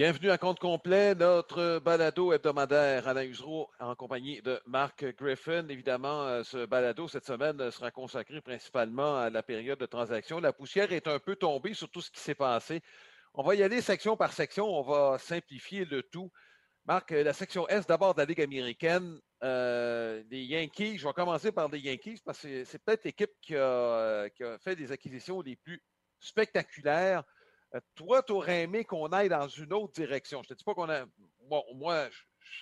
Bienvenue 0.00 0.30
à 0.30 0.38
compte 0.38 0.58
complet, 0.58 1.14
notre 1.14 1.78
balado 1.78 2.32
hebdomadaire. 2.32 3.06
Alain 3.06 3.24
Usereau 3.24 3.68
en 3.78 3.94
compagnie 3.94 4.40
de 4.40 4.58
Marc 4.64 5.04
Griffin. 5.18 5.68
Évidemment, 5.68 6.22
euh, 6.22 6.42
ce 6.42 6.64
balado 6.64 7.06
cette 7.06 7.26
semaine 7.26 7.70
sera 7.70 7.90
consacré 7.90 8.40
principalement 8.40 9.18
à 9.18 9.28
la 9.28 9.42
période 9.42 9.78
de 9.78 9.84
transaction. 9.84 10.40
La 10.40 10.54
poussière 10.54 10.90
est 10.94 11.06
un 11.06 11.18
peu 11.18 11.36
tombée 11.36 11.74
sur 11.74 11.90
tout 11.90 12.00
ce 12.00 12.10
qui 12.10 12.18
s'est 12.18 12.34
passé. 12.34 12.80
On 13.34 13.42
va 13.42 13.54
y 13.54 13.62
aller 13.62 13.82
section 13.82 14.16
par 14.16 14.32
section. 14.32 14.64
On 14.64 14.80
va 14.80 15.18
simplifier 15.18 15.84
le 15.84 16.02
tout. 16.02 16.32
Marc, 16.86 17.10
la 17.10 17.34
section 17.34 17.68
S 17.68 17.86
d'abord 17.86 18.14
de 18.14 18.20
la 18.20 18.24
Ligue 18.24 18.40
américaine. 18.40 19.20
Euh, 19.42 20.22
les 20.30 20.44
Yankees, 20.44 20.96
je 20.96 21.06
vais 21.06 21.12
commencer 21.12 21.52
par 21.52 21.68
les 21.68 21.78
Yankees 21.78 22.22
parce 22.24 22.40
que 22.40 22.64
c'est 22.64 22.82
peut-être 22.82 23.04
l'équipe 23.04 23.32
qui 23.42 23.54
a, 23.54 24.28
fait 24.60 24.76
des 24.76 24.92
acquisitions 24.92 25.42
les 25.42 25.56
plus 25.56 25.82
spectaculaires 26.20 27.18
euh, 27.20 27.39
toi, 27.94 28.22
tu 28.22 28.32
aurais 28.32 28.62
aimé 28.62 28.84
qu'on 28.84 29.08
aille 29.08 29.28
dans 29.28 29.48
une 29.48 29.72
autre 29.72 29.92
direction. 29.92 30.42
Je 30.42 30.48
ne 30.50 30.54
te 30.54 30.58
dis 30.58 30.64
pas 30.64 30.74
qu'on 30.74 30.88
a. 30.88 31.06
Bon, 31.48 31.62
moi, 31.74 32.08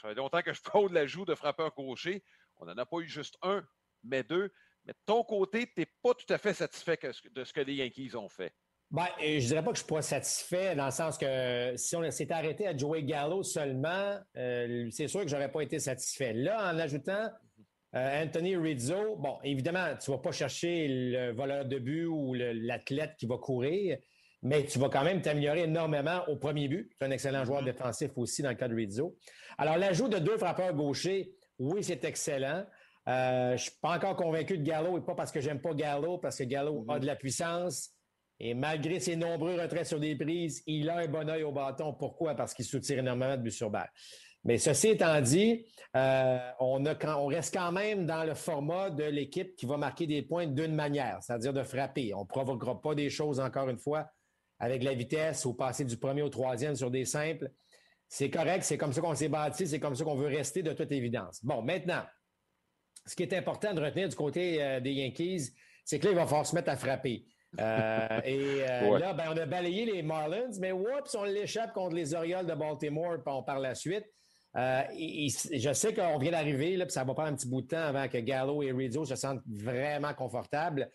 ça 0.02 0.09
fait 0.09 0.15
longtemps 0.15 0.42
que 0.42 0.52
je 0.52 0.60
fraude 0.60 0.92
la 0.92 1.06
joue 1.06 1.24
de 1.24 1.34
frappeur 1.34 1.74
gaucher. 1.74 2.23
On 2.59 2.66
n'en 2.66 2.77
a 2.77 2.87
pas 2.87 2.98
eu 2.98 3.06
juste 3.06 3.37
un, 3.42 3.65
mais 4.05 4.23
deux. 4.23 4.52
Mais 4.84 4.92
de 4.92 4.98
ton 5.06 5.23
côté, 5.24 5.66
tu 5.66 5.80
n'es 5.80 5.87
pas 6.02 6.15
tout 6.15 6.32
à 6.32 6.38
fait 6.38 6.55
satisfait 6.55 6.98
de 7.30 7.45
ce 7.45 7.52
que 7.52 7.60
les 7.60 7.74
Yankees 7.74 8.15
ont 8.16 8.29
fait. 8.29 8.52
Ben, 8.91 9.06
je 9.20 9.46
dirais 9.46 9.62
pas 9.62 9.70
que 9.70 9.77
je 9.77 9.82
suis 9.82 9.92
pas 9.92 10.01
satisfait, 10.01 10.74
dans 10.74 10.87
le 10.87 10.91
sens 10.91 11.18
que 11.18 11.74
si 11.77 11.95
on 11.95 12.10
s'était 12.10 12.32
arrêté 12.32 12.66
à 12.66 12.74
Joey 12.74 13.02
Gallo 13.02 13.43
seulement, 13.43 14.18
euh, 14.37 14.88
c'est 14.90 15.09
sûr 15.09 15.20
que 15.20 15.29
j'aurais 15.29 15.52
pas 15.52 15.60
été 15.60 15.79
satisfait. 15.79 16.32
Là, 16.32 16.73
en 16.73 16.79
ajoutant 16.79 17.29
euh, 17.95 18.24
Anthony 18.24 18.56
Rizzo, 18.56 19.16
bon, 19.16 19.38
évidemment, 19.45 19.95
tu 20.02 20.10
vas 20.10 20.18
pas 20.18 20.32
chercher 20.32 20.88
le 20.88 21.32
voleur 21.32 21.66
de 21.66 21.79
but 21.79 22.06
ou 22.06 22.32
l'athlète 22.32 23.15
qui 23.18 23.27
va 23.27 23.37
courir, 23.37 23.98
mais 24.42 24.65
tu 24.65 24.78
vas 24.78 24.88
quand 24.88 25.05
même 25.05 25.20
t'améliorer 25.20 25.62
énormément 25.62 26.23
au 26.28 26.37
premier 26.37 26.69
but. 26.69 26.91
Tu 26.91 27.05
es 27.05 27.09
un 27.09 27.10
excellent 27.10 27.45
joueur 27.45 27.62
mm-hmm. 27.62 27.73
défensif 27.73 28.10
aussi 28.16 28.42
dans 28.42 28.51
le 28.51 28.55
cas 28.55 28.69
de 28.69 28.74
Rizzo. 28.74 29.16
Alors, 29.56 29.77
l'ajout 29.77 30.09
de 30.09 30.19
deux 30.19 30.38
frappeurs 30.38 30.74
gauchers, 30.74 31.32
oui, 31.59 31.82
c'est 31.82 32.04
excellent. 32.04 32.65
Euh, 33.09 33.49
je 33.49 33.52
ne 33.52 33.57
suis 33.57 33.73
pas 33.80 33.96
encore 33.96 34.16
convaincu 34.16 34.59
de 34.59 34.62
Gallo, 34.62 34.99
et 34.99 35.01
pas 35.01 35.15
parce 35.15 35.32
que 35.32 35.40
j'aime 35.40 35.60
pas 35.60 35.74
Gallo, 35.74 36.18
parce 36.18 36.38
que 36.38 36.45
Gallo 36.45 36.85
a 36.88 36.96
mm-hmm. 36.96 37.01
de 37.01 37.07
la 37.07 37.16
puissance. 37.16 37.90
Et 38.40 38.54
malgré 38.54 39.01
ses 39.01 39.16
nombreux 39.16 39.60
retraits 39.60 39.87
sur 39.87 39.99
des 39.99 40.15
prises, 40.15 40.62
il 40.66 40.88
a 40.88 40.99
un 40.99 41.09
bon 41.09 41.29
œil 41.29 41.43
au 41.43 41.51
bâton. 41.51 41.93
Pourquoi? 41.93 42.37
Parce 42.37 42.55
qu'il 42.55 42.65
soutient 42.65 42.99
énormément 42.99 43.37
de 43.37 43.43
buts 43.43 43.51
sur 43.51 43.68
balle. 43.68 43.90
Mais 44.45 44.59
ceci 44.59 44.90
étant 44.90 45.21
dit, 45.21 45.66
euh, 45.96 46.38
on, 46.60 46.84
on, 46.87 47.27
reste 47.27 47.52
quand 47.52 47.73
même 47.73 48.07
dans 48.07 48.23
le 48.23 48.34
format 48.34 48.90
de 48.90 49.02
l'équipe 49.02 49.57
qui 49.57 49.66
va 49.66 49.77
marquer 49.77 50.07
des 50.07 50.23
points 50.23 50.46
d'une 50.46 50.77
manière, 50.77 51.18
c'est-à-dire 51.21 51.52
de 51.52 51.65
frapper. 51.65 52.15
On 52.15 52.21
ne 52.21 52.27
provoquera 52.27 52.80
pas 52.80 52.95
des 52.95 53.10
choses, 53.10 53.40
encore 53.40 53.68
une 53.68 53.79
fois, 53.79 54.09
avec 54.59 54.82
la 54.82 54.95
vitesse 54.95 55.45
ou 55.45 55.54
passer 55.54 55.84
du 55.84 55.96
premier 55.96 56.23
au 56.23 56.28
troisième 56.28 56.74
sur 56.74 56.90
des 56.90 57.04
simples. 57.04 57.51
C'est 58.09 58.30
correct, 58.30 58.62
c'est 58.62 58.78
comme 58.78 58.92
ça 58.92 59.00
qu'on 59.00 59.15
s'est 59.15 59.28
bâti, 59.28 59.66
c'est 59.66 59.80
comme 59.80 59.95
ça 59.95 60.04
qu'on 60.04 60.16
veut 60.16 60.28
rester 60.28 60.62
de 60.62 60.73
toute 60.73 60.90
évidence. 60.92 61.45
Bon, 61.45 61.62
maintenant, 61.62 62.02
ce 63.06 63.15
qui 63.15 63.23
est 63.23 63.34
important 63.34 63.74
de 63.74 63.82
retenir 63.82 64.09
du 64.09 64.16
côté 64.16 64.62
euh, 64.62 64.81
des 64.81 64.92
Yankees, 64.92 65.50
c'est 65.84 65.98
que 65.98 66.06
là, 66.06 66.12
il 66.12 66.16
va 66.16 66.26
falloir 66.26 66.47
se 66.47 66.54
mettre 66.54 66.70
à 66.70 66.76
frapper. 66.76 67.26
Euh, 67.60 68.20
et 68.25 68.62
euh, 68.62 68.98
là, 68.98 69.12
ben, 69.12 69.25
on 69.31 69.37
a 69.37 69.47
balayé 69.47 69.84
les 69.84 70.03
Marlins, 70.03 70.50
mais 70.59 70.72
oups, 70.72 71.15
on 71.15 71.25
l'échappe 71.25 71.72
contre 71.72 71.94
les 71.94 72.15
Orioles 72.15 72.47
de 72.47 72.54
Baltimore 72.54 73.19
par 73.44 73.60
la 73.60 73.75
suite. 73.75 74.04
je 74.54 75.70
sais 75.75 75.94
qu'on 75.94 76.19
vient 76.19 76.32
d'arriver, 76.32 76.78
puis 76.78 76.91
ça 76.91 77.04
va 77.04 77.15
prendre 77.15 77.31
un 77.31 77.34
petit 77.34 77.48
bout 77.48 77.62
de 77.62 77.69
temps 77.69 77.76
avant 77.76 78.09
que 78.09 78.19
Gallo 78.19 78.62
et 78.62 78.72
Rizzo 78.72 79.04
se 79.04 79.16
sentent 79.16 79.43
vraiment 79.47 80.15
confortables. 80.15 80.91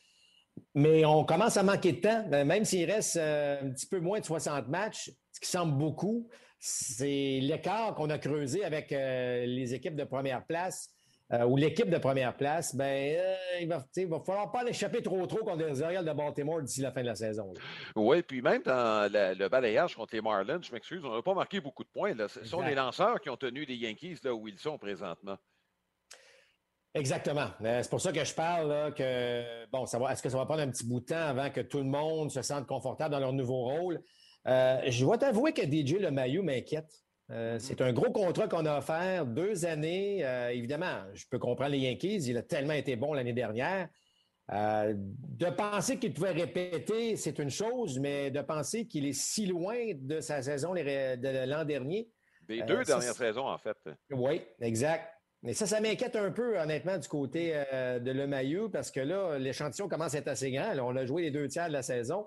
Mais 0.76 1.06
on 1.06 1.24
commence 1.24 1.58
à 1.58 1.64
manquer 1.64 1.94
de 1.94 2.02
temps. 2.02 2.26
Ben, 2.30 2.46
même 2.46 2.66
s'il 2.66 2.90
reste 2.90 3.18
euh, 3.18 3.62
un 3.62 3.70
petit 3.72 3.86
peu 3.86 4.00
moins 4.00 4.20
de 4.20 4.26
60 4.26 4.68
matchs, 4.68 5.12
ce 5.32 5.40
qui 5.40 5.50
semble 5.50 5.78
beaucoup, 5.78 6.28
c'est 6.60 7.40
l'écart 7.42 7.94
qu'on 7.96 8.10
a 8.10 8.18
creusé 8.18 8.64
avec 8.64 8.92
euh, 8.92 9.46
les 9.46 9.74
équipes 9.74 9.96
de 9.96 10.04
première 10.04 10.46
place 10.46 10.90
euh, 11.32 11.46
ou 11.46 11.58
l'équipe 11.58 11.90
de 11.90 11.98
première 11.98 12.36
place. 12.36 12.76
Ben, 12.76 13.20
il 13.62 13.68
va, 13.68 13.78
va 13.78 14.20
falloir 14.26 14.52
pas 14.52 14.64
l'échapper 14.64 15.04
trop 15.04 15.26
trop 15.28 15.44
contre 15.44 15.64
les 15.64 15.82
Orioles 15.82 16.06
de 16.06 16.14
Baltimore 16.14 16.62
d'ici 16.62 16.82
la 16.82 16.92
fin 16.92 17.02
de 17.02 17.08
la 17.08 17.16
saison. 17.16 17.54
Oui, 17.96 18.24
puis 18.24 18.42
même 18.42 18.64
dans 18.64 19.12
le 19.12 19.48
balayage 19.48 19.96
contre 19.96 20.16
les 20.16 20.22
Marlins, 20.22 20.62
je 20.62 20.72
m'excuse, 20.72 21.04
on 21.04 21.16
n'a 21.16 21.22
pas 21.22 21.36
marqué 21.36 21.60
beaucoup 21.60 21.84
de 21.84 21.90
points. 21.90 22.14
Ce 22.28 22.46
sont 22.46 22.62
les 22.62 22.76
lanceurs 22.76 23.22
qui 23.22 23.30
ont 23.30 23.38
tenu 23.38 23.66
les 23.66 23.76
Yankees 23.76 24.18
là 24.24 24.34
où 24.34 24.48
ils 24.48 24.60
sont 24.60 24.78
présentement. 24.78 25.38
Exactement. 26.96 27.48
Euh, 27.64 27.82
c'est 27.82 27.90
pour 27.90 28.02
ça 28.02 28.12
que 28.12 28.24
je 28.24 28.34
parle 28.34 28.94
que 28.94 29.66
bon, 29.72 29.86
ça 29.86 29.98
va. 29.98 30.14
Est-ce 30.14 30.22
que 30.22 30.30
ça 30.30 30.38
va 30.38 30.46
prendre 30.46 30.62
un 30.62 30.70
petit 30.70 30.86
bout 30.86 31.00
de 31.00 31.06
temps 31.06 31.16
avant 31.16 31.50
que 31.50 31.62
tout 31.62 31.80
le 31.80 31.86
monde 31.86 32.30
se 32.30 32.42
sente 32.44 32.68
confortable 32.68 33.12
dans 33.12 33.20
leur 33.20 33.34
nouveau 33.34 33.64
rôle? 33.64 34.02
Euh, 34.48 34.80
Je 34.88 35.04
dois 35.04 35.18
t'avouer 35.18 35.54
que 35.54 35.64
DJ 35.64 36.00
Le 36.00 36.12
Maillot 36.12 36.44
m'inquiète. 36.44 36.92
Euh, 37.32 37.58
mm-hmm. 37.58 37.60
C'est 37.60 37.82
un 37.82 37.94
gros 37.94 38.12
contrat 38.12 38.48
qu'on 38.48 38.66
a 38.66 38.78
offert, 38.78 39.26
deux 39.26 39.66
années. 39.66 40.20
évidemment, 40.52 41.04
je 41.14 41.26
peux 41.30 41.40
comprendre 41.40 41.72
les 41.72 41.80
Yankees. 41.80 42.26
Il 42.28 42.38
a 42.38 42.44
tellement 42.44 42.74
été 42.74 42.96
bon 42.96 43.14
l'année 43.14 43.34
dernière. 43.34 43.90
de 44.50 45.50
penser 45.50 45.98
qu'il 45.98 46.14
pouvait 46.14 46.32
répéter, 46.32 47.16
c'est 47.16 47.40
une 47.40 47.50
chose, 47.50 47.98
mais 47.98 48.30
de 48.30 48.42
penser 48.42 48.86
qu'il 48.88 49.08
est 49.08 49.14
si 49.14 49.48
loin 49.48 49.94
de 49.96 50.20
sa 50.20 50.44
saison 50.44 50.76
de 50.76 51.50
l'an 51.50 51.66
dernier. 51.66 52.08
Des 52.48 52.62
deux 52.62 52.84
dernières 52.84 53.16
saisons, 53.16 53.48
en 53.48 53.58
fait. 53.58 53.78
Oui, 54.12 54.42
exact. 54.60 55.13
Mais 55.44 55.54
ça, 55.54 55.68
ça 55.68 55.82
m'inquiète 55.82 56.16
un 56.16 56.32
peu, 56.32 56.58
honnêtement, 56.58 56.98
du 56.98 57.08
côté 57.08 57.52
euh, 57.54 58.00
de 58.00 58.12
Le 58.12 58.28
Maillot, 58.28 58.70
parce 58.70 58.92
que 58.92 59.02
là, 59.02 59.38
l'échantillon 59.38 59.90
commence 59.90 60.16
à 60.16 60.20
être 60.20 60.30
assez 60.30 60.50
grand. 60.52 60.74
on 60.80 60.96
a 60.96 61.06
joué 61.06 61.24
les 61.24 61.32
deux 61.32 61.50
tiers 61.50 61.68
de 61.68 61.74
la 61.74 61.82
saison. 61.82 62.26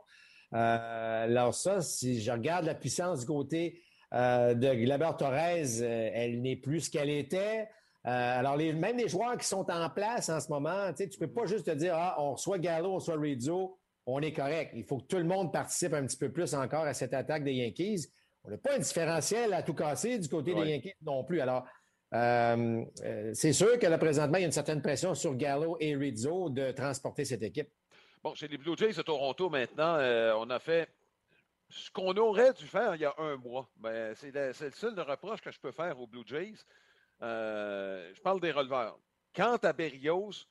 Euh, 0.53 1.25
alors 1.25 1.55
ça, 1.55 1.81
si 1.81 2.21
je 2.21 2.31
regarde 2.31 2.67
la 2.67 2.75
puissance 2.75 3.21
du 3.21 3.27
côté 3.27 3.83
euh, 4.13 4.53
de 4.53 4.75
Glaber 4.75 5.13
Torres, 5.19 5.35
elle 5.35 6.43
n'est 6.43 6.57
plus 6.57 6.83
ce 6.83 6.91
qu'elle 6.91 7.09
était. 7.09 7.69
alors, 8.05 8.55
les, 8.55 8.75
même 8.75 8.99
les 8.99 9.09
joueurs 9.09 9.39
qui 9.39 9.47
sont 9.47 9.69
en 9.71 9.89
place 9.89 10.29
en 10.29 10.39
ce 10.39 10.51
moment, 10.51 10.93
tu 10.95 11.05
ne 11.05 11.19
peux 11.19 11.33
pas 11.33 11.47
juste 11.47 11.65
te 11.65 11.71
dire, 11.71 11.95
ah, 11.97 12.17
on 12.19 12.33
reçoit 12.33 12.59
Gallo, 12.59 12.91
on 12.91 12.95
reçoit 12.97 13.19
Rizzo, 13.19 13.79
on 14.05 14.21
est 14.21 14.33
correct. 14.33 14.73
Il 14.77 14.85
faut 14.85 14.99
que 14.99 15.07
tout 15.07 15.17
le 15.17 15.25
monde 15.25 15.55
participe 15.55 15.95
un 15.95 16.05
petit 16.07 16.19
peu 16.19 16.31
plus 16.31 16.55
encore 16.55 16.85
à 16.85 16.93
cette 16.93 17.15
attaque 17.15 17.45
des 17.45 17.55
Yankees. 17.55 18.09
On 18.45 18.51
n'a 18.51 18.59
pas 18.59 18.75
un 18.75 18.79
différentiel 18.79 19.55
à 19.55 19.63
tout 19.63 19.75
casser 19.75 20.19
du 20.19 20.29
côté 20.29 20.55
des 20.55 20.71
Yankees 20.71 20.95
non 21.03 21.25
plus. 21.25 21.41
Alors, 21.41 21.67
euh, 22.15 22.85
euh, 23.03 23.35
c'est 23.35 23.53
sûr 23.53 23.79
que 23.79 23.87
là, 23.87 23.99
présentement, 23.99 24.39
il 24.39 24.43
y 24.43 24.45
a 24.45 24.47
une 24.47 24.53
certaine 24.53 24.83
pression 24.83 25.15
sur 25.15 25.35
Gallo 25.35 25.77
et 25.81 25.97
Rizzo 25.97 26.51
de 26.51 26.71
transporter 26.71 27.25
cette 27.25 27.43
équipe. 27.43 27.69
Bon, 28.23 28.35
chez 28.35 28.49
les 28.49 28.59
Blue 28.59 28.77
Jays 28.77 28.93
de 28.93 29.03
Toronto 29.03 29.51
maintenant, 29.51 29.97
euh, 29.97 30.33
on 30.37 30.49
a 30.51 30.59
fait 30.59 30.89
ce 31.69 31.91
qu'on 31.91 32.17
aurait 32.17 32.53
dû 32.53 32.67
faire 32.67 32.95
il 32.95 33.01
y 33.01 33.05
a 33.05 33.15
un 33.19 33.37
mois. 33.37 33.69
Ben, 33.77 34.15
c'est 34.15 34.33
le 34.33 34.53
seul 34.53 34.99
reproche 35.01 35.41
que 35.41 35.51
je 35.51 35.59
peux 35.59 35.73
faire 35.73 35.99
aux 36.01 36.07
Blue 36.07 36.25
Jays. 36.27 36.55
je 37.21 38.21
parle 38.23 38.41
des 38.41 38.53
releveurs. 38.53 38.99
Quant 39.35 39.57
à 39.57 39.73
Berrios, 39.73 40.47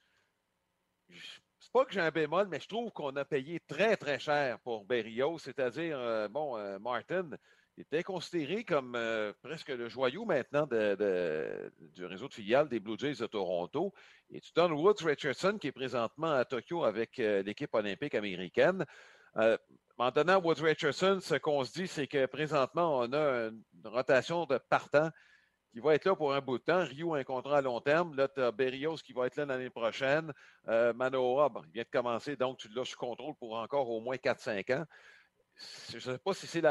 c'est 1.09 1.71
pas 1.71 1.85
que 1.85 1.93
j'ai 1.93 2.01
un 2.01 2.11
bémol, 2.11 2.47
mais 2.49 2.59
je 2.59 2.67
trouve 2.67 2.91
qu'on 2.91 3.15
a 3.15 3.25
payé 3.25 3.59
très, 3.61 3.95
très 3.97 4.19
cher 4.19 4.59
pour 4.59 4.85
Berrios, 4.85 5.39
c'est-à-dire, 5.39 6.29
bon, 6.29 6.79
Martin, 6.79 7.29
il 7.77 7.81
était 7.81 8.03
considéré 8.03 8.63
comme 8.63 8.95
euh, 8.95 9.33
presque 9.41 9.67
le 9.67 9.89
joyau 9.89 10.23
maintenant 10.25 10.65
du 10.65 12.05
réseau 12.05 12.29
de 12.29 12.33
filiales 12.33 12.69
des 12.69 12.79
Blue 12.79 12.97
Jays 12.97 13.15
de 13.15 13.25
Toronto. 13.25 13.93
Et 14.31 14.39
tu 14.39 14.51
donnes 14.53 14.71
Woods 14.71 15.03
Richardson, 15.03 15.57
qui 15.59 15.67
est 15.67 15.73
présentement 15.73 16.31
à 16.31 16.45
Tokyo 16.45 16.85
avec 16.85 17.19
euh, 17.19 17.43
l'équipe 17.43 17.73
olympique 17.73 18.15
américaine. 18.15 18.85
Euh, 19.37 19.57
en 19.97 20.09
donnant 20.09 20.41
Woods 20.41 20.61
Richardson, 20.61 21.19
ce 21.21 21.35
qu'on 21.35 21.65
se 21.65 21.73
dit, 21.73 21.87
c'est 21.87 22.07
que 22.07 22.25
présentement, 22.27 22.99
on 22.99 23.11
a 23.11 23.49
une 23.49 23.63
rotation 23.83 24.45
de 24.45 24.57
partants 24.57 25.09
qui 25.73 25.81
va 25.81 25.95
être 25.95 26.05
là 26.05 26.15
pour 26.15 26.33
un 26.33 26.39
bout 26.39 26.57
de 26.57 26.63
temps. 26.63 26.85
Rio 26.85 27.15
a 27.15 27.19
un 27.19 27.23
contrat 27.25 27.57
à 27.57 27.61
long 27.61 27.81
terme. 27.81 28.15
Là, 28.15 28.29
tu 28.29 28.41
as 28.41 28.53
Berrios 28.53 28.95
qui 28.95 29.11
va 29.11 29.27
être 29.27 29.35
là 29.35 29.45
l'année 29.45 29.69
prochaine. 29.69 30.31
Manoa, 30.65 31.51
il 31.65 31.71
vient 31.73 31.83
de 31.83 31.89
commencer, 31.89 32.37
donc 32.37 32.57
tu 32.57 32.69
l'as 32.69 32.85
sous 32.85 32.97
contrôle 32.97 33.35
pour 33.35 33.55
encore 33.55 33.89
au 33.89 33.99
moins 33.99 34.15
4-5 34.15 34.73
ans 34.73 34.85
je 35.89 35.95
ne 35.95 35.99
sais 35.99 36.17
pas 36.17 36.33
si 36.33 36.47
c'est, 36.47 36.61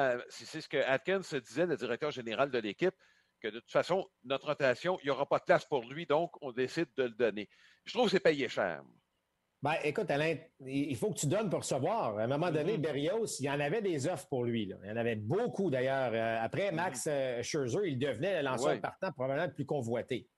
ce 0.60 0.68
que 0.68 0.76
Atkins 0.76 1.22
se 1.22 1.36
disait, 1.36 1.66
le 1.66 1.76
directeur 1.76 2.10
général 2.10 2.50
de 2.50 2.58
l'équipe, 2.58 2.94
que 3.40 3.48
de 3.48 3.60
toute 3.60 3.70
façon, 3.70 4.06
notre 4.24 4.46
rotation, 4.46 4.98
il 5.02 5.06
n'y 5.06 5.10
aura 5.10 5.26
pas 5.26 5.38
de 5.38 5.44
place 5.44 5.64
pour 5.64 5.84
lui, 5.84 6.06
donc 6.06 6.32
on 6.40 6.52
décide 6.52 6.88
de 6.96 7.04
le 7.04 7.10
donner. 7.10 7.48
Je 7.84 7.92
trouve 7.92 8.06
que 8.06 8.12
c'est 8.12 8.20
payé 8.20 8.48
cher. 8.48 8.82
Ben, 9.64 9.76
écoute, 9.82 10.10
Alain, 10.10 10.36
il 10.66 10.94
faut 10.94 11.10
que 11.10 11.18
tu 11.18 11.26
donnes 11.26 11.48
pour 11.48 11.60
recevoir. 11.60 12.18
À 12.18 12.24
un 12.24 12.26
moment 12.26 12.50
donné, 12.50 12.76
mm-hmm. 12.76 12.82
Berrios, 12.82 13.40
il 13.40 13.46
y 13.46 13.50
en 13.50 13.58
avait 13.60 13.80
des 13.80 14.06
offres 14.06 14.28
pour 14.28 14.44
lui. 14.44 14.64
Il 14.64 14.86
y 14.86 14.90
en 14.90 14.96
avait 14.96 15.16
beaucoup, 15.16 15.70
d'ailleurs. 15.70 16.12
Euh, 16.12 16.44
après 16.44 16.70
mm-hmm. 16.70 16.74
Max 16.74 17.08
euh, 17.10 17.42
Scherzer, 17.42 17.80
il 17.86 17.98
devenait 17.98 18.42
le 18.42 18.48
lanceur 18.48 18.78
partant 18.78 19.10
probablement 19.12 19.46
le 19.46 19.54
plus 19.54 19.64
convoité. 19.64 20.28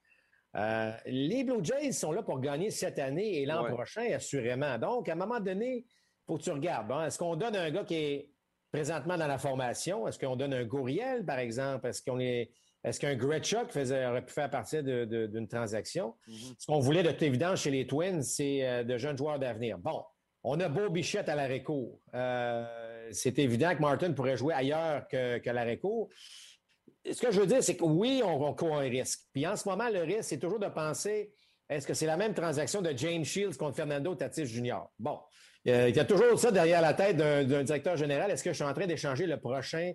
Euh, 0.54 0.93
les 1.06 1.43
Blue 1.43 1.62
Jays 1.62 1.90
sont 1.90 2.12
là 2.12 2.22
pour 2.22 2.40
gagner 2.40 2.70
cette 2.70 3.00
année 3.00 3.43
et 3.43 3.46
l'an 3.46 3.64
prochain, 3.64 4.12
assurément. 4.14 4.78
Donc, 4.78 5.08
à 5.08 5.12
un 5.12 5.16
moment 5.16 5.40
donné, 5.40 5.78
il 5.78 6.25
faut 6.25 6.38
que 6.38 6.44
tu 6.44 6.52
regardes. 6.52 6.93
Est-ce 7.04 7.19
qu'on 7.19 7.34
donne 7.34 7.56
un 7.56 7.70
gars 7.72 7.84
qui 7.84 7.96
est 7.96 8.31
présentement 8.76 9.17
dans 9.17 9.26
la 9.26 9.38
formation? 9.38 10.06
Est-ce 10.06 10.19
qu'on 10.19 10.37
donne 10.37 10.52
un 10.52 10.64
Gouriel, 10.64 11.25
par 11.25 11.38
exemple? 11.38 11.87
Est-ce 11.87 12.02
qu'on 12.02 12.20
est. 12.20 12.50
Est-ce 12.84 13.00
qu'un 13.00 13.17
Gretschuk 13.17 13.75
aurait 13.75 14.25
pu 14.25 14.32
faire 14.32 14.50
partie 14.50 14.82
d'une 14.82 15.49
transaction? 15.49 16.14
Mm-hmm. 16.28 16.55
Ce 16.58 16.67
qu'on 16.67 16.78
voulait 16.78 17.02
de 17.02 17.11
toute 17.11 17.23
évidence 17.23 17.62
chez 17.62 17.70
les 17.70 17.87
Twins, 17.87 18.23
c'est 18.23 18.64
euh, 18.64 18.84
de 18.84 18.96
jeunes 18.99 19.17
joueurs 19.17 19.38
d'avenir. 19.38 19.78
Bon, 19.78 20.05
on 20.44 20.61
a 20.61 20.69
Beau 20.69 20.90
Bichette 20.90 21.28
à 21.28 21.34
la 21.34 21.46
récours. 21.46 21.99
Euh, 22.14 23.08
c'est 23.11 23.38
évident 23.38 23.75
que 23.75 23.81
Martin 23.81 24.12
pourrait 24.12 24.37
jouer 24.37 24.55
ailleurs 24.55 25.08
que, 25.08 25.38
que 25.38 25.50
l'arrêt 25.50 25.81
Ce 25.82 27.20
que 27.20 27.32
je 27.32 27.40
veux 27.40 27.46
dire, 27.46 27.62
c'est 27.62 27.76
que 27.76 27.84
oui, 27.84 28.22
on, 28.22 28.40
on, 28.44 28.55
court 28.55 28.76
un 28.76 28.88
risque. 28.88 29.20
Puis 29.32 29.46
en 29.46 29.56
ce 29.56 29.69
moment, 29.69 29.88
le 29.88 30.02
risque, 30.02 30.25
c'est 30.25 30.38
toujours 30.38 30.61
de 30.61 30.69
penser 30.69 31.32
est-ce 31.69 31.87
que 31.87 31.94
c'est 31.94 32.06
la 32.06 32.17
même 32.17 32.34
transaction 32.34 32.82
de 32.82 32.93
James 32.96 33.25
Shields 33.25 33.56
contre 33.56 33.76
Fernando 33.76 34.14
Tatis 34.14 34.46
Jr.? 34.46 34.82
Bon, 34.99 35.19
il 35.66 35.96
y 35.96 36.00
a 36.00 36.04
toujours 36.04 36.38
ça 36.38 36.52
derrière 36.52 36.80
la 36.80 36.94
tête 36.94 37.16
d'un 37.16 37.64
directeur 37.64 37.96
général. 37.96 38.30
Est-ce 38.30 38.44
que 38.44 38.50
je 38.50 38.54
suis 38.54 38.64
en 38.64 38.72
train 38.72 38.86
d'échanger 38.86 39.26
le 39.26 39.38
prochain 39.38 39.92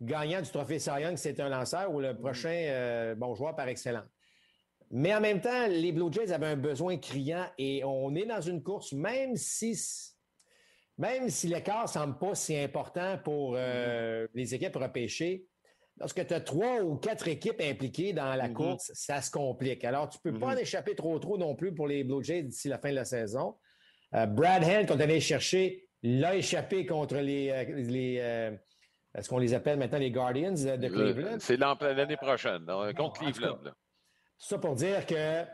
gagnant 0.00 0.40
du 0.40 0.48
trophée 0.48 0.78
Cy 0.78 0.90
Young, 1.00 1.16
c'est 1.16 1.40
un 1.40 1.48
lanceur, 1.48 1.92
ou 1.92 2.00
le 2.00 2.10
mm-hmm. 2.10 2.18
prochain 2.18 2.66
euh, 2.68 3.14
bon 3.16 3.34
joueur 3.34 3.56
par 3.56 3.68
excellence? 3.68 4.08
Mais 4.90 5.14
en 5.14 5.20
même 5.20 5.40
temps, 5.40 5.66
les 5.68 5.92
Blue 5.92 6.12
Jays 6.12 6.32
avaient 6.32 6.46
un 6.46 6.56
besoin 6.56 6.96
criant 6.96 7.44
et 7.58 7.82
on 7.84 8.14
est 8.14 8.24
dans 8.26 8.40
une 8.40 8.62
course, 8.62 8.92
même 8.92 9.36
si 9.36 9.76
même 10.96 11.28
si 11.28 11.46
l'écart 11.46 11.84
ne 11.84 11.88
semble 11.88 12.18
pas 12.18 12.34
si 12.34 12.56
important 12.56 13.18
pour 13.22 13.54
euh, 13.56 14.24
mm-hmm. 14.24 14.30
les 14.34 14.54
équipes 14.54 14.76
repêchées, 14.76 15.46
lorsque 15.98 16.26
tu 16.26 16.34
as 16.34 16.40
trois 16.40 16.80
ou 16.82 16.96
quatre 16.96 17.28
équipes 17.28 17.60
impliquées 17.60 18.12
dans 18.12 18.34
la 18.34 18.48
mm-hmm. 18.48 18.52
course, 18.52 18.90
ça 18.94 19.20
se 19.20 19.30
complique. 19.30 19.84
Alors, 19.84 20.08
tu 20.08 20.18
ne 20.24 20.32
peux 20.32 20.38
pas 20.38 20.48
en 20.48 20.56
échapper 20.56 20.94
trop 20.94 21.18
trop 21.18 21.38
non 21.38 21.54
plus 21.54 21.74
pour 21.74 21.86
les 21.86 22.02
Blue 22.02 22.22
Jays 22.22 22.42
d'ici 22.42 22.68
la 22.68 22.78
fin 22.78 22.90
de 22.90 22.96
la 22.96 23.04
saison. 23.04 23.56
Euh, 24.14 24.26
Brad 24.26 24.64
Hand, 24.64 24.86
quand 24.86 24.96
on 24.96 25.00
allait 25.00 25.20
chercher, 25.20 25.88
l'a 26.02 26.36
échappé 26.36 26.86
contre 26.86 27.16
les, 27.16 27.50
euh, 27.50 27.64
les 27.76 28.18
euh, 28.20 28.56
est-ce 29.14 29.28
qu'on 29.28 29.38
les 29.38 29.54
appelle 29.54 29.78
maintenant 29.78 29.98
les 29.98 30.10
Guardians 30.10 30.52
de 30.52 30.88
Cleveland? 30.88 31.38
C'est 31.40 31.56
l'année 31.56 32.16
prochaine, 32.16 32.66
contre 32.96 33.20
Cleveland. 33.20 33.58
Ça 34.38 34.58
pour 34.58 34.76
dire 34.76 35.04
que 35.04 35.44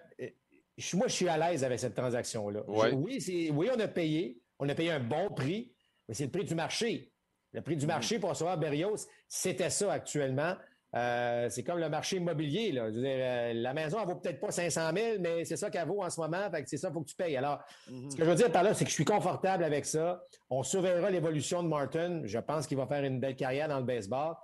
moi, 0.94 1.06
je 1.06 1.12
suis 1.12 1.28
à 1.28 1.38
l'aise 1.38 1.64
avec 1.64 1.78
cette 1.78 1.94
transaction-là. 1.94 2.62
Oui, 2.66 3.50
oui, 3.52 3.70
on 3.74 3.80
a 3.80 3.88
payé. 3.88 4.40
On 4.58 4.68
a 4.68 4.74
payé 4.74 4.92
un 4.92 5.00
bon 5.00 5.30
prix, 5.30 5.72
mais 6.08 6.14
c'est 6.14 6.24
le 6.24 6.30
prix 6.30 6.44
du 6.44 6.54
marché. 6.54 7.12
Le 7.52 7.60
prix 7.62 7.76
du 7.76 7.86
mm. 7.86 7.88
marché 7.88 8.18
pour 8.18 8.30
recevoir 8.30 8.58
Berrios, 8.58 9.06
c'était 9.28 9.70
ça 9.70 9.92
actuellement. 9.92 10.54
Euh, 10.96 11.48
c'est 11.50 11.64
comme 11.64 11.78
le 11.78 11.88
marché 11.88 12.16
immobilier. 12.16 12.72
Là. 12.72 12.84
Euh, 12.84 13.52
la 13.54 13.74
maison, 13.74 13.98
elle 14.00 14.06
vaut 14.06 14.14
peut-être 14.14 14.40
pas 14.40 14.52
500 14.52 14.90
000, 14.94 15.06
mais 15.20 15.44
c'est 15.44 15.56
ça 15.56 15.70
qu'elle 15.70 15.88
vaut 15.88 16.02
en 16.02 16.10
ce 16.10 16.20
moment. 16.20 16.48
c'est 16.66 16.76
ça 16.76 16.88
qu'il 16.88 16.94
faut 16.94 17.00
que 17.00 17.08
tu 17.08 17.16
payes. 17.16 17.36
Alors, 17.36 17.60
mm-hmm. 17.90 18.10
ce 18.10 18.16
que 18.16 18.24
je 18.24 18.30
veux 18.30 18.36
dire 18.36 18.52
par 18.52 18.62
là, 18.62 18.74
c'est 18.74 18.84
que 18.84 18.90
je 18.90 18.94
suis 18.94 19.04
confortable 19.04 19.64
avec 19.64 19.86
ça. 19.86 20.22
On 20.50 20.62
surveillera 20.62 21.10
l'évolution 21.10 21.62
de 21.62 21.68
Martin. 21.68 22.22
Je 22.24 22.38
pense 22.38 22.66
qu'il 22.66 22.76
va 22.76 22.86
faire 22.86 23.04
une 23.04 23.18
belle 23.18 23.36
carrière 23.36 23.68
dans 23.68 23.78
le 23.78 23.84
baseball. 23.84 24.34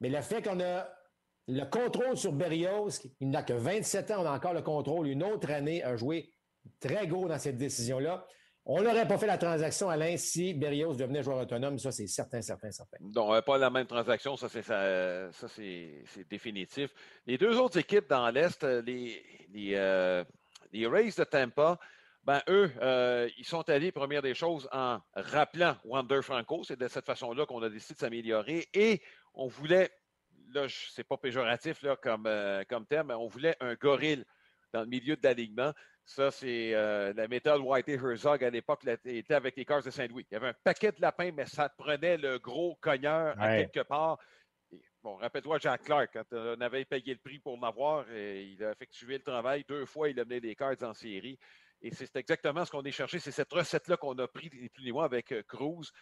Mais 0.00 0.08
le 0.08 0.20
fait 0.20 0.42
qu'on 0.42 0.60
a 0.60 0.88
le 1.48 1.64
contrôle 1.64 2.16
sur 2.16 2.32
Berrios, 2.32 2.90
il 3.20 3.30
n'a 3.30 3.42
que 3.42 3.54
27 3.54 4.10
ans, 4.12 4.22
on 4.22 4.26
a 4.26 4.32
encore 4.32 4.54
le 4.54 4.62
contrôle. 4.62 5.08
Une 5.08 5.24
autre 5.24 5.50
année 5.50 5.82
a 5.82 5.96
joué 5.96 6.32
très 6.78 7.06
gros 7.08 7.26
dans 7.26 7.38
cette 7.38 7.56
décision-là. 7.56 8.24
On 8.70 8.82
n'aurait 8.82 9.08
pas 9.08 9.16
fait 9.16 9.26
la 9.26 9.38
transaction, 9.38 9.88
Alain, 9.88 10.18
si 10.18 10.52
Berrios 10.52 10.94
devenait 10.94 11.22
joueur 11.22 11.38
autonome. 11.38 11.78
Ça, 11.78 11.90
c'est 11.90 12.06
certain, 12.06 12.42
certain, 12.42 12.70
certain. 12.70 12.98
Non, 13.00 13.40
pas 13.40 13.56
la 13.56 13.70
même 13.70 13.86
transaction. 13.86 14.36
Ça, 14.36 14.50
c'est, 14.50 14.60
ça, 14.60 15.48
c'est, 15.48 16.28
définitif. 16.28 16.90
Les 17.26 17.38
deux 17.38 17.58
autres 17.58 17.78
équipes 17.78 18.06
dans 18.10 18.28
l'Est, 18.28 18.62
euh, 18.64 18.82
les, 18.82 19.24
les, 19.54 19.72
euh, 19.74 20.22
les 20.70 20.86
Rays 20.86 21.12
de 21.16 21.24
Tampa, 21.24 21.78
ben, 22.24 22.42
eux, 22.50 22.70
euh, 22.82 23.26
ils 23.38 23.46
sont 23.46 23.66
allés, 23.70 23.90
première 23.90 24.20
des 24.20 24.34
choses, 24.34 24.68
en 24.70 24.98
rappelant 25.14 25.74
Wander 25.86 26.20
Franco. 26.20 26.62
C'est 26.62 26.78
de 26.78 26.88
cette 26.88 27.06
façon-là 27.06 27.46
qu'on 27.46 27.62
a 27.62 27.70
décidé 27.70 27.94
de 27.94 28.00
s'améliorer. 28.00 28.68
Et 28.74 29.00
on 29.32 29.46
voulait, 29.46 29.90
là, 30.52 30.66
c'est 30.68 31.04
pas 31.04 31.16
péjoratif 31.16 31.80
là, 31.80 31.96
comme, 31.96 32.28
comme 32.68 32.84
terme, 32.84 33.06
mais 33.08 33.14
on 33.14 33.28
voulait 33.28 33.56
un 33.60 33.76
gorille 33.76 34.26
dans 34.72 34.80
le 34.80 34.86
milieu 34.86 35.16
de 35.16 35.22
l'alignement. 35.22 35.72
Ça, 36.04 36.30
c'est 36.30 36.74
euh, 36.74 37.12
la 37.14 37.28
méthode 37.28 37.60
Whitey 37.62 37.94
Herzog 37.94 38.42
à 38.42 38.50
l'époque 38.50 38.82
était 39.04 39.34
avec 39.34 39.56
les 39.56 39.64
Cars 39.64 39.82
de 39.82 39.90
Saint-Louis. 39.90 40.26
Il 40.30 40.34
y 40.34 40.36
avait 40.36 40.48
un 40.48 40.54
paquet 40.64 40.92
de 40.92 41.00
lapins, 41.00 41.32
mais 41.32 41.46
ça 41.46 41.68
prenait 41.68 42.16
le 42.16 42.38
gros 42.38 42.76
cogneur 42.80 43.38
à 43.38 43.56
quelque 43.56 43.80
part. 43.80 44.18
bon, 45.02 45.16
rappelle-toi 45.16 45.58
Jack 45.58 45.82
Clark, 45.84 46.10
quand 46.12 46.24
on 46.32 46.60
avait 46.62 46.86
payé 46.86 47.12
le 47.12 47.20
prix 47.20 47.38
pour 47.38 47.58
m'avoir, 47.58 48.10
il 48.10 48.62
a 48.64 48.72
effectué 48.72 49.18
le 49.18 49.22
travail. 49.22 49.64
Deux 49.68 49.84
fois, 49.84 50.08
il 50.08 50.18
a 50.18 50.24
mené 50.24 50.40
les 50.40 50.54
Cards 50.54 50.82
en 50.82 50.94
série. 50.94 51.38
Et 51.80 51.94
c'est 51.94 52.16
exactement 52.16 52.64
ce 52.64 52.70
qu'on 52.70 52.82
est 52.82 52.92
cherché. 52.92 53.18
C'est 53.18 53.30
cette 53.30 53.52
recette-là 53.52 53.96
qu'on 53.96 54.18
a 54.18 54.26
pris 54.26 54.50
plus 54.50 54.82
ni 54.82 54.92
moins 54.92 55.04
avec 55.04 55.32
euh, 55.32 55.42
Cruz. 55.42 55.92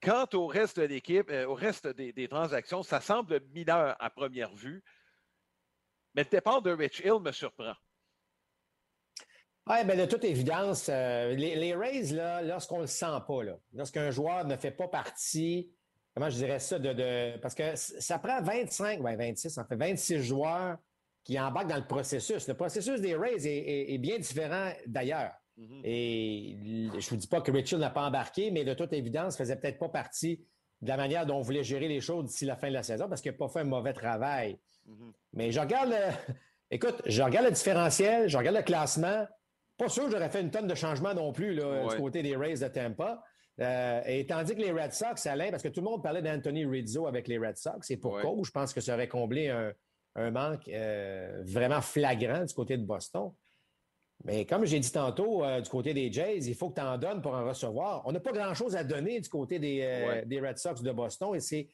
Quant 0.00 0.28
au 0.34 0.46
reste 0.46 0.78
de 0.78 0.84
l'équipe, 0.84 1.28
euh, 1.30 1.46
au 1.46 1.54
reste 1.54 1.86
des, 1.88 2.12
des, 2.12 2.28
transactions, 2.28 2.82
ça 2.82 3.00
semble 3.00 3.40
mineur 3.52 3.96
à 3.98 4.10
première 4.10 4.54
vue. 4.54 4.82
Mais 6.14 6.22
le 6.22 6.30
départ 6.30 6.62
de 6.62 6.70
Rich 6.70 7.00
Hill 7.00 7.20
me 7.20 7.32
surprend. 7.32 7.74
Oui, 9.66 9.76
bien, 9.86 9.96
de 9.96 10.04
toute 10.04 10.24
évidence, 10.24 10.90
euh, 10.90 11.34
les, 11.34 11.74
Rays, 11.74 12.12
là, 12.12 12.42
lorsqu'on 12.42 12.76
ne 12.76 12.82
le 12.82 12.86
sent 12.86 13.06
pas, 13.26 13.40
lorsqu'un 13.72 14.10
joueur 14.10 14.44
ne 14.44 14.56
fait 14.56 14.70
pas 14.70 14.88
partie, 14.88 15.70
comment 16.14 16.28
je 16.28 16.36
dirais 16.36 16.58
ça, 16.58 16.78
de, 16.78 17.38
parce 17.38 17.54
que 17.54 17.74
ça 17.74 18.18
prend 18.18 18.42
25, 18.42 19.00
ouais, 19.00 19.16
26, 19.16 19.56
en 19.56 19.64
fait 19.64 19.76
26 19.76 20.22
joueurs 20.22 20.76
qui 21.24 21.40
embarquent 21.40 21.70
dans 21.70 21.76
le 21.76 21.86
processus. 21.86 22.46
Le 22.46 22.54
processus 22.54 23.00
des 23.00 23.16
Rays 23.16 23.46
est, 23.46 23.96
bien 23.98 24.18
différent 24.18 24.70
d'ailleurs. 24.86 25.32
Mm-hmm. 25.58 25.80
Et 25.84 26.56
je 26.92 26.96
ne 26.96 27.10
vous 27.10 27.16
dis 27.16 27.26
pas 27.26 27.40
que 27.40 27.50
Richard 27.50 27.80
n'a 27.80 27.88
pas 27.88 28.02
embarqué, 28.02 28.50
mais 28.50 28.64
de 28.64 28.74
toute 28.74 28.92
évidence, 28.92 29.38
faisait 29.38 29.56
peut-être 29.56 29.78
pas 29.78 29.88
partie 29.88 30.44
de 30.82 30.88
la 30.88 30.98
manière 30.98 31.24
dont 31.24 31.36
on 31.36 31.40
voulait 31.40 31.64
gérer 31.64 31.88
les 31.88 32.02
choses 32.02 32.26
d'ici 32.26 32.44
la 32.44 32.56
fin 32.56 32.68
de 32.68 32.74
la 32.74 32.82
saison 32.82 33.08
parce 33.08 33.22
qu'il 33.22 33.32
n'a 33.32 33.38
pas 33.38 33.48
fait 33.48 33.60
un 33.60 33.64
mauvais 33.64 33.94
travail. 33.94 34.58
Mm-hmm. 34.86 35.12
Mais 35.32 35.50
je 35.50 35.60
regarde, 35.60 35.94
écoute, 36.70 37.00
je 37.06 37.22
regarde 37.22 37.46
le 37.46 37.52
différentiel, 37.52 38.28
je 38.28 38.36
regarde 38.36 38.56
le 38.56 38.62
classement. 38.62 39.26
Pas 39.76 39.88
sûr 39.88 40.04
que 40.04 40.10
j'aurais 40.10 40.30
fait 40.30 40.40
une 40.40 40.50
tonne 40.50 40.68
de 40.68 40.74
changements 40.74 41.14
non 41.14 41.32
plus 41.32 41.54
là, 41.54 41.88
du 41.88 41.96
côté 41.96 42.22
des 42.22 42.36
Rays 42.36 42.58
de 42.58 42.68
Tampa. 42.68 43.22
Euh, 43.60 44.02
et 44.06 44.26
tandis 44.26 44.54
que 44.54 44.60
les 44.60 44.72
Red 44.72 44.92
Sox, 44.92 45.26
Alain, 45.26 45.50
parce 45.50 45.62
que 45.62 45.68
tout 45.68 45.80
le 45.80 45.88
monde 45.88 46.02
parlait 46.02 46.22
d'Anthony 46.22 46.66
Rizzo 46.66 47.06
avec 47.06 47.28
les 47.28 47.38
Red 47.38 47.56
Sox, 47.56 47.88
et 47.90 47.96
pour 47.96 48.20
cause, 48.20 48.46
je 48.46 48.50
pense 48.50 48.72
que 48.72 48.80
ça 48.80 48.94
aurait 48.94 49.08
comblé 49.08 49.48
un, 49.48 50.30
manque 50.30 50.68
euh, 50.68 51.42
vraiment 51.44 51.80
flagrant 51.80 52.44
du 52.44 52.54
côté 52.54 52.76
de 52.76 52.84
Boston. 52.84 53.32
Mais 54.24 54.44
comme 54.46 54.64
j'ai 54.64 54.78
dit 54.78 54.90
tantôt, 54.90 55.44
euh, 55.44 55.60
du 55.60 55.68
côté 55.68 55.92
des 55.92 56.10
Jays, 56.10 56.38
il 56.38 56.54
faut 56.54 56.70
que 56.70 56.80
tu 56.80 56.86
en 56.86 56.98
donnes 56.98 57.20
pour 57.20 57.34
en 57.34 57.44
recevoir. 57.44 58.02
On 58.06 58.12
n'a 58.12 58.20
pas 58.20 58.32
grand-chose 58.32 58.74
à 58.76 58.84
donner 58.84 59.20
du 59.20 59.28
côté 59.28 59.58
des, 59.58 60.22
des, 60.26 60.40
Red 60.40 60.58
Sox 60.58 60.82
de 60.82 60.92
Boston 60.92 61.34
et 61.34 61.40
c'est. 61.40 61.68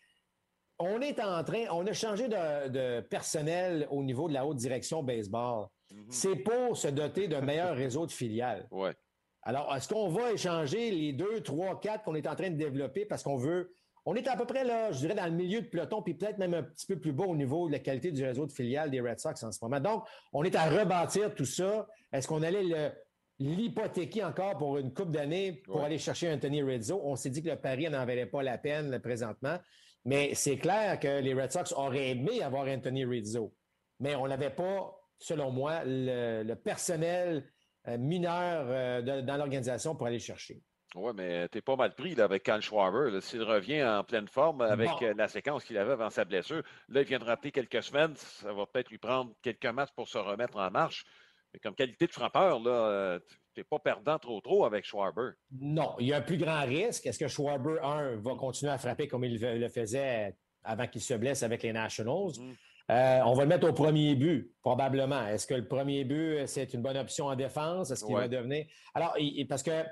On 0.82 1.02
est 1.02 1.20
en 1.20 1.44
train, 1.44 1.66
on 1.70 1.86
a 1.86 1.92
changé 1.92 2.26
de, 2.26 2.68
de 2.68 3.00
personnel 3.02 3.86
au 3.90 4.02
niveau 4.02 4.28
de 4.28 4.32
la 4.32 4.46
haute 4.46 4.56
direction 4.56 5.02
baseball. 5.02 5.66
Mhm. 5.90 6.06
C'est 6.08 6.36
pour 6.36 6.76
se 6.76 6.88
doter 6.88 7.28
d'un 7.28 7.40
meilleur 7.40 7.76
réseau 7.76 8.06
de 8.06 8.12
filiales. 8.12 8.66
Ouais. 8.70 8.94
Alors, 9.42 9.74
est-ce 9.74 9.88
qu'on 9.88 10.08
va 10.08 10.32
échanger 10.32 10.90
les 10.90 11.12
deux, 11.12 11.40
trois, 11.40 11.80
quatre 11.80 12.04
qu'on 12.04 12.14
est 12.14 12.26
en 12.26 12.34
train 12.34 12.50
de 12.50 12.56
développer 12.56 13.06
parce 13.06 13.22
qu'on 13.22 13.36
veut. 13.36 13.72
On 14.06 14.14
est 14.14 14.26
à 14.28 14.36
peu 14.36 14.46
près 14.46 14.64
là, 14.64 14.92
je 14.92 14.98
dirais, 14.98 15.14
dans 15.14 15.26
le 15.26 15.32
milieu 15.32 15.60
de 15.60 15.66
peloton, 15.66 16.02
puis 16.02 16.14
peut-être 16.14 16.38
même 16.38 16.54
un 16.54 16.62
petit 16.62 16.86
peu 16.86 16.98
plus 16.98 17.12
bas 17.12 17.24
au 17.24 17.36
niveau 17.36 17.66
de 17.68 17.72
la 17.72 17.78
qualité 17.78 18.10
du 18.12 18.24
réseau 18.24 18.46
de 18.46 18.52
filiales 18.52 18.90
des 18.90 19.00
Red 19.00 19.20
Sox 19.20 19.42
en 19.42 19.52
ce 19.52 19.58
moment. 19.62 19.78
Donc, 19.78 20.04
on 20.32 20.42
est 20.42 20.54
à 20.56 20.68
rebâtir 20.68 21.34
tout 21.34 21.44
ça. 21.44 21.86
Est-ce 22.12 22.26
qu'on 22.26 22.42
allait 22.42 22.94
l'hypothéquer 23.38 24.24
encore 24.24 24.56
pour 24.56 24.78
une 24.78 24.92
coupe 24.92 25.10
d'années 25.10 25.52
pour 25.52 25.82
aller 25.82 25.98
chercher 25.98 26.32
Anthony 26.32 26.62
Rizzo? 26.62 27.00
On 27.04 27.14
s'est 27.14 27.30
dit 27.30 27.42
que 27.42 27.50
le 27.50 27.56
pari 27.56 27.88
n'en 27.90 28.04
valait 28.06 28.26
pas 28.26 28.42
la 28.42 28.56
peine 28.58 28.98
présentement. 29.00 29.58
Mais 30.04 30.34
c'est 30.34 30.56
clair 30.56 30.98
que 30.98 31.20
les 31.20 31.34
Red 31.34 31.52
Sox 31.52 31.72
auraient 31.76 32.10
aimé 32.10 32.42
avoir 32.42 32.66
Anthony 32.68 33.04
Rizzo. 33.04 33.54
Mais 33.98 34.14
on 34.14 34.26
n'avait 34.26 34.50
pas 34.50 34.99
selon 35.20 35.50
moi, 35.52 35.82
le, 35.84 36.54
personnel 36.54 37.44
euh, 37.86 37.98
mineur 37.98 38.64
euh, 38.68 39.22
dans 39.22 39.36
l'organisation 39.36 39.94
pour 39.94 40.06
aller 40.06 40.18
chercher. 40.18 40.62
Oui, 40.96 41.12
mais 41.14 41.48
tu 41.48 41.58
es 41.58 41.60
pas 41.60 41.76
mal 41.76 41.94
pris 41.94 42.16
là, 42.16 42.24
avec 42.24 42.42
Kyle 42.42 42.60
Schwarber. 42.60 43.20
S'il 43.20 43.44
revient 43.44 43.84
en 43.84 44.02
pleine 44.02 44.26
forme 44.26 44.62
avec 44.62 44.90
euh, 45.02 45.14
la 45.16 45.28
séquence 45.28 45.64
qu'il 45.64 45.78
avait 45.78 45.92
avant 45.92 46.10
sa 46.10 46.24
blessure, 46.24 46.64
là, 46.88 47.02
il 47.02 47.06
vient 47.06 47.20
de 47.20 47.24
rater 47.24 47.52
quelques 47.52 47.82
semaines. 47.82 48.16
Ça 48.16 48.52
va 48.52 48.66
peut-être 48.66 48.90
lui 48.90 48.98
prendre 48.98 49.32
quelques 49.40 49.66
matchs 49.66 49.92
pour 49.94 50.08
se 50.08 50.18
remettre 50.18 50.56
en 50.56 50.70
marche. 50.70 51.04
Mais 51.52 51.60
comme 51.60 51.76
qualité 51.76 52.06
de 52.06 52.12
frappeur, 52.12 52.58
là, 52.60 53.20
tu 53.54 53.60
n'es 53.60 53.64
pas 53.64 53.78
perdant 53.78 54.18
trop 54.18 54.40
trop 54.40 54.64
avec 54.64 54.84
Schwarber. 54.84 55.30
Non, 55.52 55.94
il 56.00 56.08
y 56.08 56.12
a 56.12 56.18
un 56.18 56.22
plus 56.22 56.38
grand 56.38 56.64
risque. 56.64 57.06
Est-ce 57.06 57.18
que 57.18 57.28
Schwarber, 57.28 57.78
un, 57.82 58.16
va 58.16 58.34
continuer 58.34 58.72
à 58.72 58.78
frapper 58.78 59.06
comme 59.06 59.24
il 59.24 59.40
le 59.40 59.68
faisait 59.68 60.36
avant 60.62 60.86
qu'il 60.86 61.00
se 61.00 61.14
blesse 61.14 61.42
avec 61.42 61.62
les 61.62 61.72
Nationals? 61.72 62.32
Mm-hmm. 62.36 62.56
Euh, 62.90 63.20
on 63.24 63.34
va 63.34 63.44
le 63.44 63.48
mettre 63.48 63.68
au 63.68 63.72
premier 63.72 64.16
but, 64.16 64.52
probablement. 64.62 65.24
Est-ce 65.28 65.46
que 65.46 65.54
le 65.54 65.68
premier 65.68 66.04
but, 66.04 66.46
c'est 66.46 66.74
une 66.74 66.82
bonne 66.82 66.96
option 66.96 67.26
en 67.26 67.36
défense? 67.36 67.92
Est-ce 67.92 68.04
qu'il 68.04 68.16
va 68.16 68.26
devenir? 68.26 68.66
Alors, 68.94 69.16
parce 69.48 69.62
que 69.62 69.84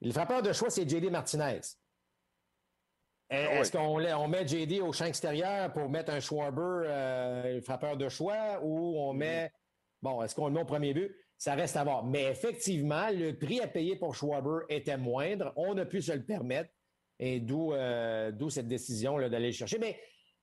le 0.00 0.10
frappeur 0.10 0.40
de 0.42 0.52
choix, 0.52 0.70
c'est 0.70 0.88
JD 0.88 1.10
Martinez. 1.10 1.60
Ah 3.28 3.54
est-ce 3.56 3.72
qu'on 3.72 4.00
on 4.00 4.28
met 4.28 4.46
JD 4.46 4.80
au 4.80 4.92
champ 4.92 5.06
extérieur 5.06 5.72
pour 5.72 5.88
mettre 5.88 6.12
un 6.12 6.20
Schwarber, 6.20 6.86
euh, 6.86 7.60
frappeur 7.60 7.96
de 7.96 8.08
choix, 8.08 8.60
ou 8.62 8.96
on 8.98 9.12
mm-hmm. 9.12 9.18
met. 9.18 9.52
Bon, 10.00 10.22
est-ce 10.22 10.34
qu'on 10.34 10.46
le 10.46 10.54
met 10.54 10.60
au 10.60 10.66
premier 10.66 10.94
but? 10.94 11.14
Ça 11.36 11.54
reste 11.54 11.76
à 11.76 11.84
voir. 11.84 12.04
Mais 12.04 12.24
effectivement, 12.24 13.08
le 13.10 13.32
prix 13.32 13.60
à 13.60 13.66
payer 13.66 13.96
pour 13.96 14.14
Schwarber 14.14 14.64
était 14.68 14.96
moindre. 14.96 15.52
On 15.56 15.76
a 15.76 15.84
pu 15.84 16.00
se 16.00 16.12
le 16.12 16.24
permettre. 16.24 16.70
Et 17.18 17.40
d'où 17.40 17.72
euh, 17.72 18.30
cette 18.48 18.68
décision 18.68 19.18
d'aller 19.18 19.46
le 19.46 19.52
chercher. 19.52 19.78
Mais 19.78 19.98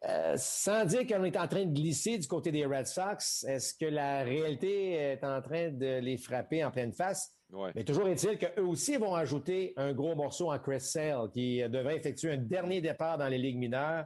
euh, 0.09 0.33
sans 0.37 0.85
dire 0.85 1.07
qu'on 1.07 1.23
est 1.23 1.37
en 1.37 1.47
train 1.47 1.65
de 1.65 1.73
glisser 1.73 2.17
du 2.17 2.27
côté 2.27 2.51
des 2.51 2.65
Red 2.65 2.87
Sox, 2.87 3.45
est-ce 3.47 3.73
que 3.73 3.85
la 3.85 4.23
réalité 4.23 4.93
est 4.93 5.23
en 5.23 5.41
train 5.41 5.69
de 5.69 5.99
les 5.99 6.17
frapper 6.17 6.63
en 6.63 6.71
pleine 6.71 6.91
face? 6.91 7.31
Mais 7.75 7.83
toujours 7.83 8.07
est-il 8.07 8.37
qu'eux 8.37 8.63
aussi 8.63 8.97
vont 8.97 9.13
ajouter 9.13 9.73
un 9.77 9.93
gros 9.93 10.15
morceau 10.15 10.51
en 10.51 10.57
Chris 10.57 10.81
Sale 10.81 11.29
qui 11.31 11.61
devrait 11.69 11.97
effectuer 11.97 12.31
un 12.31 12.37
dernier 12.37 12.81
départ 12.81 13.17
dans 13.17 13.27
les 13.27 13.37
ligues 13.37 13.57
mineures. 13.57 14.05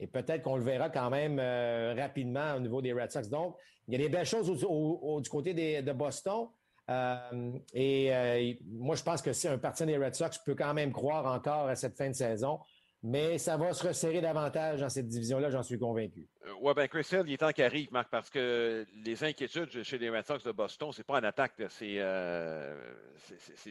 Et 0.00 0.06
peut-être 0.06 0.42
qu'on 0.42 0.56
le 0.56 0.62
verra 0.62 0.90
quand 0.90 1.10
même 1.10 1.38
euh, 1.38 1.94
rapidement 1.96 2.54
au 2.56 2.60
niveau 2.60 2.82
des 2.82 2.92
Red 2.92 3.10
Sox. 3.10 3.28
Donc, 3.28 3.56
il 3.86 3.92
y 3.92 3.96
a 3.96 3.98
des 3.98 4.08
belles 4.08 4.26
choses 4.26 4.50
du 4.50 5.30
côté 5.30 5.54
de 5.54 5.92
Boston. 5.92 6.48
Euh, 6.90 7.52
et 7.72 8.14
euh, 8.14 8.52
moi, 8.66 8.96
je 8.96 9.02
pense 9.02 9.22
que 9.22 9.32
si 9.32 9.48
un 9.48 9.58
parti 9.58 9.86
des 9.86 9.96
Red 9.96 10.14
Sox 10.14 10.38
peut 10.44 10.54
quand 10.54 10.74
même 10.74 10.92
croire 10.92 11.26
encore 11.26 11.68
à 11.68 11.76
cette 11.76 11.96
fin 11.96 12.08
de 12.08 12.14
saison, 12.14 12.58
mais 13.04 13.36
ça 13.36 13.58
va 13.58 13.74
se 13.74 13.86
resserrer 13.86 14.22
davantage 14.22 14.80
dans 14.80 14.88
cette 14.88 15.06
division-là, 15.06 15.50
j'en 15.50 15.62
suis 15.62 15.78
convaincu. 15.78 16.26
Euh, 16.46 16.52
oui, 16.62 16.72
bien, 16.74 16.88
Chris 16.88 17.06
il 17.26 17.34
est 17.34 17.36
temps 17.36 17.52
qu'il 17.52 17.88
Marc, 17.90 18.08
parce 18.10 18.30
que 18.30 18.86
les 19.04 19.22
inquiétudes 19.22 19.82
chez 19.82 19.98
les 19.98 20.08
Red 20.08 20.24
Sox 20.24 20.42
de 20.42 20.52
Boston, 20.52 20.90
c'est 20.90 21.04
pas 21.04 21.20
en 21.20 21.24
attaque, 21.24 21.52
c'est 21.68 22.00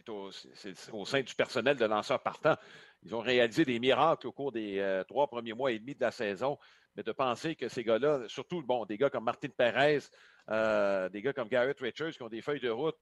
au, 0.08 0.32
sein 1.06 1.22
du 1.22 1.34
personnel 1.34 1.76
de 1.78 1.86
lanceurs 1.86 2.22
partants. 2.22 2.58
Ils 3.04 3.16
ont 3.16 3.22
réalisé 3.22 3.66
des 3.66 3.80
miracles 3.80 4.28
au 4.28 4.32
cours 4.32 4.52
des 4.52 5.02
trois 5.08 5.26
premiers 5.26 5.54
mois 5.54 5.72
et 5.72 5.80
demi 5.80 5.96
de 5.96 6.02
la 6.02 6.12
saison, 6.12 6.60
mais 6.96 7.02
de 7.02 7.12
penser 7.12 7.56
que 7.56 7.68
ces 7.70 7.84
gars-là, 7.84 8.26
surtout 8.28 8.62
bon, 8.62 8.86
des 8.86 9.00
gars 9.00 9.10
comme 9.10 9.24
Martin 9.24 9.50
Perez, 9.50 10.02
des 10.48 11.22
gars 11.24 11.34
comme 11.34 11.48
Garrett 11.48 11.80
Richards 11.80 12.12
qui 12.12 12.22
ont 12.22 12.30
des 12.30 12.44
feuilles 12.44 12.60
de 12.60 12.70
route 12.70 12.98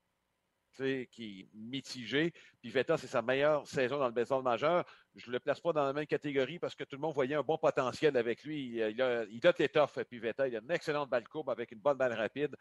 qui 0.78 1.42
est 1.42 1.50
mitigé. 1.54 2.34
Puis 2.62 2.70
Veta, 2.70 2.98
c'est 2.98 3.08
sa 3.08 3.22
meilleure 3.22 3.68
saison 3.68 3.98
dans 3.98 4.08
le 4.08 4.14
baseball 4.14 4.44
majeur. 4.44 4.86
Je 5.16 5.28
ne 5.28 5.34
le 5.34 5.40
place 5.40 5.60
pas 5.60 5.74
dans 5.74 5.86
la 5.86 5.94
même 5.94 6.06
catégorie 6.06 6.60
parce 6.60 6.76
que 6.76 6.84
tout 6.84 6.96
le 6.96 7.02
monde 7.02 7.14
voyait 7.14 7.36
un 7.36 7.44
bon 7.44 7.58
potentiel 7.58 8.16
avec 8.18 8.44
lui. 8.44 8.68
Il 8.68 9.02
a, 9.02 9.24
il 9.26 9.48
a 9.48 9.54
l'étoffe, 9.58 10.00
puis 10.10 10.20
Veta. 10.20 10.48
Il 10.48 10.56
a 10.56 10.60
une 10.60 10.72
excellente 10.72 11.10
balle 11.10 11.28
courbe 11.28 11.50
avec 11.50 11.72
une 11.72 11.80
bonne 11.80 11.98
balle 11.98 12.14
rapide. 12.14 12.56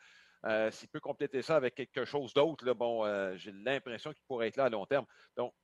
Euh, 0.46 0.70
s'il 0.70 0.88
peut 0.88 1.00
compléter 1.00 1.42
ça 1.42 1.56
avec 1.56 1.74
quelque 1.74 2.04
chose 2.04 2.32
d'autre, 2.32 2.72
bon, 2.72 3.04
euh, 3.04 3.36
j'ai 3.36 3.52
l'impression 3.52 4.12
qu'il 4.12 4.24
pourrait 4.26 4.48
être 4.48 4.56
là 4.56 4.64
à 4.64 4.70
long 4.70 4.86
terme. 4.86 5.04
Donc, 5.36 5.54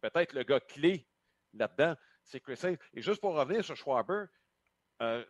peut-être 0.00 0.32
le 0.32 0.44
gars 0.44 0.60
clé 0.60 1.06
là-dedans, 1.54 1.96
c'est 2.24 2.40
Chris 2.40 2.58
Hayes. 2.62 2.78
Et 2.94 3.02
juste 3.02 3.20
pour 3.20 3.34
revenir 3.34 3.64
sur 3.64 3.76
Schwaber, 3.76 4.26
euh, 5.02 5.24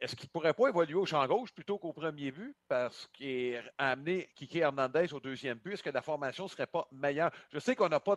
est-ce 0.00 0.14
qu'il 0.14 0.26
ne 0.26 0.30
pourrait 0.30 0.54
pas 0.54 0.68
évoluer 0.68 0.94
au 0.94 1.06
champ 1.06 1.26
gauche 1.26 1.52
plutôt 1.52 1.78
qu'au 1.78 1.92
premier 1.92 2.30
but 2.30 2.56
parce 2.68 3.08
qu'il 3.08 3.56
a 3.78 3.90
amené 3.90 4.28
Kiki 4.34 4.58
Hernandez 4.58 5.12
au 5.12 5.20
deuxième 5.20 5.58
but? 5.58 5.72
Est-ce 5.72 5.82
que 5.82 5.90
la 5.90 6.02
formation 6.02 6.44
ne 6.44 6.48
serait 6.48 6.66
pas 6.66 6.86
meilleure? 6.92 7.30
Je 7.52 7.58
sais 7.58 7.74
qu'on 7.74 7.88
n'a 7.88 8.00
pas 8.00 8.16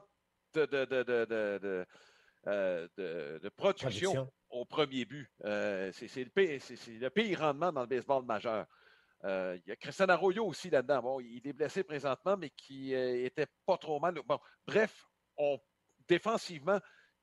de, 0.53 0.65
de, 0.65 1.85
euh, 2.47 3.49
production, 3.55 4.31
au 4.49 4.65
premier 4.65 5.05
but. 5.05 5.29
Euh, 5.43 5.91
c'est 5.93 6.23
le, 6.23 7.09
pire 7.09 7.39
rendement 7.39 7.71
dans 7.71 7.81
le 7.81 7.87
baseball 7.87 8.25
majeur. 8.25 8.65
Euh, 9.23 9.57
il 9.65 9.69
y 9.69 9.71
a 9.71 9.75
Christian 9.75 10.09
Arroyo 10.09 10.45
aussi 10.45 10.69
là-dedans. 10.69 11.01
Bon, 11.01 11.19
il 11.19 11.47
est 11.47 11.53
blessé 11.53 11.83
présentement, 11.83 12.37
mais 12.37 12.49
qui 12.51 12.93
était 12.93 13.47
pas 13.65 13.77
trop 13.77 13.99
mal. 13.99 14.15
Bon, 14.25 14.39
bref, 14.65 15.07
on, 15.37 15.59
défensivement, 16.07 16.79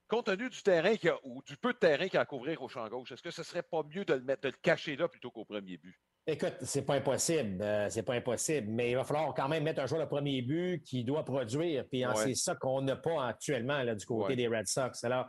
compte 0.08 0.26
tenu 0.26 0.48
du 0.48 0.62
terrain 0.62 0.94
ou 1.22 1.42
du 1.42 1.56
peu 1.56 1.72
de 1.72 1.78
terrain 1.78 2.04
qu'il 2.04 2.14
y 2.14 2.18
a 2.18 2.22
à 2.22 2.26
couvrir 2.26 2.60
au 2.62 2.68
champ 2.68 2.88
gauche, 2.88 3.12
est-ce 3.12 3.22
que 3.22 3.30
ce 3.30 3.42
serait 3.42 3.62
pas 3.62 3.82
mieux 3.94 4.04
de 4.04 4.14
le, 4.14 4.22
mettre, 4.22 4.42
de 4.42 4.48
le 4.48 4.56
cacher 4.62 4.96
là 4.96 5.08
plutôt 5.08 5.30
qu'au 5.30 5.44
premier 5.44 5.76
but? 5.76 5.96
Écoute, 6.26 6.56
c'est 6.62 6.84
pas 6.84 6.96
impossible. 6.96 7.62
Euh, 7.62 7.88
c'est 7.88 8.02
pas 8.02 8.14
impossible. 8.14 8.68
Mais 8.70 8.90
il 8.90 8.96
va 8.96 9.04
falloir 9.04 9.32
quand 9.34 9.48
même 9.48 9.64
mettre 9.64 9.80
un 9.80 9.86
joueur 9.86 10.02
de 10.02 10.06
premier 10.06 10.42
but 10.42 10.82
qui 10.82 11.04
doit 11.04 11.24
produire. 11.24 11.86
Puis 11.90 12.04
c'est 12.16 12.34
ça 12.34 12.54
qu'on 12.54 12.82
n'a 12.82 12.96
pas 12.96 13.26
actuellement 13.26 13.82
là, 13.82 13.94
du 13.94 14.04
côté 14.04 14.36
des 14.36 14.46
Red 14.46 14.66
Sox. 14.66 15.04
Alors, 15.04 15.26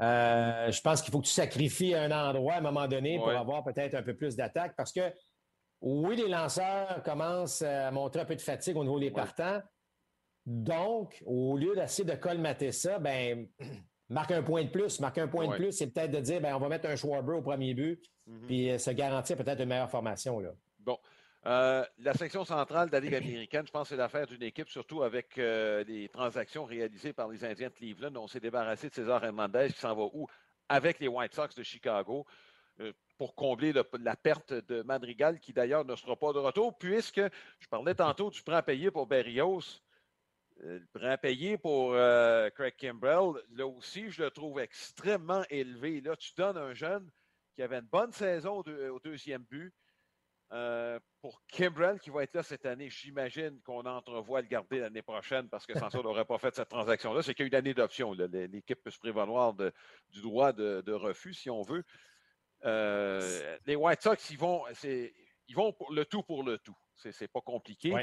euh, 0.00 0.70
je 0.70 0.80
pense 0.80 1.02
qu'il 1.02 1.12
faut 1.12 1.20
que 1.20 1.26
tu 1.26 1.32
sacrifies 1.32 1.94
un 1.94 2.10
endroit 2.10 2.54
à 2.54 2.58
un 2.58 2.62
moment 2.62 2.88
donné 2.88 3.18
pour 3.18 3.30
avoir 3.30 3.64
peut-être 3.64 3.94
un 3.94 4.02
peu 4.02 4.14
plus 4.14 4.34
d'attaque 4.34 4.74
parce 4.76 4.92
que 4.92 5.12
oui, 5.82 6.16
les 6.16 6.28
lanceurs 6.28 7.02
commencent 7.02 7.62
à 7.62 7.90
montrer 7.90 8.22
un 8.22 8.24
peu 8.24 8.36
de 8.36 8.40
fatigue 8.40 8.76
au 8.76 8.84
niveau 8.84 8.98
des 8.98 9.10
partants. 9.10 9.60
Donc, 10.46 11.22
au 11.26 11.56
lieu 11.56 11.74
d'essayer 11.74 12.04
de 12.04 12.14
colmater 12.14 12.72
ça, 12.72 12.98
ben 12.98 13.46
marque 14.10 14.32
un 14.32 14.42
point 14.42 14.64
de 14.64 14.68
plus. 14.68 15.00
Marque 15.00 15.18
un 15.18 15.28
point 15.28 15.48
de 15.48 15.54
plus, 15.54 15.72
c'est 15.72 15.86
peut-être 15.86 16.10
de 16.10 16.20
dire, 16.20 16.40
ben, 16.40 16.54
on 16.54 16.58
va 16.58 16.68
mettre 16.68 16.88
un 16.88 16.96
Schwarber 16.96 17.34
au 17.34 17.42
premier 17.42 17.72
but, 17.74 18.02
mhm. 18.26 18.46
puis 18.46 18.70
euh, 18.70 18.78
se 18.78 18.90
garantir 18.90 19.36
peut-être 19.36 19.60
une 19.60 19.68
meilleure 19.68 19.90
formation. 19.90 20.40
Là. 20.40 20.50
Bon. 20.80 20.98
Euh, 21.46 21.82
la 22.00 22.12
section 22.12 22.44
centrale 22.44 22.88
de 22.88 22.92
la 22.92 23.00
Ligue 23.00 23.14
américaine, 23.14 23.66
je 23.66 23.70
pense 23.72 23.84
que 23.84 23.94
c'est 23.94 23.96
l'affaire 23.96 24.26
d'une 24.26 24.42
équipe, 24.42 24.68
surtout 24.68 25.02
avec 25.02 25.38
euh, 25.38 25.82
les 25.84 26.10
transactions 26.10 26.66
réalisées 26.66 27.14
par 27.14 27.28
les 27.28 27.42
Indiens 27.44 27.68
de 27.68 27.72
Cleveland. 27.72 28.14
On 28.16 28.26
s'est 28.26 28.40
débarrassé 28.40 28.90
de 28.90 28.94
César 28.94 29.24
Hernandez 29.24 29.68
qui 29.72 29.80
s'en 29.80 29.94
va 29.94 30.02
où? 30.12 30.26
Avec 30.68 31.00
les 31.00 31.08
White 31.08 31.34
Sox 31.34 31.54
de 31.56 31.62
Chicago 31.62 32.26
pour 33.18 33.34
combler 33.34 33.74
la 33.74 34.16
perte 34.16 34.54
de 34.54 34.80
Madrigal, 34.80 35.40
qui 35.40 35.52
d'ailleurs 35.52 35.84
ne 35.84 35.94
sera 35.94 36.16
pas 36.16 36.32
de 36.32 36.38
retour, 36.38 36.78
puisque 36.78 37.20
je 37.58 37.68
parlais 37.68 37.94
tantôt 37.94 38.30
du 38.30 38.42
prêt 38.42 38.56
à 38.56 38.62
payer 38.62 38.90
pour 38.90 39.06
Berrios. 39.06 39.82
Euh, 40.64 40.78
le 40.78 40.86
prêt 40.92 41.10
à 41.10 41.18
payer 41.18 41.56
pour 41.56 41.94
euh, 41.94 42.50
Craig 42.50 42.74
Kimbrell, 42.76 43.42
là 43.52 43.66
aussi, 43.66 44.10
je 44.10 44.24
le 44.24 44.30
trouve 44.30 44.60
extrêmement 44.60 45.42
élevé. 45.50 46.00
Là, 46.00 46.16
tu 46.16 46.32
donnes 46.36 46.58
un 46.58 46.74
jeune 46.74 47.10
qui 47.54 47.62
avait 47.62 47.78
une 47.78 47.88
bonne 47.88 48.12
saison 48.12 48.62
au, 48.66 49.00
deuxième 49.00 49.42
but. 49.42 49.72
Euh, 50.52 50.98
pour 51.20 51.40
Kimbrell 51.46 52.00
qui 52.00 52.10
va 52.10 52.24
être 52.24 52.34
là 52.34 52.42
cette 52.42 52.66
année, 52.66 52.90
j'imagine 52.90 53.60
qu'on 53.62 53.86
entrevoit 53.86 54.42
le 54.42 54.48
garder 54.48 54.80
l'année 54.80 55.02
prochaine 55.02 55.48
parce 55.48 55.64
que 55.64 55.78
sans 55.78 55.90
ça, 55.90 56.00
on 56.00 56.02
n'aurait 56.02 56.24
pas 56.24 56.38
fait 56.38 56.54
cette 56.54 56.68
transaction-là. 56.68 57.22
C'est 57.22 57.34
qu'il 57.34 57.44
y 57.44 57.46
a 57.46 57.48
une 57.48 57.54
année 57.54 57.74
d'option. 57.74 58.12
L'équipe 58.12 58.82
peut 58.82 58.90
se 58.90 58.98
prévaloir 58.98 59.54
du 59.54 60.22
droit 60.22 60.52
de, 60.52 60.92
refus 60.92 61.34
si 61.34 61.50
on 61.50 61.62
veut. 61.62 61.84
les 62.64 63.76
White 63.76 64.02
Sox, 64.02 64.30
ils 64.30 64.38
vont, 64.38 64.64
ils 64.82 65.54
vont 65.54 65.72
pour 65.72 65.92
le 65.92 66.04
tout 66.04 66.24
pour 66.24 66.42
le 66.42 66.58
tout. 66.58 66.76
C'est 66.96 67.28
pas 67.28 67.40
compliqué. 67.40 67.94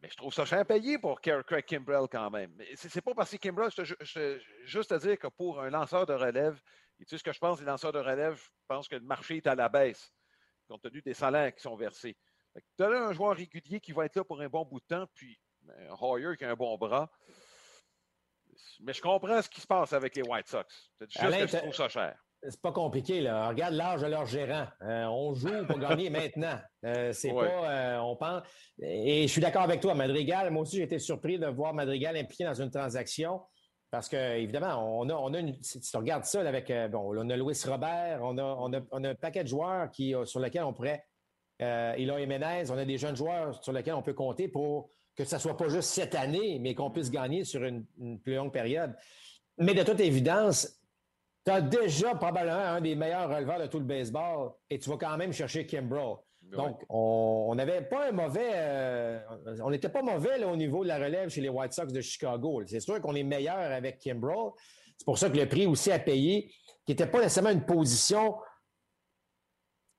Mais 0.00 0.08
je 0.10 0.16
trouve 0.16 0.32
ça 0.32 0.44
cher 0.44 0.64
payé 0.64 0.98
pour 0.98 1.20
Craig 1.20 1.64
Kimbrell 1.64 2.06
quand 2.10 2.30
même. 2.30 2.56
C'est 2.74 3.00
pas 3.00 3.14
parce 3.14 3.32
que 3.32 3.36
Kimbrell, 3.36 3.70
je, 3.76 4.40
juste 4.64 4.92
à 4.92 4.98
dire 4.98 5.18
que 5.18 5.26
pour 5.26 5.60
un 5.60 5.70
lanceur 5.70 6.06
de 6.06 6.12
relève, 6.12 6.60
et 7.00 7.04
tu 7.04 7.10
sais 7.10 7.18
ce 7.18 7.24
que 7.24 7.32
je 7.32 7.38
pense 7.38 7.58
des 7.58 7.64
lanceurs 7.64 7.92
de 7.92 7.98
relève, 7.98 8.36
je 8.36 8.48
pense 8.68 8.86
que 8.86 8.94
le 8.94 9.02
marché 9.02 9.38
est 9.38 9.46
à 9.46 9.54
la 9.54 9.68
baisse, 9.68 10.12
compte 10.68 10.82
tenu 10.82 11.02
des 11.02 11.14
salaires 11.14 11.52
qui 11.54 11.62
sont 11.62 11.76
versés. 11.76 12.16
Tu 12.76 12.84
as 12.84 12.88
là 12.88 13.06
un 13.06 13.12
joueur 13.12 13.36
régulier 13.36 13.80
qui 13.80 13.92
va 13.92 14.04
être 14.04 14.16
là 14.16 14.24
pour 14.24 14.40
un 14.40 14.48
bon 14.48 14.64
bout 14.64 14.80
de 14.80 14.86
temps, 14.86 15.06
puis 15.14 15.38
un 15.68 15.94
Hoyer 16.00 16.36
qui 16.36 16.44
a 16.44 16.50
un 16.50 16.54
bon 16.54 16.76
bras. 16.76 17.10
Mais 18.80 18.92
je 18.92 19.02
comprends 19.02 19.42
ce 19.42 19.48
qui 19.48 19.60
se 19.60 19.66
passe 19.66 19.92
avec 19.92 20.16
les 20.16 20.22
White 20.22 20.48
Sox. 20.48 20.90
C'est 20.98 21.10
juste 21.10 21.38
que 21.38 21.46
je 21.46 21.56
trouve 21.56 21.74
ça 21.74 21.88
cher. 21.88 22.18
C'est 22.42 22.60
pas 22.60 22.72
compliqué, 22.72 23.20
là. 23.20 23.48
Regarde 23.48 23.74
l'âge 23.74 24.00
de 24.02 24.06
leur 24.06 24.24
gérant. 24.26 24.66
Euh, 24.82 25.06
on 25.06 25.34
joue 25.34 25.66
pour 25.66 25.78
gagner 25.78 26.08
maintenant. 26.10 26.56
Euh, 26.84 27.12
c'est 27.12 27.32
pas. 27.32 27.44
Euh, 27.44 27.98
on 27.98 28.16
pense. 28.16 28.42
Et 28.80 29.22
je 29.22 29.32
suis 29.32 29.40
d'accord 29.40 29.62
avec 29.62 29.80
toi, 29.80 29.94
Madrigal. 29.94 30.50
Moi 30.50 30.62
aussi, 30.62 30.76
j'ai 30.76 30.84
été 30.84 30.98
surpris 30.98 31.38
de 31.38 31.46
voir 31.46 31.74
Madrigal 31.74 32.16
impliqué 32.16 32.44
dans 32.44 32.54
une 32.54 32.70
transaction. 32.70 33.40
Parce 33.90 34.08
que, 34.08 34.36
évidemment, 34.36 35.00
on 35.00 35.08
a, 35.08 35.14
on 35.14 35.32
a 35.34 35.38
une, 35.40 35.60
si 35.62 35.80
tu 35.80 35.96
regardes 35.96 36.24
ça 36.24 36.40
avec. 36.40 36.70
bon, 36.90 37.16
on 37.16 37.28
a 37.30 37.36
Louis 37.36 37.56
Robert, 37.66 38.20
on 38.22 38.36
a, 38.38 38.42
on 38.44 38.72
a, 38.72 38.80
on 38.92 39.02
a 39.02 39.10
un 39.10 39.14
paquet 39.14 39.42
de 39.42 39.48
joueurs 39.48 39.90
qui, 39.90 40.14
sur 40.24 40.40
lesquels 40.40 40.64
on 40.64 40.74
pourrait. 40.74 41.04
Eloy 41.58 42.26
Menez, 42.26 42.70
on 42.70 42.78
a 42.78 42.84
des 42.84 42.98
jeunes 42.98 43.16
joueurs 43.16 43.62
sur 43.64 43.72
lesquels 43.72 43.94
on 43.94 44.02
peut 44.02 44.12
compter 44.12 44.46
pour 44.46 44.90
que 45.16 45.24
ça 45.24 45.40
soit 45.40 45.56
pas 45.56 45.68
juste 45.68 45.88
cette 45.88 46.14
année, 46.14 46.60
mais 46.60 46.74
qu'on 46.74 46.90
puisse 46.90 47.10
gagner 47.10 47.42
sur 47.44 47.64
une, 47.64 47.84
une 47.98 48.20
plus 48.20 48.34
longue 48.34 48.52
période. 48.52 48.94
Mais 49.56 49.74
de 49.74 49.82
toute 49.82 49.98
évidence, 49.98 50.77
tu 51.44 51.52
as 51.52 51.60
déjà 51.60 52.14
probablement 52.14 52.56
un 52.56 52.80
des 52.80 52.94
meilleurs 52.94 53.28
releveurs 53.28 53.60
de 53.60 53.66
tout 53.66 53.78
le 53.78 53.84
baseball 53.84 54.50
et 54.68 54.78
tu 54.78 54.90
vas 54.90 54.96
quand 54.96 55.16
même 55.16 55.32
chercher 55.32 55.66
Kimbrough. 55.66 56.18
Donc, 56.42 56.82
on 56.88 57.54
n'avait 57.54 57.82
pas 57.82 58.08
un 58.08 58.12
mauvais. 58.12 58.50
Euh, 58.54 59.20
on 59.62 59.70
n'était 59.70 59.88
pas 59.88 60.02
mauvais 60.02 60.42
au 60.44 60.56
niveau 60.56 60.82
de 60.82 60.88
la 60.88 60.98
relève 60.98 61.28
chez 61.28 61.40
les 61.40 61.48
White 61.48 61.72
Sox 61.72 61.92
de 61.92 62.00
Chicago. 62.00 62.62
C'est 62.66 62.80
sûr 62.80 63.00
qu'on 63.00 63.14
est 63.14 63.22
meilleur 63.22 63.58
avec 63.58 63.98
Kimbrough. 63.98 64.54
C'est 64.96 65.04
pour 65.04 65.18
ça 65.18 65.28
que 65.28 65.36
le 65.36 65.46
prix 65.46 65.66
aussi 65.66 65.92
à 65.92 65.98
payer, 65.98 66.50
qui 66.86 66.92
n'était 66.92 67.06
pas 67.06 67.18
nécessairement 67.18 67.50
une 67.50 67.66
position 67.66 68.36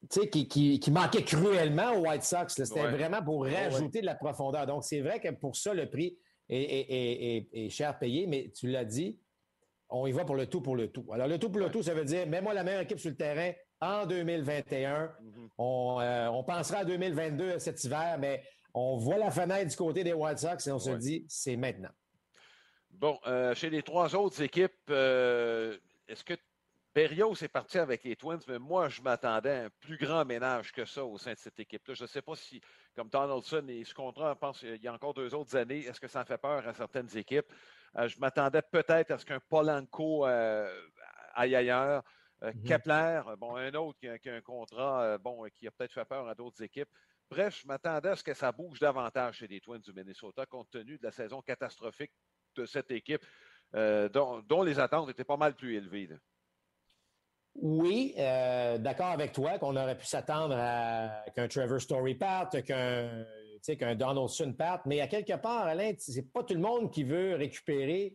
qui, 0.09 0.47
qui, 0.47 0.91
manquait 0.91 1.23
cruellement 1.23 1.91
aux 1.93 2.07
White 2.07 2.23
Sox. 2.23 2.47
C'était 2.47 2.89
vraiment 2.89 3.23
pour 3.23 3.45
rajouter 3.45 4.01
de 4.01 4.05
la 4.05 4.15
profondeur. 4.15 4.65
Donc, 4.65 4.83
c'est 4.83 5.01
vrai 5.01 5.19
que 5.19 5.29
pour 5.29 5.55
ça, 5.55 5.73
le 5.73 5.89
prix 5.89 6.17
est, 6.47 7.47
est 7.53 7.69
cher 7.69 7.99
payé, 7.99 8.25
mais 8.25 8.51
tu 8.55 8.67
l'as 8.67 8.85
dit, 8.85 9.19
on 9.89 10.07
y 10.07 10.11
va 10.11 10.25
pour 10.25 10.35
le 10.35 10.47
tout 10.47 10.61
pour 10.61 10.75
le 10.75 10.91
tout. 10.91 11.05
Alors, 11.11 11.27
le 11.27 11.39
tout 11.39 11.49
pour 11.49 11.61
le 11.61 11.69
tout, 11.69 11.83
ça 11.83 11.93
veut 11.93 12.05
dire, 12.05 12.27
mets-moi 12.27 12.53
la 12.53 12.63
meilleure 12.63 12.81
équipe 12.81 12.99
sur 12.99 13.09
le 13.09 13.15
terrain 13.15 13.51
en 13.81 14.05
2021. 14.05 15.05
Mm-hmm. 15.05 16.01
Euh, 16.01 16.27
on, 16.27 16.43
pensera 16.43 16.79
à 16.79 16.85
2022 16.85 17.59
cet 17.59 17.83
hiver, 17.83 18.17
mais 18.19 18.43
on 18.73 18.97
voit 18.97 19.17
la 19.17 19.31
fenêtre 19.31 19.69
du 19.69 19.75
côté 19.75 20.03
des 20.03 20.13
White 20.13 20.39
Sox 20.39 20.67
et 20.67 20.71
on 20.71 20.79
se 20.79 20.91
dit, 20.91 21.25
c'est 21.27 21.57
maintenant. 21.57 21.89
Bon, 22.91 23.17
euh, 23.27 23.55
chez 23.55 23.69
les 23.69 23.81
trois 23.81 24.15
autres 24.15 24.41
équipes, 24.41 24.73
euh, 24.89 25.77
est-ce 26.07 26.23
que 26.23 26.33
Berrios 26.93 27.35
est 27.41 27.47
parti 27.47 27.77
avec 27.77 28.03
les 28.03 28.15
Twins, 28.15 28.41
mais 28.47 28.59
moi, 28.59 28.89
je 28.89 29.01
m'attendais 29.01 29.51
à 29.51 29.63
un 29.65 29.69
plus 29.79 29.97
grand 29.97 30.25
ménage 30.25 30.71
que 30.71 30.85
ça 30.85 31.05
au 31.05 31.17
sein 31.17 31.33
de 31.33 31.37
cette 31.37 31.59
équipe-là. 31.59 31.93
Je 31.93 32.03
ne 32.03 32.07
sais 32.07 32.21
pas 32.21 32.35
si, 32.35 32.59
comme 32.95 33.09
Donaldson 33.09 33.63
et 33.69 33.83
ce 33.83 33.93
contrat, 33.93 34.33
je 34.33 34.39
pense 34.39 34.59
qu'il 34.59 34.81
y 34.83 34.87
a 34.87 34.93
encore 34.93 35.13
deux 35.13 35.33
autres 35.33 35.55
années, 35.55 35.85
est-ce 35.85 35.99
que 35.99 36.07
ça 36.07 36.21
en 36.21 36.25
fait 36.25 36.37
peur 36.37 36.67
à 36.67 36.73
certaines 36.73 37.15
équipes? 37.15 37.45
Euh, 37.97 38.07
je 38.07 38.19
m'attendais 38.19 38.61
peut-être 38.61 39.11
à 39.11 39.17
ce 39.17 39.25
qu'un 39.25 39.39
Polanco 39.39 40.25
euh, 40.27 40.71
aille 41.33 41.55
ailleurs. 41.55 42.03
Euh, 42.43 42.53
mhm. 42.53 42.63
Kepler, 42.63 43.21
bon, 43.37 43.55
un 43.55 43.73
autre 43.73 43.99
qui 43.99 44.07
a, 44.07 44.35
un 44.35 44.41
contrat, 44.41 45.17
bon, 45.17 45.45
qui 45.53 45.67
a 45.67 45.71
peut-être 45.71 45.93
fait 45.93 46.05
peur 46.05 46.27
à 46.27 46.35
d'autres 46.35 46.63
équipes. 46.63 46.89
bref, 47.29 47.59
je 47.61 47.67
m'attendais 47.67 48.09
à 48.09 48.15
ce 48.15 48.23
que 48.23 48.33
ça 48.33 48.51
bouge 48.51 48.79
davantage 48.79 49.37
chez 49.37 49.47
les 49.47 49.59
Twins 49.59 49.81
du 49.81 49.91
Minnesota, 49.91 50.45
compte 50.45 50.69
tenu 50.71 50.97
de 50.97 51.03
la 51.03 51.11
saison 51.11 51.41
catastrophique 51.41 52.11
de 52.55 52.65
cette 52.65 52.91
équipe, 52.91 53.25
euh, 53.75 54.09
dont, 54.09 54.63
les 54.63 54.79
attentes 54.79 55.09
étaient 55.09 55.23
pas 55.23 55.37
mal 55.37 55.55
plus 55.55 55.75
élevées. 55.75 56.09
Oui, 57.55 58.13
euh, 58.17 58.77
d'accord 58.77 59.07
avec 59.07 59.31
toi 59.31 59.59
qu'on 59.59 59.75
aurait 59.75 59.97
pu 59.97 60.05
s'attendre 60.05 60.55
à 60.57 61.23
qu'un 61.35 61.47
Trevor 61.47 61.81
Story 61.81 62.15
parte, 62.15 62.63
qu'un 62.63 63.25
qu'un 63.77 63.95
Donaldson 63.95 64.53
parte, 64.57 64.85
mais 64.85 65.01
à 65.01 65.07
quelque 65.07 65.35
part, 65.37 65.65
Alain, 65.65 65.93
c'est 65.97 66.31
pas 66.31 66.43
tout 66.43 66.53
le 66.53 66.59
monde 66.59 66.91
qui 66.91 67.03
veut 67.03 67.35
récupérer 67.35 68.13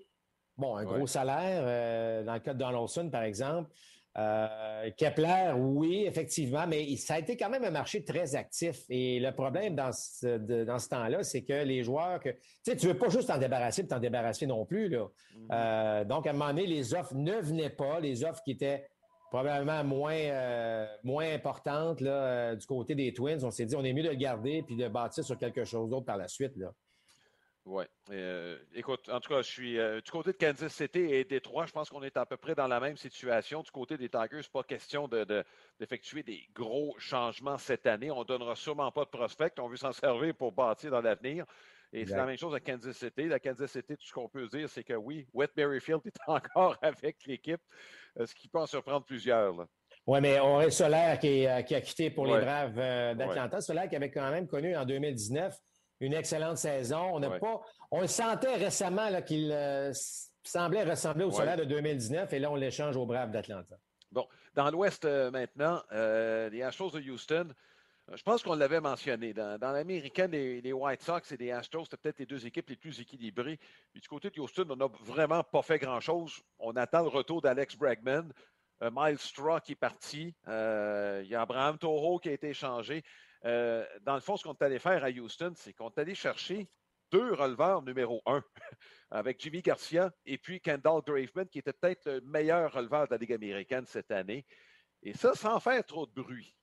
bon, 0.56 0.76
un 0.76 0.84
gros 0.84 1.06
salaire, 1.06 1.62
euh, 1.64 2.24
dans 2.24 2.34
le 2.34 2.40
cas 2.40 2.54
de 2.54 2.58
Donaldson, 2.58 3.10
par 3.10 3.22
exemple. 3.22 3.70
Euh, 4.16 4.90
Kepler, 4.96 5.54
oui, 5.56 6.04
effectivement, 6.06 6.66
mais 6.68 6.96
ça 6.96 7.14
a 7.14 7.18
été 7.18 7.36
quand 7.36 7.50
même 7.50 7.64
un 7.64 7.72
marché 7.72 8.04
très 8.04 8.36
actif. 8.36 8.82
Et 8.88 9.18
le 9.18 9.32
problème 9.32 9.74
dans 9.74 9.90
ce, 9.90 10.36
dans 10.64 10.78
ce 10.78 10.88
temps-là, 10.90 11.24
c'est 11.24 11.42
que 11.42 11.64
les 11.64 11.82
joueurs 11.82 12.20
que. 12.20 12.28
Tu 12.28 12.38
sais, 12.62 12.76
tu 12.76 12.86
veux 12.86 12.96
pas 12.96 13.08
juste 13.08 13.26
t'en 13.26 13.38
débarrasser 13.38 13.82
et 13.82 13.86
t'en 13.88 13.98
débarrasser 13.98 14.46
non 14.46 14.64
plus. 14.66 14.88
Là. 14.88 15.08
Mm-hmm. 15.50 16.04
donc, 16.04 16.28
à 16.28 16.30
un 16.30 16.32
moment 16.32 16.50
donné, 16.50 16.66
les 16.66 16.94
offres 16.94 17.14
ne 17.14 17.40
venaient 17.40 17.70
pas, 17.70 17.98
les 17.98 18.22
offres 18.22 18.40
qui 18.44 18.52
étaient 18.52 18.86
probablement 19.34 19.82
moins, 19.82 20.14
euh, 20.14 20.86
moins 21.02 21.28
importante 21.34 22.00
là, 22.00 22.12
euh, 22.12 22.54
du 22.54 22.64
côté 22.66 22.94
des 22.94 23.12
Twins. 23.12 23.44
On 23.44 23.50
s'est 23.50 23.66
dit, 23.66 23.74
on 23.74 23.82
est 23.82 23.92
mieux 23.92 24.04
de 24.04 24.10
le 24.10 24.14
garder 24.14 24.62
puis 24.62 24.76
de 24.76 24.86
bâtir 24.86 25.24
sur 25.24 25.36
quelque 25.36 25.64
chose 25.64 25.90
d'autre 25.90 26.06
par 26.06 26.16
la 26.16 26.28
suite. 26.28 26.56
Là. 26.56 26.72
Oui. 27.64 27.82
Euh, 28.10 28.56
écoute, 28.76 29.08
en 29.08 29.18
tout 29.18 29.30
cas, 29.30 29.42
je 29.42 29.50
suis 29.50 29.72
du 29.74 30.10
côté 30.12 30.30
de 30.30 30.36
Kansas 30.36 30.72
City 30.72 31.00
et 31.00 31.24
Détroit, 31.24 31.66
je 31.66 31.72
pense 31.72 31.90
qu'on 31.90 32.04
est 32.04 32.16
à 32.16 32.24
peu 32.24 32.36
près 32.36 32.54
dans 32.54 32.68
la 32.68 32.78
même 32.78 32.96
situation. 32.96 33.62
Du 33.62 33.72
côté 33.72 33.96
des 33.98 34.08
Tigers, 34.08 34.48
pas 34.52 34.62
question 34.62 35.08
d'effectuer 35.08 36.22
de, 36.22 36.26
des 36.26 36.48
gros 36.54 36.94
changements 36.98 37.58
cette 37.58 37.88
année. 37.88 38.12
On 38.12 38.20
ne 38.20 38.24
donnera 38.24 38.54
sûrement 38.54 38.92
pas 38.92 39.04
de 39.04 39.10
prospect. 39.10 39.50
On 39.58 39.66
veut 39.66 39.76
s'en 39.76 39.92
servir 39.92 40.32
pour 40.36 40.52
bâtir 40.52 40.92
dans 40.92 41.00
l'avenir. 41.00 41.44
Et 41.92 42.06
c'est 42.06 42.16
la 42.16 42.26
même 42.26 42.36
chose 42.36 42.54
à 42.54 42.60
Kansas 42.60 42.96
City. 42.96 43.26
La 43.26 43.40
Kansas 43.40 43.70
City, 43.70 43.96
tout 43.96 44.06
ce 44.06 44.12
qu'on 44.12 44.28
peut 44.28 44.46
dire, 44.48 44.68
c'est 44.68 44.84
que 44.84 44.94
oui, 44.94 45.26
Wet 45.32 45.50
Berryfield 45.56 46.02
est 46.04 46.18
encore 46.28 46.76
avec 46.82 47.24
l'équipe. 47.26 47.62
Euh, 48.20 48.26
ce 48.26 48.34
qui 48.34 48.48
peut 48.48 48.58
en 48.58 48.66
surprendre 48.66 49.04
plusieurs. 49.04 49.66
Oui, 50.06 50.20
mais 50.20 50.38
on 50.40 50.56
aurait 50.56 50.70
Solaire 50.70 51.18
qui, 51.18 51.46
euh, 51.46 51.62
qui, 51.62 51.74
a 51.74 51.80
quitté 51.80 52.10
pour 52.10 52.26
les 52.26 52.40
Braves 52.40 52.78
euh, 52.78 53.14
d'Atlanta. 53.14 53.60
Solaire 53.60 53.88
qui 53.88 53.96
avait 53.96 54.10
quand 54.10 54.30
même 54.30 54.46
connu 54.46 54.76
en 54.76 54.84
2019 54.84 55.58
une 56.00 56.14
excellente 56.14 56.58
saison. 56.58 57.10
On 57.14 57.20
n'a 57.20 57.30
pas. 57.38 57.60
On 57.90 58.06
sentait 58.06 58.56
récemment 58.56 59.22
qu'il 59.22 59.56
semblait 60.42 60.84
ressembler 60.84 61.24
au 61.24 61.30
Solaire 61.30 61.56
de 61.56 61.64
2019 61.64 62.32
et 62.32 62.38
là, 62.38 62.50
on 62.50 62.56
l'échange 62.56 62.96
aux 62.96 63.06
Braves 63.06 63.30
d'Atlanta. 63.30 63.76
Bon, 64.12 64.26
dans 64.54 64.70
l'Ouest 64.70 65.04
maintenant, 65.04 65.82
les 65.90 66.62
Astros 66.62 66.90
de 66.90 67.00
Houston. 67.00 67.48
Je 68.12 68.22
pense 68.22 68.42
qu'on 68.42 68.54
l'avait 68.54 68.82
mentionné. 68.82 69.32
Dans, 69.32 69.58
l'américaine, 69.60 70.30
les, 70.30 70.72
White 70.72 71.02
Sox 71.02 71.22
et 71.32 71.36
les 71.38 71.50
Astros, 71.50 71.84
c'était 71.84 71.96
peut-être 71.96 72.18
les 72.18 72.26
deux 72.26 72.46
équipes 72.46 72.68
les 72.68 72.76
plus 72.76 73.00
équilibrées. 73.00 73.58
Du 73.94 74.06
côté 74.08 74.30
de 74.30 74.38
Houston, 74.40 74.66
on 74.68 74.76
n'a 74.76 74.88
vraiment 75.00 75.42
pas 75.42 75.62
fait 75.62 75.78
grand-chose. 75.78 76.42
On 76.58 76.76
attend 76.76 77.02
le 77.02 77.08
retour 77.08 77.40
d'Alex 77.40 77.76
Bregman. 77.76 78.30
Euh, 78.82 78.90
Miles 78.92 79.18
Straw 79.18 79.60
qui 79.60 79.72
est 79.72 79.76
parti. 79.76 80.34
Euh, 80.48 81.22
il 81.24 81.30
y 81.30 81.34
a 81.34 81.42
Abraham 81.42 81.78
Toro 81.78 82.18
qui 82.18 82.28
a 82.28 82.32
été 82.32 82.50
échangé. 82.50 83.02
Euh, 83.46 83.86
dans 84.02 84.14
le 84.14 84.20
fond, 84.20 84.36
ce 84.36 84.44
qu'on 84.44 84.52
est 84.52 84.62
allé 84.62 84.78
faire 84.78 85.02
à 85.02 85.08
Houston, 85.08 85.52
c'est 85.56 85.72
qu'on 85.72 85.88
est 85.88 85.98
allé 85.98 86.14
chercher 86.14 86.68
deux 87.10 87.32
releveurs 87.32 87.82
numéro 87.82 88.22
un, 88.26 88.42
avec 89.10 89.40
Jimmy 89.40 89.62
Garcia 89.62 90.12
et 90.26 90.36
puis 90.38 90.60
Kendall 90.60 91.02
Graveman, 91.06 91.46
qui 91.48 91.58
était 91.58 91.72
peut-être 91.72 92.06
le 92.06 92.20
meilleur 92.22 92.72
releveur 92.72 93.06
de 93.06 93.12
la 93.12 93.18
Ligue 93.18 93.32
américaine 93.32 93.86
cette 93.86 94.10
année. 94.10 94.44
Et 95.02 95.14
ça, 95.14 95.34
sans 95.34 95.60
faire 95.60 95.84
trop 95.84 96.06
de 96.06 96.12
bruit. 96.12 96.54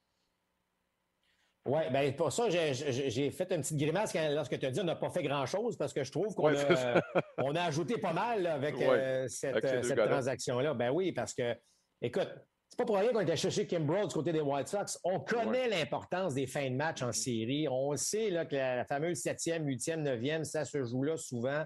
Oui, 1.65 1.81
bien 1.91 2.11
pour 2.13 2.31
ça, 2.31 2.49
j'ai 2.49 3.31
fait 3.31 3.51
une 3.51 3.61
petite 3.61 3.77
grimace 3.77 4.15
lorsque 4.15 4.57
tu 4.57 4.65
as 4.65 4.71
dit 4.71 4.79
qu'on 4.79 4.85
n'a 4.85 4.95
pas 4.95 5.11
fait 5.11 5.21
grand-chose 5.21 5.77
parce 5.77 5.93
que 5.93 6.03
je 6.03 6.11
trouve 6.11 6.33
qu'on 6.33 6.47
a, 6.47 7.01
on 7.37 7.55
a 7.55 7.61
ajouté 7.61 7.99
pas 7.99 8.13
mal 8.13 8.47
avec 8.47 8.81
euh, 8.81 9.27
cette, 9.27 9.61
transaction-là. 9.95 10.73
Ben 10.73 10.89
oui, 10.89 11.11
parce 11.11 11.35
que, 11.35 11.55
écoute, 12.01 12.29
c'est 12.67 12.77
pas 12.77 12.85
pour 12.85 12.97
rien 12.97 13.11
qu'on 13.11 13.19
était 13.19 13.35
chercher 13.35 13.67
Kim 13.67 13.85
Broad 13.85 14.07
du 14.07 14.13
côté 14.13 14.31
des 14.31 14.41
White 14.41 14.69
Sox. 14.69 14.97
On 15.03 15.19
connaît 15.19 15.67
l'importance 15.67 16.33
des 16.33 16.47
fins 16.47 16.69
de 16.69 16.75
match 16.75 17.03
en 17.03 17.11
série. 17.11 17.67
On 17.69 17.95
sait 17.95 18.31
là, 18.31 18.45
que 18.45 18.55
la, 18.55 18.85
fameuse 18.85 19.19
septième, 19.19 19.67
huitième, 19.67 20.01
neuvième, 20.01 20.43
ça 20.43 20.65
se 20.65 20.83
joue 20.83 21.03
là 21.03 21.15
souvent 21.15 21.63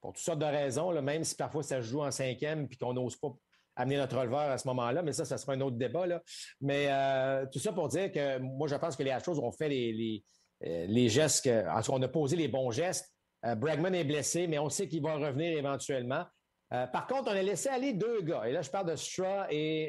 pour 0.00 0.14
toutes 0.14 0.24
sortes 0.24 0.38
de 0.38 0.46
raisons, 0.46 0.90
là, 0.90 1.02
même 1.02 1.22
si 1.22 1.36
parfois 1.36 1.62
ça 1.62 1.82
se 1.82 1.88
joue 1.88 2.02
en 2.02 2.10
cinquième 2.10 2.66
puis 2.66 2.78
qu'on 2.78 2.94
n'ose 2.94 3.16
pas 3.16 3.36
amener 3.78 3.96
notre 3.96 4.18
releveur 4.18 4.40
à 4.40 4.58
ce 4.58 4.66
moment-là, 4.68 5.02
mais 5.02 5.12
ça, 5.12 5.24
ça 5.24 5.38
sera 5.38 5.52
un 5.54 5.60
autre 5.60 5.76
débat. 5.76 6.06
Là. 6.06 6.20
Mais 6.60 6.88
euh, 6.90 7.46
tout 7.50 7.60
ça 7.60 7.72
pour 7.72 7.88
dire 7.88 8.12
que 8.12 8.38
moi, 8.38 8.68
je 8.68 8.74
pense 8.74 8.96
que 8.96 9.02
les 9.02 9.10
Astros 9.10 9.38
ont 9.38 9.52
fait 9.52 9.68
les, 9.68 9.92
les, 9.92 11.06
euh, 11.06 11.08
gestes, 11.08 11.44
que, 11.44 11.90
on 11.90 12.02
a 12.02 12.08
posé 12.08 12.36
les 12.36 12.48
bons 12.48 12.70
gestes. 12.70 13.08
Euh, 13.46 13.54
Bregman 13.54 13.94
est 13.94 14.04
blessé, 14.04 14.48
mais 14.48 14.58
on 14.58 14.68
sait 14.68 14.88
qu'il 14.88 15.02
va 15.02 15.14
revenir 15.14 15.56
éventuellement. 15.56 16.24
par 16.70 17.06
contre, 17.06 17.30
on 17.30 17.36
a 17.36 17.42
laissé 17.42 17.68
aller 17.68 17.92
deux 17.92 18.20
gars. 18.22 18.42
Et 18.46 18.52
là, 18.52 18.62
je 18.62 18.70
parle 18.70 18.90
de 18.90 18.96
Stra 18.96 19.46
et 19.50 19.88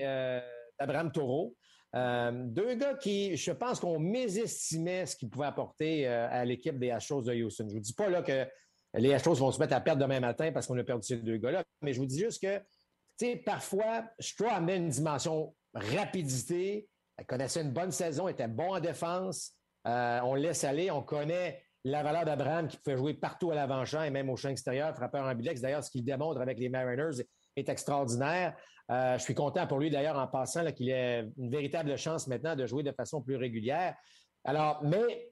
d'Abraham 0.79 1.11
Taureau. 1.11 1.55
deux 1.93 2.75
gars 2.75 2.93
qui, 2.93 3.35
je 3.35 3.51
pense 3.51 3.79
qu'on 3.79 3.99
mésestimait 3.99 5.07
ce 5.07 5.15
qu'ils 5.15 5.29
pouvaient 5.29 5.47
apporter 5.47 6.07
à 6.07 6.45
l'équipe 6.45 6.77
des 6.77 6.91
Astros 6.91 7.23
de 7.23 7.33
Houston. 7.33 7.65
Je 7.67 7.73
ne 7.73 7.79
vous 7.79 7.83
dis 7.83 7.93
pas 7.93 8.07
là 8.07 8.21
que 8.21 8.47
les 8.93 9.13
Astros 9.13 9.35
vont 9.35 9.51
se 9.51 9.59
mettre 9.59 9.75
à 9.75 9.81
perdre 9.81 10.01
demain 10.01 10.19
matin 10.19 10.51
parce 10.51 10.67
qu'on 10.67 10.77
a 10.77 10.83
perdu 10.83 11.05
ces 11.05 11.17
deux 11.17 11.37
gars-là, 11.37 11.63
mais 11.81 11.93
je 11.93 11.99
vous 11.99 12.05
dis 12.05 12.19
juste 12.19 12.41
que 12.41 12.61
sais, 13.25 13.35
parfois, 13.35 14.05
Stroh 14.19 14.49
amène 14.49 14.83
une 14.83 14.89
dimension 14.89 15.55
rapidité. 15.73 16.87
Elle 17.17 17.25
connaissait 17.25 17.61
une 17.61 17.71
bonne 17.71 17.91
saison, 17.91 18.27
était 18.27 18.47
bon 18.47 18.73
en 18.75 18.79
défense. 18.79 19.53
Euh, 19.87 20.19
on 20.23 20.35
laisse 20.35 20.63
aller. 20.63 20.91
On 20.91 21.01
connaît 21.01 21.63
la 21.83 22.03
valeur 22.03 22.25
d'Abraham 22.25 22.67
qui 22.67 22.77
pouvait 22.77 22.97
jouer 22.97 23.13
partout 23.13 23.51
à 23.51 23.55
l'avant-champ 23.55 24.03
et 24.03 24.09
même 24.09 24.29
au 24.29 24.35
champ 24.35 24.49
extérieur, 24.49 24.95
frappeur 24.95 25.25
en 25.25 25.35
bilex. 25.35 25.61
D'ailleurs, 25.61 25.83
ce 25.83 25.91
qu'il 25.91 26.03
démontre 26.03 26.41
avec 26.41 26.59
les 26.59 26.69
Mariners 26.69 27.23
est 27.55 27.69
extraordinaire. 27.69 28.55
Euh, 28.91 29.17
je 29.17 29.23
suis 29.23 29.35
content 29.35 29.67
pour 29.67 29.79
lui, 29.79 29.89
d'ailleurs, 29.89 30.17
en 30.17 30.27
passant, 30.27 30.65
qu'il 30.71 30.89
ait 30.89 31.27
une 31.37 31.51
véritable 31.51 31.97
chance 31.97 32.27
maintenant 32.27 32.55
de 32.55 32.65
jouer 32.65 32.83
de 32.83 32.91
façon 32.91 33.21
plus 33.21 33.35
régulière. 33.35 33.95
Alors, 34.43 34.83
mais 34.83 35.29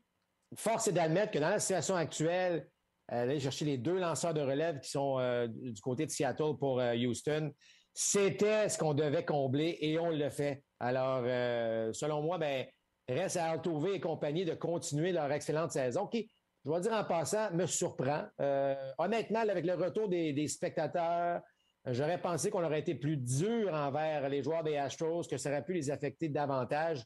force 0.55 0.87
est 0.87 0.93
d'admettre 0.93 1.31
que 1.31 1.39
dans 1.39 1.49
la 1.49 1.59
situation 1.59 1.95
actuelle, 1.95 2.67
euh, 3.11 3.23
aller 3.23 3.39
chercher 3.39 3.65
les 3.65 3.77
deux 3.77 3.97
lanceurs 3.97 4.33
de 4.33 4.41
relève 4.41 4.79
qui 4.79 4.89
sont 4.89 5.47
du 5.47 5.81
côté 5.81 6.05
de 6.05 6.11
Seattle 6.11 6.57
pour 6.59 6.77
Houston, 6.77 7.51
c'était 7.99 8.69
ce 8.69 8.77
qu'on 8.77 8.93
devait 8.93 9.25
combler 9.25 9.75
et 9.81 9.97
on 9.97 10.11
le 10.11 10.29
fait. 10.29 10.63
Alors, 10.79 11.23
euh, 11.25 11.91
selon 11.93 12.21
moi, 12.21 12.37
ben, 12.37 12.67
reste 13.09 13.37
à 13.37 13.49
Altuve 13.49 13.87
et 13.87 13.99
compagnie 13.99 14.45
de 14.45 14.53
continuer 14.53 15.11
leur 15.11 15.31
excellente 15.31 15.71
saison 15.71 16.05
qui, 16.05 16.29
je 16.63 16.69
dois 16.69 16.79
dire 16.79 16.93
en 16.93 17.03
passant, 17.03 17.49
me 17.53 17.65
surprend. 17.65 18.25
Euh, 18.39 18.75
honnêtement, 18.99 19.39
avec 19.39 19.65
le 19.65 19.73
retour 19.73 20.09
des, 20.09 20.47
spectateurs, 20.47 21.41
j'aurais 21.87 22.21
pensé 22.21 22.51
qu'on 22.51 22.63
aurait 22.63 22.81
été 22.81 22.93
plus 22.93 23.17
dur 23.17 23.73
envers 23.73 24.29
les 24.29 24.43
joueurs 24.43 24.63
des 24.63 24.77
Astros, 24.77 25.23
que 25.27 25.37
ça 25.37 25.49
aurait 25.49 25.65
pu 25.65 25.73
les 25.73 25.89
affecter 25.89 26.29
davantage. 26.29 27.03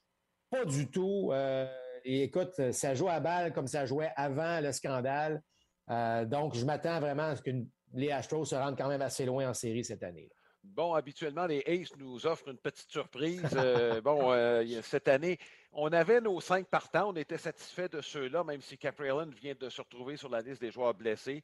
Pas 0.50 0.66
du 0.66 0.92
tout. 0.92 1.30
Euh, 1.32 1.72
et 2.04 2.24
écoute, 2.24 2.74
ça 2.74 2.96
joue 2.96 3.08
à 3.08 3.22
balle 3.22 3.54
comme 3.54 3.68
ça 3.68 3.86
jouait 3.86 4.12
avant 4.18 4.60
le 4.60 4.74
scandale. 4.74 5.42
donc, 5.88 6.54
je 6.54 6.66
m'attends 6.66 7.00
vraiment 7.00 7.30
à 7.30 7.38
ce 7.38 7.42
que 7.44 7.52
les 7.94 8.12
Astros 8.12 8.44
se 8.44 8.56
rendent 8.56 8.78
quand 8.78 8.90
même 8.90 9.02
assez 9.02 9.24
loin 9.24 9.50
en 9.50 9.54
série 9.54 9.86
cette 9.86 10.04
année. 10.04 10.28
-là. 10.30 10.41
Bon, 10.64 10.94
habituellement, 10.94 11.48
les 11.48 11.64
Aces 11.66 11.96
nous 11.98 12.26
offrent 12.28 12.50
une 12.50 12.58
petite 12.58 12.90
surprise. 12.90 13.50
Euh, 13.56 14.00
bon, 14.02 14.32
euh, 14.32 14.82
cette 14.84 15.08
année, 15.08 15.40
on 15.72 15.92
avait 15.92 16.22
nos 16.22 16.40
cinq 16.40 16.68
partants. 16.68 17.10
On 17.10 17.16
était 17.16 17.38
satisfait 17.38 17.90
de 17.90 18.00
ceux-là, 18.00 18.44
même 18.44 18.62
si 18.62 18.78
Caprellin 18.78 19.30
vient 19.42 19.56
de 19.60 19.70
se 19.70 19.82
retrouver 19.82 20.18
sur 20.18 20.30
la 20.30 20.42
liste 20.42 20.62
des 20.62 20.72
joueurs 20.72 20.94
blessés. 20.94 21.44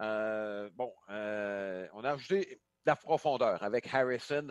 Euh, 0.00 0.68
bon, 0.74 0.92
on 1.08 2.04
a 2.04 2.12
ajouté 2.12 2.56
de 2.56 2.60
la 2.86 2.96
profondeur 2.96 3.62
avec 3.62 3.92
Harrison 3.92 4.48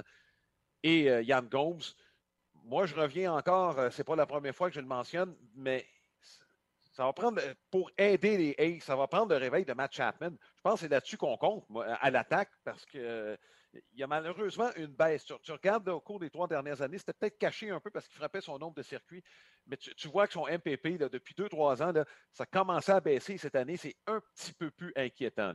et 0.83 1.03
Yann 1.03 1.47
Gomes. 1.47 1.81
Moi, 2.63 2.87
je 2.87 2.95
reviens 2.95 3.33
encore, 3.33 3.91
c'est 3.91 4.03
pas 4.03 4.15
la 4.15 4.25
première 4.25 4.55
fois 4.55 4.69
que 4.69 4.75
je 4.75 4.81
le 4.81 4.87
mentionne, 4.87 5.35
mais 5.55 5.87
ça 6.91 7.05
va 7.05 7.13
prendre, 7.13 7.41
pour 7.71 7.89
aider 7.97 8.37
les 8.37 8.55
Aces, 8.57 8.83
ça 8.83 8.95
va 8.95 9.07
prendre 9.07 9.29
le 9.29 9.37
réveil 9.37 9.65
de 9.65 9.73
Matt 9.73 9.93
Chapman. 9.93 10.31
Je 10.55 10.61
pense 10.61 10.75
que 10.75 10.79
c'est 10.81 10.89
là-dessus 10.89 11.17
qu'on 11.17 11.37
compte, 11.37 11.65
à 12.01 12.11
l'attaque, 12.11 12.51
parce 12.63 12.85
que 12.85 13.37
il 13.73 13.99
y 13.99 14.03
a 14.03 14.07
malheureusement 14.07 14.69
une 14.75 14.87
baisse. 14.87 15.25
Tu, 15.25 15.51
regardes 15.51 15.87
au 15.89 15.99
cours 15.99 16.19
des 16.19 16.29
trois 16.29 16.47
dernières 16.47 16.81
années, 16.81 16.97
c'était 16.97 17.13
peut-être 17.13 17.37
caché 17.37 17.69
un 17.69 17.79
peu 17.79 17.91
parce 17.91 18.07
qu'il 18.07 18.17
frappait 18.17 18.41
son 18.41 18.57
nombre 18.57 18.75
de 18.75 18.83
circuits, 18.83 19.23
mais 19.67 19.77
tu, 19.77 20.07
vois 20.07 20.27
que 20.27 20.33
son 20.33 20.45
MPP, 20.45 20.97
depuis 20.97 21.35
deux, 21.35 21.49
trois 21.49 21.81
ans, 21.83 21.93
ça 22.31 22.45
commençait 22.45 22.91
à 22.91 22.99
baisser 22.99 23.37
cette 23.37 23.55
année. 23.55 23.77
C'est 23.77 23.95
un 24.07 24.21
petit 24.35 24.53
peu 24.53 24.71
plus 24.71 24.91
inquiétant. 24.95 25.53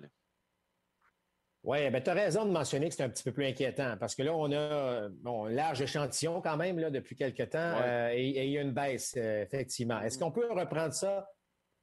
Oui, 1.65 1.89
ben, 1.89 2.03
tu 2.03 2.11
as 2.11 2.15
raison 2.15 2.45
de 2.45 2.51
mentionner 2.51 2.91
que 2.91 2.95
c'est 2.95 3.03
un 3.03 3.09
petit 3.09 3.23
peu 3.23 3.33
plus 3.33 3.47
inquiétant 3.47 3.97
parce 3.99 4.15
que 4.15 4.23
là, 4.23 4.35
on 4.35 4.53
a 4.53 5.09
bon, 5.09 5.47
un 5.47 5.51
large 5.51 5.81
échantillon 5.81 6.43
quand 6.43 6.59
même 6.59 6.79
là, 6.79 6.91
depuis 6.91 7.17
quelques 7.17 7.49
temps 7.49 7.59
euh, 7.81 8.11
et, 8.13 8.45
il 8.45 8.51
y 8.51 8.59
a 8.59 8.61
une 8.61 8.75
baisse, 8.75 9.15
euh, 9.17 9.43
effectivement. 9.43 9.99
Est-ce 10.03 10.19
qu'on 10.19 10.31
peut 10.31 10.53
reprendre 10.53 10.93
ça 10.93 11.27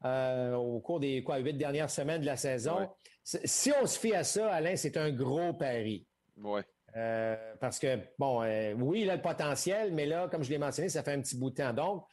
euh, 0.06 0.54
au 0.54 0.80
cours 0.82 1.00
des 1.00 1.24
quoi, 1.24 1.38
huit 1.38 1.56
dernières 1.56 1.90
semaines 1.90 2.22
de 2.22 2.28
la 2.28 2.38
saison? 2.38 2.90
Si 3.24 3.72
on 3.82 3.88
se 3.88 3.98
fie 3.98 4.14
à 4.14 4.24
ça, 4.24 4.54
Alain, 4.54 4.76
c'est 4.76 4.98
un 4.98 5.10
gros 5.10 5.54
pari. 5.54 6.06
Euh, 6.96 7.36
parce 7.60 7.80
que, 7.80 8.00
bon, 8.20 8.44
euh, 8.44 8.74
oui, 8.74 9.02
il 9.02 9.10
a 9.10 9.16
le 9.16 9.22
potentiel, 9.22 9.94
mais 9.94 10.06
là, 10.06 10.28
comme 10.30 10.44
je 10.44 10.50
l'ai 10.50 10.58
mentionné, 10.58 10.90
ça 10.90 11.04
fait 11.04 11.14
un 11.14 11.22
petit 11.22 11.38
bout 11.38 11.50
de 11.50 11.56
temps. 11.56 11.74
Donc, 11.74 12.06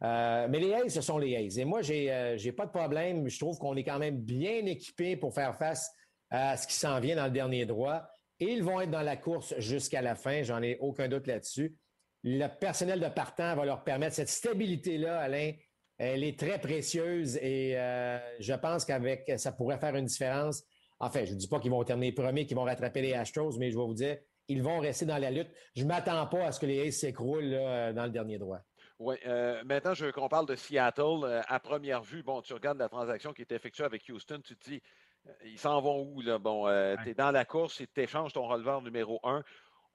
mais 0.00 0.58
les 0.58 0.72
A's, 0.74 0.92
ce 0.92 1.00
sont 1.00 1.18
les 1.18 1.36
A's. 1.36 1.58
Et 1.58 1.64
moi, 1.64 1.82
j'ai 1.82 2.36
n'ai 2.42 2.52
pas 2.52 2.66
de 2.66 2.70
problème. 2.70 3.28
Je 3.28 3.38
trouve 3.38 3.58
qu'on 3.58 3.76
est 3.76 3.84
quand 3.84 3.98
même 3.98 4.18
bien 4.18 4.64
équipé 4.66 5.16
pour 5.16 5.34
faire 5.34 5.56
face 5.56 5.90
à 6.30 6.56
ce 6.56 6.66
qui 6.66 6.74
s'en 6.74 7.00
vient 7.00 7.16
dans 7.16 7.24
le 7.24 7.30
dernier 7.30 7.66
droit. 7.66 8.02
Et 8.38 8.52
ils 8.52 8.62
vont 8.62 8.80
être 8.80 8.90
dans 8.90 9.02
la 9.02 9.16
course 9.16 9.54
jusqu'à 9.58 10.00
la 10.00 10.14
fin. 10.14 10.42
J'en 10.42 10.62
ai 10.62 10.78
aucun 10.80 11.08
doute 11.08 11.26
là-dessus. 11.26 11.76
Le 12.22 12.46
personnel 12.46 13.00
de 13.00 13.08
partant 13.08 13.54
va 13.56 13.64
leur 13.64 13.84
permettre 13.84 14.14
cette 14.14 14.28
stabilité-là, 14.28 15.20
Alain. 15.20 15.52
Elle 15.98 16.24
est 16.24 16.38
très 16.38 16.58
précieuse 16.58 17.36
et 17.36 17.74
je 18.38 18.54
pense 18.54 18.86
qu'avec 18.86 19.30
ça 19.36 19.52
pourrait 19.52 19.78
faire 19.78 19.96
une 19.96 20.06
différence 20.06 20.64
Enfin, 21.00 21.24
je 21.24 21.32
ne 21.32 21.38
dis 21.38 21.48
pas 21.48 21.58
qu'ils 21.58 21.70
vont 21.70 21.82
terminer 21.82 22.12
premiers, 22.12 22.46
qu'ils 22.46 22.56
vont 22.56 22.64
rattraper 22.64 23.02
les 23.02 23.14
Astros, 23.14 23.58
mais 23.58 23.70
je 23.70 23.76
vais 23.76 23.84
vous 23.84 23.94
dire, 23.94 24.18
ils 24.48 24.62
vont 24.62 24.78
rester 24.78 25.06
dans 25.06 25.18
la 25.18 25.30
lutte. 25.30 25.48
Je 25.74 25.82
ne 25.82 25.88
m'attends 25.88 26.26
pas 26.26 26.46
à 26.46 26.52
ce 26.52 26.60
que 26.60 26.66
les 26.66 26.86
Aces 26.86 26.98
s'écroulent 26.98 27.50
dans 27.50 28.04
le 28.04 28.10
dernier 28.10 28.38
droit. 28.38 28.60
Oui. 29.00 29.16
Euh, 29.26 29.64
maintenant, 29.64 29.94
je 29.94 30.04
veux 30.04 30.12
qu'on 30.12 30.28
parle 30.28 30.46
de 30.46 30.54
Seattle. 30.54 31.24
Euh, 31.24 31.40
à 31.48 31.58
première 31.58 32.02
vue, 32.02 32.22
bon, 32.22 32.42
tu 32.42 32.52
regardes 32.52 32.78
la 32.78 32.90
transaction 32.90 33.32
qui 33.32 33.40
est 33.40 33.50
effectuée 33.50 33.84
avec 33.84 34.06
Houston, 34.10 34.42
tu 34.44 34.54
te 34.56 34.68
dis, 34.68 34.82
euh, 35.26 35.32
ils 35.46 35.58
s'en 35.58 35.80
vont 35.80 36.02
où? 36.02 36.20
Là? 36.20 36.38
Bon, 36.38 36.66
tu 37.02 37.08
es 37.08 37.14
dans 37.14 37.30
la 37.30 37.46
course 37.46 37.80
et 37.80 37.86
tu 37.86 38.02
échanges 38.02 38.34
ton 38.34 38.46
releveur 38.46 38.82
numéro 38.82 39.18
un. 39.24 39.42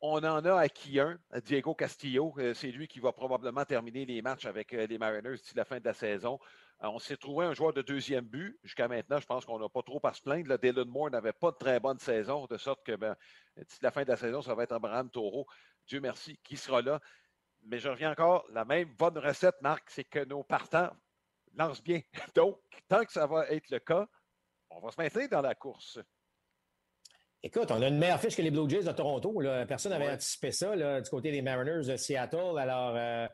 On 0.01 0.17
en 0.17 0.43
a 0.43 0.55
acquis 0.55 0.99
un, 0.99 1.19
Diego 1.45 1.75
Castillo. 1.75 2.33
C'est 2.55 2.71
lui 2.71 2.87
qui 2.87 2.99
va 2.99 3.11
probablement 3.11 3.63
terminer 3.63 4.05
les 4.05 4.23
matchs 4.23 4.45
avec 4.45 4.71
les 4.71 4.97
Mariners 4.97 5.37
d'ici 5.37 5.55
la 5.55 5.65
fin 5.65 5.79
de 5.79 5.85
la 5.85 5.93
saison. 5.93 6.39
Euh, 6.83 6.87
on 6.87 6.99
s'est 6.99 7.17
trouvé 7.17 7.45
un 7.45 7.53
joueur 7.53 7.73
de 7.73 7.81
deuxième 7.81 8.25
but. 8.25 8.59
Jusqu'à 8.63 8.87
maintenant, 8.87 9.19
je 9.19 9.25
pense 9.25 9.45
qu'on 9.45 9.59
n'a 9.59 9.69
pas 9.69 9.81
trop 9.81 9.99
à 10.03 10.13
se 10.13 10.21
plaindre. 10.21 10.49
Là, 10.49 10.57
Dylan 10.57 10.87
Moore 10.87 11.11
n'avait 11.11 11.33
pas 11.33 11.51
de 11.51 11.57
très 11.57 11.79
bonne 11.79 11.99
saison, 11.99 12.45
de 12.47 12.57
sorte 12.57 12.85
que 12.85 12.95
ben, 12.95 13.15
la 13.81 13.91
fin 13.91 14.03
de 14.03 14.09
la 14.09 14.17
saison, 14.17 14.41
ça 14.41 14.55
va 14.55 14.63
être 14.63 14.73
Abraham 14.73 15.09
Taureau. 15.09 15.47
Dieu 15.87 15.99
merci, 15.99 16.37
qui 16.43 16.57
sera 16.57 16.81
là. 16.81 16.99
Mais 17.63 17.79
je 17.79 17.89
reviens 17.89 18.11
encore, 18.11 18.45
la 18.51 18.65
même 18.65 18.93
bonne 18.93 19.17
recette, 19.17 19.55
Marc, 19.61 19.89
c'est 19.89 20.03
que 20.03 20.23
nos 20.25 20.43
partants 20.43 20.91
lancent 21.55 21.83
bien. 21.83 22.01
Donc, 22.35 22.59
tant 22.87 23.03
que 23.03 23.11
ça 23.11 23.25
va 23.25 23.47
être 23.49 23.69
le 23.69 23.79
cas, 23.79 24.07
on 24.69 24.79
va 24.79 24.91
se 24.91 25.01
maintenir 25.01 25.29
dans 25.29 25.41
la 25.41 25.55
course. 25.55 25.99
Écoute, 27.41 27.69
on 27.69 27.81
a 27.81 27.87
une 27.87 27.97
meilleure 27.97 28.19
fiche 28.19 28.35
que 28.35 28.41
les 28.41 28.49
Blue 28.49 28.67
Jays 28.67 28.83
de 28.83 28.91
Toronto. 28.91 29.39
Personne 29.67 29.91
n'avait 29.91 30.09
anticipé 30.09 30.51
ça 30.51 30.99
du 30.99 31.09
côté 31.09 31.31
des 31.31 31.43
Mariners 31.43 31.87
de 31.87 31.95
Seattle. 31.95 32.57
Alors, 32.57 32.95
euh, 32.95 33.27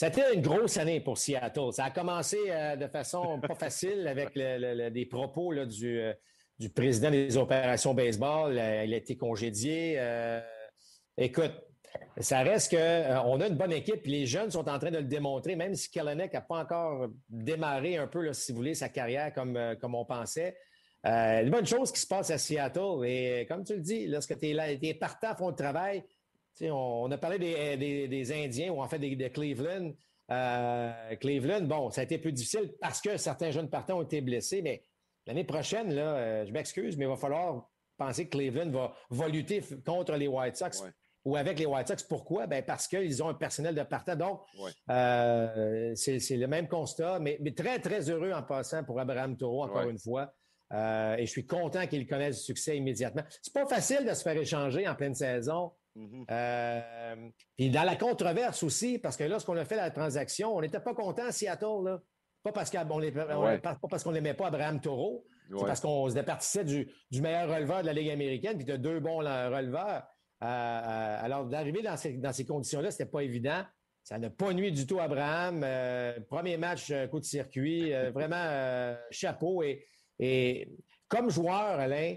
c'était 0.00 0.32
une 0.32 0.40
grosse 0.40 0.78
année 0.78 0.98
pour 1.00 1.18
Seattle. 1.18 1.72
Ça 1.72 1.84
a 1.84 1.90
commencé 1.90 2.38
euh, 2.48 2.74
de 2.74 2.86
façon 2.86 3.38
pas 3.38 3.54
facile 3.54 4.08
avec 4.08 4.32
des 4.32 5.04
propos 5.04 5.52
euh, 5.52 6.14
du, 6.58 6.70
président 6.70 7.10
des 7.10 7.36
opérations 7.36 7.92
baseball. 7.92 8.56
Euh, 8.56 8.84
il 8.86 8.94
a 8.94 8.96
été 8.96 9.18
congédié. 9.18 10.00
écoute, 11.18 11.52
ça 12.16 12.40
reste 12.40 12.70
qu'on 12.70 13.40
a 13.42 13.46
une 13.46 13.56
bonne 13.56 13.72
équipe. 13.72 14.06
les 14.06 14.24
jeunes 14.24 14.50
sont 14.50 14.66
en 14.70 14.78
train 14.78 14.90
de 14.90 14.96
le 14.96 15.04
démontrer, 15.04 15.54
même 15.54 15.74
si 15.74 15.90
Kellenick 15.90 16.32
n'a 16.32 16.40
pas 16.40 16.62
encore 16.62 17.08
démarré 17.28 17.98
un 17.98 18.06
peu, 18.06 18.32
si 18.32 18.52
vous 18.52 18.56
voulez, 18.56 18.74
sa 18.74 18.88
carrière 18.88 19.34
comme, 19.34 19.76
comme 19.82 19.94
on 19.94 20.06
pensait. 20.06 20.56
une 21.04 21.50
bonne 21.50 21.66
chose 21.66 21.92
qui 21.92 22.00
se 22.00 22.06
passe 22.06 22.30
à 22.30 22.38
Seattle. 22.38 23.04
Et 23.04 23.44
comme 23.46 23.64
tu 23.64 23.74
le 23.74 23.82
dis, 23.82 24.06
lorsque 24.06 24.38
tu 24.38 24.48
es 24.48 24.54
là, 24.54 24.74
tes 24.74 24.94
partants 24.94 25.36
font 25.36 25.50
le 25.50 25.56
travail, 25.56 26.02
on, 26.62 27.10
a 27.10 27.18
parlé 27.18 27.38
des, 27.38 28.32
Indiens 28.32 28.70
ou 28.70 28.80
en 28.82 28.88
fait 28.88 28.98
des, 28.98 29.30
Cleveland. 29.30 29.92
Euh, 30.30 31.16
Cleveland, 31.16 31.62
bon, 31.62 31.90
ça 31.90 32.02
a 32.02 32.04
été 32.04 32.18
plus 32.18 32.32
difficile 32.32 32.72
parce 32.80 33.00
que 33.00 33.16
certains 33.16 33.50
jeunes 33.50 33.68
partants 33.68 33.98
ont 33.98 34.02
été 34.02 34.20
blessés, 34.20 34.62
mais 34.62 34.82
l'année 35.26 35.44
prochaine, 35.44 35.92
là, 35.92 36.14
euh, 36.14 36.46
je 36.46 36.52
m'excuse, 36.52 36.96
mais 36.96 37.04
il 37.04 37.08
va 37.08 37.16
falloir 37.16 37.68
penser 37.96 38.26
que 38.26 38.36
Cleveland 38.36 38.92
va, 39.10 39.28
lutter 39.28 39.62
contre 39.84 40.14
les 40.14 40.28
White 40.28 40.56
Sox. 40.56 40.82
Ou 41.26 41.36
avec 41.36 41.58
les 41.58 41.66
White 41.66 41.86
Sox. 41.86 42.02
Pourquoi? 42.04 42.46
Ben 42.46 42.64
parce 42.64 42.88
qu'ils 42.88 43.22
ont 43.22 43.28
un 43.28 43.34
personnel 43.34 43.74
de 43.74 43.82
partant. 43.82 44.16
Donc, 44.16 44.40
euh, 44.88 45.92
c'est 45.94 46.36
le 46.36 46.46
même 46.46 46.66
constat, 46.66 47.18
mais, 47.18 47.38
très, 47.54 47.78
très 47.78 48.08
heureux 48.08 48.32
en 48.32 48.42
passant 48.42 48.84
pour 48.84 48.98
Abraham 48.98 49.36
Taureau, 49.36 49.64
encore 49.64 49.90
une 49.90 49.98
fois. 49.98 50.32
et 50.72 51.26
je 51.26 51.30
suis 51.30 51.44
content 51.44 51.86
qu'il 51.86 52.06
connaisse 52.06 52.36
le 52.36 52.42
succès 52.42 52.76
immédiatement. 52.76 53.22
C'est 53.42 53.52
pas 53.52 53.66
facile 53.66 54.06
de 54.06 54.14
se 54.14 54.22
faire 54.22 54.36
échanger 54.36 54.88
en 54.88 54.94
pleine 54.94 55.14
saison. 55.14 55.72
Euh, 56.30 57.28
puis 57.56 57.70
dans 57.70 57.82
la 57.82 57.96
controverse 57.96 58.62
aussi, 58.62 58.98
parce 58.98 59.16
que 59.16 59.24
lorsqu'on 59.24 59.56
a 59.56 59.64
fait 59.64 59.76
la 59.76 59.90
transaction, 59.90 60.54
on 60.54 60.60
n'était 60.60 60.80
pas 60.80 60.94
content 60.94 61.26
à 61.26 61.32
Seattle, 61.32 61.84
là. 61.84 62.00
Pas 62.42 62.52
parce 62.52 62.70
qu'on 62.70 64.12
n'aimait 64.12 64.32
pas 64.32 64.46
Abraham 64.46 64.80
Taureau, 64.80 65.26
c'est 65.50 65.66
parce 65.66 65.80
qu'on 65.80 66.08
se 66.08 66.14
départissait 66.14 66.64
du, 66.64 66.88
meilleur 67.20 67.54
releveur 67.54 67.82
de 67.82 67.86
la 67.86 67.92
Ligue 67.92 68.08
américaine, 68.08 68.56
puis 68.56 68.64
de 68.64 68.76
deux 68.76 68.98
bons 68.98 69.18
releveurs. 69.18 70.04
Euh, 70.42 70.46
euh, 70.46 71.18
alors, 71.20 71.44
d'arriver 71.44 71.82
dans 71.82 71.98
ces, 71.98 72.14
dans 72.14 72.32
ces 72.32 72.46
conditions-là, 72.46 72.90
c'était 72.90 73.10
pas 73.10 73.20
évident. 73.20 73.62
Ça 74.04 74.18
n'a 74.18 74.30
pas 74.30 74.54
nuit 74.54 74.72
du 74.72 74.86
tout 74.86 75.00
à 75.00 75.02
Abraham. 75.02 75.66
premier 76.30 76.56
match, 76.56 76.90
coup 77.10 77.20
de 77.20 77.26
circuit, 77.26 77.92
vraiment 78.14 78.96
chapeau. 79.10 79.62
Et, 79.62 79.84
et 80.18 80.72
comme 81.08 81.28
joueur, 81.28 81.78
Alain, 81.78 82.16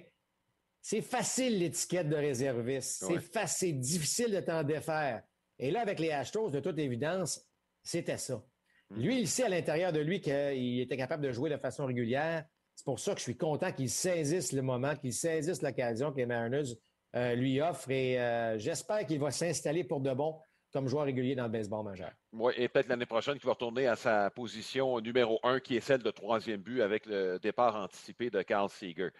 c'est 0.84 1.02
facile 1.02 1.60
l'étiquette 1.60 2.10
de 2.10 2.15
réserviste. 2.17 3.06
C'est 3.08 3.22
facile, 3.22 3.80
difficile 3.80 4.32
de 4.32 4.41
t'en 4.41 4.63
défaire. 4.63 5.24
Et 5.58 5.72
là, 5.72 5.80
avec 5.80 5.98
les 5.98 6.12
Astros, 6.12 6.52
de 6.52 6.60
toute 6.60 6.78
évidence, 6.78 7.41
c'était 7.82 8.17
ça. 8.17 8.43
Mm. 8.89 9.02
Lui, 9.02 9.19
il 9.22 9.28
sait 9.30 9.43
à 9.43 9.50
l'intérieur 9.50 9.93
de 9.93 10.02
lui 10.02 10.19
qu'il 10.19 10.82
était 10.82 10.98
capable 10.98 11.24
de 11.24 11.32
jouer 11.32 11.50
de 11.50 11.56
façon 11.56 11.86
régulière. 11.86 12.43
C'est 12.76 12.84
pour 12.84 13.00
ça 13.00 13.13
que 13.13 13.19
je 13.19 13.24
suis 13.24 13.38
content 13.38 13.72
qu'il 13.72 13.89
saisisse 13.89 14.52
le 14.52 14.62
moment, 14.62 14.93
qu'il 14.98 15.13
saisisse 15.13 15.62
l'occasion 15.62 16.12
que 16.12 16.17
les 16.17 16.26
Mariners 16.26 16.74
euh, 17.15 17.34
lui 17.34 17.62
offrent. 17.62 17.89
Et 17.89 18.19
euh, 18.19 18.58
j'espère 18.58 19.06
qu'il 19.06 19.19
va 19.19 19.32
s'installer 19.32 19.86
pour 19.86 20.02
de 20.02 20.13
bon 20.13 20.38
comme 20.74 20.89
joueur 20.89 21.06
régulier 21.06 21.36
dans 21.36 21.43
le 21.43 21.50
baseball 21.50 21.86
majeur. 21.86 22.12
Oui, 22.34 22.52
et 22.58 22.67
peut-être 22.67 22.89
l'année 22.89 23.06
prochaine 23.06 23.36
qu'il 23.36 23.46
va 23.46 23.54
retourner 23.54 23.88
à 23.88 23.96
sa 23.96 24.30
position 24.32 25.00
numéro 25.00 25.39
un, 25.43 25.62
qui 25.62 25.78
est 25.78 25.82
celle 25.82 26.04
de 26.04 26.12
troisième 26.12 26.62
but 26.62 26.82
avec 26.82 27.06
le 27.06 27.39
départ 27.39 27.76
anticipé 27.78 28.30
de 28.30 28.41
Carl 28.41 28.69
Seeger. 28.69 29.12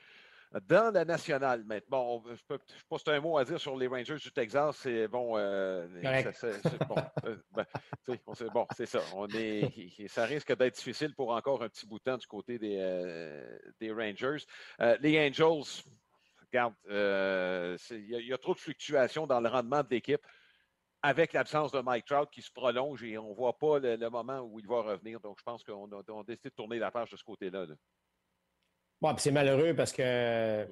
Dans 0.62 0.94
la 0.94 1.04
nationale, 1.04 1.64
maintenant, 1.64 2.20
bon, 2.20 2.36
je, 2.36 2.44
peux, 2.48 2.60
je 2.68 3.12
un 3.12 3.20
mot 3.20 3.38
à 3.40 3.44
dire 3.44 3.60
sur 3.60 3.76
les 3.76 3.88
Rangers 3.88 4.18
du 4.18 4.32
Texas. 4.32 4.78
C'est 4.78 5.08
bon, 5.08 5.36
euh, 5.36 5.88
c'est 6.34 6.88
bon, 6.88 6.96
euh, 7.26 7.38
ben, 7.52 7.66
bon, 8.54 8.68
c'est 8.76 8.86
ça. 8.86 9.00
On 9.16 9.28
est, 9.30 10.08
ça 10.08 10.26
risque 10.26 10.56
d'être 10.56 10.76
difficile 10.76 11.16
pour 11.16 11.32
encore 11.32 11.64
un 11.64 11.70
petit 11.70 11.88
bout 11.88 11.98
de 11.98 12.04
temps 12.04 12.18
du 12.18 12.28
côté 12.28 12.60
des, 12.60 12.78
euh, 12.80 13.58
des 13.80 13.92
Rangers. 13.92 14.46
les 15.00 15.28
Angels, 15.28 15.84
regarde, 16.42 16.76
il 16.88 18.28
y, 18.28 18.34
a 18.34 18.38
trop 18.38 18.54
de 18.54 18.60
fluctuations 18.60 19.26
dans 19.26 19.42
le 19.42 19.50
rendement 19.50 19.82
de 19.82 19.90
l'équipe 19.90 20.22
avec 21.02 21.34
l'absence 21.34 21.72
de 21.72 21.80
Mike 21.80 22.06
Trout 22.06 22.30
qui 22.32 22.44
se 22.44 22.52
prolonge 22.52 23.04
et 23.04 23.18
on 23.18 23.32
ne 23.32 23.36
voit 23.36 23.58
pas 23.58 23.80
le, 23.80 24.10
moment 24.10 24.42
où 24.42 24.60
il 24.60 24.68
va 24.68 24.84
revenir. 24.84 25.20
Donc, 25.20 25.38
je 25.40 25.44
pense 25.44 25.64
qu'on 25.64 25.92
a, 25.92 26.24
décidé 26.24 26.50
de 26.50 26.56
tourner 26.56 26.78
la 26.78 26.92
page 26.92 27.10
de 27.10 27.18
ce 27.18 27.24
côté-là. 27.24 27.66
là 27.66 27.76
c'est 29.18 29.32
malheureux 29.32 29.76
parce 29.76 29.92
que 29.92 30.68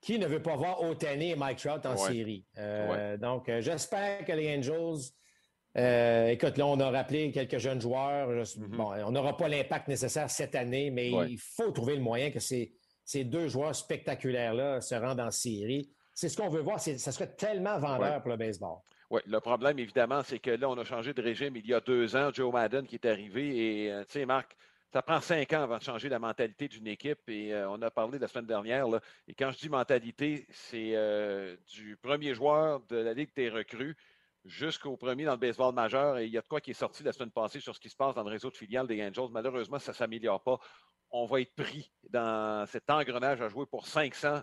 qui 0.00 0.18
ne 0.18 0.26
veut 0.26 0.42
pas 0.42 0.56
voir 0.56 0.82
Otani 0.82 1.30
et 1.32 1.36
Mike 1.36 1.58
Trout 1.58 1.84
en 1.86 1.96
série? 1.96 2.44
Euh, 2.56 3.16
donc, 3.16 3.48
euh, 3.48 3.60
j'espère 3.60 4.24
que 4.24 4.32
les 4.32 4.56
Angels. 4.56 5.10
Euh, 5.76 6.28
écoute, 6.28 6.56
là, 6.56 6.66
on 6.66 6.80
a 6.80 6.90
rappelé 6.90 7.30
quelques 7.30 7.58
jeunes 7.58 7.80
joueurs. 7.80 8.30
Mm-hmm. 8.30 8.68
Bon, 8.68 8.92
on 9.04 9.10
n'aura 9.12 9.36
pas 9.36 9.48
l'impact 9.48 9.88
nécessaire 9.88 10.30
cette 10.30 10.54
année, 10.54 10.90
mais 10.90 11.10
il 11.10 11.38
faut 11.38 11.70
trouver 11.72 11.96
le 11.96 12.02
moyen 12.02 12.30
que 12.30 12.40
ces, 12.40 12.72
ces 13.04 13.24
deux 13.24 13.48
joueurs 13.48 13.74
spectaculaires-là 13.74 14.80
se 14.80 14.94
rendent 14.94 15.20
en 15.20 15.30
série. 15.30 15.90
C'est 16.14 16.28
ce 16.28 16.36
qu'on 16.36 16.48
veut 16.48 16.62
voir. 16.62 16.80
Ça 16.80 17.12
serait 17.12 17.34
tellement 17.34 17.78
vendeur 17.78 18.20
pour 18.22 18.30
le 18.30 18.36
baseball. 18.36 18.78
Oui, 19.10 19.20
le 19.26 19.40
problème, 19.40 19.78
évidemment, 19.78 20.22
c'est 20.22 20.38
que 20.38 20.50
là, 20.50 20.68
on 20.68 20.76
a 20.76 20.84
changé 20.84 21.14
de 21.14 21.22
régime 21.22 21.56
il 21.56 21.66
y 21.66 21.72
a 21.72 21.80
deux 21.80 22.14
ans. 22.14 22.30
Joe 22.32 22.52
Madden 22.52 22.86
qui 22.86 22.96
est 22.96 23.06
arrivé 23.06 23.86
et, 23.86 24.04
tu 24.06 24.12
sais, 24.12 24.26
Marc, 24.26 24.54
ça 24.92 25.02
prend 25.02 25.20
cinq 25.20 25.52
ans 25.52 25.62
avant 25.62 25.78
de 25.78 25.82
changer 25.82 26.08
la 26.08 26.18
mentalité 26.18 26.68
d'une 26.68 26.86
équipe. 26.86 27.28
Et 27.28 27.52
euh, 27.52 27.68
on 27.70 27.80
a 27.82 27.90
parlé 27.90 28.18
la 28.18 28.26
semaine 28.26 28.46
dernière. 28.46 28.86
et 29.26 29.34
quand 29.34 29.50
je 29.52 29.58
dis 29.58 29.68
mentalité, 29.68 30.46
c'est 30.50 30.92
euh, 30.94 31.56
du 31.66 31.96
premier 31.96 32.34
joueur 32.34 32.80
de 32.86 32.96
la 32.96 33.12
Ligue 33.12 33.34
des 33.34 33.50
recrues 33.50 33.96
jusqu'au 34.44 34.96
premier 34.96 35.24
dans 35.24 35.32
le 35.32 35.38
baseball 35.38 35.74
majeur. 35.74 36.18
Et 36.18 36.26
il 36.26 36.32
y 36.32 36.38
a 36.38 36.40
de 36.40 36.48
quoi 36.48 36.60
qui 36.60 36.70
est 36.70 36.74
sorti 36.74 37.02
la 37.02 37.12
semaine 37.12 37.30
passée 37.30 37.60
sur 37.60 37.74
ce 37.74 37.80
qui 37.80 37.90
se 37.90 37.96
passe 37.96 38.14
dans 38.14 38.22
le 38.22 38.30
réseau 38.30 38.50
de 38.50 38.56
filiales 38.56 38.86
des 38.86 39.02
Angels. 39.02 39.30
Malheureusement, 39.30 39.78
ça 39.78 39.92
ne 39.92 39.96
s'améliore 39.96 40.42
pas. 40.42 40.58
On 41.10 41.26
va 41.26 41.40
être 41.40 41.54
pris 41.54 41.92
dans 42.08 42.64
cet 42.66 42.88
engrenage 42.88 43.42
à 43.42 43.48
jouer 43.48 43.66
pour 43.66 43.86
500 43.86 44.40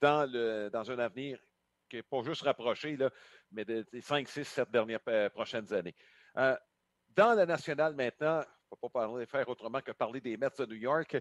dans, 0.00 0.30
le, 0.30 0.68
dans 0.72 0.90
un 0.90 0.98
avenir 0.98 1.40
qui 1.88 1.96
n'est 1.96 2.02
pas 2.02 2.22
juste 2.22 2.42
rapproché, 2.42 2.96
là, 2.96 3.10
mais 3.50 3.64
des 3.64 3.84
5, 4.00 4.28
6, 4.28 4.44
7 4.44 4.70
dernières 4.70 5.00
euh, 5.08 5.28
prochaines 5.28 5.72
années. 5.72 5.94
dans 6.34 7.34
la 7.34 7.46
nationale 7.46 7.94
maintenant, 7.94 8.42
ne 8.72 8.76
peut 8.76 8.88
pas 8.88 9.00
parler, 9.06 9.26
faire 9.26 9.48
autrement 9.48 9.80
que 9.80 9.92
parler 9.92 10.20
des 10.20 10.36
Mets 10.36 10.48
de 10.58 10.66
New 10.66 10.76
York. 10.76 11.18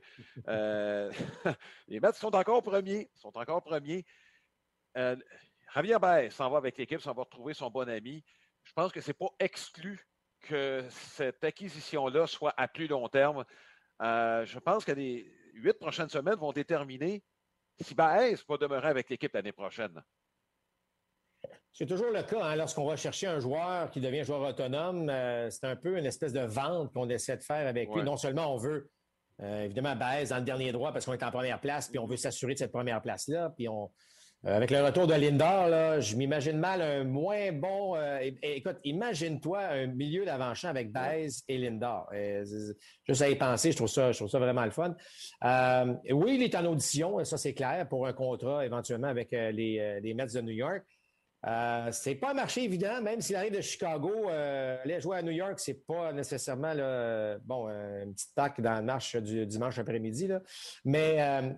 Euh, 0.48 1.12
les 1.88 2.00
Mets 2.00 2.14
sont 2.14 2.36
encore 2.36 2.62
premiers. 2.62 3.10
Sont 3.16 3.36
encore 3.38 3.62
premiers. 3.62 4.06
Euh, 4.98 5.16
Javier 5.74 6.00
Baez 6.00 6.30
s'en 6.32 6.50
va 6.50 6.58
avec 6.58 6.78
l'équipe, 6.78 7.02
s'en 7.02 7.14
va 7.14 7.24
retrouver 7.24 7.54
son 7.54 7.70
bon 7.70 7.88
ami. 7.90 8.24
Je 8.64 8.74
pense 8.74 8.92
que 8.92 9.02
ce 9.02 9.10
n'est 9.10 9.16
pas 9.16 9.34
exclu 9.40 10.06
que 10.42 10.86
cette 10.90 11.44
acquisition-là 11.44 12.28
soit 12.28 12.54
à 12.58 12.68
plus 12.68 12.88
long 12.88 13.08
terme. 13.08 13.46
Euh, 14.02 14.46
je 14.46 14.60
pense 14.60 14.84
que 14.84 14.92
les 14.92 15.32
huit 15.54 15.78
prochaines 15.78 16.10
semaines 16.10 16.36
vont 16.36 16.52
déterminer 16.52 17.24
si 17.80 17.96
Baez 17.96 18.36
va 18.48 18.58
demeurer 18.58 18.88
avec 18.90 19.10
l'équipe 19.10 19.34
l'année 19.34 19.52
prochaine. 19.52 20.04
C'est 21.74 21.86
toujours 21.86 22.12
le 22.12 22.24
cas 22.24 22.44
hein, 22.44 22.56
lorsqu'on 22.56 22.86
va 22.86 22.96
chercher 22.96 23.28
un 23.28 23.40
joueur 23.40 23.90
qui 23.92 24.02
devient 24.02 24.24
joueur 24.24 24.42
autonome. 24.42 25.10
Euh, 25.10 25.50
c'est 25.50 25.66
un 25.66 25.76
peu 25.76 25.98
une 25.98 26.06
espèce 26.06 26.34
de 26.34 26.42
vente 26.42 26.92
qu'on 26.94 27.10
essaie 27.10 27.38
de 27.38 27.44
faire 27.44 27.68
avec 27.68 27.94
lui. 27.94 28.04
Non 28.04 28.18
seulement 28.18 28.54
on 28.54 28.58
veut 28.58 28.90
évidemment 29.44 29.96
baisse 29.96 30.30
dans 30.30 30.38
le 30.38 30.44
dernier 30.44 30.72
droit 30.72 30.92
parce 30.92 31.06
qu'on 31.06 31.14
est 31.14 31.24
en 31.24 31.32
première 31.32 31.60
place, 31.60 31.88
puis 31.88 31.98
on 31.98 32.06
veut 32.06 32.18
s'assurer 32.18 32.54
de 32.54 32.60
cette 32.60 32.72
première 32.72 33.02
place-là, 33.02 33.52
puis 33.58 33.68
on, 33.68 33.90
euh, 34.46 34.56
avec 34.56 34.72
le 34.72 34.84
retour 34.84 35.06
de 35.06 35.14
Lindor, 35.14 35.68
là, 35.68 36.00
je 36.00 36.16
m'imagine 36.16 36.58
mal 36.58 36.82
un 36.82 37.04
moins 37.04 37.52
bon. 37.52 37.96
Euh, 37.96 38.32
écoute, 38.42 38.78
imagine-toi 38.84 39.60
un 39.60 39.86
milieu 39.86 40.26
d'avant-champ 40.26 40.70
avec 40.70 40.92
Baez 40.92 41.28
et 41.48 41.60
Lindor. 41.60 42.10
Euh, 42.14 42.44
juste 43.08 43.22
à 43.22 43.30
y 43.30 43.36
penser, 43.36 43.72
je 43.72 43.78
trouve 43.78 43.88
ça, 43.88 44.12
je 44.12 44.18
trouve 44.18 44.30
ça 44.30 44.40
vraiment 44.40 44.66
le 44.66 44.72
fun. 44.72 44.96
oui, 46.10 46.36
il 46.36 46.44
est 46.44 46.56
en 46.56 46.66
audition, 46.66 47.24
ça 47.24 47.38
c'est 47.38 47.54
clair, 47.54 47.88
pour 47.88 48.08
un 48.08 48.14
contrat 48.14 48.66
éventuellement 48.66 49.10
avec 49.10 49.32
les, 49.32 50.00
les 50.02 50.14
Mets 50.16 50.26
de 50.34 50.42
New 50.42 50.54
York. 50.54 50.84
Euh, 51.48 51.90
c'est 51.92 52.16
pas 52.16 52.32
un 52.32 52.34
marché 52.36 52.64
évident, 52.64 53.02
même 53.02 53.20
s'il 53.20 53.36
arrive 53.36 53.56
de 53.56 53.62
Chicago, 53.62 54.12
euh, 54.30 54.78
aller 54.84 55.02
jouer 55.02 55.18
à 55.18 55.22
New 55.24 55.32
York, 55.32 55.60
c'est 55.60 55.86
pas 55.86 56.14
nécessairement 56.14 56.74
bon 57.44 57.68
euh, 57.68 58.06
tac 58.36 58.62
dans 58.62 58.74
la 58.74 58.82
marche 58.82 59.16
du 59.16 59.46
dimanche 59.48 59.80
après-midi. 59.80 60.30
Mais 60.86 61.20
euh, 61.20 61.50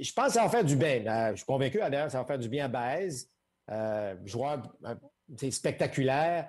je 0.00 0.12
pense 0.12 0.26
que 0.26 0.32
ça 0.34 0.42
va 0.42 0.50
faire 0.50 0.64
du 0.64 0.76
bien. 0.76 1.30
je 1.30 1.36
suis 1.36 1.46
convaincu, 1.46 1.78
d'ailleurs, 1.78 2.10
ça 2.10 2.18
va 2.18 2.26
faire 2.26 2.38
du 2.38 2.48
bien 2.48 2.66
à 2.66 2.68
Baez, 2.68 3.28
joueur 4.26 4.62
spectaculaire 5.50 6.48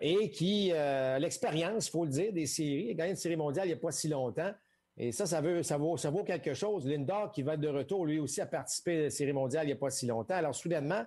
et 0.00 0.30
qui 0.30 0.72
l'expérience, 1.18 1.88
il 1.88 1.90
faut 1.90 2.04
le 2.04 2.10
dire, 2.10 2.32
des 2.32 2.46
séries. 2.46 2.86
Il 2.86 2.90
a 2.92 2.94
gagné 2.94 3.10
une 3.10 3.16
série 3.16 3.36
mondiale 3.36 3.66
il 3.66 3.70
n'y 3.70 3.78
a 3.78 3.80
pas 3.80 3.90
si 3.90 4.08
longtemps. 4.08 4.52
Et 4.96 5.10
ça, 5.10 5.26
ça, 5.26 5.40
veut, 5.40 5.64
ça, 5.64 5.76
vaut, 5.76 5.96
ça 5.96 6.10
vaut 6.10 6.22
quelque 6.22 6.54
chose. 6.54 6.86
Lindor, 6.86 7.32
qui 7.32 7.42
va 7.42 7.54
être 7.54 7.60
de 7.60 7.68
retour, 7.68 8.06
lui 8.06 8.20
aussi, 8.20 8.40
a 8.40 8.46
participé 8.46 9.00
à 9.00 9.02
la 9.02 9.10
série 9.10 9.32
mondiale 9.32 9.64
il 9.64 9.68
n'y 9.68 9.72
a 9.72 9.76
pas 9.76 9.90
si 9.90 10.06
longtemps. 10.06 10.34
Alors, 10.34 10.54
soudainement, 10.54 11.04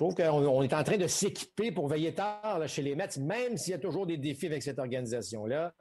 trouve 0.00 0.14
qu'on 0.14 0.62
est 0.62 0.72
en 0.72 0.82
train 0.82 0.96
de 0.96 1.06
s'équiper 1.06 1.72
pour 1.72 1.86
veiller 1.86 2.14
tard 2.14 2.66
chez 2.66 2.80
les 2.80 2.94
Mets, 2.94 3.18
même 3.18 3.58
s'il 3.58 3.72
y 3.72 3.74
a 3.74 3.78
toujours 3.78 4.06
des 4.06 4.16
défis 4.16 4.46
avec 4.46 4.62
cette 4.62 4.78
organisation-là. 4.78 5.74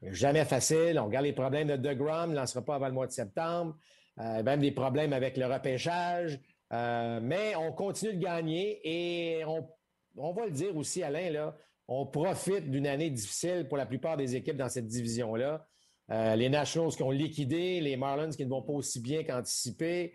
Jamais 0.00 0.46
facile. 0.46 0.98
On 0.98 1.04
regarde 1.04 1.26
les 1.26 1.34
problèmes 1.34 1.68
de 1.68 1.76
DeGrom, 1.76 2.30
ne 2.30 2.36
lancera 2.36 2.64
pas 2.64 2.76
avant 2.76 2.86
le 2.86 2.94
mois 2.94 3.06
de 3.06 3.12
septembre. 3.12 3.76
Euh, 4.18 4.42
même 4.42 4.60
des 4.60 4.70
problèmes 4.70 5.12
avec 5.12 5.36
le 5.36 5.44
repêchage. 5.44 6.40
Euh, 6.72 7.20
mais 7.22 7.54
on 7.54 7.70
continue 7.72 8.14
de 8.14 8.18
gagner 8.18 8.80
et 8.82 9.44
on, 9.44 9.68
on 10.16 10.32
va 10.32 10.46
le 10.46 10.52
dire 10.52 10.74
aussi, 10.74 11.02
Alain, 11.02 11.28
là, 11.30 11.54
on 11.86 12.06
profite 12.06 12.70
d'une 12.70 12.86
année 12.86 13.10
difficile 13.10 13.66
pour 13.68 13.76
la 13.76 13.84
plupart 13.84 14.16
des 14.16 14.36
équipes 14.36 14.56
dans 14.56 14.70
cette 14.70 14.86
division-là. 14.86 15.66
Euh, 16.10 16.34
les 16.34 16.48
Nationals 16.48 16.92
qui 16.92 17.02
ont 17.02 17.10
liquidé, 17.10 17.82
les 17.82 17.98
Marlins 17.98 18.30
qui 18.30 18.46
ne 18.46 18.50
vont 18.50 18.62
pas 18.62 18.72
aussi 18.72 19.00
bien 19.00 19.22
qu'anticipé, 19.22 20.14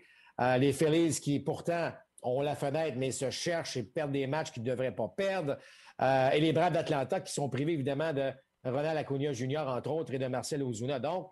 les 0.58 0.72
Phillies 0.72 1.20
qui 1.20 1.38
pourtant 1.38 1.92
ont 2.22 2.40
la 2.40 2.54
fenêtre, 2.54 2.96
mais 2.98 3.10
se 3.10 3.30
cherchent 3.30 3.76
et 3.76 3.82
perdent 3.82 4.12
des 4.12 4.26
matchs 4.26 4.52
qu'ils 4.52 4.62
ne 4.62 4.70
devraient 4.70 4.94
pas 4.94 5.08
perdre. 5.08 5.56
Euh, 6.00 6.30
et 6.30 6.40
les 6.40 6.52
Braves 6.52 6.72
d'Atlanta 6.72 7.20
qui 7.20 7.32
sont 7.32 7.48
privés 7.48 7.72
évidemment 7.72 8.12
de 8.12 8.32
Ronald 8.64 8.96
Acuna 8.96 9.32
Jr., 9.32 9.64
entre 9.66 9.90
autres, 9.90 10.14
et 10.14 10.18
de 10.18 10.26
Marcel 10.26 10.62
Ozuna. 10.62 10.98
Donc, 10.98 11.30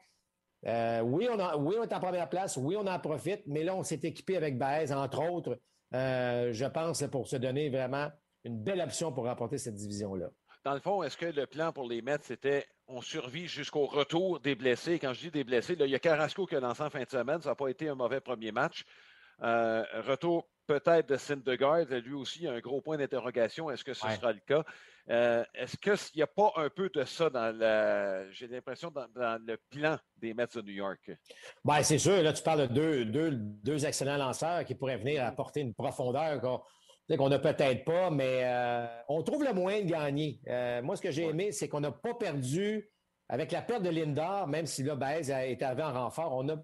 euh, 0.67 1.01
oui, 1.01 1.27
on 1.31 1.39
est 1.39 1.93
en 1.93 2.01
première 2.01 2.29
place, 2.29 2.57
oui, 2.57 2.77
on 2.77 2.87
en 2.87 2.99
profite, 2.99 3.43
mais 3.47 3.65
là, 3.65 3.75
on 3.75 3.83
s'est 3.83 4.01
équipé 4.03 4.37
avec 4.37 4.59
Baez, 4.59 4.93
entre 4.93 5.23
autres, 5.31 5.59
euh, 5.95 6.53
je 6.53 6.67
pense, 6.67 7.03
pour 7.11 7.27
se 7.27 7.37
donner 7.37 7.71
vraiment 7.71 8.09
une 8.45 8.63
belle 8.63 8.81
option 8.81 9.13
pour 9.13 9.25
remporter 9.25 9.59
cette 9.59 9.75
division-là. 9.75 10.27
Dans 10.65 10.75
le 10.75 10.81
fond, 10.81 11.03
est-ce 11.03 11.17
que 11.17 11.27
le 11.27 11.47
plan 11.47 11.73
pour 11.73 11.89
les 11.89 12.03
Mets, 12.03 12.19
c'était 12.23 12.67
on 12.87 13.01
survit 13.01 13.47
jusqu'au 13.47 13.87
retour 13.87 14.41
des 14.41 14.55
blessés? 14.55 14.99
Quand 14.99 15.15
je 15.15 15.21
dis 15.21 15.31
des 15.31 15.45
blessés, 15.45 15.75
il 15.79 15.87
y 15.87 15.95
a 15.95 15.99
Carrasco 15.99 16.45
qui 16.45 16.55
a 16.55 16.61
lancé 16.61 16.83
fin 16.91 17.03
de 17.03 17.09
semaine. 17.09 17.41
Ça 17.41 17.51
n'a 17.51 17.55
pas 17.55 17.69
été 17.69 17.89
un 17.89 17.95
mauvais 17.95 18.21
premier 18.21 18.53
match. 18.53 18.85
retour 19.41 20.50
peut-être 20.71 21.09
de 21.09 21.17
Syndergaard. 21.17 21.87
Lui 21.87 22.15
aussi, 22.15 22.41
il 22.41 22.45
y 22.45 22.49
a 22.49 22.53
un 22.53 22.61
gros 22.61 22.81
point 22.81 22.97
d'interrogation. 22.97 23.71
Est-ce 23.73 23.83
que 23.83 23.93
ce 23.93 24.09
sera 24.09 24.33
le 24.33 24.39
cas? 24.47 24.63
Euh, 25.11 25.45
est-ce 25.53 25.77
qu'il 25.77 26.19
n'y 26.19 26.23
a 26.23 26.29
pas 26.29 26.53
un 26.55 26.71
peu 26.71 26.89
de 26.95 27.03
ça 27.05 27.29
dans 27.29 27.57
la, 27.57 28.31
j'ai 28.31 28.47
l'impression, 28.47 28.93
dans, 28.93 29.43
le 29.45 29.57
plan 29.69 29.99
des 30.19 30.33
Mets 30.33 30.47
de 30.55 30.63
New 30.63 30.75
York? 30.75 31.11
Bien, 31.65 31.83
c'est 31.83 31.99
sûr. 31.99 32.23
Là, 32.23 32.33
tu 32.33 32.43
parles 32.45 32.69
de 32.69 33.05
deux, 33.05 33.35
deux, 33.35 33.85
excellents 33.85 34.17
lanceurs 34.17 34.65
qui 34.65 34.77
pourraient 34.77 34.99
venir 34.99 35.25
apporter 35.25 35.61
une 35.61 35.75
profondeur 35.75 36.41
qu'on 36.41 37.29
n'a 37.29 37.41
peut-être 37.41 37.85
pas, 37.85 38.11
mais 38.11 38.43
euh, 38.45 38.87
on 39.09 39.25
trouve 39.25 39.43
le 39.43 39.53
moyen 39.53 39.83
de 39.83 39.91
gagner. 39.91 40.41
Euh, 40.47 40.83
moi, 40.83 40.95
ce 40.95 41.03
que 41.03 41.11
j'ai 41.11 41.25
aimé, 41.25 41.51
c'est 41.51 41.69
qu'on 41.69 41.81
n'a 41.81 41.91
pas 41.91 42.15
perdu, 42.15 42.89
avec 43.29 43.51
la 43.51 43.63
perte 43.63 43.83
de 43.83 43.91
Lindor, 43.91 44.47
même 44.47 44.67
si 44.67 44.85
là, 44.85 44.95
Baez 44.95 45.33
a 45.33 45.47
été 45.47 45.65
arrivé 45.65 45.83
en 45.83 45.93
renfort, 45.93 46.33
on 46.33 46.49
a 46.49 46.57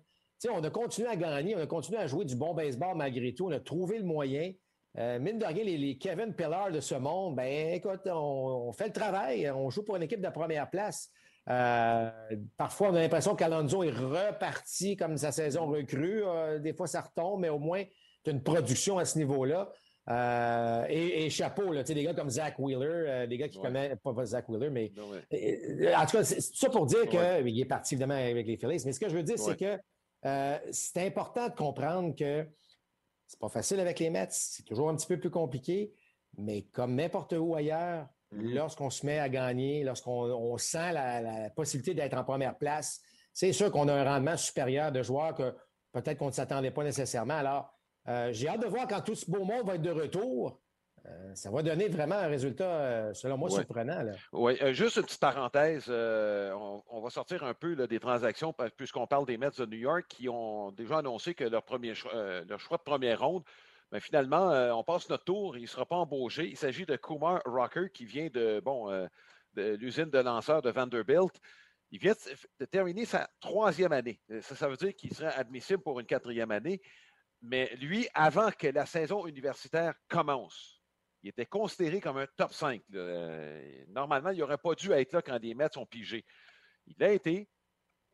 on 0.50 0.62
a 0.62 0.70
continué 0.70 1.08
à 1.08 1.16
gagner, 1.16 1.56
on 1.56 1.60
a 1.60 1.66
continué 1.66 1.98
à 1.98 2.06
jouer 2.06 2.24
du 2.24 2.36
bon 2.36 2.54
baseball 2.54 2.96
malgré 2.96 3.34
tout. 3.34 3.46
On 3.46 3.52
a 3.52 3.60
trouvé 3.60 3.98
le 3.98 4.04
moyen. 4.04 4.52
Euh, 4.98 5.18
mine 5.18 5.38
de 5.38 5.44
rien, 5.44 5.62
les, 5.62 5.98
Kevin 5.98 6.32
Pillar 6.32 6.70
de 6.70 6.80
ce 6.80 6.94
monde, 6.94 7.36
ben 7.36 7.74
écoute, 7.74 8.00
on, 8.06 8.72
fait 8.72 8.86
le 8.86 8.92
travail. 8.92 9.50
On 9.50 9.68
joue 9.68 9.82
pour 9.82 9.96
une 9.96 10.02
équipe 10.02 10.22
de 10.22 10.30
première 10.30 10.70
place. 10.70 11.10
Euh, 11.48 12.10
parfois, 12.56 12.90
on 12.90 12.94
a 12.94 13.00
l'impression 13.00 13.36
qu'Alonso 13.36 13.82
est 13.84 13.90
reparti 13.90 14.96
comme 14.96 15.16
sa 15.16 15.32
saison 15.32 15.66
recrue. 15.66 16.22
Euh, 16.24 16.58
des 16.58 16.72
fois, 16.72 16.86
ça 16.86 17.02
retombe, 17.02 17.40
mais 17.40 17.50
au 17.50 17.58
moins, 17.58 17.84
tu 18.24 18.30
as 18.30 18.32
une 18.32 18.42
production 18.42 18.98
à 18.98 19.04
ce 19.04 19.18
niveau-là. 19.18 19.70
et, 20.88 21.28
chapeau, 21.28 21.72
là, 21.72 21.82
des 21.82 22.02
gars 22.02 22.14
comme 22.14 22.30
Zach 22.30 22.58
Wheeler, 22.58 23.26
des 23.28 23.36
gars 23.36 23.48
qui 23.48 23.60
connaissent, 23.60 23.98
pas 24.02 24.24
Zach 24.24 24.48
Wheeler, 24.48 24.70
mais 24.70 24.92
en 25.94 26.06
tout 26.06 26.16
cas, 26.16 26.24
c'est 26.24 26.40
ça 26.40 26.70
pour 26.70 26.86
dire 26.86 27.06
qu'il 27.06 27.60
est 27.60 27.64
parti 27.66 27.94
évidemment 27.94 28.14
avec 28.14 28.46
les 28.46 28.56
Phillies. 28.56 28.82
Mais 28.86 28.92
ce 28.92 29.00
que 29.00 29.10
je 29.10 29.16
veux 29.16 29.22
dire, 29.22 29.38
c'est 29.38 29.58
que 29.58 29.78
euh, 30.26 30.58
c'est 30.72 31.06
important 31.06 31.48
de 31.48 31.54
comprendre 31.54 32.14
que 32.16 32.46
c'est 33.26 33.38
pas 33.38 33.48
facile 33.48 33.80
avec 33.80 33.98
les 34.00 34.10
Mets, 34.10 34.28
c'est 34.30 34.64
toujours 34.64 34.88
un 34.88 34.96
petit 34.96 35.06
peu 35.06 35.18
plus 35.18 35.30
compliqué, 35.30 35.92
mais 36.36 36.62
comme 36.62 36.94
n'importe 36.96 37.32
où 37.32 37.54
ailleurs, 37.54 38.08
mm-hmm. 38.32 38.54
lorsqu'on 38.54 38.90
se 38.90 39.06
met 39.06 39.18
à 39.18 39.28
gagner, 39.28 39.84
lorsqu'on 39.84 40.58
sent 40.58 40.92
la, 40.92 41.50
possibilité 41.50 41.94
d'être 41.94 42.14
en 42.14 42.24
première 42.24 42.58
place, 42.58 43.00
c'est 43.32 43.52
sûr 43.52 43.70
qu'on 43.70 43.88
a 43.88 43.94
un 43.94 44.04
rendement 44.04 44.36
supérieur 44.36 44.90
de 44.90 45.02
joueurs 45.02 45.34
que 45.34 45.54
peut-être 45.92 46.18
qu'on 46.18 46.26
ne 46.26 46.32
s'attendait 46.32 46.70
pas 46.70 46.84
nécessairement. 46.84 47.34
Alors, 47.34 47.72
euh, 48.08 48.32
j'ai 48.32 48.48
hâte 48.48 48.62
de 48.62 48.66
voir 48.66 48.86
quand 48.88 49.00
tout 49.00 49.14
ce 49.14 49.30
beau 49.30 49.44
monde 49.44 49.66
va 49.66 49.76
être 49.76 49.82
de 49.82 49.90
retour. 49.90 50.60
Euh, 51.08 51.34
ça 51.34 51.50
va 51.50 51.62
donner 51.62 51.88
vraiment 51.88 52.16
un 52.16 52.26
résultat, 52.26 52.64
euh, 52.64 53.14
selon 53.14 53.36
moi, 53.36 53.50
surprenant. 53.50 54.04
Oui, 54.32 54.56
euh, 54.62 54.72
juste 54.72 54.96
une 54.96 55.04
petite 55.04 55.20
parenthèse. 55.20 55.88
On, 55.88 57.00
va 57.00 57.10
sortir 57.10 57.44
un 57.44 57.54
peu 57.54 57.76
des 57.86 58.00
transactions, 58.00 58.54
puisqu'on 58.76 59.06
parle 59.06 59.26
des 59.26 59.36
Mets 59.36 59.50
de 59.58 59.66
New 59.66 59.78
York 59.78 60.06
qui 60.08 60.28
ont 60.28 60.72
déjà 60.72 60.98
annoncé 60.98 61.34
que 61.34 61.44
leur, 61.44 61.62
premier 61.62 61.92
leur 62.12 62.58
choix 62.58 62.78
de 62.78 62.82
première 62.82 63.20
ronde, 63.20 63.44
mais 63.92 64.00
finalement, 64.00 64.50
on 64.76 64.82
passe 64.82 65.08
notre 65.08 65.24
tour, 65.24 65.56
il 65.56 65.62
ne 65.62 65.66
sera 65.66 65.86
pas 65.86 65.96
embauché. 65.96 66.48
Il 66.48 66.56
s'agit 66.56 66.86
de 66.86 66.96
Kumar 66.96 67.40
Rocker 67.44 67.90
qui 67.92 68.04
vient 68.04 68.28
de, 68.32 68.60
bon, 68.60 68.90
de 69.54 69.74
l'usine 69.76 70.10
de 70.10 70.18
lanceurs 70.18 70.62
de 70.62 70.70
Vanderbilt. 70.70 71.40
Il 71.92 72.00
vient 72.00 72.14
de 72.58 72.64
terminer 72.64 73.04
sa 73.04 73.30
troisième 73.38 73.92
année. 73.92 74.20
Ça, 74.40 74.56
ça 74.56 74.68
veut 74.68 74.76
dire 74.76 74.94
qu'il 74.96 75.14
serait 75.14 75.34
admissible 75.34 75.82
pour 75.82 76.00
une 76.00 76.06
quatrième 76.06 76.50
année. 76.50 76.80
Mais 77.42 77.72
lui, 77.76 78.08
avant 78.12 78.50
que 78.50 78.66
la 78.66 78.86
saison 78.86 79.26
universitaire 79.26 79.94
commence, 80.08 80.75
il 81.26 81.30
était 81.30 81.46
considéré 81.46 82.00
comme 82.00 82.18
un 82.18 82.26
top 82.36 82.52
5. 82.52 82.82
Euh, 82.94 83.84
normalement, 83.88 84.30
il 84.30 84.38
n'aurait 84.38 84.58
pas 84.58 84.76
dû 84.76 84.92
être 84.92 85.12
là 85.12 85.22
quand 85.22 85.36
les 85.42 85.54
Mets 85.54 85.72
sont 85.72 85.84
pigés. 85.84 86.24
Il 86.86 86.94
l'a 87.00 87.10
été 87.10 87.48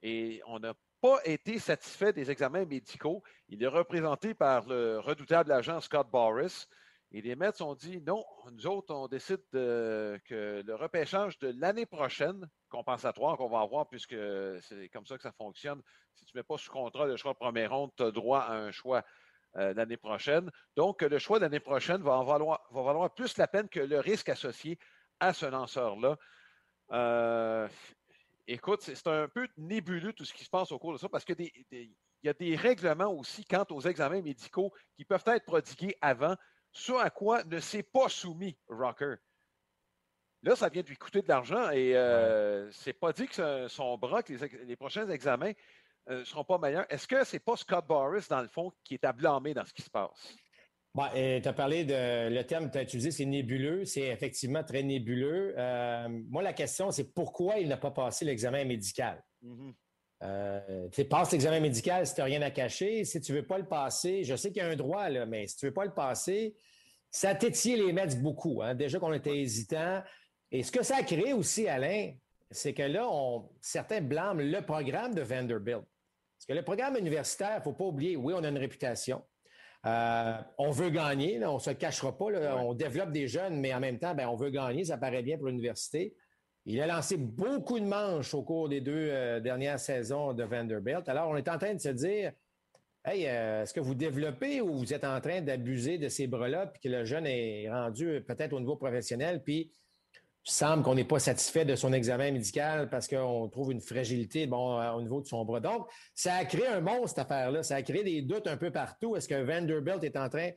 et 0.03 0.40
on 0.46 0.59
n'a 0.59 0.72
pas 1.03 1.20
été 1.27 1.59
satisfait 1.59 2.14
des 2.14 2.31
examens 2.31 2.64
médicaux. 2.64 3.22
Il 3.51 3.62
est 3.62 3.68
représenté 3.68 4.33
par 4.33 4.66
le 4.66 4.98
redoutable 4.98 5.53
agent 5.53 5.83
Scott 5.83 6.09
Boris. 6.11 6.70
Et 7.11 7.20
les 7.20 7.37
Mets 7.37 7.61
ont 7.61 7.75
dit 7.75 8.01
non, 8.01 8.25
nous 8.51 8.66
autres, 8.66 8.94
on 8.94 9.09
décide 9.09 9.42
que 9.53 10.62
le 10.64 10.75
repêchage 10.75 11.38
de 11.38 11.55
l'année 11.61 11.85
prochaine, 11.85 12.48
compensatoire 12.70 13.37
qu'on 13.37 13.51
va 13.51 13.61
avoir, 13.61 13.90
puisque 13.90 14.16
c'est 14.62 14.88
comme 14.88 15.05
ça 15.05 15.18
que 15.18 15.22
ça 15.22 15.33
fonctionne, 15.33 15.83
si 16.14 16.25
tu 16.25 16.35
ne 16.35 16.40
mets 16.40 16.44
pas 16.44 16.57
sous 16.57 16.70
contrat 16.70 17.05
le 17.05 17.18
choix 17.18 17.35
de 17.35 17.38
première 17.38 17.72
ronde, 17.77 17.90
tu 17.94 18.05
as 18.05 18.11
droit 18.11 18.40
à 18.40 18.55
un 18.55 18.70
choix 18.70 19.05
euh, 19.56 19.74
l'année 19.74 19.96
prochaine. 19.96 20.50
Donc, 20.76 21.02
le 21.02 21.18
choix 21.18 21.38
l'année 21.38 21.60
prochaine 21.60 22.02
va, 22.02 22.12
en 22.12 22.24
valoir, 22.24 22.60
va 22.70 22.82
valoir 22.82 23.12
plus 23.14 23.36
la 23.36 23.46
peine 23.46 23.68
que 23.68 23.80
le 23.80 23.98
risque 23.98 24.28
associé 24.28 24.78
à 25.20 25.32
ce 25.32 25.46
lanceur-là. 25.46 26.16
Euh, 26.92 27.68
écoute, 28.46 28.82
c'est 28.82 29.06
un 29.06 29.28
peu 29.28 29.46
nébuleux 29.56 30.12
tout 30.12 30.24
ce 30.24 30.32
qui 30.32 30.44
se 30.44 30.50
passe 30.50 30.72
au 30.72 30.78
cours 30.78 30.92
de 30.92 30.98
ça 30.98 31.08
parce 31.08 31.24
qu'il 31.24 31.50
y 32.22 32.28
a 32.28 32.32
des 32.32 32.56
règlements 32.56 33.12
aussi 33.12 33.44
quant 33.44 33.66
aux 33.70 33.80
examens 33.82 34.22
médicaux 34.22 34.72
qui 34.96 35.04
peuvent 35.04 35.24
être 35.26 35.44
prodigués 35.44 35.96
avant, 36.00 36.36
ce 36.72 36.92
à 36.92 37.10
quoi 37.10 37.44
ne 37.44 37.60
s'est 37.60 37.82
pas 37.82 38.08
soumis 38.08 38.56
Rocker. 38.68 39.16
Là, 40.42 40.56
ça 40.56 40.68
vient 40.68 40.82
de 40.82 40.88
lui 40.88 40.96
coûter 40.96 41.22
de 41.22 41.28
l'argent 41.28 41.70
et 41.70 41.96
euh, 41.96 42.68
c'est 42.72 42.92
pas 42.92 43.12
dit 43.12 43.28
que 43.28 43.68
son 43.68 43.96
bras, 43.96 44.24
que 44.24 44.32
les 44.64 44.76
prochains 44.76 45.08
examens 45.08 45.52
ne 46.08 46.14
euh, 46.14 46.24
seront 46.24 46.44
pas 46.44 46.58
meilleurs. 46.58 46.86
Est-ce 46.88 47.06
que 47.06 47.24
ce 47.24 47.36
n'est 47.36 47.40
pas 47.40 47.56
Scott 47.56 47.86
Boris, 47.86 48.28
dans 48.28 48.40
le 48.40 48.48
fond, 48.48 48.72
qui 48.84 48.94
est 48.94 49.04
à 49.04 49.12
blâmer 49.12 49.54
dans 49.54 49.64
ce 49.64 49.72
qui 49.72 49.82
se 49.82 49.90
passe? 49.90 50.36
tu 50.94 51.48
as 51.48 51.52
parlé 51.52 51.84
de. 51.84 52.28
Le 52.28 52.42
terme 52.42 52.66
que 52.66 52.72
tu 52.72 52.78
as 52.78 52.82
utilisé, 52.82 53.10
c'est 53.10 53.24
nébuleux. 53.24 53.84
C'est 53.84 54.08
effectivement 54.08 54.62
très 54.62 54.82
nébuleux. 54.82 55.54
Euh, 55.56 56.08
moi, 56.28 56.42
la 56.42 56.52
question, 56.52 56.90
c'est 56.90 57.12
pourquoi 57.14 57.58
il 57.58 57.68
n'a 57.68 57.76
pas 57.76 57.90
passé 57.90 58.24
l'examen 58.24 58.64
médical? 58.64 59.22
Mm-hmm. 59.42 59.74
Euh, 60.24 60.88
tu 60.92 61.04
passes 61.04 61.32
l'examen 61.32 61.60
médical 61.60 62.06
si 62.06 62.14
tu 62.14 62.20
n'as 62.20 62.26
rien 62.26 62.42
à 62.42 62.50
cacher. 62.50 63.04
Si 63.04 63.20
tu 63.20 63.32
ne 63.32 63.38
veux 63.38 63.46
pas 63.46 63.58
le 63.58 63.66
passer, 63.66 64.22
je 64.22 64.36
sais 64.36 64.52
qu'il 64.52 64.62
y 64.62 64.66
a 64.66 64.68
un 64.68 64.76
droit, 64.76 65.08
là, 65.08 65.26
mais 65.26 65.46
si 65.46 65.56
tu 65.56 65.64
ne 65.64 65.70
veux 65.70 65.74
pas 65.74 65.84
le 65.84 65.94
passer, 65.94 66.54
ça 67.10 67.30
a 67.30 67.34
tétillé 67.34 67.76
les 67.76 67.92
Mets 67.92 68.16
beaucoup. 68.16 68.62
Hein. 68.62 68.74
Déjà 68.74 68.98
qu'on 68.98 69.12
était 69.12 69.36
hésitant. 69.36 70.02
Et 70.50 70.62
ce 70.62 70.70
que 70.70 70.82
ça 70.82 70.96
a 70.96 71.02
créé 71.02 71.32
aussi, 71.32 71.66
Alain, 71.66 72.12
c'est 72.50 72.74
que 72.74 72.82
là, 72.82 73.08
on, 73.10 73.48
certains 73.60 74.00
blâment 74.00 74.42
le 74.42 74.60
programme 74.60 75.14
de 75.14 75.22
Vanderbilt. 75.22 75.82
Parce 76.42 76.59
que 76.59 76.59
le 76.59 76.64
programme 76.64 76.96
universitaire, 76.96 77.52
il 77.55 77.59
ne 77.59 77.62
faut 77.62 77.72
pas 77.72 77.85
oublier, 77.85 78.16
oui, 78.16 78.35
on 78.37 78.42
a 78.42 78.48
une 78.48 78.59
réputation. 78.59 79.22
Euh, 79.87 80.33
on 80.59 80.72
veut 80.72 80.90
gagner, 80.90 81.44
on 81.46 81.55
ne 81.55 81.61
se 81.61 81.70
cachera 81.70 82.18
pas. 82.18 82.24
On 82.57 82.74
développe 82.74 83.12
des 83.12 83.28
jeunes, 83.28 83.61
mais 83.61 83.72
en 83.72 83.78
même 83.78 84.00
temps, 84.00 84.12
ben, 84.12 84.26
on 84.26 84.35
veut 84.35 84.50
gagner, 84.50 84.85
ça 84.85 84.98
paraît 84.98 85.22
bien 85.22 85.38
pour 85.38 85.46
l'université. 85.46 86.16
Il 86.66 86.81
a 86.81 86.88
lancé 86.88 87.16
beaucoup 87.16 87.78
de 87.78 87.85
manches 87.85 88.35
au 88.35 88.42
cours 88.42 88.68
des 88.68 88.81
deux 88.81 89.09
euh, 89.12 89.38
dernières 89.38 89.78
saisons 89.78 90.33
de 90.33 90.42
Vanderbilt. 90.42 91.09
Alors, 91.09 91.28
on 91.28 91.37
est 91.37 91.48
en 91.48 91.59
train 91.59 91.74
de 91.74 91.81
se 91.81 91.90
dire, 91.90 92.33
Hey, 93.05 93.28
euh, 93.28 93.62
est-ce 93.62 93.72
que 93.72 93.81
vous 93.81 93.94
développez 93.94 94.61
ou 94.61 94.78
vous 94.78 94.92
êtes 94.92 95.05
en 95.05 95.20
train 95.20 95.42
d'abuser 95.42 95.96
de 95.96 96.09
ces 96.09 96.26
bras-là, 96.26 96.66
puis 96.66 96.81
que 96.81 96.88
le 96.88 97.05
jeune 97.05 97.26
est 97.26 97.70
rendu 97.70 98.20
peut-être 98.26 98.52
au 98.52 98.59
niveau 98.59 98.74
professionnel, 98.74 99.44
puis 99.44 99.70
semble 100.44 100.83
qu'on 100.83 100.94
n'est 100.94 101.05
pas 101.05 101.20
satisfait 101.20 101.64
de 101.64 101.76
son 101.76 101.92
examen 101.92 102.33
médical 102.33 102.88
parce 102.90 103.07
qu'on 103.07 103.48
trouve 103.48 103.72
une 103.72 103.81
fragilité 103.81 104.46
bon, 104.46 104.81
euh, 104.81 104.90
au 104.92 105.02
niveau 105.02 105.20
de 105.20 105.26
son 105.26 105.44
bras. 105.44 105.61
Donc, 105.61 105.88
ça 106.14 106.35
a 106.35 106.44
créé 106.44 106.66
un 106.66 106.81
monstre, 106.81 107.09
cette 107.09 107.18
affaire-là. 107.18 107.62
Ça 107.62 107.76
a 107.76 107.83
créé 107.83 108.02
des 108.02 108.22
doutes 108.22 108.46
un 108.46 108.57
peu 108.57 108.70
partout. 108.70 109.14
Est-ce 109.14 109.28
que 109.28 109.40
Vanderbilt 109.40 110.02
est 110.02 110.16
en 110.16 110.28
train 110.28 110.50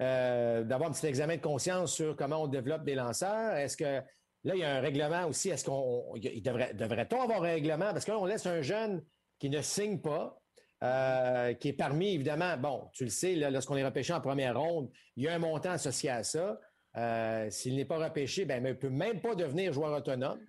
euh, 0.00 0.64
d'avoir 0.64 0.90
un 0.90 0.92
petit 0.92 1.06
examen 1.06 1.36
de 1.36 1.42
conscience 1.42 1.94
sur 1.94 2.16
comment 2.16 2.44
on 2.44 2.48
développe 2.48 2.84
des 2.84 2.94
lanceurs? 2.94 3.56
Est-ce 3.56 3.76
que 3.76 3.84
là, 3.84 4.54
il 4.54 4.58
y 4.58 4.64
a 4.64 4.76
un 4.76 4.80
règlement 4.80 5.26
aussi? 5.26 5.50
Est-ce 5.50 5.66
qu'on 5.66 6.14
devrait, 6.16 6.72
devrait-on 6.72 7.20
avoir 7.20 7.42
un 7.42 7.48
règlement? 7.48 7.92
Parce 7.92 8.06
que 8.06 8.12
là, 8.12 8.18
on 8.18 8.24
laisse 8.24 8.46
un 8.46 8.62
jeune 8.62 9.04
qui 9.38 9.50
ne 9.50 9.60
signe 9.60 10.00
pas, 10.00 10.40
euh, 10.82 11.52
qui 11.54 11.68
est 11.68 11.72
parmi, 11.74 12.14
évidemment, 12.14 12.56
bon, 12.56 12.88
tu 12.94 13.04
le 13.04 13.10
sais, 13.10 13.34
lorsqu'on 13.34 13.76
est 13.76 13.84
repêché 13.84 14.14
en 14.14 14.20
première 14.22 14.58
ronde, 14.58 14.90
il 15.16 15.24
y 15.24 15.28
a 15.28 15.34
un 15.34 15.38
montant 15.38 15.72
associé 15.72 16.08
à 16.08 16.22
ça. 16.22 16.58
Euh, 16.96 17.48
s'il 17.50 17.76
n'est 17.76 17.84
pas 17.84 17.98
repêché, 17.98 18.44
ben, 18.44 18.64
il 18.64 18.68
ne 18.68 18.72
peut 18.72 18.90
même 18.90 19.20
pas 19.20 19.34
devenir 19.34 19.72
joueur 19.72 19.96
autonome. 19.96 20.40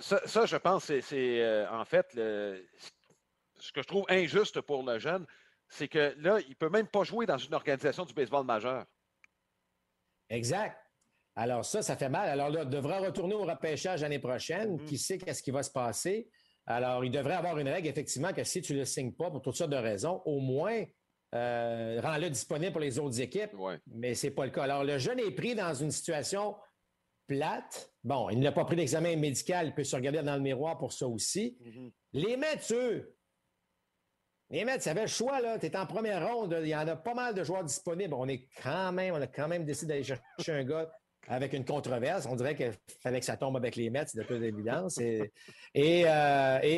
Ça, 0.00 0.46
je 0.46 0.56
pense, 0.56 0.84
c'est 0.84 1.02
euh, 1.12 1.68
en 1.70 1.84
fait 1.84 2.06
ce 2.12 3.72
que 3.72 3.82
je 3.82 3.86
trouve 3.86 4.04
injuste 4.08 4.60
pour 4.60 4.84
le 4.84 4.98
jeune, 4.98 5.26
c'est 5.68 5.88
que 5.88 6.14
là, 6.18 6.38
il 6.40 6.50
ne 6.50 6.54
peut 6.54 6.68
même 6.68 6.86
pas 6.86 7.04
jouer 7.04 7.26
dans 7.26 7.38
une 7.38 7.54
organisation 7.54 8.04
du 8.04 8.14
baseball 8.14 8.44
majeur. 8.44 8.84
Exact. 10.28 10.76
Alors 11.34 11.64
ça, 11.64 11.82
ça 11.82 11.96
fait 11.96 12.08
mal. 12.08 12.28
Alors 12.28 12.50
là, 12.50 12.62
il 12.62 12.68
devra 12.68 12.98
retourner 12.98 13.34
au 13.34 13.44
repêchage 13.44 14.02
l'année 14.02 14.18
prochaine. 14.18 14.76
Mm-hmm. 14.76 14.84
Qui 14.84 14.98
sait 14.98 15.18
qu'est-ce 15.18 15.42
qui 15.42 15.50
va 15.50 15.62
se 15.62 15.70
passer? 15.70 16.28
Alors, 16.66 17.04
il 17.04 17.10
devrait 17.10 17.34
avoir 17.34 17.58
une 17.58 17.68
règle, 17.68 17.88
effectivement, 17.88 18.32
que 18.32 18.44
si 18.44 18.62
tu 18.62 18.74
ne 18.74 18.80
le 18.80 18.84
signes 18.84 19.12
pas 19.12 19.30
pour 19.30 19.42
toutes 19.42 19.56
sortes 19.56 19.70
de 19.70 19.76
raisons, 19.76 20.22
au 20.24 20.38
moins, 20.38 20.84
euh, 21.34 22.00
rends-le 22.02 22.28
disponible 22.28 22.72
pour 22.72 22.80
les 22.80 22.98
autres 22.98 23.20
équipes. 23.20 23.52
Mais 23.86 24.14
ce 24.14 24.26
n'est 24.26 24.32
pas 24.32 24.44
le 24.44 24.50
cas. 24.50 24.64
Alors, 24.64 24.84
le 24.84 24.98
jeune 24.98 25.18
est 25.18 25.30
pris 25.30 25.54
dans 25.54 25.74
une 25.74 25.90
situation 25.90 26.54
plate. 27.26 27.90
Bon, 28.04 28.28
il 28.30 28.40
n'a 28.40 28.52
pas 28.52 28.64
pris 28.64 28.76
d'examen 28.76 29.16
médical, 29.16 29.68
il 29.68 29.74
peut 29.74 29.84
se 29.84 29.96
regarder 29.96 30.22
dans 30.22 30.36
le 30.36 30.42
miroir 30.42 30.78
pour 30.78 30.92
ça 30.92 31.06
aussi. 31.06 31.56
Mm-hmm. 31.62 31.92
Les 32.14 32.36
Mets, 32.36 32.72
eux, 32.72 33.16
les 34.50 34.66
Mets, 34.66 34.80
ça 34.80 34.90
avait 34.90 35.02
le 35.02 35.06
choix, 35.06 35.40
là. 35.40 35.58
Tu 35.58 35.66
es 35.66 35.76
en 35.76 35.86
première 35.86 36.28
ronde, 36.28 36.54
il 36.60 36.68
y 36.68 36.76
en 36.76 36.86
a 36.86 36.96
pas 36.96 37.14
mal 37.14 37.34
de 37.34 37.42
joueurs 37.42 37.64
disponibles. 37.64 38.12
On 38.12 38.28
est 38.28 38.48
quand 38.62 38.92
même, 38.92 39.14
on 39.14 39.22
a 39.22 39.26
quand 39.26 39.48
même 39.48 39.64
décidé 39.64 39.94
d'aller 39.94 40.04
chercher 40.04 40.52
un 40.52 40.64
gars 40.64 40.92
avec 41.28 41.54
une 41.54 41.64
controverse. 41.64 42.26
On 42.26 42.36
dirait 42.36 42.54
qu'il 42.54 42.72
fallait 43.00 43.20
que 43.20 43.26
ça 43.26 43.36
tombe 43.38 43.56
avec 43.56 43.76
les 43.76 43.88
Mets, 43.88 44.04
c'est 44.08 44.18
de 44.18 44.24
toute 44.24 44.42
évidence. 44.42 44.98
Euh, 44.98 45.24
et, 45.74 46.04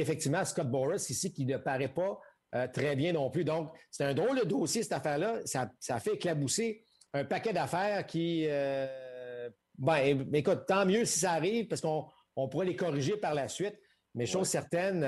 effectivement, 0.01 0.45
Scott 0.45 0.71
Boris 0.71 1.11
ici, 1.11 1.33
qui 1.33 1.47
ne 1.47 1.57
paraît 1.57 1.93
pas 1.93 2.21
euh, 2.55 2.67
très 2.69 2.97
bien 2.97 3.13
non 3.13 3.31
plus. 3.31 3.45
Donc, 3.45 3.73
c'est 3.91 4.05
un 4.05 4.15
drôle 4.15 4.39
de 4.41 4.45
dossier, 4.45 4.83
cette 4.83 4.93
affaire-là. 4.93 5.41
Ça, 5.45 5.71
ça, 5.81 5.99
fait 5.99 6.15
éclabousser 6.15 6.85
un 7.13 7.25
paquet 7.25 7.53
d'affaires 7.53 8.07
qui... 8.07 8.47
Euh, 8.49 9.49
ben, 9.77 10.29
écoute, 10.33 10.67
tant 10.67 10.87
mieux 10.87 11.05
si 11.05 11.21
ça 11.21 11.33
arrive, 11.33 11.67
parce 11.67 11.81
qu'on 11.81 12.07
on 12.37 12.49
pourrait 12.49 12.67
les 12.67 12.77
corriger 12.77 13.17
par 13.17 13.35
la 13.35 13.49
suite. 13.49 13.77
Mais 14.15 14.27
chose 14.27 14.47
certaine, 14.47 15.01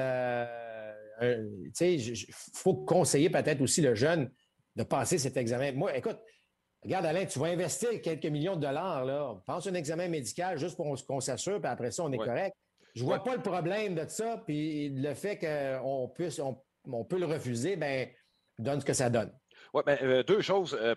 tu 1.21 1.71
sais, 1.73 1.95
il 1.95 2.27
faut 2.33 2.75
conseiller 2.75 3.31
peut-être 3.31 3.61
aussi 3.61 3.81
le 3.81 3.95
jeune 3.95 4.29
de 4.75 4.83
passer 4.83 5.19
cet 5.19 5.37
examen. 5.37 5.71
Moi, 5.73 5.97
écoute, 5.97 6.19
Regarde, 6.87 7.07
Alain, 7.07 7.27
tu 7.27 7.41
vas 7.41 7.47
investir 7.47 8.01
quelques 8.01 8.27
millions 8.27 8.55
de 8.55 8.61
dollars, 8.61 9.05
là. 9.05 9.35
Pense 9.45 9.67
un 9.67 9.75
examen 9.75 10.07
médical 10.07 10.57
juste 10.57 10.77
pour 10.77 10.95
qu'on 11.07 11.21
s'assure, 11.21 11.61
puis 11.61 11.69
après 11.69 11.91
ça, 11.91 12.05
on 12.05 12.13
est 12.13 12.17
correct. 12.17 12.55
Je 12.95 13.03
vois 13.03 13.25
pas 13.25 13.35
le 13.35 13.43
problème 13.43 13.97
de 13.97 14.07
ça, 14.09 14.41
puis 14.47 14.91
le 14.91 15.13
fait 15.15 15.37
qu'on 15.37 16.09
puisse, 16.15 16.39
on, 16.39 16.57
peut 17.09 17.19
le 17.19 17.27
refuser, 17.27 17.77
ben 17.77 18.09
donne 18.59 18.81
ce 18.81 18.87
que 18.87 18.93
ça 18.93 19.11
donne. 19.11 19.33
Oui, 19.75 19.83
ben, 19.85 19.99
euh, 20.03 20.23
deux 20.23 20.41
choses. 20.41 20.77
Euh, 20.81 20.95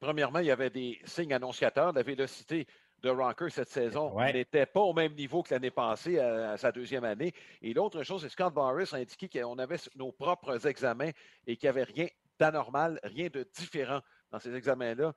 premièrement, 0.00 0.38
il 0.38 0.46
y 0.46 0.50
avait 0.50 0.70
des 0.70 1.00
signes 1.04 1.32
annonciateurs. 1.32 1.92
La 1.92 2.02
vélocité 2.02 2.66
de 3.02 3.10
Rocker 3.10 3.50
cette 3.50 3.68
saison 3.68 4.18
n'était 4.18 4.66
pas 4.66 4.80
au 4.80 4.94
même 4.94 5.14
niveau 5.14 5.42
que 5.42 5.52
l'année 5.52 5.70
passée, 5.70 6.18
à, 6.18 6.56
sa 6.56 6.72
deuxième 6.72 7.04
année. 7.04 7.34
Et 7.60 7.74
l'autre 7.74 8.02
chose, 8.02 8.22
c'est 8.22 8.30
Scott 8.30 8.54
Boris 8.54 8.94
a 8.94 8.96
indiqué 8.96 9.28
qu'on 9.28 9.58
avait 9.58 9.76
nos 9.94 10.10
propres 10.10 10.66
examens 10.66 11.10
et 11.46 11.56
qu'il 11.56 11.66
n'y 11.66 11.70
avait 11.70 11.84
rien 11.84 12.06
d'anormal, 12.38 12.98
rien 13.02 13.28
de 13.28 13.46
différent 13.54 14.00
dans 14.30 14.38
ces 14.38 14.54
examens-là, 14.54 15.14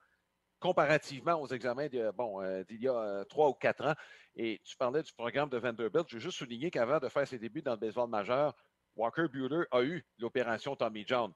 comparativement 0.60 1.42
aux 1.42 1.48
examens 1.48 1.88
bon, 2.16 2.42
euh, 2.42 2.64
d'il 2.66 2.82
y 2.82 2.88
a 2.88 2.94
euh, 2.94 3.24
trois 3.24 3.50
ou 3.50 3.54
quatre 3.54 3.86
ans. 3.86 3.96
Et 4.36 4.60
tu 4.64 4.76
parlais 4.76 5.02
du 5.02 5.14
programme 5.14 5.50
de 5.50 5.58
Vanderbilt. 5.58 6.08
Je 6.10 6.16
veux 6.16 6.22
juste 6.22 6.38
souligner 6.38 6.70
qu'avant 6.70 7.00
de 7.00 7.08
faire 7.10 7.28
ses 7.28 7.40
débuts 7.40 7.62
dans 7.62 7.72
le 7.72 7.78
baseball 7.78 8.10
majeur, 8.10 8.54
Walker 8.98 9.28
Bueller 9.32 9.66
a 9.72 9.82
eu 9.84 10.06
l'opération 10.18 10.76
Tommy 10.76 11.06
John, 11.08 11.32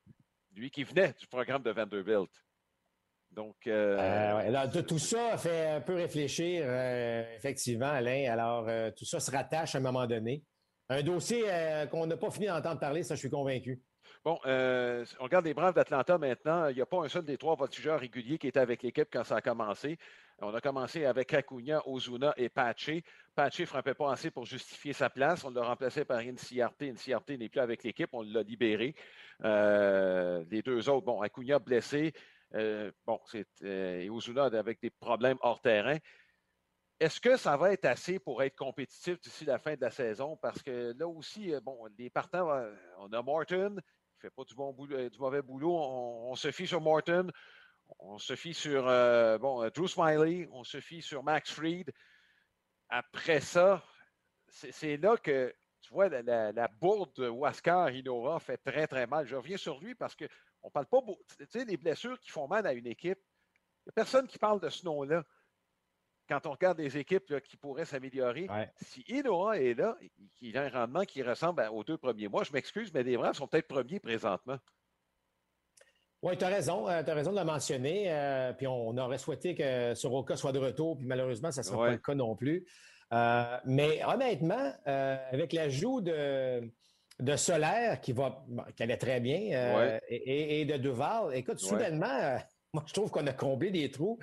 lui 0.54 0.69
qui 0.71 0.84
venait 0.84 1.13
du 1.19 1.28
programme 1.28 1.63
de 1.63 1.71
Vanderbilt. 1.71 2.32
Donc, 3.32 3.56
euh, 3.67 4.82
tout 4.84 5.00
ça 5.00 5.38
fait 5.38 5.67
un 5.69 5.82
peu 5.82 5.95
réfléchir, 5.95 6.69
effectivement, 7.36 7.86
Alain. 7.86 8.30
Alors, 8.30 8.67
tout 8.93 9.06
ça 9.06 9.21
se 9.21 9.32
rattache 9.32 9.76
à 9.76 9.78
un 9.78 9.82
moment 9.82 10.06
donné. 10.06 10.43
Un 10.89 11.02
dossier 11.02 11.45
qu'on 11.89 12.08
n'a 12.08 12.17
pas 12.17 12.30
fini 12.32 12.47
d'entendre 12.47 12.80
parler, 12.80 13.04
ça, 13.04 13.15
je 13.15 13.21
suis 13.21 13.30
convaincu. 13.30 13.82
Bon, 14.23 14.39
euh, 14.45 15.03
on 15.19 15.23
regarde 15.23 15.45
les 15.45 15.55
Braves 15.55 15.73
d'Atlanta 15.73 16.15
maintenant. 16.19 16.67
Il 16.67 16.75
n'y 16.75 16.81
a 16.81 16.86
pas 16.86 17.03
un 17.03 17.07
seul 17.07 17.25
des 17.25 17.39
trois 17.39 17.55
voltigeurs 17.55 17.99
réguliers 17.99 18.38
qui 18.38 18.47
était 18.47 18.60
avec 18.60 18.84
l'équipe 18.84 19.07
quand 19.12 19.23
ça 19.23 19.38
a 19.38 19.41
commencé. 19.41 19.97
On 20.38 20.53
a 20.53 20.62
commencé 20.62 21.05
avec 21.05 21.34
Acuna, 21.34 21.81
Ozuna 21.88 22.31
et 22.38 22.47
Pache. 22.47 22.91
Pache 23.34 23.60
ne 23.62 23.65
frappait 23.65 23.95
pas 23.95 24.12
assez 24.12 24.29
pour 24.29 24.45
justifier 24.45 24.93
sa 24.93 25.10
place. 25.10 25.43
On 25.43 25.49
l'a 25.49 25.63
remplacé 25.63 26.05
par 26.05 26.19
Inciarte. 26.19 26.84
Inciarte 26.84 27.31
n'est 27.31 27.49
plus 27.49 27.62
avec 27.62 27.84
l'équipe. 27.84 28.10
On 28.13 28.21
l'a 28.21 28.43
libéré. 28.43 28.93
Euh, 29.43 30.45
les 30.51 30.62
deux 30.62 30.88
autres, 30.88 31.05
bon, 31.05 31.21
Acuna 31.21 31.57
blessé. 31.57 32.13
Euh, 32.53 32.91
bon, 33.07 33.19
c'est 33.25 34.07
Ozuna 34.07 34.45
avec 34.45 34.79
des 34.84 34.91
problèmes 34.91 35.38
hors 35.41 35.62
terrain. 35.62 35.97
Est-ce 36.99 37.19
que 37.19 37.38
ça 37.38 37.57
va 37.57 37.73
être 37.73 37.86
assez 37.86 38.19
pour 38.19 38.43
être 38.43 38.55
compétitif 38.55 39.19
d'ici 39.19 39.45
la 39.45 39.57
fin 39.57 39.73
de 39.73 39.81
la 39.81 39.89
saison? 39.89 40.38
Parce 40.39 40.62
que 40.62 40.93
là 40.95 41.07
aussi, 41.07 41.51
bon, 41.63 41.88
les 41.97 42.12
partants, 42.12 42.47
on 42.99 43.12
a 43.12 43.21
Morton, 43.23 43.81
fait 44.21 44.29
pas 44.29 44.43
du, 44.43 44.53
bon 44.53 44.71
boulot, 44.71 44.95
euh, 44.97 45.10
du 45.10 45.19
mauvais 45.19 45.41
boulot. 45.41 45.75
On, 45.75 46.36
se 46.36 46.51
fie 46.51 46.67
sur 46.67 46.79
Morton, 46.79 47.31
on 47.99 48.17
se 48.17 48.36
fie 48.36 48.53
sur 48.53 48.88
euh, 48.88 49.38
bon, 49.38 49.63
euh, 49.63 49.69
Drew 49.69 49.88
Smiley, 49.88 50.47
on 50.51 50.63
se 50.63 50.79
fie 50.79 51.01
sur 51.01 51.23
Max 51.23 51.51
Fried. 51.51 51.91
Après 52.89 53.39
ça, 53.39 53.84
c'est 54.47 54.97
là 54.97 55.17
que 55.17 55.53
tu 55.81 55.93
vois 55.93 56.10
la, 56.10 56.67
bourde 56.79 57.13
de 57.15 57.27
Waskar 57.27 57.89
Hinora 57.89 58.39
fait 58.39 58.57
très, 58.57 58.86
très 58.86 59.07
mal. 59.07 59.25
Je 59.25 59.36
reviens 59.36 59.57
sur 59.57 59.79
lui 59.79 59.95
parce 59.95 60.15
qu'on 60.15 60.27
ne 60.65 60.69
parle 60.69 60.86
pas. 60.86 60.99
Tu 61.38 61.45
sais, 61.49 61.65
les 61.65 61.77
blessures 61.77 62.19
qui 62.19 62.29
font 62.29 62.47
mal 62.47 62.67
à 62.67 62.73
une 62.73 62.88
équipe, 62.88 63.19
il 63.19 63.88
n'y 63.88 63.89
a 63.89 63.93
personne 63.93 64.27
qui 64.27 64.38
parle 64.38 64.60
de 64.60 64.69
ce 64.69 64.86
nom-là 64.86 65.23
quand 66.32 66.46
on 66.46 66.52
regarde 66.52 66.80
les 66.80 66.98
équipes 66.98 67.41
qui 67.41 67.58
pourraient 67.58 67.84
s'améliorer, 67.84 68.48
si 68.82 69.02
Inoa 69.10 69.60
est 69.60 69.74
là, 69.74 69.98
il 70.39 70.58
a 70.58 70.63
un 70.63 70.70
rendement 70.70 71.04
qui 71.04 71.22
ressemble 71.22 71.62
aux 71.74 71.84
deux 71.84 71.98
premiers 71.98 72.30
mois, 72.30 72.44
je 72.46 72.54
m'excuse, 72.54 72.89
mais 72.94 73.04
les 73.04 73.17
Braves 73.17 73.36
sont 73.36 73.48
peut-être 73.48 73.67
premiers 73.67 74.00
présentement. 74.00 74.58
Oui, 76.22 76.38
tu 76.38 76.46
as 76.46 76.48
raison. 76.48 76.88
Euh, 76.88 77.04
tu 77.04 77.10
as 77.10 77.13
raison 77.15 77.32
de 77.32 77.39
le 77.39 77.44
mentionner. 77.44 78.06
Euh, 78.08 78.54
puis 78.54 78.67
on, 78.67 78.96
aurait 78.98 79.17
souhaité 79.17 79.56
que 79.56 79.94
Soroka 79.94 80.38
soit 80.38 80.54
de 80.54 80.60
retour, 80.60 80.98
puis 80.98 81.06
malheureusement, 81.06 81.52
ça 81.52 81.62
ne 81.62 81.65
sera 81.65 81.78
pas 81.78 81.91
le 81.91 81.98
cas 81.98 82.15
non 82.15 82.36
plus. 82.36 82.65
Euh, 83.12 83.58
mais 83.65 84.02
honnêtement, 84.06 84.72
avec 84.86 85.52
l'ajout 85.52 86.00
de, 86.00 86.72
de 87.20 87.36
Solaire 87.36 88.00
qui 88.00 88.13
va 88.13 88.46
qui 88.78 88.84
allait 88.84 88.98
très 88.98 89.20
bien 89.20 90.00
et, 90.08 90.63
de 90.63 90.78
Duval, 90.78 91.36
écoute, 91.36 91.60
soudainement, 91.60 92.38
moi, 92.74 92.84
je 92.88 92.94
trouve 92.94 93.12
qu'on 93.12 93.28
a 93.28 93.34
comblé 93.34 93.69
des 93.69 93.92
trous, 93.92 94.17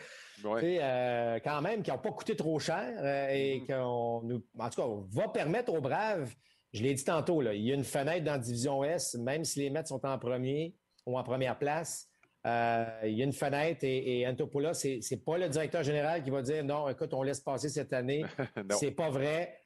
euh, 0.45 1.39
quand 1.45 1.61
même, 1.61 1.83
qui 1.83 1.91
n'ont 1.91 1.99
pas 1.99 2.13
coûté 2.13 2.35
trop 2.35 2.59
cher 2.59 2.95
euh, 2.99 3.29
et 3.29 3.61
mm-hmm. 3.61 3.67
qu'on 3.67 4.23
nous, 4.27 4.43
en 4.59 4.71
tout 4.71 4.81
cas, 4.81 4.89
va 5.11 5.29
permettre 5.29 5.73
aux 5.73 5.81
Braves, 5.81 6.35
je 6.73 6.83
l'ai 6.83 6.95
dit 6.95 7.05
tantôt, 7.05 7.43
là, 7.43 7.55
il 7.55 7.63
y 7.63 7.73
a 7.73 7.75
une 7.75 7.85
fenêtre 7.85 8.25
dans 8.25 8.33
la 8.33 8.39
Division 8.39 8.85
S, 8.85 9.15
même 9.15 9.45
si 9.45 9.61
les 9.61 9.71
Mets 9.71 9.85
sont 9.85 10.05
en 10.05 10.19
premier 10.19 10.75
ou 11.05 11.19
en 11.19 11.23
première 11.23 11.59
place, 11.59 12.09
euh, 12.47 12.87
il 13.05 13.19
y 13.19 13.23
a 13.23 13.25
une 13.25 13.33
fenêtre 13.33 13.85
et, 13.85 14.21
et 14.21 14.27
Antopoulos, 14.27 14.75
c'est, 14.75 15.01
n'est 15.11 15.17
pas 15.19 15.37
le 15.37 15.49
directeur 15.49 15.83
général 15.83 16.23
qui 16.23 16.31
va 16.31 16.41
dire 16.41 16.65
non, 16.65 16.89
écoute, 16.89 17.13
on 17.13 17.23
laisse 17.23 17.41
passer 17.41 17.69
cette 17.69 17.93
année. 17.93 18.25
c'est 18.71 18.93
pas 18.93 19.11
vrai. 19.11 19.61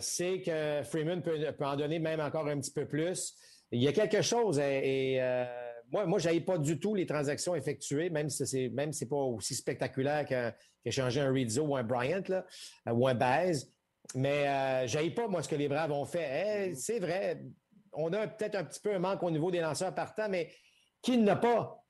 c'est 0.00 0.40
que 0.42 0.82
Freeman 0.84 1.22
peut, 1.22 1.38
en 1.60 1.76
donner 1.76 1.98
même 1.98 2.20
encore 2.20 2.46
un 2.46 2.60
petit 2.60 2.72
peu 2.72 2.86
plus. 2.86 3.34
Il 3.72 3.82
y 3.82 3.88
a 3.88 3.92
quelque 3.92 4.22
chose 4.22 4.60
et 4.60 5.18
moi, 5.90 6.06
moi 6.06 6.18
je 6.18 6.28
n'aille 6.28 6.40
pas 6.40 6.58
du 6.58 6.78
tout 6.78 6.94
les 6.94 7.06
transactions 7.06 7.54
effectuées, 7.54 8.10
même 8.10 8.28
si 8.28 8.46
c'est 8.46 8.68
même 8.68 8.92
si 8.92 9.06
pas 9.06 9.16
aussi 9.16 9.54
spectaculaire 9.54 10.26
qu'échanger 10.26 11.20
un 11.20 11.32
Rizzo 11.32 11.62
ou 11.62 11.76
un 11.76 11.82
Bryant 11.82 12.22
là, 12.28 12.44
ou 12.92 13.06
un 13.06 13.14
Baez. 13.14 13.66
Mais 14.14 14.48
euh, 14.48 14.86
je 14.86 15.08
pas, 15.10 15.28
moi, 15.28 15.42
ce 15.42 15.48
que 15.48 15.56
les 15.56 15.68
Braves 15.68 15.92
ont 15.92 16.04
fait. 16.04 16.68
Mm-hmm. 16.68 16.74
c'est 16.74 16.98
vrai, 16.98 17.42
on 17.92 18.12
a 18.12 18.26
peut-être 18.26 18.54
un 18.54 18.64
petit 18.64 18.80
peu 18.80 18.94
un 18.94 18.98
manque 18.98 19.22
au 19.22 19.30
niveau 19.30 19.50
des 19.50 19.60
lanceurs 19.60 19.94
partants, 19.94 20.28
mais 20.28 20.50
qui 21.00 21.16
n'a 21.16 21.36
pas? 21.36 21.82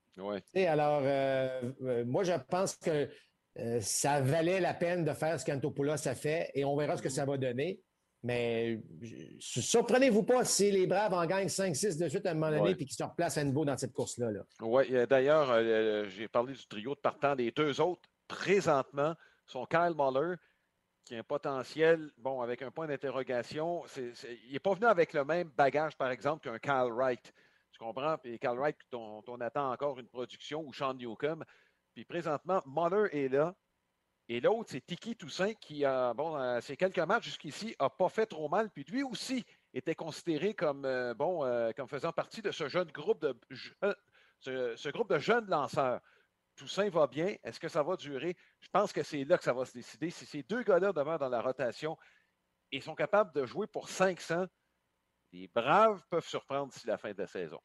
Alors, 0.57 1.03
euh, 1.05 2.05
moi, 2.07 2.22
je 2.22 2.32
pense 2.49 2.76
que 2.76 3.09
ça 3.80 4.20
valait 4.20 4.61
la 4.61 4.74
peine 4.74 5.05
de 5.05 5.12
faire 5.12 5.38
ce 5.38 5.45
qu'Antopoulos 5.45 6.09
a 6.09 6.14
fait 6.14 6.51
et 6.55 6.64
on 6.64 6.76
verra 6.76 6.97
ce 6.97 7.03
que 7.03 7.09
ça 7.09 7.24
va 7.24 7.36
donner. 7.36 7.80
Mais 8.25 8.81
surprenez-vous 9.39 10.22
pas 10.22 10.47
si 10.47 10.70
les 10.70 10.87
Braves 10.87 11.12
en 11.12 11.27
gagnent 11.27 11.49
5-6 11.49 11.99
de 12.03 12.09
suite 12.09 12.25
à 12.25 12.31
un 12.31 12.35
moment 12.35 12.57
donné 12.57 12.70
et 12.70 12.77
qu'ils 12.77 12.91
se 12.91 13.05
replacent 13.05 13.37
à 13.37 13.45
nouveau 13.45 13.66
dans 13.66 13.77
cette 13.77 13.93
course-là. 13.93 14.31
Oui, 14.62 14.91
d'ailleurs, 15.07 15.51
euh, 15.51 16.09
j'ai 16.09 16.27
parlé 16.27 16.55
du 16.55 16.66
trio 16.66 16.95
de 16.95 17.01
partants. 17.01 17.35
Les 17.35 17.51
deux 17.51 17.83
autres, 17.83 18.09
présentement, 18.27 19.14
sont 19.47 19.66
Kyle 19.66 19.93
Muller, 19.95 20.37
qui 21.05 21.14
a 21.14 21.18
un 21.18 21.22
potentiel, 21.22 22.11
bon, 22.16 22.41
avec 22.41 22.62
un 22.62 22.70
point 22.70 22.87
d'interrogation. 22.87 23.83
il 23.95 24.53
n'est 24.53 24.59
pas 24.59 24.72
venu 24.72 24.87
avec 24.87 25.12
le 25.12 25.27
même 25.27 25.51
bagage, 25.51 25.95
par 25.99 26.11
exemple, 26.11 26.49
qu'un 26.49 26.59
Kyle 26.59 26.93
Wright. 26.95 27.31
Tu 27.72 27.79
comprends? 27.79 28.16
Puis 28.16 28.39
Kyle 28.39 28.57
Wright, 28.57 28.77
dont 28.91 29.22
on 29.29 29.39
attend 29.43 29.70
encore 29.70 29.99
une 29.99 30.09
production, 30.09 30.64
ou 30.66 30.72
Sean 30.72 30.95
Newcomb. 30.95 31.45
Puis 31.93 32.07
présentement, 32.07 32.62
Muller 32.64 33.09
est 33.12 33.29
là. 33.29 33.55
Et 34.29 34.41
l'autre, 34.41 34.70
c'est 34.70 34.81
Tiki 34.81 35.16
Toussaint 35.16 35.53
qui, 35.55 35.85
a, 35.85 36.14
bon, 36.14 36.37
euh, 36.39 36.61
ces 36.61 36.77
quelques 36.77 36.99
matchs 36.99 37.25
jusqu'ici, 37.25 37.77
n'a 37.79 37.91
pas 37.91 38.09
fait 38.09 38.27
trop 38.27 38.49
mal. 38.49 38.70
Puis 38.70 38.85
lui 38.85 39.03
aussi 39.03 39.45
était 39.75 39.95
considéré 39.95 40.55
comme, 40.55 40.87
euh, 40.87 41.12
bon, 41.12 41.45
euh, 41.45 41.72
comme 41.72 41.89
faisant 41.89 42.12
partie 42.12 42.41
de 42.41 42.51
ce 42.51 42.68
jeune 42.68 42.91
groupe 42.91 43.20
de, 43.20 43.39
ce, 44.41 44.89
groupe 44.89 45.11
de 45.11 45.18
jeunes 45.18 45.47
lanceurs. 45.47 46.01
Toussaint 46.57 46.89
va 46.89 47.07
bien. 47.07 47.37
Est-ce 47.43 47.61
que 47.61 47.68
ça 47.68 47.83
va 47.83 47.97
durer? 47.97 48.37
Je 48.61 48.68
pense 48.68 48.93
que 48.93 49.03
c'est 49.03 49.25
là 49.25 49.37
que 49.37 49.45
ça 49.45 49.53
va 49.53 49.66
se 49.66 49.72
décider. 49.72 50.09
Si 50.09 50.25
ces 50.25 50.43
deux 50.43 50.62
gars-là 50.62 50.93
demeurent 50.93 51.18
dans 51.18 51.29
la 51.29 51.43
rotation 51.43 51.99
et 52.72 52.81
sont 52.81 52.95
capables 52.95 53.35
de 53.35 53.45
jouer 53.45 53.66
pour 53.66 53.89
500, 53.89 54.47
les 55.33 55.49
Braves 55.49 56.01
peuvent 56.09 56.27
surprendre 56.27 56.72
d'ici 56.72 56.87
la 56.87 56.97
fin 56.97 57.12
de 57.12 57.18
la 57.18 57.27
saison. 57.27 57.61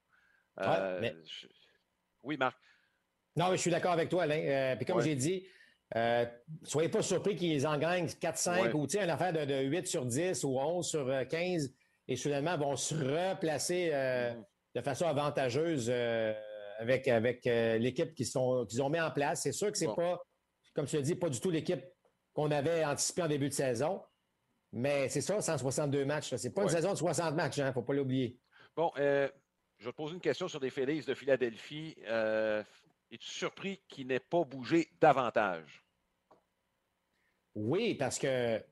Oui, 2.24 2.36
Marc. 2.36 2.60
Non, 3.36 3.52
mais 3.52 3.58
je 3.58 3.62
suis 3.62 3.72
d'accord 3.72 3.94
avec 3.94 4.10
toi, 4.10 4.24
Alain. 4.24 4.76
puis 4.76 4.86
comme 4.86 5.00
j'ai 5.02 5.16
dit, 5.16 5.48
euh, 5.96 6.26
soyez 6.64 6.90
pas 6.90 7.02
surpris 7.02 7.36
qu'ils 7.36 7.66
en 7.66 7.78
gagnent 7.78 8.06
4-5 8.06 8.74
ou 8.74 8.86
une 8.86 9.10
affaire 9.10 9.34
de, 9.34 9.64
8 9.64 9.88
sur 9.88 10.06
10 10.06 10.44
ou 10.44 10.60
11 10.60 10.88
sur 10.88 11.28
15 11.28 11.66
euh, 11.66 11.68
et 12.08 12.16
soudainement 12.16 12.58
vont 12.58 12.76
se 12.76 12.94
replacer 12.94 13.90
euh, 13.92 14.34
mm. 14.34 14.46
de 14.76 14.82
façon 14.82 15.06
avantageuse 15.06 15.92
avec, 16.80 17.08
avec 17.08 17.46
l'équipe 17.46 18.14
qu'ils 18.14 18.38
ont 18.38 18.90
mis 18.90 19.00
en 19.00 19.12
place. 19.12 19.42
C'est 19.42 19.52
sûr 19.52 19.72
que 19.72 19.78
c'est 19.78 19.94
pas, 19.96 20.22
comme 20.76 20.86
tu 20.86 20.96
l'as 20.96 21.02
dit, 21.02 21.16
pas 21.16 21.30
du 21.30 21.40
tout 21.40 21.50
l'équipe 21.50 21.84
qu'on 22.34 22.52
avait 22.52 22.86
anticipé 22.86 23.24
en 23.24 23.28
début 23.28 23.50
de 23.50 23.54
saison. 23.54 24.02
Mais 24.72 25.10
c'est 25.10 25.22
ça, 25.22 25.42
162 25.42 26.06
matchs. 26.06 26.36
C'est 26.36 26.54
pas 26.54 26.62
une 26.62 26.70
saison 26.70 26.92
de 26.92 26.98
60 26.98 27.34
matchs, 27.34 27.58
il 27.58 27.64
hein, 27.64 27.68
ne 27.70 27.74
faut 27.74 27.82
pas 27.82 27.94
l'oublier. 27.94 28.38
Bon, 28.76 28.92
je 28.96 29.86
vais 29.86 29.92
te 29.92 29.96
poser 29.96 30.14
une 30.14 30.22
question 30.22 30.48
sur 30.48 30.60
les 30.60 30.70
Phillies 30.70 31.02
de 31.02 31.16
Philadelphie. 31.16 31.98
Es-tu 33.12 33.28
surpris 33.28 33.82
qu'il 33.88 34.08
n'ait 34.08 34.20
pas 34.20 34.44
bougé 34.44 34.88
davantage? 35.02 35.84
Oui, 37.56 37.96
parce 37.96 38.20
que 38.20 38.64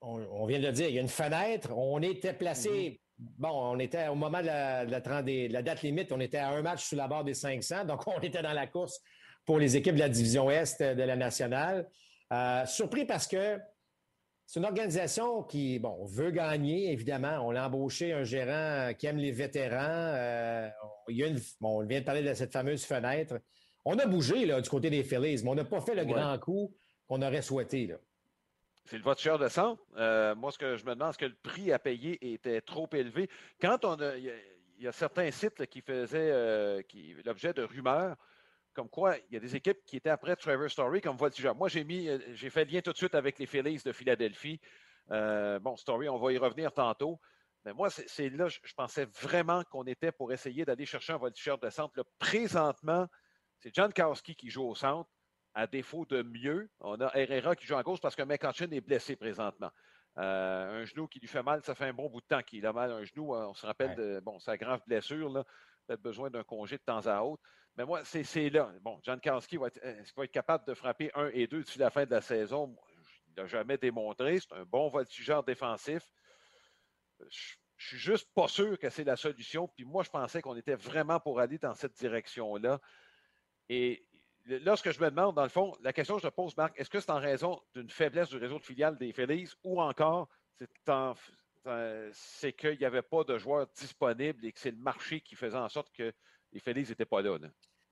on, 0.00 0.46
vient 0.46 0.60
de 0.60 0.66
le 0.66 0.72
dire, 0.72 0.88
il 0.88 0.94
y 0.94 0.98
a 0.98 1.02
une 1.02 1.08
fenêtre. 1.08 1.70
On 1.76 2.02
était 2.02 2.34
placé. 2.34 2.70
Mm-hmm. 2.70 3.00
Bon, 3.38 3.74
on 3.74 3.78
était 3.78 4.08
au 4.08 4.14
moment 4.14 4.40
de 4.40 4.46
la, 4.46 5.62
date 5.62 5.82
limite, 5.82 6.12
on 6.12 6.20
était 6.20 6.38
à 6.38 6.50
un 6.50 6.62
match 6.62 6.84
sous 6.84 6.96
la 6.96 7.08
barre 7.08 7.24
des 7.24 7.32
500, 7.32 7.86
donc 7.86 8.06
on 8.06 8.20
était 8.20 8.42
dans 8.42 8.52
la 8.52 8.66
course 8.66 9.00
pour 9.46 9.58
les 9.58 9.76
équipes 9.76 9.94
de 9.94 10.00
la 10.00 10.08
division 10.08 10.50
Est 10.50 10.82
de 10.82 11.02
la 11.02 11.16
nationale. 11.16 11.88
Euh, 12.32 12.66
surpris 12.66 13.06
parce 13.06 13.26
que 13.26 13.58
c'est 14.44 14.60
une 14.60 14.66
organisation 14.66 15.44
qui, 15.44 15.78
bon, 15.78 16.04
veut 16.04 16.30
gagner, 16.30 16.92
évidemment. 16.92 17.38
On 17.44 17.54
a 17.54 17.66
embauché 17.66 18.12
un 18.12 18.24
gérant 18.24 18.92
qui 18.94 19.06
aime 19.06 19.18
les 19.18 19.32
vétérans. 19.32 19.78
Euh, 19.80 20.68
il 21.08 21.16
y 21.16 21.24
a 21.24 21.28
une, 21.28 21.40
bon, 21.60 21.80
on 21.80 21.86
vient 21.86 22.00
de 22.00 22.04
parler 22.04 22.22
de 22.22 22.34
cette 22.34 22.52
fameuse 22.52 22.84
fenêtre. 22.84 23.38
On 23.88 23.96
a 24.00 24.06
bougé 24.06 24.46
là, 24.46 24.60
du 24.60 24.68
côté 24.68 24.90
des 24.90 25.04
Phillies, 25.04 25.42
mais 25.44 25.50
on 25.50 25.54
n'a 25.54 25.64
pas 25.64 25.80
fait 25.80 25.94
le 25.94 26.04
grand 26.04 26.36
coup 26.40 26.74
qu'on 27.06 27.22
aurait 27.22 27.40
souhaité. 27.40 27.94
C'est 28.84 28.96
le 28.96 29.02
voiture 29.04 29.38
de 29.38 29.46
centre. 29.46 29.80
Euh, 29.96 30.34
moi, 30.34 30.50
ce 30.50 30.58
que 30.58 30.76
je 30.76 30.84
me 30.84 30.94
demande, 30.94 31.10
est-ce 31.10 31.18
que 31.18 31.26
le 31.26 31.36
prix 31.40 31.70
à 31.70 31.78
payer 31.78 32.32
était 32.32 32.60
trop 32.60 32.88
élevé? 32.92 33.30
Quand 33.60 33.84
on 33.84 33.94
a. 34.00 34.16
Il 34.16 34.84
y, 34.84 34.88
a 34.88 34.92
certains 34.92 35.30
sites 35.30 35.64
qui 35.66 35.80
faisaient 35.80 36.30
euh, 36.32 36.82
l'objet 37.24 37.54
de 37.54 37.62
rumeurs, 37.62 38.16
comme 38.74 38.90
quoi 38.90 39.16
il 39.16 39.34
y 39.34 39.36
a 39.38 39.40
des 39.40 39.56
équipes 39.56 39.78
qui 39.86 39.96
étaient 39.96 40.10
après 40.10 40.36
Trevor 40.36 40.68
Story 40.68 41.00
comme 41.00 41.16
voltigeur. 41.16 41.54
Moi, 41.54 41.68
j'ai 41.68 41.82
mis, 41.82 42.08
euh, 42.08 42.18
j'ai 42.34 42.50
fait 42.50 42.66
lien 42.66 42.82
tout 42.82 42.92
de 42.92 42.98
suite 42.98 43.14
avec 43.14 43.38
les 43.38 43.46
Phillies 43.46 43.80
de 43.82 43.92
Philadelphie. 43.92 44.60
bon, 45.08 45.76
Story, 45.76 46.10
on 46.10 46.18
va 46.18 46.32
y 46.32 46.38
revenir 46.38 46.72
tantôt. 46.72 47.18
Mais 47.64 47.72
moi, 47.72 47.88
c'est 47.88 48.28
là, 48.30 48.48
je, 48.48 48.58
pensais 48.76 49.06
vraiment 49.22 49.62
qu'on 49.70 49.84
était 49.84 50.12
pour 50.12 50.30
essayer 50.32 50.64
d'aller 50.64 50.84
chercher 50.84 51.14
un 51.14 51.18
voltigeur 51.18 51.56
de 51.56 51.70
centre. 51.70 52.04
présentement, 52.18 53.08
c'est 53.60 53.74
John 53.74 53.92
Kowski 53.92 54.34
qui 54.34 54.50
joue 54.50 54.64
au 54.64 54.74
centre. 54.74 55.10
À 55.54 55.66
défaut 55.66 56.04
de 56.04 56.20
mieux, 56.20 56.68
on 56.80 57.00
a 57.00 57.10
Herrera 57.16 57.56
qui 57.56 57.66
joue 57.66 57.76
en 57.76 57.82
gauche 57.82 58.00
parce 58.00 58.14
que 58.14 58.22
McCutcheon 58.22 58.70
est 58.72 58.82
blessé 58.82 59.16
présentement. 59.16 59.70
Euh, 60.18 60.82
un 60.82 60.84
genou 60.84 61.08
qui 61.08 61.18
lui 61.18 61.28
fait 61.28 61.42
mal, 61.42 61.62
ça 61.62 61.74
fait 61.74 61.86
un 61.86 61.94
bon 61.94 62.10
bout 62.10 62.20
de 62.20 62.26
temps 62.26 62.42
qu'il 62.42 62.66
a 62.66 62.74
mal 62.74 62.92
un 62.92 63.04
genou. 63.04 63.34
On 63.34 63.54
se 63.54 63.64
rappelle 63.64 63.94
de 63.94 64.20
bon, 64.20 64.38
sa 64.38 64.58
grave 64.58 64.82
blessure, 64.86 65.30
là, 65.30 65.44
peut-être 65.86 66.02
besoin 66.02 66.28
d'un 66.28 66.44
congé 66.44 66.76
de 66.76 66.82
temps 66.82 67.06
à 67.06 67.22
autre. 67.22 67.42
Mais 67.76 67.86
moi, 67.86 68.02
c'est 68.04 68.50
là. 68.50 68.70
Bon, 68.82 69.00
John 69.02 69.18
va 69.24 69.38
être, 69.38 69.80
va 70.16 70.24
être 70.24 70.30
capable 70.32 70.66
de 70.66 70.74
frapper 70.74 71.10
un 71.14 71.30
et 71.32 71.46
deux 71.46 71.62
d'ici 71.62 71.78
la 71.78 71.90
fin 71.90 72.04
de 72.04 72.10
la 72.10 72.20
saison? 72.20 72.76
Il 73.28 73.42
n'a 73.42 73.46
jamais 73.46 73.78
démontré. 73.78 74.38
C'est 74.38 74.52
un 74.52 74.64
bon 74.64 74.88
voltigeur 74.88 75.42
défensif. 75.42 76.06
Je, 77.30 77.54
je 77.76 77.88
suis 77.88 77.98
juste 77.98 78.28
pas 78.34 78.48
sûr 78.48 78.78
que 78.78 78.88
c'est 78.88 79.04
la 79.04 79.16
solution. 79.16 79.68
Puis 79.68 79.84
moi, 79.84 80.02
je 80.02 80.10
pensais 80.10 80.40
qu'on 80.40 80.56
était 80.56 80.74
vraiment 80.74 81.20
pour 81.20 81.40
aller 81.40 81.58
dans 81.58 81.74
cette 81.74 81.94
direction-là. 81.94 82.80
Et 83.68 84.06
lorsque 84.46 84.90
je 84.90 85.00
me 85.00 85.10
demande, 85.10 85.34
dans 85.34 85.42
le 85.42 85.48
fond, 85.48 85.74
la 85.82 85.92
question 85.92 86.16
que 86.16 86.22
je 86.22 86.28
te 86.28 86.34
pose, 86.34 86.56
Marc, 86.56 86.78
est-ce 86.78 86.90
que 86.90 87.00
c'est 87.00 87.10
en 87.10 87.20
raison 87.20 87.60
d'une 87.74 87.90
faiblesse 87.90 88.28
du 88.28 88.36
réseau 88.36 88.58
de 88.58 88.64
filiales 88.64 88.96
des 88.98 89.12
Phillies 89.12 89.52
ou 89.64 89.80
encore 89.80 90.28
c'est 92.12 92.52
qu'il 92.52 92.78
n'y 92.78 92.84
avait 92.84 93.02
pas 93.02 93.24
de 93.24 93.38
joueurs 93.38 93.66
disponibles 93.76 94.44
et 94.46 94.52
que 94.52 94.58
c'est 94.60 94.70
le 94.70 94.76
marché 94.76 95.20
qui 95.20 95.34
faisait 95.34 95.56
en 95.56 95.68
sorte 95.68 95.90
que 95.92 96.12
les 96.52 96.60
Phillies 96.60 96.88
n'étaient 96.88 97.04
pas 97.04 97.22
là? 97.22 97.38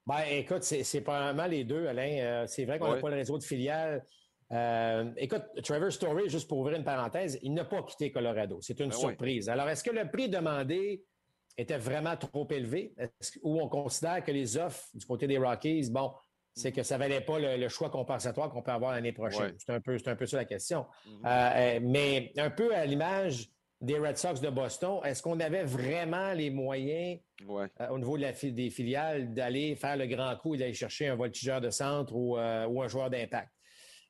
Ben, 0.07 0.22
écoute, 0.31 0.62
c'est 0.62 1.01
probablement 1.01 1.47
les 1.47 1.64
deux, 1.64 1.87
Alain. 1.87 2.18
Euh, 2.20 2.47
c'est 2.47 2.64
vrai 2.64 2.79
qu'on 2.79 2.93
n'a 2.93 3.01
pas 3.01 3.11
le 3.11 3.16
réseau 3.16 3.39
de 3.39 3.43
filiales. 3.43 4.05
Euh, 4.53 5.11
écoute, 5.16 5.43
Trevor 5.62 5.91
Story, 5.91 6.29
juste 6.29 6.47
pour 6.47 6.59
ouvrir 6.59 6.77
une 6.77 6.85
parenthèse, 6.85 7.39
il 7.43 7.55
n'a 7.55 7.64
pas 7.64 7.83
quitté 7.83 8.12
Colorado. 8.12 8.59
C'est 8.61 8.79
une 8.81 8.91
ben 8.91 8.97
surprise. 8.97 9.49
Alors, 9.49 9.68
est-ce 9.68 9.83
que 9.83 9.91
le 9.91 10.09
prix 10.11 10.29
demandé 10.29 11.03
était 11.57 11.79
vraiment 11.79 12.17
trop 12.17 12.47
élevé? 12.51 12.95
Ou 13.43 13.61
on 13.61 13.69
considère 13.69 14.23
que 14.25 14.33
les 14.33 14.57
offres 14.57 14.85
du 14.95 15.07
côté 15.07 15.27
des 15.27 15.39
Rockies, 15.39 15.91
bon, 15.91 16.13
c'est 16.55 16.73
que 16.73 16.83
ça 16.83 16.97
ne 16.97 17.01
valait 17.01 17.21
pas 17.21 17.39
le, 17.39 17.69
choix 17.69 17.91
compensatoire 17.91 18.51
qu'on 18.51 18.63
peut 18.63 18.71
avoir 18.71 18.93
l'année 18.93 19.13
prochaine. 19.13 19.55
C'est 19.59 19.73
un, 19.73 19.81
peu, 19.81 19.97
un 20.07 20.17
peu 20.17 20.27
ça 20.27 20.37
la 20.37 20.45
question. 20.45 20.87
Mm-hmm. 21.07 21.21
Euh, 21.27 21.81
mais 21.83 22.33
un 22.37 22.51
peu 22.51 22.75
à 22.75 22.87
l'image 22.87 23.49
des 23.81 23.99
Red 23.99 24.17
Sox 24.17 24.41
de 24.41 24.51
Boston, 24.51 25.01
est-ce 25.05 25.23
qu'on 25.23 25.41
avait 25.41 25.65
vraiment 25.65 26.33
les 26.33 26.51
moyens 26.51 27.19
euh, 27.49 27.89
au 27.91 27.99
niveau 27.99 28.17
de 28.17 28.23
la, 28.23 28.33
des 28.33 28.71
filiales 28.71 29.35
d'aller 29.35 29.75
faire 29.75 29.97
le 29.97 30.07
grand 30.07 30.35
coup 30.37 30.55
et 30.55 30.59
d'aller 30.59 30.75
chercher 30.75 31.09
un 31.09 31.17
voltigeur 31.17 31.61
de 31.61 31.71
centre 31.71 32.15
ou, 32.15 32.39
euh, 32.39 32.67
ou 32.67 32.83
un 32.83 32.89
joueur 32.89 33.11
d'impact? 33.11 33.51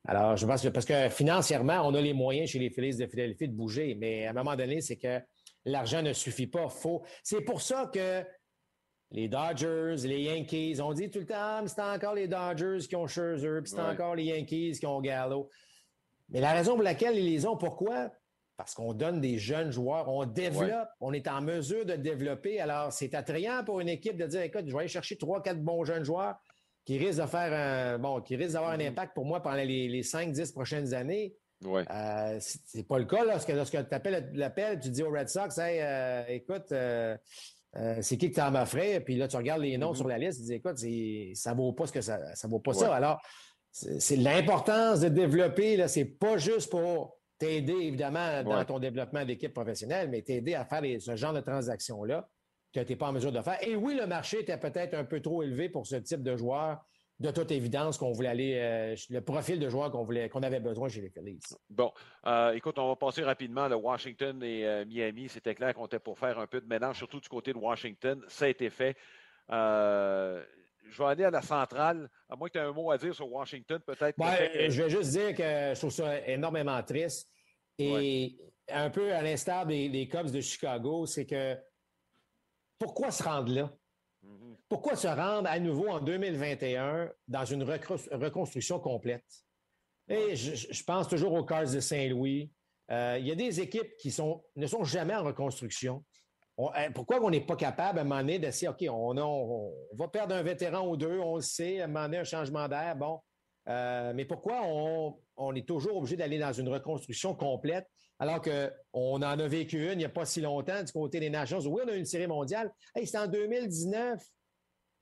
Alors, 0.07 0.37
je 0.37 0.45
pense 0.45 0.61
que 0.61 0.67
parce 0.67 0.85
que 0.85 1.09
financièrement, 1.09 1.81
on 1.83 1.95
a 1.95 2.01
les 2.01 2.13
moyens 2.13 2.51
chez 2.51 2.59
les 2.59 2.69
Phillies 2.69 2.97
de 2.97 3.07
Philadelphie 3.07 3.47
de 3.47 3.55
bouger, 3.55 3.95
mais 3.95 4.27
à 4.27 4.29
un 4.29 4.33
moment 4.33 4.55
donné, 4.55 4.79
c'est 4.81 4.97
que 4.97 5.19
l'argent 5.65 6.01
ne 6.01 6.13
suffit 6.13 6.47
pas. 6.47 6.69
Faut... 6.69 7.03
C'est 7.23 7.41
pour 7.41 7.61
ça 7.61 7.89
que 7.93 8.23
les 9.11 9.27
Dodgers, 9.27 9.95
les 10.07 10.23
Yankees, 10.23 10.79
on 10.81 10.93
dit 10.93 11.09
tout 11.09 11.19
le 11.19 11.25
temps, 11.25 11.35
ah, 11.37 11.63
c'est 11.67 11.81
encore 11.81 12.15
les 12.15 12.27
Dodgers 12.27 12.87
qui 12.87 12.95
ont 12.95 13.07
Scherzer, 13.07 13.61
puis 13.61 13.71
c'est 13.71 13.81
encore 13.81 14.15
les 14.15 14.25
Yankees 14.25 14.77
qui 14.79 14.85
ont 14.85 15.01
Gallo. 15.01 15.49
Mais 16.29 16.41
la 16.41 16.53
raison 16.53 16.73
pour 16.73 16.83
laquelle 16.83 17.17
ils 17.17 17.31
les 17.31 17.45
ont, 17.45 17.55
pourquoi? 17.55 18.11
Parce 18.57 18.73
qu'on 18.73 18.93
donne 18.93 19.21
des 19.21 19.37
jeunes 19.37 19.71
joueurs, 19.71 20.07
on 20.09 20.25
développe, 20.25 20.87
on 21.01 21.13
est 21.13 21.27
en 21.27 21.41
mesure 21.41 21.85
de 21.85 21.95
développer. 21.95 22.59
Alors, 22.59 22.91
c'est 22.91 23.13
attrayant 23.13 23.63
pour 23.63 23.79
une 23.79 23.89
équipe 23.89 24.17
de 24.17 24.25
dire, 24.25 24.41
écoute, 24.41 24.63
je 24.65 24.71
vais 24.71 24.79
aller 24.79 24.87
chercher 24.87 25.17
trois, 25.17 25.41
quatre 25.43 25.61
bons 25.61 25.83
jeunes 25.83 26.05
joueurs 26.05 26.35
qui 26.85 26.97
risquent 26.97 27.21
de 27.21 27.27
faire 27.27 27.53
un, 27.53 27.99
bon, 27.99 28.21
qui 28.21 28.35
risquent 28.35 28.53
d'avoir 28.53 28.71
un 28.71 28.77
mm-hmm. 28.77 28.89
impact 28.89 29.13
pour 29.13 29.25
moi 29.25 29.41
pendant 29.41 29.57
les, 29.57 29.87
les 29.87 30.03
5-10 30.03 30.53
prochaines 30.53 30.93
années. 30.93 31.35
Ouais. 31.63 31.85
Euh, 31.89 32.37
c'est 32.39 32.87
pas 32.87 32.99
le 32.99 33.05
cas 33.05 33.23
lorsque, 33.23 33.49
lorsque 33.49 33.71
tu 33.71 33.95
appelles 33.95 34.31
l'appel, 34.33 34.79
tu 34.79 34.89
dis 34.89 35.03
au 35.03 35.09
Red 35.09 35.29
Sox, 35.29 35.57
hey, 35.57 35.79
euh, 35.81 36.23
écoute, 36.27 36.71
euh, 36.71 37.17
c'est 38.01 38.17
qui 38.17 38.31
que 38.31 38.35
t'en 38.35 38.51
m'offrais? 38.51 38.99
Puis 38.99 39.15
là, 39.15 39.27
tu 39.27 39.37
regardes 39.37 39.61
les 39.61 39.77
noms 39.77 39.93
mm-hmm. 39.93 39.97
sur 39.97 40.07
la 40.07 40.17
liste, 40.17 40.39
tu 40.39 40.45
dis, 40.45 40.53
écoute, 40.53 40.77
ça 41.35 41.53
vaut 41.53 41.73
pas 41.73 41.87
ce 41.87 41.91
que 41.91 42.01
ça, 42.01 42.35
ça 42.35 42.47
vaut 42.47 42.59
pas 42.59 42.73
ça. 42.73 42.93
Alors, 42.93 43.21
c'est 43.71 44.15
l'importance 44.15 45.01
de 45.01 45.09
développer, 45.09 45.77
là, 45.77 45.87
c'est 45.87 46.05
pas 46.05 46.37
juste 46.37 46.69
pour 46.69 47.17
t'aider, 47.37 47.73
évidemment, 47.73 48.43
dans 48.43 48.63
ton 48.63 48.79
développement 48.79 49.25
d'équipe 49.25 49.53
professionnelle, 49.53 50.09
mais 50.09 50.21
t'aider 50.21 50.55
à 50.55 50.65
faire 50.65 50.81
ce 51.01 51.15
genre 51.15 51.33
de 51.33 51.41
transactions-là 51.41 52.27
tu 52.75 52.79
n'étais 52.79 52.95
pas 52.97 53.07
en 53.07 53.13
mesure 53.13 53.31
de 53.31 53.41
faire. 53.41 53.57
Et 53.65 53.75
oui, 53.77 53.95
le 53.95 54.05
marché 54.05 54.41
était 54.41 54.57
peut-être 54.57 54.95
un 54.95 55.05
peu 55.05 55.21
trop 55.21 55.43
élevé 55.43 55.69
pour 55.69 55.87
ce 55.87 55.95
type 55.95 56.21
de 56.21 56.35
joueur. 56.35 56.83
De 57.17 57.31
toute 57.31 57.49
évidence, 57.51 57.97
qu'on 57.97 58.11
voulait 58.11 58.29
aller, 58.29 58.55
euh, 58.55 58.95
le 59.09 59.21
profil 59.21 59.57
de 59.57 59.69
joueur 59.69 59.89
qu'on 59.89 60.03
voulait, 60.03 60.27
qu'on 60.27 60.43
avait 60.43 60.59
besoin 60.59 60.89
chez 60.89 60.99
les 60.99 61.09
Phillies. 61.09 61.39
Bon, 61.69 61.93
euh, 62.25 62.51
écoute, 62.51 62.77
on 62.77 62.89
va 62.89 62.97
passer 62.97 63.23
rapidement. 63.23 63.69
Le 63.69 63.75
Washington 63.75 64.43
et 64.43 64.65
euh, 64.65 64.83
Miami, 64.85 65.29
c'était 65.29 65.55
clair 65.55 65.73
qu'on 65.73 65.85
était 65.85 65.99
pour 65.99 66.19
faire 66.19 66.37
un 66.39 66.47
peu 66.47 66.59
de 66.59 66.67
mélange, 66.67 66.97
surtout 66.97 67.21
du 67.21 67.29
côté 67.29 67.53
de 67.53 67.57
Washington. 67.57 68.21
Ça 68.27 68.45
a 68.45 68.47
été 68.49 68.69
fait. 68.69 68.97
je 69.49 70.97
vais 70.97 71.05
aller 71.05 71.23
à 71.23 71.31
la 71.31 71.41
centrale, 71.41 72.09
à 72.29 72.35
moins 72.35 72.49
que 72.49 72.53
tu 72.53 72.59
aies 72.59 72.63
un 72.63 72.73
mot 72.73 72.91
à 72.91 72.97
dire 72.97 73.15
sur 73.15 73.31
Washington, 73.31 73.79
peut-être. 73.79 74.17
je 74.19 74.81
vais 74.81 74.89
juste 74.89 75.11
dire 75.11 75.33
que 75.33 75.73
je 75.73 75.79
trouve 75.79 75.91
ça 75.91 76.27
énormément 76.27 76.83
triste. 76.83 77.29
Et 77.77 78.37
un 78.69 78.89
peu 78.89 79.13
à 79.13 79.21
l'instar 79.21 79.65
des, 79.65 80.09
Cubs 80.11 80.31
de 80.31 80.41
Chicago, 80.41 81.05
c'est 81.05 81.25
que 81.25 81.57
pourquoi 82.77 83.11
se 83.11 83.23
rendre 83.23 83.53
là? 83.53 83.71
Pourquoi 84.67 84.95
se 84.95 85.07
rendre 85.07 85.49
à 85.49 85.59
nouveau 85.59 85.87
en 85.87 85.99
2021 85.99 87.11
dans 87.27 87.45
une 87.45 87.63
reconstruction 87.63 88.79
complète? 88.79 89.25
Et 90.07 90.35
je, 90.35 90.83
pense 90.83 91.07
toujours 91.07 91.33
aux 91.33 91.45
Cars 91.45 91.71
de 91.71 91.79
Saint-Louis. 91.79 92.51
Euh, 92.91 93.17
il 93.19 93.27
y 93.27 93.31
a 93.31 93.35
des 93.35 93.59
équipes 93.59 93.95
qui 93.97 94.11
sont, 94.11 94.43
ne 94.55 94.67
sont 94.67 94.83
jamais 94.83 95.15
en 95.15 95.23
reconstruction. 95.23 96.03
Hein, 96.57 96.91
pourquoi 96.93 97.19
on 97.21 97.29
n'est 97.29 97.45
pas 97.45 97.55
capable 97.55 97.99
à 97.99 98.01
un 98.01 98.05
moment 98.05 98.21
donné 98.21 98.39
d'essayer, 98.39 98.69
OK, 98.69 98.85
on, 98.89 99.73
va 99.93 100.07
perdre 100.07 100.35
un 100.35 100.43
vétéran 100.43 100.87
ou 100.87 100.95
deux, 100.95 101.19
on 101.19 101.37
le 101.37 101.41
sait, 101.41 101.81
à 101.81 101.85
un 101.85 101.87
moment 101.87 102.03
donné, 102.05 102.17
un 102.19 102.23
changement 102.23 102.67
d'air, 102.67 102.95
bon. 102.95 103.19
Euh, 103.67 104.13
mais 104.13 104.25
pourquoi 104.25 104.61
on 104.63 105.55
est 105.55 105.67
toujours 105.67 105.97
obligé 105.97 106.15
d'aller 106.15 106.37
dans 106.37 106.53
une 106.53 106.69
reconstruction 106.69 107.33
complète 107.33 107.89
alors 108.19 108.41
qu'on 108.41 109.15
en 109.15 109.21
a 109.21 109.47
vécu 109.47 109.83
une 109.85 109.93
il 109.93 109.97
n'y 109.97 110.05
a 110.05 110.09
pas 110.09 110.25
si 110.25 110.41
longtemps 110.41 110.83
du 110.83 110.91
côté 110.91 111.19
des 111.19 111.29
Nations. 111.29 111.59
Oui, 111.67 111.81
on 111.85 111.89
a 111.89 111.95
une 111.95 112.05
série 112.05 112.27
mondiale. 112.27 112.71
Hey, 112.95 113.05
c'est 113.05 113.17
en 113.17 113.27
2019. 113.27 114.21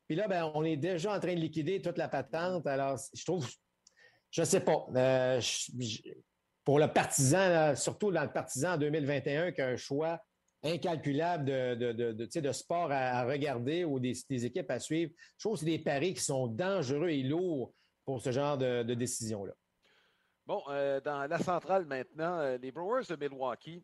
Puis 0.07 0.15
là, 0.15 0.27
ben, 0.27 0.51
on 0.55 0.63
est 0.63 0.77
déjà 0.77 1.15
en 1.15 1.19
train 1.19 1.35
de 1.35 1.39
liquider 1.39 1.81
toute 1.81 1.97
la 1.97 2.07
patente. 2.07 2.65
Alors, 2.67 2.99
je 3.13 3.23
trouve, 3.23 3.47
je 4.31 4.41
ne 4.41 4.45
sais 4.45 4.61
pas. 4.61 4.85
Euh, 4.95 5.41
pour 6.63 6.79
le 6.79 6.87
partisan, 6.87 7.75
surtout 7.75 8.11
dans 8.11 8.23
le 8.23 8.31
partisan 8.31 8.73
en 8.73 8.77
2021, 8.77 9.51
qu'un 9.51 9.75
choix 9.75 10.19
incalculable 10.63 11.45
de, 11.45 11.91
de, 11.91 12.39
de, 12.39 12.51
sport 12.51 12.89
à, 12.91 13.25
regarder 13.25 13.83
ou 13.83 13.99
des, 13.99 14.15
équipes 14.29 14.71
à 14.71 14.79
suivre, 14.79 15.11
je 15.37 15.45
trouve 15.45 15.55
que 15.55 15.59
c'est 15.59 15.65
des 15.65 15.79
paris 15.79 16.13
qui 16.13 16.21
sont 16.23 16.47
dangereux 16.47 17.09
et 17.09 17.23
lourds 17.23 17.73
pour 18.05 18.21
ce 18.21 18.31
genre 18.31 18.57
de, 18.57 18.93
décision-là. 18.93 19.53
Bon, 20.45 20.61
euh, 20.67 20.99
dans 20.99 21.25
la 21.25 21.39
centrale 21.39 21.85
maintenant, 21.85 22.39
euh, 22.39 22.57
les 22.57 22.73
Brewers 22.73 23.05
de 23.07 23.15
Milwaukee. 23.15 23.81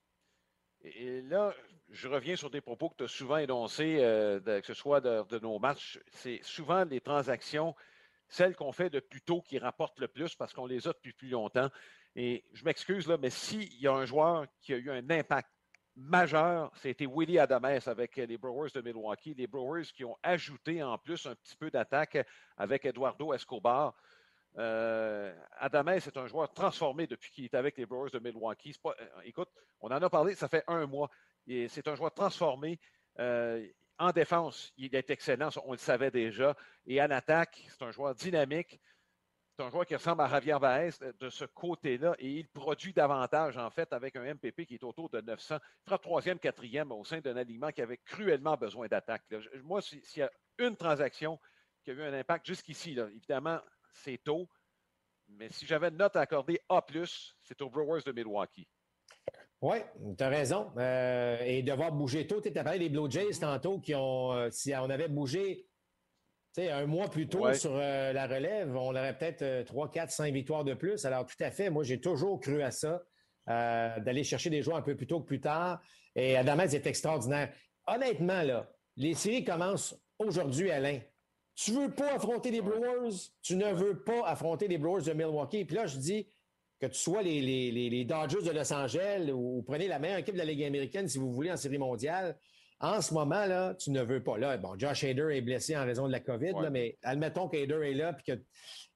Et, 0.82 1.22
là, 1.22 1.54
je 1.90 2.10
reviens 2.10 2.36
sur 2.36 2.50
des 2.50 2.60
propos 2.60 2.90
que 2.90 2.98
tu 2.98 3.04
as 3.06 3.08
souvent 3.08 3.38
énoncés, 3.38 4.00
euh, 4.02 4.42
que 4.42 4.68
ce 4.68 4.74
soit 4.74 5.00
de, 5.00 5.40
nos 5.40 5.58
matchs. 5.58 6.00
C'est 6.12 6.42
souvent 6.44 6.84
les 6.84 7.00
transactions, 7.00 7.76
celles 8.28 8.58
qu'on 8.58 8.74
fait 8.74 8.90
de 8.90 9.00
plus 9.00 9.22
tôt, 9.22 9.42
qui 9.42 9.58
rapportent 9.58 10.00
le 10.00 10.10
plus 10.10 10.36
parce 10.36 10.52
qu'on 10.52 10.66
les 10.66 10.86
a 10.86 10.92
depuis 10.92 11.14
plus 11.14 11.30
longtemps. 11.30 11.70
Et 12.18 12.44
je 12.52 12.66
m'excuse 12.66 13.08
là, 13.08 13.18
mais 13.18 13.30
s'il 13.30 13.74
y 13.80 13.88
a 13.88 13.94
un 13.94 14.06
joueur 14.06 14.46
qui 14.60 14.74
a 14.74 14.78
eu 14.78 14.92
un 14.92 15.10
impact 15.10 15.50
majeur, 15.96 16.74
c'était 16.76 17.06
Willie 17.06 17.40
Adams 17.40 17.80
avec 17.86 18.18
les 18.18 18.38
Brewers 18.38 18.72
de 18.74 18.82
Milwaukee. 18.82 19.34
Les 19.34 19.48
Brewers 19.48 19.86
qui 19.96 20.04
ont 20.04 20.18
ajouté 20.24 20.84
en 20.84 20.98
plus 20.98 21.26
un 21.26 21.36
petit 21.36 21.56
peu 21.56 21.72
d'attaque 21.72 22.18
avec 22.58 22.86
Eduardo 22.86 23.34
Escobar. 23.34 23.96
Euh, 24.58 25.34
Adamès 25.58 26.06
est 26.06 26.18
un 26.18 26.28
joueur 26.28 26.52
transformé 26.54 27.08
depuis 27.08 27.32
qu'il 27.32 27.46
est 27.46 27.54
avec 27.54 27.78
les 27.78 27.86
Brewers 27.86 28.10
de 28.12 28.20
Milwaukee. 28.20 28.76
Euh, 28.86 28.92
écoute, 29.24 29.50
on 29.80 29.90
en 29.90 30.02
a 30.02 30.10
parlé, 30.10 30.36
ça 30.36 30.48
fait 30.48 30.64
un 30.68 30.86
mois. 30.86 31.10
C'est 31.48 31.88
un 31.88 31.96
joueur 31.96 32.14
transformé. 32.14 32.80
Euh, 33.20 33.66
en 33.98 34.12
défense, 34.12 34.72
il 34.78 34.96
est 34.96 35.10
excellent, 35.10 35.50
on 35.66 35.74
le 35.74 35.78
savait 35.78 36.12
déjà. 36.12 36.56
Et 36.86 37.02
en 37.02 37.12
attaque, 37.12 37.66
c'est 37.68 37.84
un 37.84 37.92
joueur 37.92 38.16
dynamique. 38.16 38.80
C'est 39.56 39.66
un 39.66 39.70
joueur 39.70 39.86
qui 39.86 39.96
ressemble 39.96 40.22
à 40.22 40.30
Javier 40.30 40.58
Baez 40.60 40.92
de 41.20 41.30
ce 41.30 41.44
côté-là 41.44 42.16
et 42.18 42.30
il 42.30 42.48
produit 42.48 42.94
davantage, 42.94 43.58
en 43.58 43.70
fait, 43.70 43.92
avec 43.92 44.16
un 44.16 44.34
MPP 44.34 44.66
qui 44.66 44.76
est 44.76 44.84
autour 44.86 45.10
de 45.10 45.20
900. 45.20 45.58
Il 45.62 45.84
fera 45.84 45.98
troisième, 45.98 46.40
quatrième 46.40 46.94
au 46.94 47.04
sein 47.04 47.20
d'un 47.20 47.36
alignement 47.36 47.72
qui 47.72 47.82
avait 47.82 47.98
cruellement 47.98 48.56
besoin 48.56 48.88
d'attaque. 48.88 49.24
Moi, 49.64 49.82
s'il 49.82 50.02
y 50.16 50.22
a 50.22 50.32
une 50.60 50.78
transaction 50.78 51.38
qui 51.84 51.92
a 51.92 51.94
eu 51.94 52.04
un 52.04 52.14
impact 52.14 52.46
jusqu'ici, 52.46 52.98
évidemment, 52.98 53.60
c'est 53.94 54.24
tôt. 54.24 54.48
Mais 55.28 55.50
si 55.50 55.66
j'avais 55.66 55.90
une 55.90 55.98
note 55.98 56.16
à 56.16 56.22
accorder 56.22 56.60
A, 56.70 56.84
c'est 57.42 57.62
aux 57.62 57.70
Brewers 57.70 58.02
de 58.06 58.12
Milwaukee. 58.12 58.68
Oui, 59.62 59.78
tu 60.18 60.24
as 60.24 60.30
raison. 60.30 60.72
Euh, 60.78 61.38
et 61.44 61.62
devoir 61.64 61.92
bouger 61.92 62.26
tôt. 62.26 62.42
Tu 62.42 62.58
as 62.58 62.64
parlé 62.64 62.80
des 62.80 62.90
Blue 62.90 63.12
Jays 63.12 63.40
tantôt 63.40 63.80
qui 63.80 63.94
ont. 63.94 64.32
Euh, 64.34 64.50
si 64.52 64.74
on 64.74 64.90
avait 64.90 65.10
bougé 65.10 65.66
un 66.58 66.86
mois 66.88 67.10
plus 67.10 67.28
tôt 67.28 67.54
sur 67.54 67.72
euh, 67.74 68.12
la 68.12 68.28
relève, 68.28 68.76
on 68.76 68.90
aurait 68.90 69.18
peut-être 69.18 69.66
3, 69.66 69.92
4, 69.92 70.12
5 70.12 70.34
victoires 70.34 70.64
de 70.66 70.74
plus. 70.74 71.06
Alors, 71.06 71.26
tout 71.26 71.42
à 71.42 71.52
fait, 71.52 71.70
moi, 71.70 71.84
j'ai 71.84 72.02
toujours 72.02 72.40
cru 72.40 72.62
à 72.62 72.72
ça, 72.72 73.02
d'aller 73.48 74.24
chercher 74.24 74.50
des 74.50 74.62
joueurs 74.62 74.78
un 74.78 74.82
peu 74.82 74.96
plus 74.96 75.08
tôt 75.08 75.22
que 75.22 75.26
plus 75.26 75.40
tard. 75.40 75.82
Et 76.16 76.36
Adamez 76.36 76.76
est 76.76 76.86
extraordinaire. 76.86 77.54
Honnêtement, 77.88 78.42
là, 78.42 78.70
les 78.98 79.14
séries 79.14 79.46
commencent 79.46 79.96
aujourd'hui, 80.18 80.70
Alain. 80.70 81.00
Tu 81.62 81.72
veux 81.72 81.92
pas 81.92 82.14
affronter 82.14 82.52
les 82.52 82.62
Brewers, 82.62 83.32
tu 83.42 83.58
ne 83.58 83.74
veux 83.74 84.02
pas 84.02 84.26
affronter 84.26 84.70
les 84.70 84.78
Brewers 84.78 85.04
de 85.04 85.12
Milwaukee. 85.12 85.66
Puis 85.66 85.76
là, 85.76 85.88
je 85.88 85.98
dis 85.98 86.26
que 86.80 86.86
tu 86.86 86.98
sois 86.98 87.22
les, 87.22 87.42
les, 87.42 88.06
Dodgers 88.06 88.42
de 88.42 88.52
Los 88.52 88.72
Angeles 88.72 89.30
ou, 89.34 89.62
prenez 89.68 89.90
la 89.90 90.00
meilleure 90.00 90.20
équipe 90.20 90.36
de 90.36 90.40
la 90.40 90.46
Ligue 90.46 90.64
américaine 90.64 91.10
si 91.10 91.18
vous 91.18 91.34
voulez 91.34 91.52
en 91.52 91.58
série 91.58 91.78
mondiale. 91.78 92.38
En 92.80 93.02
ce 93.02 93.14
moment, 93.14 93.46
là, 93.46 93.74
tu 93.74 93.92
ne 93.92 94.02
veux 94.02 94.24
pas. 94.24 94.38
Là, 94.38 94.56
bon, 94.56 94.80
Josh 94.80 95.04
Hader 95.04 95.36
est 95.36 95.42
blessé 95.42 95.76
en 95.76 95.84
raison 95.84 96.08
de 96.08 96.14
la 96.14 96.22
COVID, 96.22 96.54
mais 96.72 96.98
admettons 97.04 97.50
qu'Hader 97.50 97.90
est 97.90 97.94
là 97.94 98.14
puis 98.14 98.24
que 98.24 98.42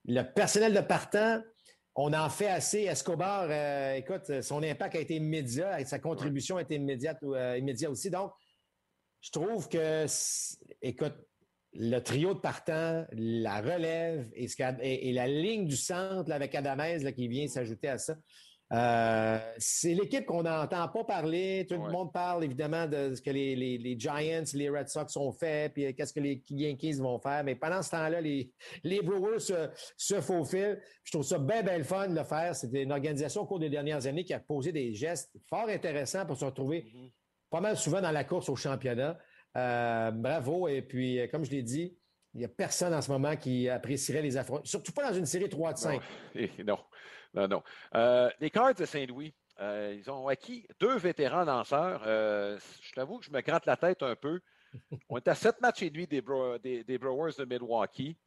le 0.05 0.22
personnel 0.22 0.74
de 0.74 0.80
partant, 0.80 1.41
on 1.95 2.14
en 2.14 2.30
fait 2.30 2.47
assez. 2.47 2.84
Escobar, 2.84 3.47
euh, 3.49 3.95
écoute, 3.95 4.41
son 4.41 4.64
impact 4.64 4.95
a 4.95 4.99
été 4.99 5.16
immédiat 5.16 5.82
et 5.82 5.86
sa 5.86 5.99
contribution 5.99 6.55
a 6.55 6.61
été 6.61 6.76
immédiate, 6.76 7.18
euh, 7.24 7.57
immédiate 7.57 7.91
aussi. 7.91 8.09
Donc, 8.09 8.32
je 9.20 9.32
trouve 9.32 9.68
que, 9.68 10.05
écoute, 10.82 11.16
le 11.76 11.99
trio 11.99 12.34
de 12.34 12.39
partant, 12.39 13.05
la 13.11 13.61
relève 13.61 14.30
et, 14.36 15.11
la 15.13 15.28
ligne 15.28 15.65
du 15.65 15.76
centre 15.76 16.32
avec 16.32 16.53
Adamez 16.55 17.11
qui 17.13 17.28
vient 17.28 17.47
s'ajouter 17.47 17.89
à 17.89 17.97
ça. 17.97 18.15
Euh, 18.71 19.38
c'est 19.59 19.93
l'équipe 19.93 20.26
qu'on 20.26 20.43
n'entend 20.43 20.88
pas 20.88 21.03
parler. 21.03 21.65
Tout 21.69 21.76
le 21.76 21.91
monde 21.91 22.11
parle 22.11 22.43
évidemment 22.43 22.88
de 22.88 23.13
ce 23.13 23.21
que 23.21 23.30
les, 23.30 23.95
Giants, 23.99 24.43
les 24.53 24.69
Red 24.69 24.89
Sox 24.89 25.15
ont 25.15 25.32
fait, 25.32 25.71
puis 25.71 25.93
qu'est-ce 25.93 26.13
que 26.13 26.19
les 26.19 26.43
Yankees 26.49 26.93
vont 26.93 27.19
faire. 27.19 27.43
Mais 27.43 27.55
pendant 27.55 27.84
ce 27.84 27.91
temps-là, 27.91 28.19
les, 28.21 28.51
Brewers 28.84 29.39
se, 29.39 30.21
faufilent. 30.21 30.80
Je 31.03 31.11
trouve 31.11 31.24
ça 31.24 31.38
bien, 31.38 31.61
bien 31.61 31.78
le 31.78 31.84
fun 31.84 32.07
de 32.07 32.15
le 32.15 32.24
faire. 32.24 32.55
C'était 32.55 32.84
une 32.84 32.91
organisation 32.91 33.41
au 33.41 33.45
cours 33.45 33.59
des 33.59 33.69
dernières 33.69 34.07
années 34.07 34.24
qui 34.24 34.34
a 34.34 34.39
posé 34.39 34.71
des 34.71 34.93
gestes 34.93 35.32
fort 35.47 35.69
intéressants 35.69 36.26
pour 36.26 36.38
se 36.38 36.45
retrouver 36.45 36.82
mm-hmm. 36.82 37.11
pas 37.51 37.61
mal 37.61 37.78
souvent 37.78 38.01
dans 38.01 38.11
la 38.11 38.24
course 38.24 38.49
au 38.49 38.55
championnat. 38.55 39.19
Euh, 39.56 40.12
bravo. 40.12 40.68
Et 40.68 40.82
puis, 40.82 41.20
euh, 41.20 41.28
comme 41.28 41.45
je 41.45 41.51
l'ai 41.51 41.62
dit, 41.62 41.97
il 42.34 42.39
n'y 42.39 42.45
a 42.45 42.49
personne 42.49 42.93
en 42.93 43.01
ce 43.01 43.12
moment 43.12 43.36
qui 43.36 43.70
apprécierait 43.70 44.22
les 44.22 44.38
affrontements, 44.38 44.66
surtout 44.66 44.91
pas 44.91 45.08
dans 45.10 45.16
une 45.16 45.26
série 45.26 45.49
3 45.49 45.74
de 45.74 45.78
5. 45.78 46.01
Non, 46.66 46.80
non, 47.34 47.47
non. 47.47 47.64
Euh, 47.95 48.30
les 48.39 48.49
Cards 48.49 48.76
de 48.76 48.86
Saint-Louis, 48.86 49.34
ils 49.60 50.10
ont 50.10 50.28
acquis 50.28 50.68
deux 50.80 50.97
vétérans 50.97 51.45
lanceurs. 51.45 52.04
je 52.04 52.91
t'avoue 52.93 53.20
que 53.20 53.26
je 53.26 53.32
me 53.32 53.41
gratte 53.41 53.66
la 53.66 53.78
tête 53.78 54.01
un 54.01 54.16
peu. 54.16 54.39
On 55.10 55.18
est 55.18 55.28
à 55.28 55.36
sept 55.36 55.62
matchs 55.62 55.84
et 55.84 55.89
demi 55.91 56.08
des, 56.08 56.84
des, 56.84 56.97
Brewers 56.97 57.34
de 57.38 57.45
Milwaukee. 57.45 58.18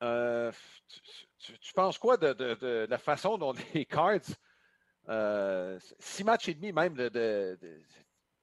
tu, 0.00 1.72
penses 1.74 1.98
quoi 1.98 2.18
de, 2.18 2.86
la 2.88 2.98
façon 2.98 3.38
dont 3.38 3.54
les 3.74 3.86
Cards, 3.86 4.20
six 5.98 6.24
matchs 6.24 6.48
et 6.48 6.54
demi 6.54 6.72
même 6.72 6.94
de, 6.94 7.58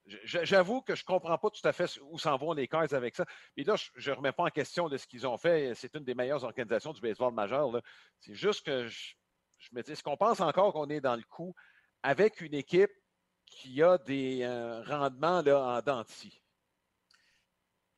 J'avoue 0.06 0.82
que 0.82 0.94
je 0.94 1.02
ne 1.02 1.06
comprends 1.06 1.36
pas 1.36 1.50
tout 1.50 1.66
à 1.66 1.72
fait 1.72 1.98
où 2.02 2.18
s'en 2.18 2.36
vont 2.36 2.52
les 2.52 2.68
Cards 2.68 2.92
avec 2.94 3.16
ça. 3.16 3.24
Et 3.56 3.64
là, 3.64 3.74
je 3.96 4.10
ne 4.10 4.16
remets 4.16 4.32
pas 4.32 4.44
en 4.44 4.50
question 4.50 4.88
de 4.88 4.96
ce 4.96 5.06
qu'ils 5.06 5.26
ont 5.26 5.36
fait. 5.36 5.74
C'est 5.74 5.94
une 5.94 6.04
des 6.04 6.14
meilleures 6.14 6.44
organisations 6.44 6.92
du 6.92 7.00
baseball 7.00 7.34
majeur. 7.34 7.70
C'est 8.20 8.34
juste 8.34 8.64
que 8.64 8.86
je, 8.86 9.14
me 9.72 9.82
dis, 9.82 9.92
est-ce 9.92 10.04
qu'on 10.04 10.16
pense 10.16 10.40
encore 10.40 10.72
qu'on 10.72 10.88
est 10.88 11.00
dans 11.00 11.16
le 11.16 11.24
coup 11.24 11.54
avec 12.02 12.40
une 12.40 12.54
équipe 12.54 12.92
qui 13.46 13.82
a 13.82 13.98
des 13.98 14.42
euh, 14.42 14.82
rendements 14.82 15.42
là, 15.42 15.60
en 15.60 15.82
denti? 15.82 16.40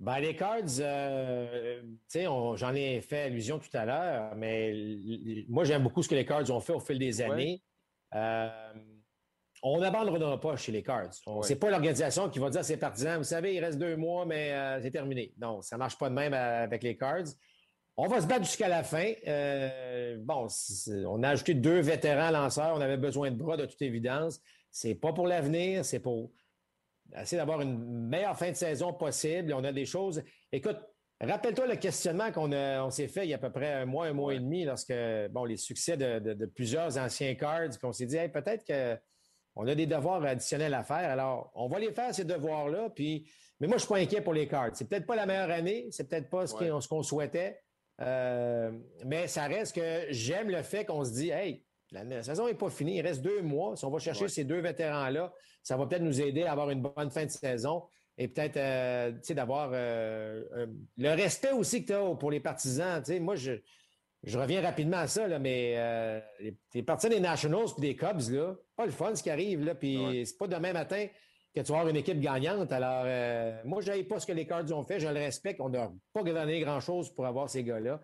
Ben, 0.00 0.20
les 0.20 0.36
Cards, 0.36 0.78
euh, 0.78 1.82
j'en 2.14 2.74
ai 2.74 3.00
fait 3.00 3.22
allusion 3.22 3.58
tout 3.58 3.76
à 3.76 3.84
l'heure, 3.84 4.34
mais 4.36 4.96
moi, 5.48 5.64
j'aime 5.64 5.82
beaucoup 5.82 6.02
ce 6.02 6.08
que 6.08 6.14
les 6.14 6.24
Cards 6.24 6.48
ont 6.50 6.60
fait 6.60 6.72
au 6.72 6.80
fil 6.80 6.98
des 6.98 7.20
années. 7.20 7.62
Euh, 8.14 8.72
on 9.62 9.80
n'abandonnera 9.80 10.40
pas 10.40 10.56
chez 10.56 10.72
les 10.72 10.82
Cards. 10.82 11.10
C'est 11.42 11.56
pas 11.56 11.70
l'organisation 11.70 12.28
qui 12.28 12.38
va 12.38 12.50
dire 12.50 12.60
à 12.60 12.64
ses 12.64 12.76
partisans, 12.76 13.18
vous 13.18 13.24
savez, 13.24 13.54
il 13.54 13.64
reste 13.64 13.78
deux 13.78 13.96
mois, 13.96 14.24
mais 14.24 14.52
euh, 14.52 14.80
c'est 14.82 14.90
terminé. 14.90 15.32
Non, 15.40 15.62
ça 15.62 15.76
marche 15.76 15.98
pas 15.98 16.08
de 16.08 16.14
même 16.14 16.34
euh, 16.34 16.64
avec 16.64 16.82
les 16.82 16.96
Cards. 16.96 17.26
On 17.96 18.06
va 18.06 18.20
se 18.20 18.26
battre 18.26 18.44
jusqu'à 18.44 18.68
la 18.68 18.84
fin. 18.84 19.12
Euh, 19.26 20.16
bon, 20.20 20.46
on 21.06 21.22
a 21.24 21.30
ajouté 21.30 21.54
deux 21.54 21.80
vétérans 21.80 22.30
lanceurs. 22.30 22.76
On 22.76 22.80
avait 22.80 22.96
besoin 22.96 23.30
de 23.32 23.36
bras, 23.36 23.56
de 23.56 23.66
toute 23.66 23.82
évidence. 23.82 24.40
C'est 24.70 24.94
pas 24.94 25.12
pour 25.12 25.26
l'avenir, 25.26 25.84
c'est 25.84 25.98
pour 25.98 26.30
essayer 27.20 27.38
d'avoir 27.38 27.60
une 27.60 28.06
meilleure 28.08 28.38
fin 28.38 28.50
de 28.50 28.56
saison 28.56 28.92
possible. 28.92 29.52
On 29.52 29.64
a 29.64 29.72
des 29.72 29.86
choses. 29.86 30.22
Écoute, 30.52 30.78
rappelle-toi 31.20 31.66
le 31.66 31.74
questionnement 31.74 32.30
qu'on 32.30 32.52
on 32.52 32.90
s'est 32.90 33.08
fait 33.08 33.24
il 33.24 33.30
y 33.30 33.32
a 33.32 33.36
à 33.36 33.40
peu 33.40 33.50
près 33.50 33.72
un 33.72 33.86
mois, 33.86 34.06
un 34.06 34.12
mois 34.12 34.32
et 34.32 34.38
demi, 34.38 34.64
lorsque, 34.64 34.94
bon, 35.30 35.44
les 35.44 35.56
succès 35.56 35.96
de, 35.96 36.46
plusieurs 36.46 36.98
anciens 36.98 37.34
cards, 37.34 37.70
puis 37.70 37.80
on 37.84 37.92
s'est 37.92 38.06
dit, 38.06 38.18
peut-être 38.32 38.64
qu'on 39.58 39.66
a 39.66 39.74
des 39.74 39.86
devoirs 39.86 40.24
additionnels 40.24 40.72
à 40.72 40.84
faire. 40.84 41.10
Alors, 41.10 41.50
on 41.56 41.66
va 41.66 41.80
les 41.80 41.90
faire, 41.90 42.14
ces 42.14 42.24
devoirs-là. 42.24 42.90
Puis, 42.94 43.28
mais 43.58 43.66
moi, 43.66 43.76
je 43.76 43.80
suis 43.80 43.88
pas 43.88 43.98
inquiet 43.98 44.20
pour 44.20 44.32
les 44.32 44.46
cards. 44.46 44.70
C'est 44.74 44.88
peut-être 44.88 45.04
pas 45.04 45.16
la 45.16 45.26
meilleure 45.26 45.50
année, 45.50 45.88
c'est 45.90 46.08
peut-être 46.08 46.30
pas 46.30 46.46
ce 46.46 46.88
qu'on 46.88 47.02
souhaitait. 47.02 47.58
Euh, 48.00 48.70
mais 49.04 49.26
ça 49.26 49.48
reste 49.48 49.74
que 49.74 50.06
j'aime 50.10 50.48
le 50.48 50.62
fait 50.62 50.84
qu'on 50.84 51.04
se 51.04 51.10
dit, 51.10 51.30
hey, 51.30 51.64
la, 51.90 52.22
saison 52.22 52.46
n'est 52.46 52.54
pas 52.54 52.70
finie, 52.70 52.98
il 52.98 53.02
reste 53.02 53.20
deux 53.20 53.42
mois. 53.42 53.74
Si 53.74 53.84
on 53.84 53.90
va 53.90 53.98
chercher 53.98 54.28
ces 54.28 54.44
deux 54.44 54.60
vétérans-là, 54.60 55.32
ça 55.64 55.76
va 55.76 55.86
peut-être 55.86 56.02
nous 56.02 56.20
aider 56.20 56.44
à 56.44 56.52
avoir 56.52 56.70
une 56.70 56.82
bonne 56.82 57.10
fin 57.10 57.24
de 57.24 57.30
saison 57.30 57.82
et 58.16 58.28
peut-être 58.28 58.58
euh, 58.58 59.10
d'avoir 59.30 59.70
euh, 59.72 60.66
le 60.96 61.08
respect 61.16 61.50
aussi 61.50 61.82
que 61.82 61.88
tu 61.88 61.94
as 61.94 62.14
pour 62.14 62.30
les 62.30 62.38
partisans. 62.38 63.02
moi, 63.20 63.34
je, 63.34 63.54
je 64.24 64.38
reviens 64.38 64.60
rapidement 64.60 64.98
à 64.98 65.06
ça, 65.06 65.28
là, 65.28 65.38
mais 65.38 65.76
les, 66.74 66.82
partisans 66.82 67.10
des 67.10 67.20
Nationals 67.20 67.68
et 67.78 67.80
des 67.80 67.96
Cubs, 67.96 68.30
là, 68.30 68.54
pas 68.76 68.86
le 68.86 68.92
fun 68.92 69.14
ce 69.14 69.22
qui 69.22 69.30
arrive, 69.30 69.64
là, 69.64 69.74
puis 69.74 70.22
c'est 70.26 70.36
pas 70.36 70.48
demain 70.48 70.72
matin 70.72 71.06
que 71.54 71.60
tu 71.60 71.72
vas 71.72 71.78
avoir 71.78 71.88
une 71.88 71.96
équipe 71.96 72.20
gagnante. 72.20 72.72
Alors, 72.72 73.04
moi, 73.64 73.80
je 73.80 74.02
pas 74.02 74.18
ce 74.18 74.26
que 74.26 74.32
les 74.32 74.46
Cards 74.46 74.70
ont 74.72 74.84
fait, 74.84 74.98
je 74.98 75.08
le 75.08 75.14
respecte. 75.14 75.60
On 75.60 75.68
n'a 75.68 75.90
pas 76.12 76.22
donné 76.22 76.60
grand-chose 76.60 77.14
pour 77.14 77.26
avoir 77.26 77.48
ces 77.48 77.62
gars-là. 77.62 78.00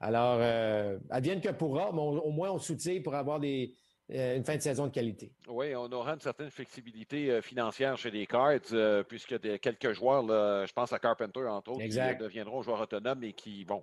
Alors, 0.00 0.38
euh, 0.40 0.98
advienne 1.10 1.40
que 1.40 1.50
pourra, 1.50 1.90
mais 1.92 2.00
au 2.00 2.30
moins 2.30 2.50
on 2.50 2.58
soutient 2.58 3.00
pour 3.02 3.14
avoir 3.14 3.40
des, 3.40 3.74
euh, 3.74 3.74
une 4.08 4.44
fin 4.44 4.56
de 4.56 4.62
saison 4.62 4.86
de 4.86 4.92
qualité. 4.92 5.32
Oui, 5.48 5.74
on 5.74 5.90
aura 5.92 6.14
une 6.14 6.20
certaine 6.20 6.50
flexibilité 6.50 7.30
euh, 7.30 7.42
financière 7.42 7.96
chez 7.98 8.10
les 8.10 8.26
Cards, 8.26 8.72
euh, 8.72 9.02
puisque 9.02 9.38
des, 9.38 9.58
quelques 9.58 9.92
joueurs, 9.92 10.22
je 10.66 10.72
pense 10.72 10.92
à 10.92 10.98
Carpenter, 10.98 11.46
entre 11.46 11.72
autres, 11.72 11.82
qui 11.82 12.16
deviendront 12.18 12.62
joueurs 12.62 12.80
autonomes 12.80 13.22
et 13.24 13.34
qui, 13.34 13.64
bon, 13.64 13.82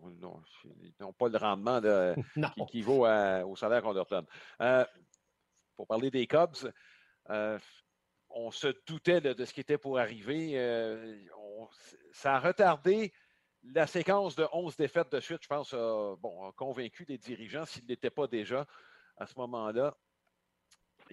n'ont 0.99 1.13
pas 1.13 1.30
le 1.30 1.38
rendement 1.38 1.80
qui 2.55 2.61
équivaut 2.61 3.05
au 3.05 3.55
salaire 3.55 3.84
qu'on 3.84 3.93
leur 3.93 4.07
donne. 4.07 4.26
pour 5.76 5.88
parler 5.88 6.09
des 6.09 6.26
Cubs, 6.26 6.71
on 7.28 8.51
se 8.51 8.67
doutait 8.88 9.21
de, 9.21 9.45
ce 9.45 9.53
qui 9.53 9.61
était 9.61 9.78
pour 9.78 9.99
arriver. 9.99 10.53
ça 12.11 12.36
a 12.36 12.39
retardé 12.39 13.13
la 13.73 13.88
séquence 13.88 14.36
de 14.36 14.47
11 14.53 14.76
défaites 14.78 15.11
de 15.11 15.19
suite, 15.19 15.41
je 15.41 15.47
pense, 15.47 15.73
a, 15.73 16.15
bon, 16.19 16.51
convaincu 16.53 17.05
les 17.07 17.17
dirigeants, 17.17 17.65
s'ils 17.65 17.86
n'étaient 17.86 18.09
pas 18.09 18.28
déjà 18.28 18.65
à 19.17 19.26
ce 19.26 19.34
moment-là. 19.38 19.95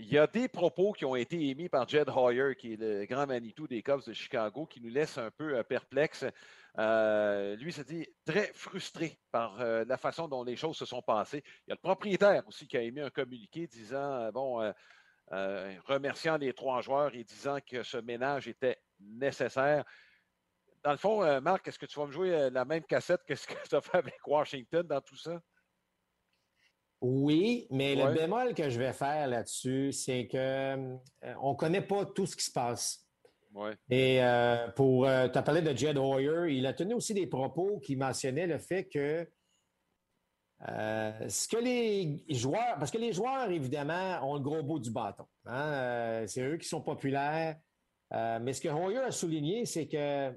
Il 0.05 0.13
y 0.13 0.19
a 0.19 0.27
des 0.27 0.49
propos 0.49 0.93
qui 0.93 1.05
ont 1.05 1.15
été 1.15 1.49
émis 1.49 1.69
par 1.69 1.89
Jed 1.89 2.09
Hoyer, 2.09 2.57
qui 2.57 2.73
est 2.73 2.77
le 2.77 3.07
grand 3.07 3.27
Manitou 3.27 3.69
des 3.69 3.83
Cubs 3.83 4.05
de 4.05 4.13
Chicago, 4.13 4.67
qui 4.67 4.81
nous 4.81 4.91
laissent 4.91 5.17
un 5.17 5.31
peu 5.31 5.57
euh, 5.57 5.63
perplexes. 5.63 6.25
Euh, 6.79 7.55
lui 7.57 7.73
s'est 7.73 7.85
dit 7.85 8.07
très 8.25 8.53
frustré 8.53 9.19
par 9.31 9.61
euh, 9.61 9.85
la 9.87 9.97
façon 9.97 10.27
dont 10.27 10.43
les 10.43 10.57
choses 10.57 10.77
se 10.77 10.85
sont 10.85 11.03
passées. 11.03 11.43
Il 11.67 11.71
y 11.71 11.73
a 11.73 11.77
le 11.77 11.81
propriétaire 11.81 12.43
aussi 12.49 12.67
qui 12.67 12.77
a 12.77 12.83
émis 12.83 13.01
un 13.01 13.11
communiqué 13.11 13.67
disant, 13.67 14.31
bon, 14.33 14.73
remerciant 15.31 16.37
les 16.37 16.53
trois 16.53 16.83
joueurs 16.83 17.15
et 17.15 17.25
disant 17.25 17.59
que 17.65 17.83
ce 17.83 17.97
ménage 17.99 18.49
était 18.49 18.79
nécessaire 18.99 19.85
dans 20.83 20.91
le 20.91 20.97
fond, 20.97 21.23
euh, 21.23 21.41
Marc, 21.41 21.69
est-ce 21.69 21.79
que 21.79 21.87
tu 21.87 21.99
vas 21.99 22.07
me 22.07 22.13
jouer 22.13 22.35
euh, 22.35 22.51
la 22.51 22.65
même 22.65 22.85
cassette 22.85 23.23
que 23.27 23.35
ce 23.35 23.47
que 23.47 23.55
tu 23.69 23.75
as 23.75 23.81
fait 23.81 23.99
avec 23.99 24.27
Washington 24.27 24.87
dans 24.87 25.01
tout 25.01 25.17
ça? 25.17 25.41
Oui, 27.03 27.67
mais 27.71 27.97
le 27.97 28.15
bémol 28.15 28.55
que 28.55 28.71
je 28.71 28.79
vais 28.79 28.93
faire 28.93 29.27
là-dessus, 29.27 29.93
c'est 29.93 30.29
que 30.29 30.37
euh, 30.39 30.97
on 31.41 31.51
ne 31.53 31.57
connaît 31.57 31.83
pas 31.83 32.07
tout 32.07 32.27
ce 32.27 32.37
qui 32.37 32.45
se 32.45 32.53
passe. 32.53 33.05
Ouais. 33.53 33.75
Et 33.91 34.21
pour, 34.77 35.05
tu 35.05 35.11
as 35.11 35.43
parlé 35.43 35.61
de 35.61 35.77
Jed 35.77 35.99
Hoyer, 35.99 36.57
il 36.57 36.65
a 36.65 36.73
tenu 36.73 36.95
aussi 36.95 37.13
des 37.13 37.27
propos 37.27 37.81
qui 37.81 37.97
mentionnaient 37.97 38.47
le 38.47 38.59
fait 38.59 38.85
que 38.85 39.29
ce 40.65 41.49
que 41.49 41.59
les 41.59 42.25
joueurs, 42.31 42.79
parce 42.79 42.91
que 42.91 42.99
les 42.99 43.13
joueurs, 43.13 43.51
évidemment, 43.51 44.21
ont 44.23 44.35
le 44.37 44.41
gros 44.41 44.63
bout 44.63 44.79
du 44.79 44.91
bâton. 44.91 45.27
Hein, 45.45 46.25
c'est 46.29 46.41
eux 46.41 46.57
qui 46.57 46.67
sont 46.67 46.81
populaires. 46.81 47.57
mais 48.11 48.55
ce 48.55 48.61
que 48.63 48.69
Hoyer 48.69 49.01
a 49.01 49.11
souligné, 49.11 49.67
c'est 49.67 49.89
que 49.89 50.33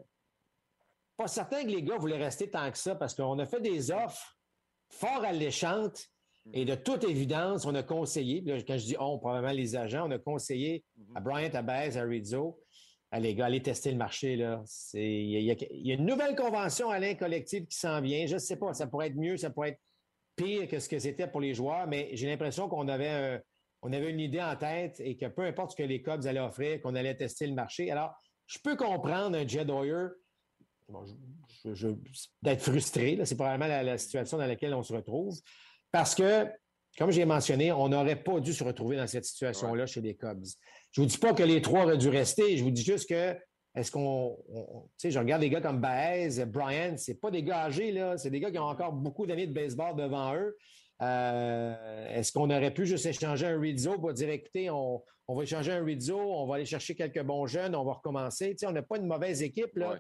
pas 1.16 1.28
certain 1.28 1.63
que 1.63 1.70
les 1.70 1.84
gars 1.84 1.97
voulaient 1.97 2.18
rester 2.18 2.49
tant 2.49 2.70
que 2.70 2.78
ça 2.78 2.95
parce 2.95 3.13
qu'on 3.13 3.39
a 3.39 3.45
fait 3.45 3.61
des 3.61 3.91
offres 3.91 4.38
fort 4.89 5.24
alléchantes 5.24 6.09
et 6.53 6.65
de 6.65 6.75
toute 6.75 7.03
évidence, 7.03 7.65
on 7.65 7.73
a 7.75 7.83
conseillé, 7.83 8.43
quand 8.67 8.77
je 8.77 8.85
dis 8.85 8.95
on, 8.99 9.17
probablement 9.17 9.53
les 9.53 9.75
agents, 9.75 10.07
on 10.07 10.11
a 10.11 10.19
conseillé 10.19 10.83
à 11.15 11.19
Bryant, 11.19 11.49
à 11.53 11.61
Baez, 11.61 11.97
à 11.97 12.03
Rizzo, 12.03 12.59
à 13.11 13.19
les 13.19 13.33
gars, 13.33 13.45
allez 13.45 13.61
tester 13.61 13.91
le 13.91 13.97
marché. 13.97 14.35
Là. 14.35 14.63
Il, 14.93 15.29
y 15.29 15.51
a, 15.51 15.93
une 15.93 16.05
nouvelle 16.05 16.35
convention 16.35 16.89
à 16.89 17.15
collective 17.15 17.65
qui 17.65 17.77
s'en 17.77 18.01
vient. 18.01 18.27
Je 18.27 18.35
ne 18.35 18.39
sais 18.39 18.57
pas, 18.57 18.73
ça 18.73 18.87
pourrait 18.87 19.07
être 19.07 19.15
mieux, 19.15 19.37
ça 19.37 19.49
pourrait 19.49 19.69
être 19.69 19.81
pire 20.35 20.67
que 20.67 20.79
ce 20.79 20.89
que 20.89 20.99
c'était 20.99 21.27
pour 21.27 21.41
les 21.41 21.53
joueurs, 21.53 21.87
mais 21.87 22.09
j'ai 22.13 22.27
l'impression 22.27 22.67
qu'on 22.67 22.87
avait, 22.89 23.41
on 23.81 23.91
avait 23.93 24.11
une 24.11 24.19
idée 24.19 24.41
en 24.41 24.55
tête 24.55 24.99
et 24.99 25.15
que 25.15 25.27
peu 25.27 25.43
importe 25.43 25.71
ce 25.71 25.75
que 25.77 25.83
les 25.83 26.01
Cubs 26.01 26.25
allaient 26.25 26.39
offrir, 26.39 26.81
qu'on 26.81 26.95
allait 26.95 27.15
tester 27.15 27.47
le 27.47 27.53
marché. 27.53 27.89
Alors, 27.89 28.13
je 28.47 28.59
peux 28.63 28.75
comprendre 28.75 29.37
un 29.37 29.47
Jed 29.47 29.69
Hoyer 29.69 30.07
d'être 32.43 32.61
frustré. 32.61 33.19
C'est 33.23 33.35
probablement 33.35 33.67
la, 33.67 33.97
situation 33.97 34.37
dans 34.37 34.45
laquelle 34.45 34.73
on 34.73 34.83
se 34.83 34.93
retrouve. 34.93 35.35
Parce 35.95 36.13
que, 36.13 36.45
comme 36.97 37.09
j'ai 37.09 37.23
mentionné, 37.23 37.71
on 37.71 37.87
n'aurait 37.87 38.21
pas 38.21 38.41
dû 38.41 38.51
se 38.51 38.65
retrouver 38.65 38.97
dans 38.97 39.07
cette 39.07 39.23
situation-là 39.23 39.85
chez 39.85 40.01
les 40.01 40.13
Cubs. 40.13 40.43
Je 40.91 40.99
ne 40.99 41.05
vous 41.05 41.09
dis 41.09 41.17
pas 41.17 41.33
que 41.33 41.41
les 41.41 41.61
trois 41.61 41.85
auraient 41.85 41.97
dû 41.97 42.09
rester. 42.09 42.57
Je 42.57 42.65
vous 42.65 42.71
dis 42.71 42.83
juste 42.83 43.07
que 43.07 43.33
est-ce 43.75 43.91
qu'on. 43.91 44.37
Tu 44.45 44.91
sais, 44.97 45.11
je 45.11 45.17
regarde 45.17 45.39
des 45.39 45.49
gars 45.49 45.61
comme 45.61 45.79
Baez, 45.79 46.43
Bryant, 46.47 46.95
c'est 46.97 47.21
pas 47.21 47.31
des 47.31 47.43
gars 47.43 47.63
âgés, 47.67 47.93
là. 47.93 48.17
C'est 48.17 48.29
des 48.29 48.41
gars 48.41 48.51
qui 48.51 48.59
ont 48.59 48.65
encore 48.65 48.91
beaucoup 48.91 49.25
d'années 49.25 49.47
de 49.47 49.53
baseball 49.53 49.95
devant 49.95 50.35
eux. 50.35 50.57
Euh, 51.01 52.09
est-ce 52.13 52.33
qu'on 52.33 52.49
aurait 52.49 52.73
pu 52.73 52.85
juste 52.85 53.05
échanger 53.05 53.45
un 53.45 53.57
Rizzo 53.57 53.97
pour 53.97 54.11
dire 54.11 54.29
écoutez, 54.29 54.69
on, 54.69 55.01
va 55.29 55.43
échanger 55.43 55.71
un 55.71 55.85
Rizzo, 55.85 56.19
on 56.19 56.45
va 56.45 56.55
aller 56.55 56.65
chercher 56.65 56.95
quelques 56.95 57.23
bons 57.23 57.47
jeunes, 57.47 57.73
on 57.73 57.85
va 57.85 57.93
recommencer. 57.93 58.49
Tu 58.49 58.57
sais, 58.57 58.67
on 58.67 58.73
n'a 58.73 58.81
pas 58.83 58.97
une 58.97 59.07
mauvaise 59.07 59.41
équipe, 59.41 59.77
là. 59.77 59.97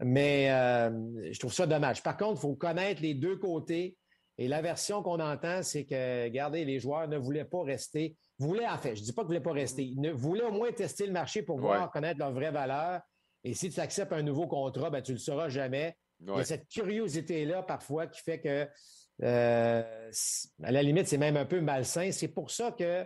Mais 0.00 0.50
euh, 0.50 1.32
je 1.32 1.38
trouve 1.38 1.54
ça 1.54 1.66
dommage. 1.66 2.02
Par 2.02 2.18
contre, 2.18 2.40
il 2.40 2.42
faut 2.42 2.54
connaître 2.56 3.00
les 3.00 3.14
deux 3.14 3.36
côtés. 3.36 3.96
Et 4.40 4.48
la 4.48 4.62
version 4.62 5.02
qu'on 5.02 5.20
entend, 5.20 5.62
c'est 5.62 5.84
que, 5.84 6.24
regardez, 6.24 6.64
les 6.64 6.80
joueurs 6.80 7.06
ne 7.06 7.18
voulaient 7.18 7.44
pas 7.44 7.62
rester. 7.62 8.16
Voulaient, 8.38 8.66
en 8.66 8.78
fait, 8.78 8.96
je 8.96 9.02
ne 9.02 9.04
dis 9.04 9.12
pas 9.12 9.20
qu'ils 9.20 9.34
ne 9.34 9.38
voulaient 9.38 9.42
pas 9.42 9.52
rester. 9.52 9.84
Ils 9.84 10.00
ne, 10.00 10.10
voulaient 10.12 10.44
au 10.44 10.50
moins 10.50 10.72
tester 10.72 11.06
le 11.06 11.12
marché 11.12 11.42
pour 11.42 11.58
voir, 11.58 11.90
connaître 11.90 12.18
leur 12.18 12.32
vraie 12.32 12.50
valeur. 12.50 13.02
Et 13.44 13.52
si 13.52 13.68
tu 13.68 13.78
acceptes 13.80 14.14
un 14.14 14.22
nouveau 14.22 14.46
contrat, 14.46 14.88
ben, 14.88 15.02
tu 15.02 15.12
ne 15.12 15.16
le 15.16 15.20
sauras 15.20 15.50
jamais. 15.50 15.94
Il 16.20 16.28
y 16.28 16.40
a 16.40 16.44
cette 16.44 16.68
curiosité-là, 16.68 17.62
parfois, 17.64 18.06
qui 18.06 18.22
fait 18.22 18.40
que, 18.40 18.66
euh, 19.22 20.10
à 20.62 20.72
la 20.72 20.82
limite, 20.82 21.06
c'est 21.06 21.18
même 21.18 21.36
un 21.36 21.44
peu 21.44 21.60
malsain. 21.60 22.10
C'est 22.10 22.28
pour 22.28 22.50
ça 22.50 22.72
que 22.72 23.04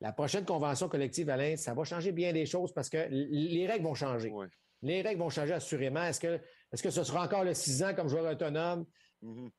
la 0.00 0.12
prochaine 0.12 0.44
convention 0.44 0.88
collective 0.88 1.30
à 1.30 1.36
l'Inde, 1.36 1.58
ça 1.58 1.74
va 1.74 1.84
changer 1.84 2.10
bien 2.10 2.32
des 2.32 2.44
choses 2.44 2.74
parce 2.74 2.88
que 2.88 3.06
les 3.08 3.68
règles 3.68 3.84
vont 3.84 3.94
changer. 3.94 4.32
Les 4.82 5.00
règles 5.00 5.20
vont 5.20 5.30
changer 5.30 5.52
assurément. 5.52 6.02
Est-ce 6.02 6.18
que, 6.18 6.40
est 6.72 6.82
que 6.82 6.90
ce 6.90 7.04
sera 7.04 7.24
encore 7.24 7.44
le 7.44 7.54
6 7.54 7.84
ans 7.84 7.94
comme 7.94 8.08
joueur 8.08 8.32
autonome? 8.32 8.84
Mm-hmm. 9.22 9.50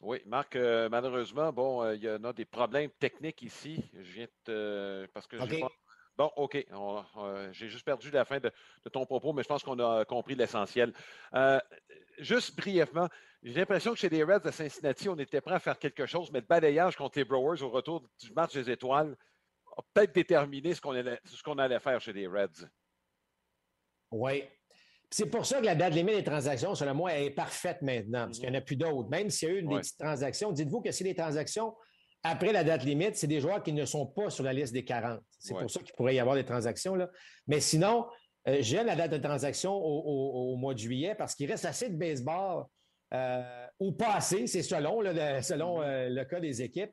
Oui, 0.00 0.22
Marc, 0.24 0.56
euh, 0.56 0.88
malheureusement, 0.88 1.52
bon, 1.52 1.82
euh, 1.82 1.94
il 1.94 2.02
y 2.02 2.10
en 2.10 2.24
a 2.24 2.32
des 2.32 2.46
problèmes 2.46 2.90
techniques 2.98 3.42
ici. 3.42 3.84
Je 3.94 4.12
viens 4.12 4.26
de. 4.46 5.06
parce 5.12 5.26
que 5.26 5.36
Bon, 6.16 6.30
OK. 6.36 6.66
J'ai 7.52 7.68
juste 7.68 7.84
perdu 7.84 8.10
la 8.10 8.24
fin 8.24 8.38
de, 8.40 8.52
ton 8.92 9.06
propos, 9.06 9.32
mais 9.32 9.42
je 9.42 9.48
pense 9.48 9.62
qu'on 9.62 9.78
a 9.78 10.04
compris 10.04 10.34
l'essentiel. 10.34 10.92
Euh, 11.34 11.58
juste 12.18 12.56
brièvement, 12.56 13.08
j'ai 13.42 13.54
l'impression 13.54 13.92
que 13.92 13.98
chez 13.98 14.10
les 14.10 14.22
Reds 14.22 14.40
de 14.40 14.50
Cincinnati, 14.50 15.08
on 15.08 15.16
était 15.18 15.40
prêt 15.40 15.54
à 15.54 15.58
faire 15.58 15.78
quelque 15.78 16.04
chose, 16.04 16.30
mais 16.30 16.40
le 16.40 16.46
balayage 16.46 16.96
contre 16.96 17.18
les 17.18 17.24
Brewers 17.24 17.62
au 17.62 17.70
retour 17.70 18.02
du 18.18 18.32
match 18.32 18.52
des 18.52 18.70
étoiles 18.70 19.16
a 19.78 19.82
peut-être 19.94 20.14
déterminé 20.14 20.74
ce 20.74 20.80
qu'on 20.82 20.90
allait, 20.90 21.20
allait, 21.58 21.80
faire 21.80 22.00
chez 22.02 22.12
les 22.12 22.26
Reds. 22.26 22.68
Oui. 24.10 24.44
C'est 25.10 25.26
pour 25.26 25.44
ça 25.44 25.60
que 25.60 25.66
la 25.66 25.74
date 25.74 25.94
limite 25.94 26.14
des 26.14 26.24
transactions, 26.24 26.74
selon 26.74 26.94
moi, 26.94 27.18
est 27.18 27.30
parfaite 27.30 27.82
maintenant, 27.82 28.26
parce 28.26 28.38
qu'il 28.38 28.48
n'y 28.48 28.56
en 28.56 28.58
a 28.58 28.62
plus 28.62 28.76
d'autres. 28.76 29.08
Même 29.08 29.28
s'il 29.28 29.48
y 29.48 29.50
a 29.50 29.54
eu 29.56 29.62
des 29.62 29.76
petites 29.76 29.98
transactions, 29.98 30.52
dites-vous 30.52 30.80
que 30.80 30.92
si 30.92 31.02
les 31.02 31.14
transactions 31.14 31.74
après 32.22 32.52
la 32.52 32.64
date 32.64 32.84
limite, 32.84 33.16
c'est 33.16 33.26
des 33.26 33.40
joueurs 33.40 33.62
qui 33.62 33.72
ne 33.72 33.84
sont 33.84 34.06
pas 34.06 34.30
sur 34.30 34.44
la 34.44 34.52
liste 34.52 34.72
des 34.72 34.84
40. 34.84 35.20
C'est 35.38 35.54
pour 35.54 35.70
ça 35.70 35.80
qu'il 35.80 35.94
pourrait 35.94 36.14
y 36.14 36.20
avoir 36.20 36.36
des 36.36 36.44
transactions. 36.44 36.94
Là. 36.94 37.08
Mais 37.46 37.60
sinon, 37.60 38.06
euh, 38.46 38.58
j'aime 38.60 38.86
la 38.86 38.96
date 38.96 39.12
de 39.12 39.18
transaction 39.18 39.74
au, 39.74 40.54
mois 40.56 40.74
de 40.74 40.78
juillet 40.78 41.14
parce 41.14 41.34
qu'il 41.34 41.50
reste 41.50 41.64
assez 41.64 41.88
de 41.88 41.96
baseball 41.96 42.66
euh, 43.14 43.66
ou 43.78 43.92
pas 43.92 44.14
assez, 44.14 44.46
c'est 44.46 44.62
selon, 44.62 45.00
selon 45.42 45.80
mm-hmm. 45.80 45.84
euh, 45.84 46.08
le 46.10 46.24
cas 46.24 46.40
des 46.40 46.62
équipes. 46.62 46.92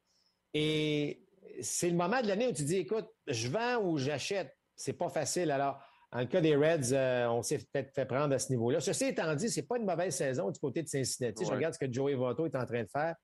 Et 0.54 1.22
c'est 1.62 1.90
le 1.90 1.96
moment 1.96 2.22
de 2.22 2.28
l'année 2.28 2.48
où 2.48 2.54
tu 2.54 2.64
dis, 2.64 2.78
écoute, 2.78 3.08
je 3.28 3.50
vends 3.50 3.82
ou 3.84 3.98
j'achète. 3.98 4.56
C'est 4.76 4.94
pas 4.94 5.10
facile. 5.10 5.52
Alors, 5.52 5.78
en 6.12 6.20
le 6.20 6.26
cas 6.26 6.42
des 6.42 6.56
Reds, 6.56 6.94
on 7.30 7.42
s'est 7.42 7.58
peut-être 7.58 7.94
fait 7.94 8.06
prendre 8.06 8.34
à 8.34 8.40
ce 8.40 8.50
niveau-là. 8.52 8.80
Ceci 8.80 9.06
étant 9.06 9.34
dit, 9.36 9.50
c'est 9.50 9.68
pas 9.68 9.78
une 9.78 9.86
mauvaise 9.86 10.16
saison 10.16 10.50
du 10.52 10.60
côté 10.60 10.82
de 10.82 10.88
Cincinnati. 10.88 11.46
Je 11.46 11.52
regarde 11.52 11.74
ce 11.74 11.80
que 11.80 11.92
Joey 11.92 12.16
Votto 12.16 12.46
est 12.46 12.56
en 12.56 12.66
train 12.66 12.84
de 12.84 12.90
faire. 12.90 13.16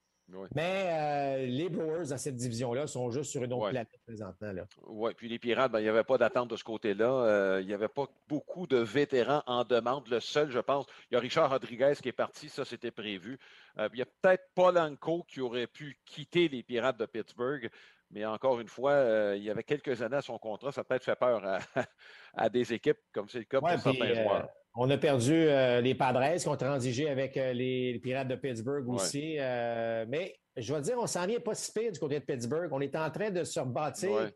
Mais 0.56 0.86
euh, 0.88 1.46
les 1.46 1.70
Brewers 1.70 2.08
dans 2.10 2.18
cette 2.18 2.36
division-là 2.36 2.88
sont 2.88 3.12
juste 3.12 3.32
sur 3.32 3.44
une 3.44 3.54
autre 3.54 3.70
planète 3.70 3.90
présentement. 4.06 4.52
Oui, 4.88 5.12
puis 5.16 5.28
les 5.28 5.38
Pirates, 5.38 5.72
ben, 5.72 5.80
il 5.80 5.84
n'y 5.84 5.90
avait 5.90 6.04
pas 6.04 6.18
d'attente 6.18 6.50
de 6.50 6.56
ce 6.56 6.64
côté-là. 6.64 7.10
Euh, 7.10 7.62
il 7.62 7.68
n'y 7.68 7.74
avait 7.74 7.90
pas 7.90 8.08
beaucoup 8.28 8.66
de 8.66 8.78
vétérans 8.78 9.44
en 9.46 9.64
demande. 9.64 10.08
Le 10.08 10.20
seul, 10.20 10.50
je 10.50 10.60
pense, 10.60 10.86
il 11.12 11.16
y 11.16 11.18
a 11.18 11.20
Richard 11.20 11.50
Rodriguez 11.50 11.94
qui 12.02 12.10
est 12.10 12.14
parti, 12.14 12.50
ça 12.50 12.66
c'était 12.66 12.92
prévu. 12.92 13.38
Euh, 13.78 13.90
il 13.94 14.00
y 14.00 14.02
a 14.02 14.06
peut-être 14.06 14.46
Polanco 14.56 15.24
qui 15.28 15.42
aurait 15.42 15.68
pu 15.68 16.00
quitter 16.06 16.48
les 16.48 16.64
Pirates 16.64 16.98
de 16.98 17.06
Pittsburgh. 17.06 17.70
Mais 18.14 18.26
encore 18.26 18.60
une 18.60 18.68
fois, 18.68 19.34
il 19.36 19.44
y 19.44 19.50
avait 19.50 19.64
quelques 19.64 20.02
années 20.02 20.18
à 20.18 20.22
son 20.22 20.38
contrat. 20.38 20.72
Ça 20.72 20.84
peut-être 20.84 21.04
fait 21.04 21.16
peur 21.16 21.42
à, 22.36 22.50
des 22.50 22.74
équipes, 22.74 23.00
comme 23.12 23.28
c'est 23.28 23.40
le 23.40 23.46
cas 23.46 23.60
pour 23.60 23.70
certains 23.70 24.14
joueurs. 24.14 24.50
On 24.76 24.90
a 24.90 24.98
perdu 24.98 25.34
euh, 25.34 25.82
les 25.82 25.94
Padres 25.94 26.36
qui 26.36 26.48
ont 26.48 26.58
transigé 26.58 27.08
avec 27.08 27.38
euh, 27.38 27.54
les, 27.54 28.00
Pirates 28.00 28.28
de 28.28 28.36
Pittsburgh 28.36 28.90
aussi. 28.90 29.38
Euh, 29.40 30.06
mais 30.08 30.36
je 30.56 30.74
vais 30.74 30.82
dire, 30.82 30.98
on 31.00 31.06
s'en 31.06 31.28
vient 31.28 31.40
pas 31.40 31.54
si 31.54 31.72
pire 31.72 31.92
du 31.92 32.00
côté 32.00 32.20
de 32.20 32.26
Pittsburgh. 32.26 32.70
On 32.72 32.82
est 32.82 32.96
en 32.96 33.10
train 33.12 33.30
de 33.30 33.44
se 33.44 33.60
rebâtir 33.60 34.32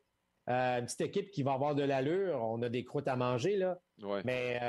une 0.48 0.86
petite 0.86 1.02
équipe 1.02 1.32
qui 1.32 1.42
va 1.42 1.54
avoir 1.54 1.74
de 1.74 1.84
l'allure. 1.84 2.40
On 2.44 2.62
a 2.62 2.70
des 2.70 2.86
croûtes 2.86 3.08
à 3.08 3.16
manger, 3.16 3.58
là. 3.58 3.80
Mais 4.26 4.60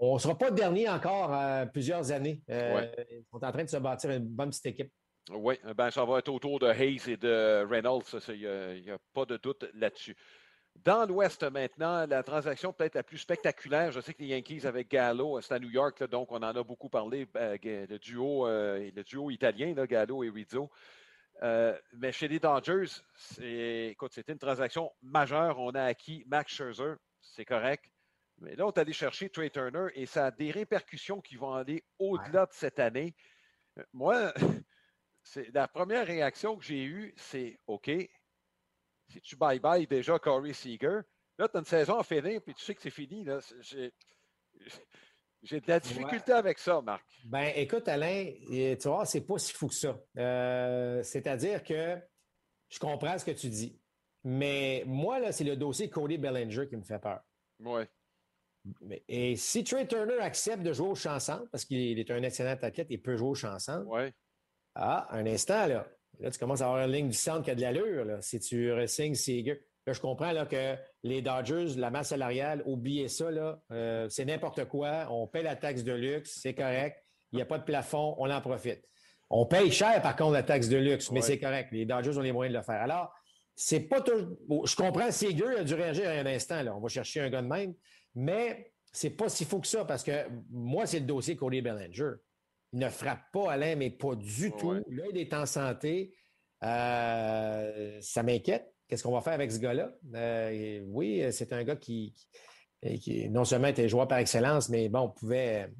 on 0.00 0.14
ne 0.14 0.18
sera 0.18 0.36
pas 0.36 0.50
dernier 0.50 0.88
encore 0.88 1.36
plusieurs 1.72 2.10
années. 2.10 2.40
on 2.48 2.52
est 2.54 3.24
en 3.32 3.52
train 3.52 3.64
de 3.64 3.68
se 3.68 3.76
bâtir 3.76 4.10
une 4.10 4.24
bonne 4.24 4.50
petite 4.50 4.66
équipe. 4.66 4.92
Oui, 5.30 5.58
ben, 5.76 5.90
ça 5.90 6.04
va 6.04 6.18
être 6.18 6.28
autour 6.28 6.58
de 6.58 6.66
Hayes 6.66 7.00
et 7.06 7.16
de 7.16 7.64
Reynolds. 7.68 8.04
Il 8.28 8.82
n'y 8.82 8.90
a, 8.90 8.98
pas 9.14 9.24
de 9.24 9.36
doute 9.38 9.64
là-dessus. 9.74 10.16
Dans 10.76 11.06
l'Ouest 11.06 11.44
maintenant, 11.44 12.04
la 12.06 12.22
transaction 12.22 12.72
peut-être 12.72 12.96
la 12.96 13.04
plus 13.04 13.18
spectaculaire, 13.18 13.92
je 13.92 14.00
sais 14.00 14.12
que 14.12 14.20
les 14.20 14.28
Yankees 14.28 14.66
avec 14.66 14.90
Gallo, 14.90 15.40
c'est 15.40 15.54
à 15.54 15.58
New 15.58 15.70
York, 15.70 16.02
donc 16.10 16.32
on 16.32 16.38
en 16.38 16.42
a 16.42 16.62
beaucoup 16.64 16.88
parlé, 16.88 17.26
ben, 17.26 17.56
le, 17.62 17.96
duo, 17.98 18.46
euh, 18.46 18.90
le 18.94 19.02
duo 19.04 19.30
italien, 19.30 19.72
Gallo 19.72 20.24
et 20.24 20.30
Rizzo. 20.30 20.68
Euh, 21.42 21.76
mais 21.94 22.12
chez 22.12 22.28
les 22.28 22.38
Dodgers, 22.38 22.86
écoute, 23.40 24.12
c'était 24.12 24.32
une 24.32 24.38
transaction 24.38 24.92
majeure. 25.02 25.58
On 25.58 25.70
a 25.70 25.84
acquis 25.84 26.24
Max 26.26 26.52
Scherzer, 26.52 26.94
c'est 27.20 27.44
correct. 27.44 27.84
Mais 28.38 28.56
là, 28.56 28.66
on 28.66 28.72
est 28.72 28.78
allé 28.78 28.92
chercher 28.92 29.30
Trey 29.30 29.50
Turner 29.50 29.86
et 29.94 30.06
ça 30.06 30.26
a 30.26 30.30
des 30.30 30.50
répercussions 30.50 31.20
qui 31.20 31.36
vont 31.36 31.54
aller 31.54 31.84
au-delà 31.98 32.46
de 32.46 32.52
cette 32.52 32.78
année. 32.78 33.14
Euh, 33.78 33.82
moi, 33.92 34.32
la 35.52 35.68
première 35.68 36.06
réaction 36.06 36.56
que 36.56 36.64
j'ai 36.64 36.84
eue, 36.84 37.14
c'est 37.16 37.58
OK, 37.66 37.90
si 39.08 39.20
tu 39.20 39.36
bye-bye 39.36 39.86
déjà 39.86 40.18
Corey 40.18 40.52
Seager, 40.52 41.00
là, 41.38 41.48
tu 41.48 41.56
as 41.56 41.60
une 41.60 41.64
saison 41.64 41.98
à 41.98 42.04
finir, 42.04 42.40
puis 42.42 42.54
tu 42.54 42.64
sais 42.64 42.74
que 42.74 42.82
c'est 42.82 42.90
fini. 42.90 43.26
J'ai 45.42 45.60
de 45.60 45.68
la 45.68 45.78
difficulté 45.80 46.32
avec 46.32 46.58
ça, 46.58 46.80
Marc. 46.80 47.04
Ben, 47.24 47.52
écoute, 47.54 47.86
Alain, 47.88 48.32
tu 48.48 48.88
vois, 48.88 49.04
c'est 49.04 49.20
pas 49.20 49.38
si 49.38 49.52
fou 49.52 49.68
que 49.68 49.74
ça. 49.74 49.98
Euh, 50.16 51.02
c'est-à-dire 51.02 51.62
que 51.62 51.98
je 52.70 52.78
comprends 52.78 53.18
ce 53.18 53.24
que 53.24 53.30
tu 53.32 53.48
dis. 53.48 53.78
Mais 54.24 54.84
moi, 54.86 55.18
là, 55.18 55.32
c'est 55.32 55.44
le 55.44 55.56
dossier 55.56 55.90
Cody 55.90 56.16
Bellinger 56.16 56.66
qui 56.66 56.76
me 56.76 56.82
fait 56.82 56.98
peur. 56.98 57.20
Oui. 57.60 57.82
Et 59.06 59.36
si 59.36 59.62
Trey 59.62 59.86
Turner 59.86 60.18
accepte 60.20 60.62
de 60.62 60.72
jouer 60.72 60.88
au 60.88 60.94
chanson, 60.94 61.46
parce 61.52 61.66
qu'il 61.66 61.98
est 61.98 62.10
un 62.10 62.22
excellent 62.22 62.56
athlète, 62.62 62.86
il 62.88 63.02
peut 63.02 63.16
jouer 63.16 63.28
au 63.28 63.34
chanson. 63.34 63.84
Oui. 63.86 64.10
Ah, 64.74 65.08
un 65.10 65.26
instant, 65.26 65.66
là. 65.66 65.86
Là, 66.20 66.30
tu 66.30 66.38
commences 66.38 66.60
à 66.60 66.66
avoir 66.66 66.84
une 66.84 66.92
ligne 66.92 67.08
du 67.08 67.16
centre 67.16 67.42
qui 67.42 67.50
a 67.50 67.54
de 67.54 67.60
l'allure. 67.60 68.18
Si 68.20 68.38
tu 68.40 68.72
resignes 68.72 69.14
Seager. 69.14 69.60
Là, 69.86 69.92
je 69.92 70.00
comprends 70.00 70.32
là, 70.32 70.46
que 70.46 70.76
les 71.02 71.20
Dodgers, 71.20 71.74
la 71.76 71.90
masse 71.90 72.08
salariale, 72.08 72.62
oubliez 72.64 73.08
ça, 73.08 73.30
là, 73.30 73.60
euh, 73.70 74.08
c'est 74.08 74.24
n'importe 74.24 74.64
quoi. 74.64 75.08
On 75.10 75.26
paie 75.26 75.42
la 75.42 75.56
taxe 75.56 75.84
de 75.84 75.92
luxe, 75.92 76.38
c'est 76.40 76.54
correct. 76.54 76.96
Il 77.32 77.36
n'y 77.36 77.42
a 77.42 77.44
pas 77.44 77.58
de 77.58 77.64
plafond, 77.64 78.14
on 78.18 78.30
en 78.30 78.40
profite. 78.40 78.82
On 79.28 79.44
paye 79.44 79.70
cher, 79.70 80.00
par 80.00 80.16
contre, 80.16 80.32
la 80.32 80.42
taxe 80.42 80.68
de 80.68 80.78
luxe, 80.78 81.10
mais 81.10 81.20
c'est 81.20 81.38
correct. 81.38 81.68
Les 81.72 81.84
Dodgers 81.84 82.16
ont 82.16 82.22
les 82.22 82.32
moyens 82.32 82.54
de 82.54 82.58
le 82.58 82.64
faire. 82.64 82.80
Alors, 82.80 83.12
c'est 83.56 83.80
pas 83.80 84.00
toujours. 84.00 84.66
je 84.66 84.76
comprends, 84.76 85.10
Seager 85.10 85.58
a 85.58 85.64
dû 85.64 85.74
réagir 85.74 86.08
à 86.08 86.12
un 86.12 86.26
instant. 86.26 86.62
Là. 86.62 86.74
On 86.74 86.80
va 86.80 86.88
chercher 86.88 87.20
un 87.20 87.28
gars 87.28 87.42
de 87.42 87.46
même, 87.46 87.74
mais 88.14 88.72
c'est 88.90 89.10
pas 89.10 89.28
si 89.28 89.44
fou 89.44 89.60
que 89.60 89.66
ça 89.66 89.84
parce 89.84 90.02
que 90.02 90.12
moi, 90.50 90.86
c'est 90.86 91.00
le 91.00 91.06
dossier 91.06 91.36
Cody 91.36 91.60
Bellinger. 91.60 92.12
Il 92.74 92.80
ne 92.80 92.88
frappe 92.88 93.30
pas 93.32 93.52
Alain, 93.52 93.76
mais 93.76 93.90
pas 93.90 94.16
du 94.16 94.50
tout. 94.50 94.72
Là, 94.72 95.04
il 95.08 95.16
est 95.16 95.32
en 95.32 95.46
santé. 95.46 96.12
Euh, 96.64 97.98
ça 98.00 98.24
m'inquiète. 98.24 98.74
Qu'est-ce 98.88 99.04
qu'on 99.04 99.12
va 99.12 99.20
faire 99.20 99.34
avec 99.34 99.52
ce 99.52 99.60
gars-là? 99.60 99.92
Euh, 100.16 100.82
oui, 100.88 101.22
c'est 101.30 101.52
un 101.52 101.62
gars 101.62 101.76
qui, 101.76 102.16
non 103.30 103.44
seulement 103.44 103.68
était 103.68 103.88
joueur 103.88 104.08
par 104.08 104.18
excellence, 104.18 104.68
mais 104.68 104.88
bon, 104.88 105.08
pouvait. 105.08 105.70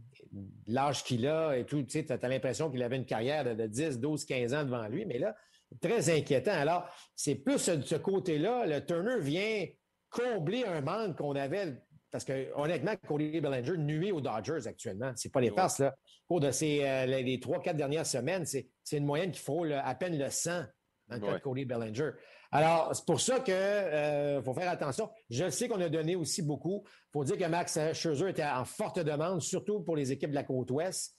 L'âge 0.66 1.04
qu'il 1.04 1.26
a 1.26 1.56
et 1.56 1.64
tout, 1.64 1.82
tu 1.82 1.90
sais, 1.90 2.12
as, 2.12 2.28
l'impression 2.28 2.70
qu'il 2.70 2.82
avait 2.82 2.96
une 2.96 3.06
carrière 3.06 3.56
de, 3.56 3.66
10, 3.66 4.00
12, 4.00 4.24
15 4.24 4.54
ans 4.54 4.64
devant 4.64 4.86
lui, 4.88 5.04
mais 5.04 5.18
là, 5.18 5.34
très 5.80 6.10
inquiétant. 6.10 6.52
Alors, 6.52 6.88
c'est 7.14 7.36
plus 7.36 7.68
de 7.68 7.82
ce 7.82 7.94
côté-là. 7.96 8.66
Le 8.66 8.84
Turner 8.84 9.20
vient 9.20 9.66
combler 10.10 10.64
un 10.64 10.80
manque 10.80 11.18
qu'on 11.18 11.34
avait 11.34 11.76
parce 12.14 12.24
que, 12.24 12.52
honnêtement, 12.54 12.92
Cody 13.08 13.40
Bellinger 13.40 13.76
nuit 13.76 14.12
aux 14.12 14.20
Dodgers 14.20 14.68
actuellement. 14.68 15.10
C'est 15.16 15.32
pas 15.32 15.40
les 15.40 15.50
passes, 15.50 15.80
là. 15.80 15.96
Au 16.28 16.34
cours 16.34 16.40
de 16.40 16.52
ces 16.52 16.84
euh, 16.84 17.06
les 17.06 17.40
trois, 17.40 17.60
quatre 17.60 17.76
dernières 17.76 18.06
semaines, 18.06 18.46
c'est 18.46 18.68
une 18.92 19.04
moyenne 19.04 19.32
qui 19.32 19.40
frôle 19.40 19.72
à 19.72 19.92
peine 19.96 20.16
le 20.16 20.30
100 20.30 20.62
dans 21.08 21.16
le 21.16 21.20
cas 21.20 21.32
de 21.32 21.38
Cody 21.38 21.64
Bellinger. 21.64 22.10
Alors, 22.52 22.94
c'est 22.94 23.04
pour 23.04 23.20
ça 23.20 23.40
qu'il 23.40 23.52
euh, 23.52 24.40
faut 24.44 24.54
faire 24.54 24.70
attention. 24.70 25.10
Je 25.28 25.50
sais 25.50 25.66
qu'on 25.66 25.80
a 25.80 25.88
donné 25.88 26.14
aussi 26.14 26.42
beaucoup. 26.42 26.84
Il 26.86 27.10
faut 27.14 27.24
dire 27.24 27.36
que 27.36 27.46
Max 27.46 27.80
Scherzer 27.94 28.28
était 28.28 28.44
en 28.44 28.64
forte 28.64 29.00
demande, 29.00 29.42
surtout 29.42 29.80
pour 29.80 29.96
les 29.96 30.12
équipes 30.12 30.30
de 30.30 30.36
la 30.36 30.44
côte 30.44 30.70
ouest. 30.70 31.16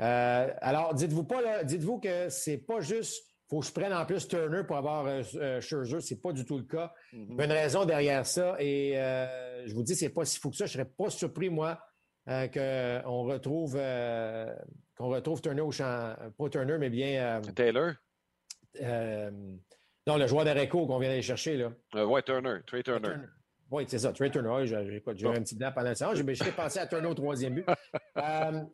Euh, 0.00 0.52
alors, 0.60 0.92
dites-vous 0.92 1.22
pas, 1.22 1.62
dites-vous 1.62 2.00
que 2.00 2.30
c'est 2.30 2.58
pas 2.58 2.80
juste 2.80 3.31
faut 3.52 3.60
que 3.60 3.66
je 3.66 3.72
prenne 3.72 3.92
en 3.92 4.06
plus 4.06 4.26
Turner 4.26 4.62
pour 4.66 4.78
avoir 4.78 5.06
euh, 5.06 5.22
euh 5.36 5.60
Scherzer. 5.60 6.00
Ce 6.00 6.14
n'est 6.14 6.20
pas 6.20 6.32
du 6.32 6.46
tout 6.46 6.56
le 6.56 6.64
cas. 6.64 6.90
Il 7.12 7.36
y 7.36 7.40
a 7.40 7.44
une 7.44 7.52
raison 7.52 7.84
derrière 7.84 8.24
ça. 8.24 8.56
Et 8.58 8.98
euh, 8.98 9.66
je 9.66 9.74
vous 9.74 9.82
dis, 9.82 9.94
c'est 9.94 10.08
pas 10.08 10.24
si 10.24 10.38
fou 10.38 10.48
que 10.48 10.56
ça. 10.56 10.64
Je 10.64 10.78
ne 10.78 10.84
serais 10.84 10.90
pas 10.96 11.10
surpris, 11.10 11.50
moi, 11.50 11.78
euh, 12.28 12.48
qu'on 12.48 13.24
retrouve 13.24 13.78
qu'on 14.96 15.08
retrouve 15.08 15.42
Turner 15.42 15.60
au 15.60 15.70
champ. 15.70 16.16
Pas 16.38 16.48
Turner, 16.48 16.78
mais 16.78 16.88
bien. 16.88 17.42
Taylor? 17.54 17.92
non, 18.80 20.16
le 20.16 20.26
joueur 20.26 20.46
d'Areco 20.46 20.86
qu'on 20.86 20.98
vient 20.98 21.10
d'aller 21.10 21.20
chercher. 21.20 21.58
Là. 21.58 22.06
oui, 22.06 22.22
Turner. 22.24 22.60
Trey 22.66 22.82
Turner. 22.82 23.16
Oui, 23.70 23.84
c'est 23.86 23.98
ça, 23.98 24.14
Trey 24.14 24.30
Turner. 24.30 24.66
J'ai 24.66 24.76
eu 24.76 25.02
un 25.28 25.42
petit 25.42 25.56
blanc 25.56 25.72
pendant 25.74 25.90
le 25.90 25.96
temps. 25.96 26.14
J'ai 26.14 26.52
pensé 26.52 26.78
à 26.78 26.86
Turner 26.86 27.08
au 27.08 27.14
troisième 27.14 27.56
but. 27.56 27.66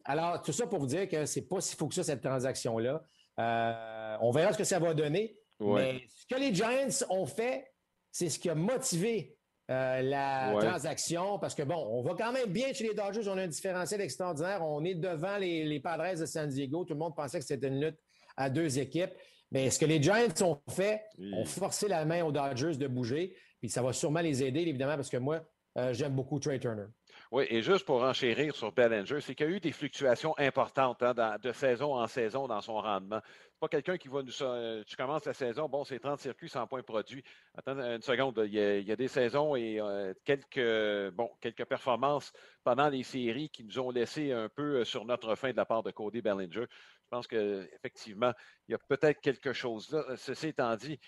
alors, 0.04 0.40
tout 0.40 0.52
ça 0.52 0.68
pour 0.68 0.78
vous 0.78 0.86
dire 0.86 1.08
que 1.08 1.26
c'est 1.26 1.48
pas 1.48 1.60
si 1.60 1.74
fou 1.74 1.88
que 1.88 1.96
ça, 1.96 2.04
cette 2.04 2.22
transaction-là. 2.22 3.02
Euh, 3.38 4.16
on 4.20 4.30
verra 4.30 4.52
ce 4.52 4.58
que 4.58 4.64
ça 4.64 4.78
va 4.78 4.94
donner. 4.94 5.38
Mais 5.60 6.04
ce 6.08 6.26
que 6.26 6.40
les 6.40 6.54
Giants 6.54 7.06
ont 7.10 7.26
fait, 7.26 7.66
c'est 8.10 8.28
ce 8.28 8.38
qui 8.38 8.48
a 8.48 8.54
motivé 8.54 9.36
euh, 9.70 10.00
la 10.02 10.54
transaction 10.58 11.38
parce 11.38 11.54
que, 11.54 11.62
bon, 11.62 11.76
on 11.76 12.02
va 12.02 12.14
quand 12.14 12.32
même 12.32 12.50
bien 12.50 12.72
chez 12.72 12.88
les 12.88 12.94
Dodgers. 12.94 13.28
On 13.28 13.36
a 13.36 13.42
un 13.42 13.48
différentiel 13.48 14.00
extraordinaire. 14.00 14.62
On 14.62 14.84
est 14.84 14.94
devant 14.94 15.36
les, 15.36 15.80
Padres 15.80 16.18
de 16.18 16.26
San 16.26 16.48
Diego. 16.48 16.84
Tout 16.84 16.94
le 16.94 17.00
monde 17.00 17.16
pensait 17.16 17.38
que 17.38 17.44
c'était 17.44 17.68
une 17.68 17.80
lutte 17.80 17.98
à 18.36 18.48
deux 18.50 18.78
équipes. 18.78 19.12
Mais 19.50 19.70
ce 19.70 19.78
que 19.78 19.86
les 19.86 20.02
Giants 20.02 20.28
ont 20.42 20.60
fait, 20.70 21.02
ont 21.32 21.44
forcé 21.44 21.88
la 21.88 22.04
main 22.04 22.22
aux 22.24 22.32
Dodgers 22.32 22.76
de 22.76 22.86
bouger. 22.86 23.34
Puis 23.60 23.70
ça 23.70 23.82
va 23.82 23.92
sûrement 23.92 24.20
les 24.20 24.42
aider, 24.42 24.60
évidemment, 24.60 24.96
parce 24.96 25.08
que 25.08 25.16
moi, 25.16 25.42
euh, 25.76 25.92
j'aime 25.92 26.14
beaucoup 26.14 26.38
Trey 26.38 26.58
Turner. 26.58 26.86
Oui, 27.30 27.44
et 27.50 27.60
juste 27.60 27.84
pour 27.84 28.02
enchérir 28.02 28.56
sur 28.56 28.72
Bellinger, 28.72 29.20
c'est 29.20 29.34
qu'il 29.34 29.46
y 29.46 29.50
a 29.50 29.52
eu 29.52 29.60
des 29.60 29.72
fluctuations 29.72 30.34
importantes 30.38 31.02
hein, 31.02 31.36
de 31.42 31.52
saison 31.52 31.94
en 31.94 32.06
saison 32.06 32.48
dans 32.48 32.62
son 32.62 32.80
rendement. 32.80 33.20
C'est 33.52 33.60
pas 33.60 33.68
quelqu'un 33.68 33.98
qui 33.98 34.08
va 34.08 34.22
nous. 34.22 34.32
Euh, 34.40 34.82
tu 34.86 34.96
commences 34.96 35.26
la 35.26 35.34
saison, 35.34 35.68
bon, 35.68 35.84
c'est 35.84 35.98
30 35.98 36.18
circuits, 36.20 36.48
100 36.48 36.66
points 36.66 36.82
produits. 36.82 37.22
Attends 37.54 37.78
une 37.78 38.00
seconde, 38.00 38.40
il 38.46 38.54
y 38.54 38.92
a, 38.92 38.96
des 38.96 39.08
saisons 39.08 39.56
et 39.56 39.78
euh, 39.78 40.14
quelques, 40.24 41.14
bon, 41.14 41.30
quelques 41.38 41.66
performances 41.66 42.32
pendant 42.64 42.88
les 42.88 43.02
séries 43.02 43.50
qui 43.50 43.62
nous 43.62 43.78
ont 43.78 43.90
laissé 43.90 44.32
un 44.32 44.48
peu 44.48 44.78
euh, 44.80 44.84
sur 44.86 45.04
notre 45.04 45.34
fin 45.34 45.50
de 45.50 45.56
la 45.56 45.66
part 45.66 45.82
de 45.82 45.90
Cody 45.90 46.22
Bellinger. 46.22 46.64
Je 46.64 47.08
pense 47.10 47.26
qu'effectivement, 47.26 48.32
il 48.68 48.72
y 48.72 48.74
a 48.74 48.78
peut-être 48.78 49.20
quelque 49.20 49.52
chose 49.52 49.90
là. 49.90 50.16
Ceci 50.16 50.48
étant 50.48 50.74
dit, 50.76 50.98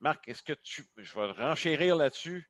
Marc, 0.00 0.26
est-ce 0.26 0.42
que 0.42 0.54
tu. 0.54 0.86
Je 0.96 1.14
vais 1.14 1.32
renchérir 1.32 1.96
là-dessus 1.96 2.48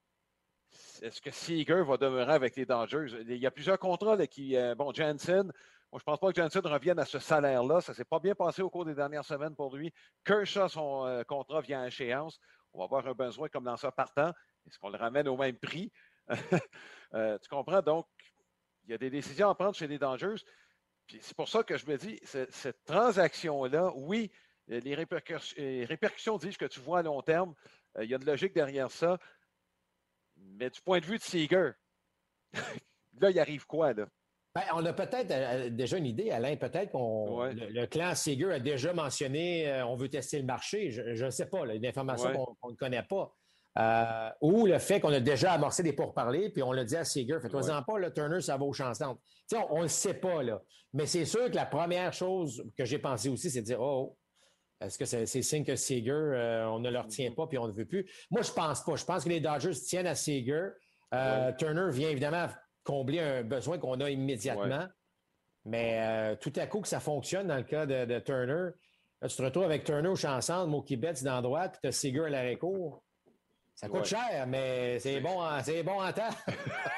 est-ce 1.02 1.20
que 1.20 1.30
Seager 1.30 1.82
va 1.82 1.96
demeurer 1.96 2.32
avec 2.32 2.56
les 2.56 2.66
Dodgers? 2.66 3.06
Il 3.28 3.36
y 3.36 3.46
a 3.46 3.50
plusieurs 3.50 3.78
contrats 3.78 4.26
qui. 4.26 4.56
Euh, 4.56 4.74
bon, 4.74 4.92
Jansen, 4.92 5.52
je 5.92 5.96
ne 5.96 6.00
pense 6.00 6.18
pas 6.18 6.32
que 6.32 6.40
Jansen 6.40 6.66
revienne 6.66 6.98
à 6.98 7.04
ce 7.04 7.18
salaire-là. 7.18 7.80
Ça 7.80 7.92
ne 7.92 7.96
s'est 7.96 8.04
pas 8.04 8.18
bien 8.18 8.34
passé 8.34 8.62
au 8.62 8.70
cours 8.70 8.84
des 8.84 8.94
dernières 8.94 9.24
semaines 9.24 9.54
pour 9.54 9.74
lui. 9.76 9.92
Kershaw, 10.24 10.68
son 10.68 11.06
euh, 11.06 11.22
contrat 11.24 11.60
vient 11.60 11.82
à 11.82 11.86
échéance. 11.88 12.40
On 12.72 12.78
va 12.78 12.84
avoir 12.84 13.06
un 13.06 13.12
besoin 13.12 13.48
comme 13.48 13.64
dans 13.64 13.76
ça 13.76 13.92
partant. 13.92 14.32
Est-ce 14.66 14.78
qu'on 14.78 14.90
le 14.90 14.98
ramène 14.98 15.28
au 15.28 15.36
même 15.36 15.56
prix? 15.56 15.92
Euh, 17.12 17.38
tu 17.38 17.48
comprends? 17.48 17.80
Donc, 17.80 18.08
il 18.84 18.90
y 18.90 18.94
a 18.94 18.98
des 18.98 19.08
décisions 19.08 19.48
à 19.48 19.54
prendre 19.54 19.76
chez 19.76 19.86
les 19.86 20.00
Dodgers. 20.00 20.34
c'est 21.20 21.36
pour 21.36 21.48
ça 21.48 21.62
que 21.62 21.76
je 21.76 21.86
me 21.86 21.96
dis, 21.96 22.18
cette 22.24 22.84
transaction-là, 22.86 23.92
oui, 23.94 24.32
les 24.66 24.96
répercussions, 24.96 25.54
les 25.56 25.84
répercussions 25.84 26.38
disent 26.38 26.56
que 26.56 26.64
tu 26.64 26.80
vois 26.80 26.98
à 26.98 27.02
long 27.04 27.22
terme. 27.22 27.54
il 28.02 28.10
y 28.10 28.14
a 28.14 28.16
une 28.16 28.24
logique 28.24 28.52
derrière 28.52 28.90
ça. 28.90 29.20
Mais 30.58 30.70
du 30.70 30.80
point 30.80 31.00
de 31.00 31.04
vue 31.04 31.18
de 31.18 31.22
Seager, 31.22 31.70
là, 33.20 33.30
il 33.30 33.38
arrive 33.38 33.66
quoi, 33.66 33.92
là? 33.92 34.06
Ben, 34.54 34.62
on 34.74 34.86
a 34.86 34.92
peut-être 34.92 35.74
déjà 35.74 35.96
une 35.96 36.06
idée, 36.06 36.30
Alain. 36.30 36.54
Peut-être 36.54 36.92
qu'on 36.92 37.42
le, 37.42 37.86
clan 37.86 38.14
Seeger 38.14 38.52
a 38.52 38.60
déjà 38.60 38.92
mentionné 38.92 39.82
on 39.82 39.96
veut 39.96 40.08
tester 40.08 40.38
le 40.38 40.44
marché. 40.44 40.90
Je 40.90 41.24
ne 41.24 41.30
sais 41.30 41.46
pas, 41.46 41.66
là, 41.66 41.74
une 41.74 41.84
information 41.84 42.32
qu'on 42.60 42.70
ne 42.70 42.76
connaît 42.76 43.02
pas. 43.02 43.34
Euh, 43.76 44.30
ou 44.40 44.66
le 44.66 44.78
fait 44.78 45.00
qu'on 45.00 45.12
a 45.12 45.18
déjà 45.18 45.52
amorcé 45.52 45.82
des 45.82 45.92
pourparlers, 45.92 46.50
puis 46.50 46.62
on 46.62 46.70
l'a 46.70 46.84
dit 46.84 46.96
à 46.96 47.04
Seager, 47.04 47.38
fais-toi-en 47.40 47.82
pas, 47.82 47.98
le 47.98 48.12
Turner, 48.12 48.40
ça 48.40 48.56
vaut 48.56 48.72
chancelantes. 48.72 49.18
on 49.70 49.78
ne 49.78 49.82
le 49.82 49.88
sait 49.88 50.14
pas, 50.14 50.42
là. 50.42 50.62
Mais 50.92 51.06
c'est 51.06 51.24
sûr 51.24 51.50
que 51.50 51.56
la 51.56 51.66
première 51.66 52.12
chose 52.12 52.64
que 52.78 52.84
j'ai 52.84 53.00
pensé 53.00 53.28
aussi, 53.28 53.50
c'est 53.50 53.62
de 53.62 53.66
dire, 53.66 53.80
oh, 53.80 54.16
est-ce 54.84 54.98
que 54.98 55.04
c'est 55.04 55.42
signe 55.42 55.64
que 55.64 55.76
Seager, 55.76 56.10
euh, 56.12 56.68
on 56.68 56.78
ne 56.78 56.90
le 56.90 56.98
retient 56.98 57.30
pas, 57.32 57.46
puis 57.46 57.58
on 57.58 57.66
ne 57.66 57.72
veut 57.72 57.86
plus? 57.86 58.06
Moi, 58.30 58.42
je 58.42 58.52
pense 58.52 58.84
pas. 58.84 58.96
Je 58.96 59.04
pense 59.04 59.24
que 59.24 59.28
les 59.28 59.40
Dodgers 59.40 59.72
tiennent 59.72 60.06
à 60.06 60.14
Seager. 60.14 60.68
Euh, 61.12 61.52
Turner 61.52 61.90
vient 61.90 62.10
évidemment 62.10 62.48
combler 62.82 63.20
un 63.20 63.42
besoin 63.42 63.78
qu'on 63.78 64.00
a 64.00 64.10
immédiatement. 64.10 64.86
Mais 65.64 66.36
tout 66.40 66.52
à 66.56 66.66
coup 66.66 66.80
que 66.80 66.88
ça 66.88 67.00
fonctionne 67.00 67.46
dans 67.46 67.56
le 67.56 67.62
cas 67.62 67.86
de, 67.86 68.18
Turner, 68.20 68.70
tu 69.22 69.36
te 69.36 69.42
retrouves 69.42 69.64
avec 69.64 69.84
Turner 69.84 70.08
au 70.08 70.16
chanson, 70.16 70.66
Mookie 70.66 70.96
Betts 70.96 71.24
dans 71.24 71.36
la 71.36 71.42
droite, 71.42 71.72
puis 71.72 71.80
tu 71.82 71.88
as 71.88 71.92
Seager 71.92 72.24
à 72.26 72.28
l'arrêt-court. 72.28 73.02
Ça 73.74 73.88
coûte 73.88 74.04
cher, 74.04 74.46
mais 74.46 75.00
c'est 75.00 75.20
bon, 75.20 75.40
c'est 75.62 75.82
bon 75.82 76.00
en 76.00 76.12
temps. 76.12 76.30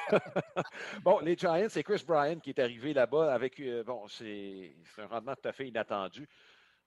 bon, 1.03 1.21
les 1.21 1.35
Giants, 1.35 1.69
c'est 1.71 1.83
Chris 1.83 2.05
Bryant 2.07 2.39
qui 2.39 2.51
est 2.51 2.59
arrivé 2.59 2.93
là-bas 2.93 3.33
avec. 3.33 3.59
Euh, 3.61 3.83
bon, 3.83 4.07
c'est 4.09 4.75
un 4.99 5.07
rendement 5.07 5.35
tout 5.35 5.49
à 5.49 5.53
fait 5.53 5.69
inattendu. 5.69 6.29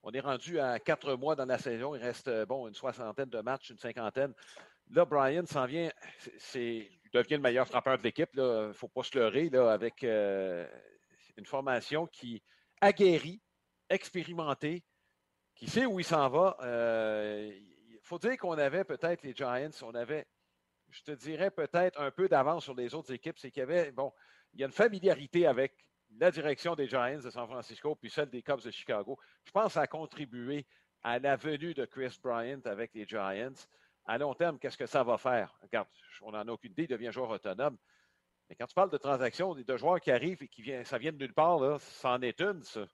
On 0.04 0.12
est 0.12 0.20
rendu 0.20 0.60
à 0.60 0.80
quatre 0.80 1.16
mois 1.16 1.36
dans 1.36 1.46
la 1.46 1.58
saison. 1.58 1.96
Il 1.96 2.02
reste 2.02 2.28
euh, 2.28 2.46
bon 2.46 2.68
une 2.68 2.74
soixantaine 2.74 3.30
de 3.30 3.42
matchs, 3.42 3.70
une 3.70 3.78
cinquantaine. 3.78 4.34
Là, 4.92 5.06
Bryant 5.06 5.46
s'en 5.46 5.66
vient. 5.66 5.90
C'est, 6.38 6.90
il 7.04 7.10
devient 7.14 7.36
le 7.36 7.42
meilleur 7.42 7.68
frappeur 7.68 7.98
de 7.98 8.04
l'équipe. 8.04 8.30
Il 8.34 8.42
ne 8.42 8.74
faut 8.74 8.88
pas 8.88 9.04
se 9.04 9.18
leurrer 9.18 9.50
là, 9.50 9.72
avec 9.72 10.04
euh, 10.04 10.68
une 11.38 11.46
formation 11.46 12.08
qui 12.08 12.42
aguerrit, 12.82 13.42
expérimentée, 13.90 14.84
qui 15.56 15.68
sait 15.68 15.86
où 15.86 16.00
il 16.00 16.06
s'en 16.06 16.30
va 16.30 16.58
faut 18.10 18.18
dire 18.18 18.38
qu'on 18.38 18.58
avait 18.58 18.84
peut-être 18.84 19.22
les 19.22 19.36
Giants, 19.36 19.70
on 19.84 19.94
avait, 19.94 20.26
je 20.90 21.04
te 21.04 21.12
dirais 21.12 21.52
peut-être 21.52 22.02
un 22.02 22.10
peu 22.10 22.28
d'avance 22.28 22.64
sur 22.64 22.74
les 22.74 22.96
autres 22.96 23.14
équipes, 23.14 23.38
c'est 23.38 23.52
qu'il 23.52 23.60
y 23.60 23.64
avait, 23.64 23.92
bon, 23.92 24.12
il 24.54 24.60
y 24.60 24.64
a 24.64 24.66
une 24.66 24.74
familiarité 24.74 25.46
avec 25.46 25.76
la 26.18 26.32
direction 26.32 26.76
des 26.76 26.88
Giants 26.88 27.20
de 27.20 27.30
San 27.30 27.48
Francisco 27.48 27.96
puis 27.96 28.10
celle 28.10 28.30
des 28.30 28.42
Cubs 28.42 28.64
de 28.64 28.72
Chicago. 28.72 29.18
Je 29.46 29.52
pense 29.52 29.68
que 29.68 29.74
ça 29.74 29.82
a 29.82 29.88
contribué 29.88 30.66
à 31.04 31.20
la 31.20 31.36
venue 31.36 31.74
de 31.74 31.86
Chris 31.86 32.18
Bryant 32.22 32.62
avec 32.66 32.94
les 32.94 33.06
Giants. 33.06 33.54
À 34.06 34.18
long 34.18 34.34
terme, 34.34 34.58
qu'est-ce 34.60 34.78
que 34.78 34.86
ça 34.86 35.04
va 35.04 35.18
faire? 35.18 35.56
Regarde, 35.62 35.88
on 36.22 36.32
n'en 36.32 36.48
a 36.48 36.52
aucune 36.52 36.72
idée, 36.72 36.84
il 36.84 36.90
devient 36.90 37.12
joueur 37.12 37.30
autonome. 37.30 37.78
Mais 38.50 38.56
quand 38.56 38.66
tu 38.66 38.74
parles 38.74 38.90
de 38.90 38.98
transactions, 38.98 39.54
de 39.54 39.78
joueurs 39.78 40.02
qui 40.02 40.12
arrivent 40.12 40.42
et 40.42 40.48
qui 40.48 40.64
viennent, 40.64 40.84
ça 40.84 40.98
vient 40.98 41.12
de 41.12 41.18
nulle 41.18 41.34
part, 41.34 41.60
là, 41.60 41.78
ça 41.80 42.12
en 42.12 42.22
est 42.22 42.42
une, 42.42 42.64
ça. 42.64 42.86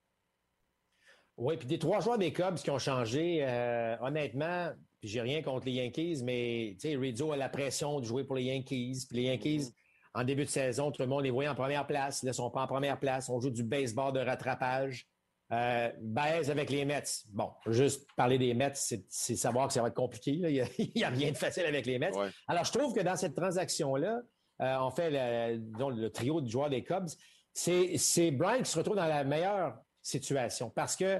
Oui, 1.37 1.57
puis 1.57 1.67
des 1.67 1.79
trois 1.79 1.99
joueurs 1.99 2.17
des 2.17 2.31
Cubs 2.31 2.55
qui 2.55 2.69
ont 2.69 2.79
changé, 2.79 3.39
euh, 3.41 3.97
honnêtement, 3.99 4.71
puis 4.99 5.09
j'ai 5.09 5.21
rien 5.21 5.41
contre 5.41 5.65
les 5.65 5.73
Yankees, 5.73 6.21
mais 6.23 6.75
tu 6.79 6.89
sais, 6.89 6.95
Rizzo 6.95 7.31
a 7.31 7.37
la 7.37 7.49
pression 7.49 7.99
de 7.99 8.05
jouer 8.05 8.23
pour 8.23 8.35
les 8.35 8.43
Yankees. 8.43 9.05
Puis 9.07 9.17
les 9.17 9.23
Yankees, 9.23 9.59
mm-hmm. 9.59 9.73
En 10.15 10.23
début 10.23 10.45
de 10.45 10.49
saison, 10.49 10.91
tout 10.91 11.01
le 11.01 11.07
monde 11.07 11.23
les 11.23 11.29
voyait 11.29 11.49
en 11.49 11.55
première 11.55 11.85
place. 11.85 12.23
Là, 12.23 12.27
ils 12.27 12.29
ne 12.29 12.33
sont 12.33 12.49
pas 12.49 12.61
en 12.61 12.67
première 12.67 12.99
place. 12.99 13.29
On 13.29 13.39
joue 13.39 13.49
du 13.49 13.63
baseball 13.63 14.13
de 14.13 14.21
rattrapage. 14.21 15.07
Euh, 15.51 15.91
baise 16.01 16.49
avec 16.49 16.71
les 16.71 16.85
Mets. 16.85 17.03
Bon, 17.29 17.51
juste 17.67 18.07
parler 18.15 18.39
des 18.39 18.55
Mets, 18.55 18.73
c'est 18.73 19.35
savoir 19.35 19.67
que 19.67 19.73
ça 19.73 19.81
va 19.81 19.89
être 19.89 19.93
compliqué. 19.93 20.31
Il 20.77 20.91
n'y 20.95 21.03
a, 21.03 21.09
rien 21.09 21.31
de 21.31 21.37
facile 21.37 21.65
avec 21.65 21.85
les 21.85 21.99
Mets. 21.99 22.11
Alors, 22.47 22.63
je 22.63 22.71
trouve 22.71 22.95
que 22.95 23.01
dans 23.01 23.15
cette 23.15 23.35
transaction-là, 23.35 24.21
euh, 24.61 24.77
on 24.79 24.89
fait 24.89 25.09
le, 25.11 25.91
le, 25.91 26.09
trio 26.09 26.41
de 26.41 26.49
joueurs 26.49 26.69
des 26.69 26.83
Cubs, 26.83 27.09
c'est 27.53 28.31
Brian 28.31 28.63
qui 28.63 28.71
se 28.71 28.77
retrouve 28.77 28.95
dans 28.95 29.05
la 29.05 29.23
meilleure 29.23 29.77
situation 30.01 30.69
parce 30.69 30.95
que 30.95 31.19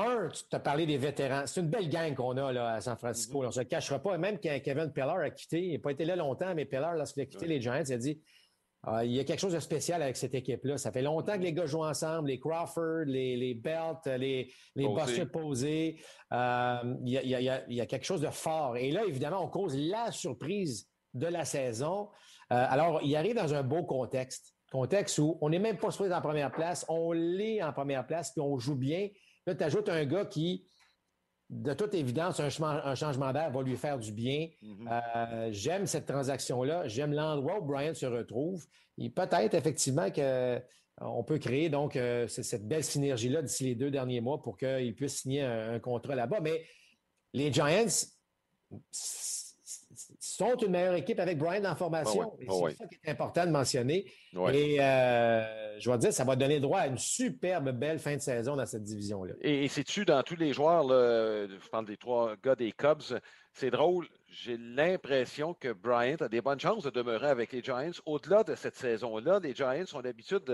un, 0.00 0.28
tu 0.28 0.42
t'as 0.50 0.60
parlé 0.60 0.86
des 0.86 0.98
vétérans. 0.98 1.42
C'est 1.46 1.60
une 1.60 1.68
belle 1.68 1.88
gang 1.88 2.14
qu'on 2.14 2.36
a 2.36 2.52
là, 2.52 2.74
à 2.74 2.80
San 2.80 2.96
Francisco. 2.96 3.38
Mm-hmm. 3.38 3.44
On 3.44 3.48
ne 3.48 3.52
se 3.52 3.60
cachera 3.60 3.98
pas. 3.98 4.18
Même 4.18 4.38
quand 4.42 4.58
Kevin 4.62 4.92
Pillar 4.92 5.18
a 5.18 5.30
quitté, 5.30 5.62
il 5.62 5.72
n'a 5.72 5.78
pas 5.78 5.92
été 5.92 6.04
là 6.04 6.16
longtemps, 6.16 6.54
mais 6.54 6.64
Pillar, 6.64 6.94
lorsqu'il 6.94 7.22
a 7.22 7.26
quitté 7.26 7.46
les 7.46 7.60
Giants, 7.60 7.82
il 7.86 7.92
a 7.92 7.98
dit 7.98 8.20
ah, 8.82 9.04
il 9.04 9.12
y 9.12 9.20
a 9.20 9.24
quelque 9.24 9.40
chose 9.40 9.52
de 9.52 9.60
spécial 9.60 10.00
avec 10.02 10.16
cette 10.16 10.34
équipe-là. 10.34 10.78
Ça 10.78 10.90
fait 10.90 11.02
longtemps 11.02 11.34
que 11.34 11.42
les 11.42 11.52
gars 11.52 11.66
jouent 11.66 11.84
ensemble, 11.84 12.28
les 12.28 12.40
Crawford, 12.40 13.04
les, 13.06 13.36
les 13.36 13.54
Belt, 13.54 13.98
les, 14.06 14.50
les 14.74 14.88
Buster 14.88 15.26
Posé. 15.26 16.00
Euh, 16.32 16.96
il, 17.04 17.12
y 17.12 17.80
a, 17.80 17.86
quelque 17.86 18.06
chose 18.06 18.22
de 18.22 18.30
fort. 18.30 18.78
Et 18.78 18.90
là, 18.90 19.04
évidemment, 19.04 19.44
on 19.44 19.48
cause 19.48 19.76
la 19.76 20.10
surprise 20.10 20.88
de 21.12 21.26
la 21.26 21.44
saison. 21.44 22.08
Euh, 22.52 22.66
alors, 22.70 23.00
il 23.02 23.14
arrive 23.16 23.36
dans 23.36 23.52
un 23.52 23.62
beau 23.62 23.82
contexte. 23.82 24.54
Contexte 24.72 25.18
où 25.18 25.36
on 25.42 25.50
n'est 25.50 25.58
même 25.58 25.76
pas 25.76 25.90
supposé 25.90 26.14
en 26.14 26.22
première 26.22 26.52
place, 26.52 26.86
on 26.88 27.12
l'est 27.12 27.62
en 27.62 27.72
première 27.72 28.06
place, 28.06 28.30
puis 28.30 28.40
on 28.40 28.58
joue 28.58 28.76
bien. 28.76 29.08
Là, 29.46 29.54
tu 29.54 29.64
ajoutes 29.64 29.88
un 29.88 30.04
gars 30.04 30.24
qui, 30.24 30.64
de 31.48 31.72
toute 31.72 31.94
évidence, 31.94 32.40
un, 32.40 32.50
changement 32.94 33.32
d'air 33.32 33.50
va 33.50 33.62
lui 33.62 33.76
faire 33.76 33.98
du 33.98 34.12
bien. 34.12 34.48
Mm-hmm. 34.62 34.88
Euh, 34.90 35.48
j'aime 35.52 35.86
cette 35.86 36.06
transaction-là. 36.06 36.88
J'aime 36.88 37.12
l'endroit 37.12 37.60
où 37.60 37.64
Brian 37.64 37.94
se 37.94 38.06
retrouve. 38.06 38.64
Et 38.98 39.10
peut-être 39.10 39.54
effectivement 39.54 40.10
qu'on 40.10 40.20
euh, 40.22 41.22
peut 41.26 41.38
créer 41.38 41.68
donc 41.68 41.96
euh, 41.96 42.28
cette 42.28 42.68
belle 42.68 42.84
synergie-là 42.84 43.42
d'ici 43.42 43.64
les 43.64 43.74
deux 43.74 43.90
derniers 43.90 44.20
mois 44.20 44.42
pour 44.42 44.56
qu'il 44.58 44.94
puisse 44.94 45.22
signer 45.22 45.42
un 45.42 45.78
contrat 45.80 46.14
là-bas. 46.14 46.40
Mais 46.40 46.62
les 47.32 47.52
Giants, 47.52 47.86
sont 50.40 50.56
une 50.56 50.72
meilleure 50.72 50.94
équipe 50.94 51.20
avec 51.20 51.38
Brian 51.38 51.64
en 51.64 51.74
formation. 51.74 52.32
Ah 52.48 52.50
ah 52.50 52.52
c'est 52.68 52.76
ça 52.76 52.86
qui 52.86 52.94
est 53.04 53.10
important 53.10 53.46
de 53.46 53.50
mentionner. 53.50 54.04
Et 54.52 54.80
euh, 54.80 55.78
je 55.78 55.90
vais 55.90 55.98
dire, 55.98 56.12
ça 56.12 56.24
va 56.24 56.36
donner 56.36 56.60
droit 56.60 56.80
à 56.80 56.86
une 56.86 56.98
superbe 56.98 57.70
belle 57.70 57.98
fin 57.98 58.16
de 58.16 58.20
saison 58.20 58.56
dans 58.56 58.66
cette 58.66 58.82
division-là. 58.82 59.34
Et, 59.42 59.68
c'est-tu 59.68 60.04
dans 60.04 60.22
tous 60.22 60.36
les 60.36 60.52
joueurs, 60.52 60.88
je 60.88 61.68
parle 61.68 61.86
des 61.86 61.96
trois 61.96 62.34
gars 62.42 62.56
des 62.56 62.72
Cubs, 62.72 63.18
c'est 63.52 63.70
drôle, 63.70 64.06
j'ai 64.28 64.56
l'impression 64.56 65.54
que 65.54 65.72
Bryant 65.72 66.16
a 66.20 66.28
des 66.28 66.40
bonnes 66.40 66.60
chances 66.60 66.84
de 66.84 66.90
demeurer 66.90 67.28
avec 67.28 67.52
les 67.52 67.62
Giants. 67.62 67.90
Au-delà 68.06 68.44
de 68.44 68.54
cette 68.54 68.76
saison-là, 68.76 69.40
les 69.42 69.54
Giants 69.54 69.84
ont 69.94 70.00
l'habitude 70.00 70.44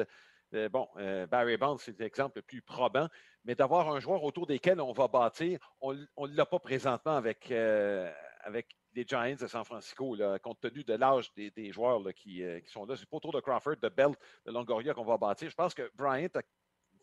de, 0.53 0.69
bon, 0.69 0.89
euh, 0.97 1.27
Barry 1.27 1.57
Bonds, 1.57 1.79
c'est 1.79 1.99
l'exemple 2.01 2.39
le 2.39 2.43
plus 2.43 2.63
probant, 2.63 3.09
mais 3.45 3.55
d'avoir 3.55 3.95
un 3.95 4.01
joueur 4.01 4.25
autour 4.25 4.47
desquels 4.47 4.81
on 4.81 4.93
va 4.93 5.09
bâtir, 5.09 5.59
on 5.81 5.95
ne 5.95 6.37
l'a 6.37 6.47
pas 6.47 6.59
présentement 6.59 7.17
avec, 7.17 7.51
euh, 7.51 8.11
avec 8.43 8.69
les 8.97 9.05
Giants 9.07 9.37
de 9.39 9.47
San 9.47 9.65
Francisco, 9.65 10.17
compte 10.43 10.61
tenu 10.61 10.83
de 10.83 10.95
l'âge 10.95 11.31
des, 11.35 11.71
joueurs 11.71 12.01
euh, 12.01 12.13
qui, 12.13 12.43
sont 12.67 12.87
là. 12.87 12.97
C'est 12.97 13.09
pas 13.09 13.19
autour 13.19 13.33
de 13.33 13.41
Crawford, 13.41 13.77
de 13.77 13.89
Belt, 13.89 14.17
de 14.47 14.51
Longoria 14.51 14.95
qu'on 14.95 15.05
va 15.05 15.19
bâtir. 15.19 15.51
Je 15.51 15.55
pense 15.55 15.75
que 15.75 15.91
Bryant 15.95 16.29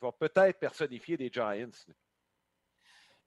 va 0.01 0.11
peut-être 0.11 0.59
personnifier 0.59 1.15
des 1.15 1.29
Giants. 1.31 1.69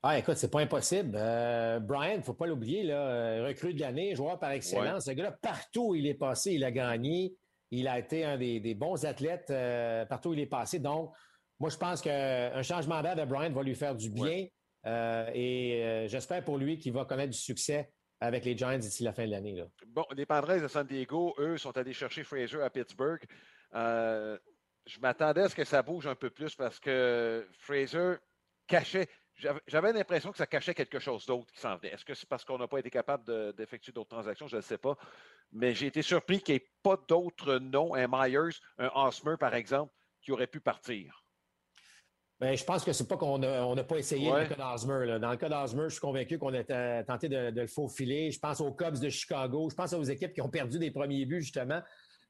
Ah, 0.02 0.18
écoute, 0.18 0.36
c'est 0.36 0.50
pas 0.50 0.60
impossible. 0.60 1.16
Euh, 1.16 1.78
Bryant, 1.78 2.14
il 2.14 2.18
ne 2.18 2.22
faut 2.22 2.34
pas 2.34 2.46
l'oublier, 2.46 2.82
là, 2.82 3.08
euh, 3.08 3.46
recrue 3.46 3.72
de 3.72 3.80
l'année, 3.80 4.14
joueur 4.14 4.38
par 4.38 4.50
excellence. 4.50 5.04
Ce 5.06 5.12
gars-là, 5.12 5.32
partout 5.32 5.90
où 5.90 5.94
il 5.94 6.06
est 6.06 6.14
passé, 6.14 6.52
il 6.52 6.64
a 6.64 6.72
gagné. 6.72 7.34
Il 7.70 7.88
a 7.88 7.98
été 7.98 8.24
un 8.24 8.36
des, 8.36 8.74
bons 8.74 9.04
athlètes 9.04 9.52
partout 10.08 10.30
où 10.30 10.34
il 10.34 10.40
est 10.40 10.46
passé. 10.46 10.78
Donc, 10.78 11.12
moi, 11.58 11.70
je 11.70 11.76
pense 11.76 12.02
qu'un 12.02 12.62
changement 12.62 13.00
d'air 13.02 13.16
de 13.16 13.24
Bryant 13.24 13.52
va 13.52 13.62
lui 13.62 13.74
faire 13.74 13.94
du 13.94 14.10
bien. 14.10 14.46
et 15.34 16.06
j'espère 16.08 16.44
pour 16.44 16.58
lui 16.58 16.78
qu'il 16.78 16.92
va 16.92 17.04
connaître 17.04 17.32
du 17.32 17.38
succès 17.38 17.90
avec 18.20 18.44
les 18.44 18.56
Giants 18.56 18.78
d'ici 18.78 19.02
la 19.02 19.12
fin 19.12 19.26
de 19.26 19.30
l'année. 19.30 19.62
Bon, 19.88 20.04
les 20.14 20.26
Padres 20.26 20.60
de 20.60 20.68
San 20.68 20.86
Diego, 20.86 21.34
eux, 21.38 21.58
sont 21.58 21.76
allés 21.76 21.92
chercher 21.92 22.24
Fraser 22.24 22.62
à 22.62 22.70
Pittsburgh. 22.70 23.22
Euh, 23.74 24.38
je 24.86 25.00
m'attendais 25.00 25.42
à 25.42 25.48
ce 25.48 25.54
que 25.54 25.64
ça 25.64 25.82
bouge 25.82 26.06
un 26.06 26.14
peu 26.14 26.30
plus 26.30 26.54
parce 26.54 26.78
que 26.80 27.46
Fraser 27.58 28.14
cachait. 28.66 29.08
J'avais 29.66 29.92
l'impression 29.92 30.32
que 30.32 30.38
ça 30.38 30.46
cachait 30.46 30.74
quelque 30.74 30.98
chose 30.98 31.26
d'autre 31.26 31.52
qui 31.52 31.60
s'en 31.60 31.76
venait. 31.76 31.92
Est-ce 31.92 32.06
que 32.06 32.14
c'est 32.14 32.28
parce 32.28 32.42
qu'on 32.44 32.56
n'a 32.56 32.68
pas 32.68 32.78
été 32.78 32.88
capable 32.88 33.54
d'effectuer 33.54 33.92
d'autres 33.92 34.08
transactions? 34.08 34.46
Je 34.46 34.56
ne 34.56 34.62
sais 34.62 34.78
pas. 34.78 34.96
Mais 35.52 35.74
j'ai 35.74 35.88
été 35.88 36.00
surpris 36.00 36.40
qu'il 36.40 36.54
n'y 36.54 36.62
ait 36.62 36.70
pas 36.82 36.96
d'autres 37.06 37.58
noms, 37.58 37.94
un 37.94 38.06
Myers, 38.08 38.56
un 38.78 38.90
Osmer, 38.94 39.36
par 39.38 39.54
exemple, 39.54 39.92
qui 40.22 40.32
aurait 40.32 40.46
pu 40.46 40.60
partir. 40.60 41.25
Bien, 42.38 42.54
je 42.54 42.64
pense 42.64 42.84
que 42.84 42.92
c'est 42.92 43.08
pas 43.08 43.16
qu'on 43.16 43.38
n'a 43.38 43.84
pas 43.84 43.96
essayé 43.96 44.30
le 44.30 44.46
cas 44.46 44.56
d'Osmer. 44.56 45.18
Dans 45.18 45.30
le 45.30 45.36
cas 45.36 45.48
d'Osmer, 45.48 45.84
je 45.84 45.94
suis 45.94 46.00
convaincu 46.00 46.38
qu'on 46.38 46.52
a 46.52 47.02
tenté 47.02 47.28
de, 47.30 47.50
le 47.60 47.66
faufiler. 47.66 48.30
Je 48.30 48.38
pense 48.38 48.60
aux 48.60 48.72
Cubs 48.72 48.98
de 48.98 49.08
Chicago. 49.08 49.68
Je 49.70 49.74
pense 49.74 49.94
aux 49.94 50.02
équipes 50.02 50.34
qui 50.34 50.42
ont 50.42 50.50
perdu 50.50 50.78
des 50.78 50.90
premiers 50.90 51.24
buts, 51.24 51.40
justement. 51.40 51.80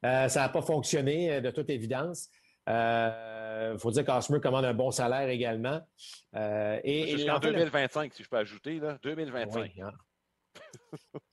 Euh, 0.05 0.29
ça 0.29 0.41
n'a 0.41 0.49
pas 0.49 0.61
fonctionné, 0.61 1.33
euh, 1.33 1.41
de 1.41 1.51
toute 1.51 1.69
évidence. 1.69 2.29
Il 2.67 2.73
euh, 2.73 3.77
faut 3.79 3.91
dire 3.91 4.05
qu'Osmer 4.05 4.39
commande 4.39 4.65
un 4.65 4.73
bon 4.73 4.91
salaire 4.91 5.27
également. 5.27 5.81
et, 6.33 7.17
Jusqu'en 7.17 7.39
2025, 7.39 8.13
si 8.13 8.23
je 8.23 8.29
peux 8.29 8.37
ajouter, 8.37 8.79
là. 8.79 8.97
2025. 9.03 9.71
Hein. 9.79 9.91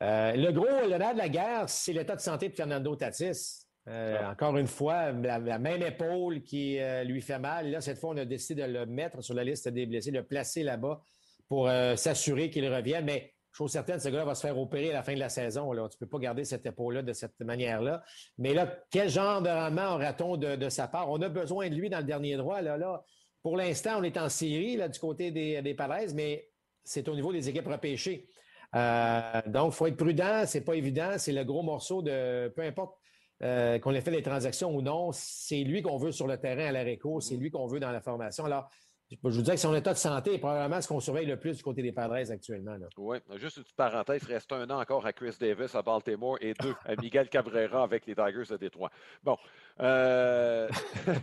le 0.36 0.50
gros, 0.50 0.66
de 0.66 1.18
la 1.18 1.28
guerre, 1.28 1.68
c'est 1.68 1.92
l'état 1.92 2.16
de 2.16 2.20
santé 2.20 2.48
de 2.48 2.54
Fernando 2.54 2.96
Tatis. 2.96 3.63
Euh, 3.87 4.18
encore 4.30 4.57
une 4.57 4.66
fois, 4.66 5.12
la, 5.12 5.59
même 5.59 5.82
épaule 5.82 6.43
qui 6.43 6.78
euh, 6.78 7.05
lui 7.05 7.20
fait 7.20 7.39
mal. 7.39 7.70
Là, 7.70 7.80
cette 7.80 7.99
fois, 7.99 8.11
on 8.11 8.16
a 8.16 8.24
décidé 8.24 8.62
de 8.62 8.72
le 8.72 8.87
mettre 8.87 9.22
sur 9.22 9.35
la 9.35 9.45
liste 9.45 9.68
des 9.68 9.85
blessés, 9.85 10.11
de 10.11 10.18
le 10.18 10.24
placer 10.24 10.62
là-bas 10.62 11.03
pour 11.49 11.68
euh, 11.68 11.95
s'assurer 11.97 12.49
qu'il 12.49 12.66
revienne. 12.72 13.05
Mais 13.05 13.35
chose 13.53 13.70
certaine, 13.70 14.01
ce 14.01 14.09
gars-là 14.09 14.24
va 14.24 14.35
se 14.35 14.47
faire 14.47 14.59
opérer 14.59 14.91
à 14.91 14.95
la 14.95 15.03
fin 15.03 15.12
de 15.12 15.18
la 15.18 15.28
saison. 15.28 15.70
Là. 15.72 15.87
Tu 15.91 15.97
ne 15.97 16.07
peux 16.07 16.09
pas 16.09 16.18
garder 16.18 16.45
cette 16.45 16.64
épaule-là 16.64 17.03
de 17.03 17.12
cette 17.12 17.39
manière-là. 17.41 18.03
Mais 18.39 18.55
là, 18.55 18.74
quel 18.91 19.11
genre 19.11 19.43
de 19.43 19.51
rendement 19.51 19.95
aura-t-on 19.95 20.39
de, 20.39 20.68
sa 20.70 20.89
part? 20.89 21.11
On 21.11 21.20
a 21.20 21.28
besoin 21.28 21.68
de 21.68 21.74
lui 21.74 21.91
dans 21.91 21.99
le 21.99 22.05
dernier 22.05 22.37
droit. 22.37 22.62
Là, 22.62 22.78
là. 22.78 23.05
Pour 23.43 23.59
l'instant, 23.59 23.99
on 23.99 24.03
est 24.03 24.16
en 24.16 24.30
série 24.30 24.76
là, 24.76 24.89
du 24.89 24.99
côté 24.99 25.30
des, 25.30 25.61
des 25.61 25.76
mais 26.14 26.49
c'est 26.82 27.07
au 27.11 27.14
niveau 27.14 27.30
des 27.30 27.51
équipes 27.51 27.66
repêchées. 27.66 28.26
Donc, 28.72 29.72
il 29.72 29.72
faut 29.72 29.87
être 29.87 29.99
prudent, 29.99 30.45
c'est 30.47 30.62
pas 30.62 30.74
évident, 30.74 31.18
c'est 31.18 31.32
le 31.32 31.45
gros 31.45 31.62
morceau 31.62 32.01
de 32.01 32.49
peu 32.57 32.62
importe 32.62 32.97
euh, 33.43 33.78
qu'on 33.78 33.93
ait 33.93 34.01
fait 34.01 34.11
les 34.11 34.22
transactions 34.22 34.74
ou 34.74 34.82
non, 34.82 35.11
c'est 35.12 35.62
lui 35.64 35.82
qu'on 35.82 35.97
veut 35.97 36.12
sur 36.12 36.26
le 36.26 36.39
terrain 36.39 36.66
à 36.66 36.72
l'arrêt 36.72 36.99
c'est 37.20 37.37
lui 37.37 37.51
qu'on 37.51 37.66
veut 37.66 37.80
dans 37.80 37.91
la 37.91 38.01
formation. 38.01 38.45
Alors, 38.45 38.68
je 39.11 39.16
vous 39.28 39.43
dis 39.43 39.51
que 39.51 39.57
son 39.57 39.74
état 39.74 39.93
de 39.93 39.99
santé 39.99 40.35
est 40.35 40.39
probablement 40.39 40.80
ce 40.80 40.89
qu'on 40.89 41.01
surveille 41.01 41.26
le 41.26 41.39
plus 41.39 41.57
du 41.57 41.62
côté 41.62 41.82
des 41.82 41.93
Padres 41.93 42.30
actuellement. 42.30 42.76
Oui, 42.97 43.18
juste 43.37 43.59
une 43.59 43.62
petite 43.62 43.76
parenthèse, 43.76 44.22
il 44.26 44.32
reste 44.32 44.51
un 44.53 44.68
an 44.70 44.80
encore 44.80 45.05
à 45.05 45.12
Chris 45.12 45.37
Davis 45.39 45.74
à 45.74 45.82
Baltimore 45.82 46.39
et 46.41 46.55
deux 46.55 46.74
à 46.85 46.97
Miguel 46.97 47.28
Cabrera 47.28 47.82
avec 47.82 48.07
les 48.07 48.14
Tigers 48.14 48.51
de 48.51 48.57
Détroit. 48.57 48.91
Bon. 49.22 49.37
Euh, 49.80 50.68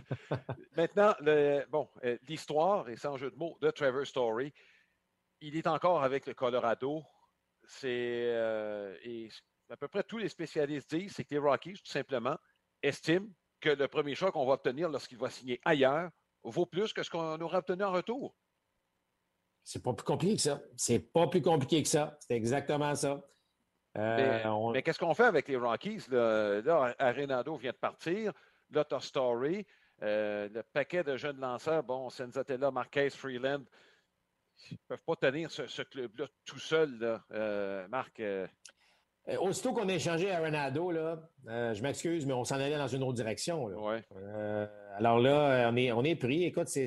maintenant, 0.76 1.14
bon, 1.70 1.88
l'histoire, 2.28 2.88
et 2.88 2.96
sans 2.96 3.16
jeu 3.16 3.30
de 3.30 3.36
mots, 3.36 3.56
de 3.60 3.70
Trevor 3.70 4.06
Story, 4.06 4.52
il 5.42 5.56
est 5.56 5.66
encore 5.66 6.02
avec 6.02 6.26
le 6.26 6.34
Colorado. 6.34 7.02
C'est 7.66 7.88
euh, 8.32 8.96
et 9.04 9.28
à 9.72 9.76
peu 9.76 9.88
près 9.88 10.02
tous 10.02 10.18
les 10.18 10.28
spécialistes 10.28 10.94
disent, 10.94 11.14
c'est 11.16 11.24
que 11.24 11.34
les 11.34 11.38
Rockies, 11.38 11.72
tout 11.72 11.90
simplement, 11.90 12.36
estiment 12.82 13.28
que 13.60 13.70
le 13.70 13.88
premier 13.88 14.14
choix 14.14 14.30
qu'on 14.30 14.44
va 14.44 14.54
obtenir 14.54 14.90
lorsqu'il 14.90 15.16
va 15.16 15.30
signer 15.30 15.60
ailleurs 15.64 16.10
vaut 16.42 16.66
plus 16.66 16.92
que 16.92 17.02
ce 17.02 17.10
qu'on 17.10 17.40
aura 17.40 17.58
obtenu 17.58 17.82
en 17.82 17.92
retour. 17.92 18.36
C'est 19.64 19.82
pas 19.82 19.94
plus 19.94 20.04
compliqué 20.04 20.36
que 20.36 20.42
ça. 20.42 20.60
C'est 20.76 20.98
pas 20.98 21.26
plus 21.26 21.40
compliqué 21.40 21.82
que 21.82 21.88
ça. 21.88 22.18
C'est 22.20 22.34
exactement 22.34 22.94
ça. 22.94 23.26
Euh, 23.96 24.70
mais, 24.72 24.82
qu'est-ce 24.82 24.98
qu'on 24.98 25.14
fait 25.14 25.24
avec 25.24 25.48
les 25.48 25.56
Rockies? 25.56 26.04
Là, 26.10 26.94
Arenado 26.98 27.56
vient 27.56 27.72
de 27.72 27.76
partir. 27.76 28.32
Là, 28.70 28.84
tu 28.84 29.00
Story. 29.00 29.64
Euh, 30.02 30.48
le 30.52 30.62
paquet 30.64 31.04
de 31.04 31.16
jeunes 31.16 31.38
lanceurs, 31.38 31.84
bon, 31.84 32.10
Senzatella, 32.10 32.70
Marquez, 32.72 33.10
Freeland, 33.10 33.62
ils 34.70 34.74
ne 34.74 34.78
peuvent 34.88 35.04
pas 35.04 35.16
tenir 35.16 35.50
ce, 35.50 35.82
club-là 35.82 36.26
tout 36.44 36.58
seul, 36.58 36.98
là. 36.98 37.24
Euh, 37.30 37.86
Marc. 37.88 38.20
Euh, 39.28 39.34
euh, 39.34 39.38
aussitôt 39.40 39.72
qu'on 39.72 39.88
a 39.88 39.94
échangé 39.94 40.30
à 40.30 40.40
Renado, 40.40 40.90
là, 40.90 41.18
je 41.46 41.82
m'excuse, 41.82 42.26
mais 42.26 42.32
on 42.32 42.44
s'en 42.44 42.56
allait 42.56 42.78
dans 42.78 42.88
une 42.88 43.02
autre 43.02 43.14
direction. 43.14 43.68
alors 44.96 45.18
là, 45.20 45.70
on 45.72 45.76
est, 45.76 45.92
on 45.92 46.04
est 46.04 46.16
pris. 46.16 46.44
Écoute, 46.44 46.68
c'est 46.68 46.86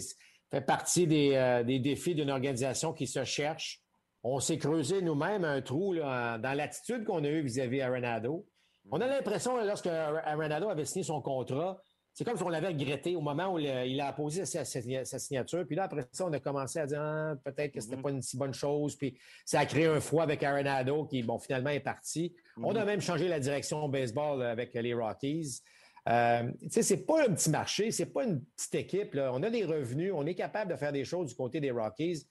fait 0.52 0.62
partie 0.62 1.08
des, 1.08 1.80
défis 1.80 2.16
d'une 2.16 2.30
organisation 2.30 2.94
qui 2.94 3.08
se 3.08 3.24
cherche. 3.24 3.82
On 4.24 4.40
s'est 4.40 4.58
creusé 4.58 5.02
nous-mêmes 5.02 5.44
un 5.44 5.62
trou 5.62 5.96
dans 5.96 6.58
l'attitude 6.58 7.04
qu'on 7.04 7.24
a 7.24 7.28
eue 7.28 7.42
vis-à-vis 7.42 7.80
-vis 7.80 7.92
Renado. 7.92 8.46
On 8.92 9.02
a 9.02 9.08
l'impression, 9.08 9.58
lorsque 9.64 9.90
Renado 9.90 10.70
avait 10.70 10.86
signé 10.86 11.04
son 11.04 11.22
contrat, 11.22 11.82
c'est 12.16 12.24
comme 12.24 12.38
si 12.38 12.44
on 12.44 12.50
l'avait 12.50 12.70
regretté 12.70 13.18
au 13.18 13.22
moment 13.22 13.54
où 13.54 13.60
il 13.60 14.00
a 14.00 14.14
posé 14.14 14.46
sa, 14.46 14.64
signature. 14.64 15.68
Puis 15.68 15.76
là, 15.76 15.84
après 15.84 16.08
ça, 16.14 16.26
on 16.26 16.32
a 16.32 16.40
commencé 16.40 16.80
à 16.80 16.88
dire 16.88 17.02
ah, 17.02 17.36
peut-être 17.44 17.74
que 17.74 17.82
c'était 17.82 17.98
n'était 17.98 18.00
mm-hmm. 18.00 18.04
pas 18.04 18.10
une 18.12 18.22
si 18.22 18.38
bonne 18.38 18.54
chose. 18.54 18.96
Puis 18.96 19.18
ça 19.44 19.60
a 19.60 19.66
créé 19.66 19.86
un 19.86 20.00
froid 20.00 20.24
avec 20.24 20.42
Arenado 20.42 21.06
qui, 21.08 21.24
bon, 21.24 21.38
finalement 21.40 21.72
est 21.72 21.82
parti. 21.82 22.34
On 22.56 22.74
a 22.74 22.80
mm-hmm. 22.80 22.86
même 22.86 23.02
changé 23.02 23.28
la 23.28 23.42
direction 23.42 23.84
au 23.84 23.90
baseball 23.90 24.42
avec 24.44 24.74
les 24.74 24.94
Rockies. 24.94 25.62
Euh, 26.08 26.50
tu 26.62 26.70
sais, 26.70 26.84
c'est 26.84 27.06
pas 27.06 27.28
un 27.28 27.34
petit 27.34 27.50
marché, 27.50 27.92
c'est 27.92 28.06
pas 28.06 28.24
une 28.24 28.42
petite 28.46 28.76
équipe. 28.76 29.18
On 29.18 29.44
a 29.44 29.50
des 29.50 29.66
revenus, 29.66 30.14
on 30.16 30.26
est 30.26 30.36
capable 30.36 30.72
de 30.72 30.78
faire 30.78 30.94
des 30.94 31.04
choses 31.04 31.28
du 31.28 31.36
côté 31.36 31.60
des 31.60 31.72
Rockies. 31.72 32.26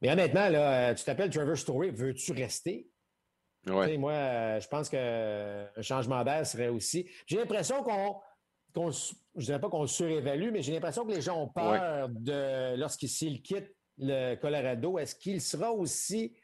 Mais 0.00 0.12
honnêtement, 0.12 0.48
là, 0.48 0.94
tu 0.94 1.04
t'appelles 1.04 1.30
Trevor 1.30 1.56
Story, 1.56 1.90
veux-tu 1.90 2.30
rester? 2.30 2.88
Ouais. 3.66 3.96
Moi, 3.96 4.12
euh, 4.12 4.60
je 4.60 4.68
pense 4.68 4.88
qu'un 4.88 5.82
changement 5.82 6.22
d'air 6.22 6.46
serait 6.46 6.68
aussi. 6.68 7.10
J'ai 7.26 7.36
l'impression 7.36 7.82
qu'on 7.82 8.20
je 8.76 9.40
ne 9.40 9.42
dirais 9.42 9.60
pas 9.60 9.68
qu'on 9.68 9.82
le 9.82 9.88
surévalue, 9.88 10.50
mais 10.52 10.62
j'ai 10.62 10.72
l'impression 10.72 11.04
que 11.04 11.12
les 11.12 11.20
gens 11.20 11.42
ont 11.42 11.48
peur 11.48 12.08
de 12.08 12.76
lorsqu'il 12.76 13.42
quitte 13.42 13.72
le 13.98 14.34
Colorado, 14.36 14.98
est-ce 14.98 15.14
qu'il 15.14 15.40
sera 15.40 15.72
aussi 15.72 16.36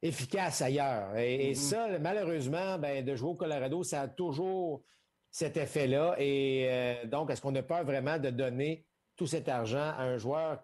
efficace 0.00 0.62
ailleurs? 0.62 1.16
Et, 1.16 1.52
mm-hmm. 1.52 1.54
ça, 1.54 1.98
malheureusement, 1.98 2.78
ben, 2.78 3.04
de 3.04 3.16
jouer 3.16 3.30
au 3.30 3.34
Colorado, 3.34 3.82
ça 3.82 4.02
a 4.02 4.08
toujours 4.08 4.84
cet 5.30 5.56
effet-là. 5.56 6.14
Et 6.18 6.66
euh, 6.68 7.06
donc, 7.06 7.30
est-ce 7.30 7.40
qu'on 7.40 7.54
a 7.56 7.62
peur 7.62 7.84
vraiment 7.84 8.18
de 8.18 8.30
donner 8.30 8.86
tout 9.16 9.26
cet 9.26 9.48
argent 9.48 9.92
à 9.96 10.02
un 10.02 10.16
joueur 10.16 10.62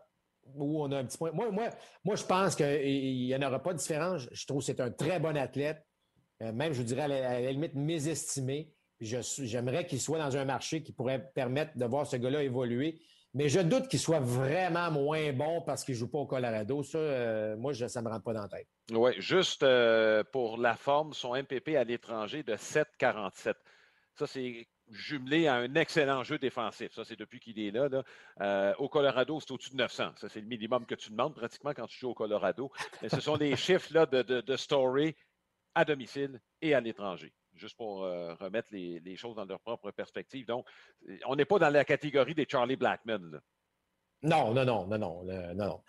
où 0.54 0.82
on 0.82 0.92
a 0.92 0.98
un 0.98 1.04
petit 1.04 1.18
point? 1.18 1.32
Moi, 1.32 1.50
moi, 1.50 1.70
moi 2.04 2.14
je 2.14 2.24
pense 2.24 2.54
qu'il 2.54 3.26
n'y 3.26 3.34
en 3.34 3.42
aura 3.42 3.60
pas 3.60 3.72
de 3.72 3.78
différence. 3.78 4.28
Je 4.30 4.46
trouve 4.46 4.60
que 4.60 4.66
c'est 4.66 4.80
un 4.80 4.90
très 4.90 5.18
bon 5.18 5.36
athlète, 5.36 5.84
euh, 6.42 6.52
même, 6.52 6.72
je 6.72 6.78
vous 6.78 6.86
dirais, 6.86 7.02
à 7.02 7.08
la, 7.08 7.30
à 7.30 7.40
la 7.40 7.50
limite, 7.50 7.74
mésestimé. 7.74 8.72
J'aimerais 9.00 9.86
qu'il 9.86 10.00
soit 10.00 10.18
dans 10.18 10.36
un 10.36 10.44
marché 10.44 10.82
qui 10.82 10.92
pourrait 10.92 11.30
permettre 11.34 11.76
de 11.76 11.84
voir 11.84 12.06
ce 12.06 12.16
gars-là 12.16 12.42
évoluer. 12.42 13.00
Mais 13.32 13.48
je 13.48 13.60
doute 13.60 13.86
qu'il 13.88 14.00
soit 14.00 14.18
vraiment 14.18 14.90
moins 14.90 15.32
bon 15.32 15.62
parce 15.62 15.84
qu'il 15.84 15.94
ne 15.94 16.00
joue 16.00 16.08
pas 16.10 16.18
au 16.18 16.26
Colorado. 16.26 16.82
Ça, 16.82 16.98
euh, 16.98 17.56
moi, 17.56 17.72
ça 17.74 18.00
ne 18.00 18.06
me 18.06 18.10
rentre 18.10 18.24
pas 18.24 18.32
dans 18.32 18.42
la 18.42 18.48
tête. 18.48 18.66
Oui, 18.90 19.12
juste 19.18 19.62
euh, 19.62 20.24
pour 20.24 20.58
la 20.58 20.74
forme, 20.74 21.12
son 21.12 21.34
MPP 21.36 21.76
à 21.76 21.84
l'étranger 21.84 22.42
de 22.42 22.54
7,47. 22.54 23.54
Ça, 24.16 24.26
c'est 24.26 24.66
jumelé 24.90 25.46
à 25.46 25.54
un 25.54 25.74
excellent 25.76 26.24
jeu 26.24 26.38
défensif. 26.38 26.92
Ça, 26.92 27.04
c'est 27.04 27.16
depuis 27.16 27.38
qu'il 27.38 27.60
est 27.60 27.70
là. 27.70 27.88
Euh, 28.40 28.74
au 28.78 28.88
Colorado, 28.88 29.38
c'est 29.38 29.52
au-dessus 29.52 29.70
de 29.70 29.76
900. 29.76 30.14
Ça, 30.16 30.28
c'est 30.28 30.40
le 30.40 30.48
minimum 30.48 30.84
que 30.84 30.96
tu 30.96 31.10
demandes 31.10 31.34
pratiquement 31.36 31.72
quand 31.72 31.86
tu 31.86 32.00
joues 32.00 32.10
au 32.10 32.14
Colorado. 32.14 32.72
Mais 33.00 33.08
ce 33.08 33.20
sont 33.20 33.36
des 33.36 33.54
chiffres 33.56 33.94
là, 33.94 34.06
de, 34.06 34.22
de 34.22 34.56
story 34.56 35.14
à 35.76 35.84
domicile 35.84 36.40
et 36.60 36.74
à 36.74 36.80
l'étranger 36.80 37.32
juste 37.60 37.76
pour 37.76 38.04
euh, 38.04 38.34
remettre 38.34 38.68
les, 38.72 39.16
choses 39.16 39.36
dans 39.36 39.44
leur 39.44 39.60
propre 39.60 39.90
perspective. 39.90 40.46
Donc, 40.46 40.66
on 41.26 41.36
n'est 41.36 41.44
pas 41.44 41.58
dans 41.58 41.68
la 41.68 41.84
catégorie 41.84 42.34
des 42.34 42.46
Charlie 42.48 42.76
Blackman. 42.76 43.40
Non, 44.22 44.52
non, 44.52 44.64
non, 44.64 44.86
non, 44.86 44.98
non, 44.98 45.54
non, 45.54 45.82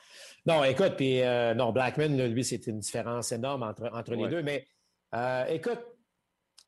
non. 0.45 0.63
écoute, 0.63 0.93
puis 0.95 1.21
euh, 1.21 1.53
non, 1.53 1.71
Blackman, 1.71 2.27
lui, 2.27 2.43
c'est 2.43 2.65
une 2.67 2.79
différence 2.79 3.31
énorme 3.31 3.63
entre, 3.63 3.89
entre 3.93 4.15
les 4.15 4.27
deux. 4.27 4.41
Mais 4.43 4.65
euh, 5.15 5.45
écoute, 5.47 5.81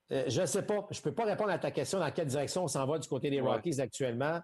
je 0.09 0.41
ne 0.41 0.45
sais 0.45 0.63
pas, 0.63 0.87
je 0.91 0.99
ne 0.99 1.03
peux 1.03 1.13
pas 1.13 1.25
répondre 1.25 1.51
à 1.51 1.59
ta 1.59 1.71
question 1.71 1.99
dans 1.99 2.11
quelle 2.11 2.27
direction 2.27 2.63
on 2.63 2.67
s'en 2.67 2.85
va 2.85 2.99
du 2.99 3.07
côté 3.07 3.29
des 3.29 3.41
Rockies 3.41 3.79
actuellement. 3.79 4.41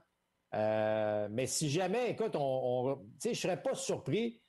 mais 0.54 1.46
si 1.46 1.70
jamais, 1.70 2.12
écoute, 2.12 2.36
on, 2.36 2.42
on 2.42 3.06
je 3.22 3.30
ne 3.30 3.34
serais 3.34 3.62
pas 3.62 3.76
surpris 3.76 4.42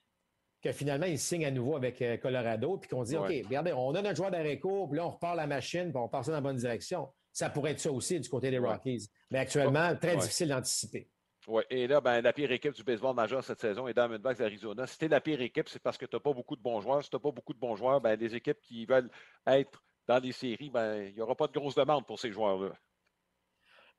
que 0.62 0.72
finalement, 0.72 1.06
il 1.06 1.18
signe 1.18 1.44
à 1.44 1.50
nouveau 1.50 1.76
avec 1.76 2.00
euh, 2.02 2.16
Colorado, 2.16 2.76
puis 2.78 2.88
qu'on 2.88 3.02
dit, 3.02 3.16
OK, 3.16 3.32
regardez, 3.44 3.72
on 3.72 3.94
a 3.94 4.02
notre 4.02 4.16
joueur 4.16 4.30
d'arrêt 4.30 4.58
court, 4.58 4.88
puis 4.88 4.98
là, 4.98 5.06
on 5.06 5.11
repart 5.11 5.36
la 5.36 5.46
machine, 5.46 5.90
puis 5.90 5.96
on 5.96 6.08
part 6.08 6.24
ça 6.24 6.32
dans 6.32 6.38
la 6.38 6.42
bonne 6.42 6.56
direction. 6.56 7.08
Ça 7.32 7.48
pourrait 7.48 7.72
être 7.72 7.80
ça 7.80 7.92
aussi 7.92 8.18
du 8.20 8.28
côté 8.28 8.50
des 8.50 8.58
Rockies. 8.58 9.08
Mais 9.30 9.38
actuellement, 9.38 9.94
très 9.96 10.16
difficile 10.16 10.48
d'anticiper. 10.48 11.08
Oui, 11.48 11.62
et 11.70 11.86
là, 11.86 12.00
ben, 12.00 12.20
la 12.20 12.32
pire 12.32 12.52
équipe 12.52 12.74
du 12.74 12.84
baseball 12.84 13.14
majeur 13.14 13.42
cette 13.42 13.61
saison 13.61 13.88
est 13.88 13.94
Diamondbacks 13.94 14.38
d'Arizona. 14.38 14.86
Si 14.86 14.98
tu 14.98 15.08
la 15.08 15.20
pire 15.20 15.40
équipe, 15.40 15.68
c'est 15.68 15.82
parce 15.82 15.96
que 15.96 16.04
tu 16.04 16.14
n'as 16.14 16.20
pas 16.20 16.32
beaucoup 16.32 16.54
de 16.54 16.61
bons 16.61 16.80
joueurs. 16.80 17.02
Si 17.02 17.08
tu 17.08 17.16
n'as 17.16 17.20
pas 17.20 17.30
beaucoup 17.30 17.54
de 17.54 17.58
bons 17.58 17.76
joueurs, 17.76 18.00
ben, 18.00 18.18
les 18.18 18.34
équipes 18.34 18.61
qui 18.61 18.84
veulent 18.84 19.11
être 19.46 19.82
dans 20.06 20.18
les 20.18 20.32
séries, 20.32 20.70
ben, 20.70 21.02
il 21.02 21.14
n'y 21.14 21.20
aura 21.20 21.34
pas 21.34 21.46
de 21.46 21.52
grosse 21.52 21.74
demande 21.74 22.06
pour 22.06 22.18
ces 22.18 22.30
joueurs-là. 22.30 22.72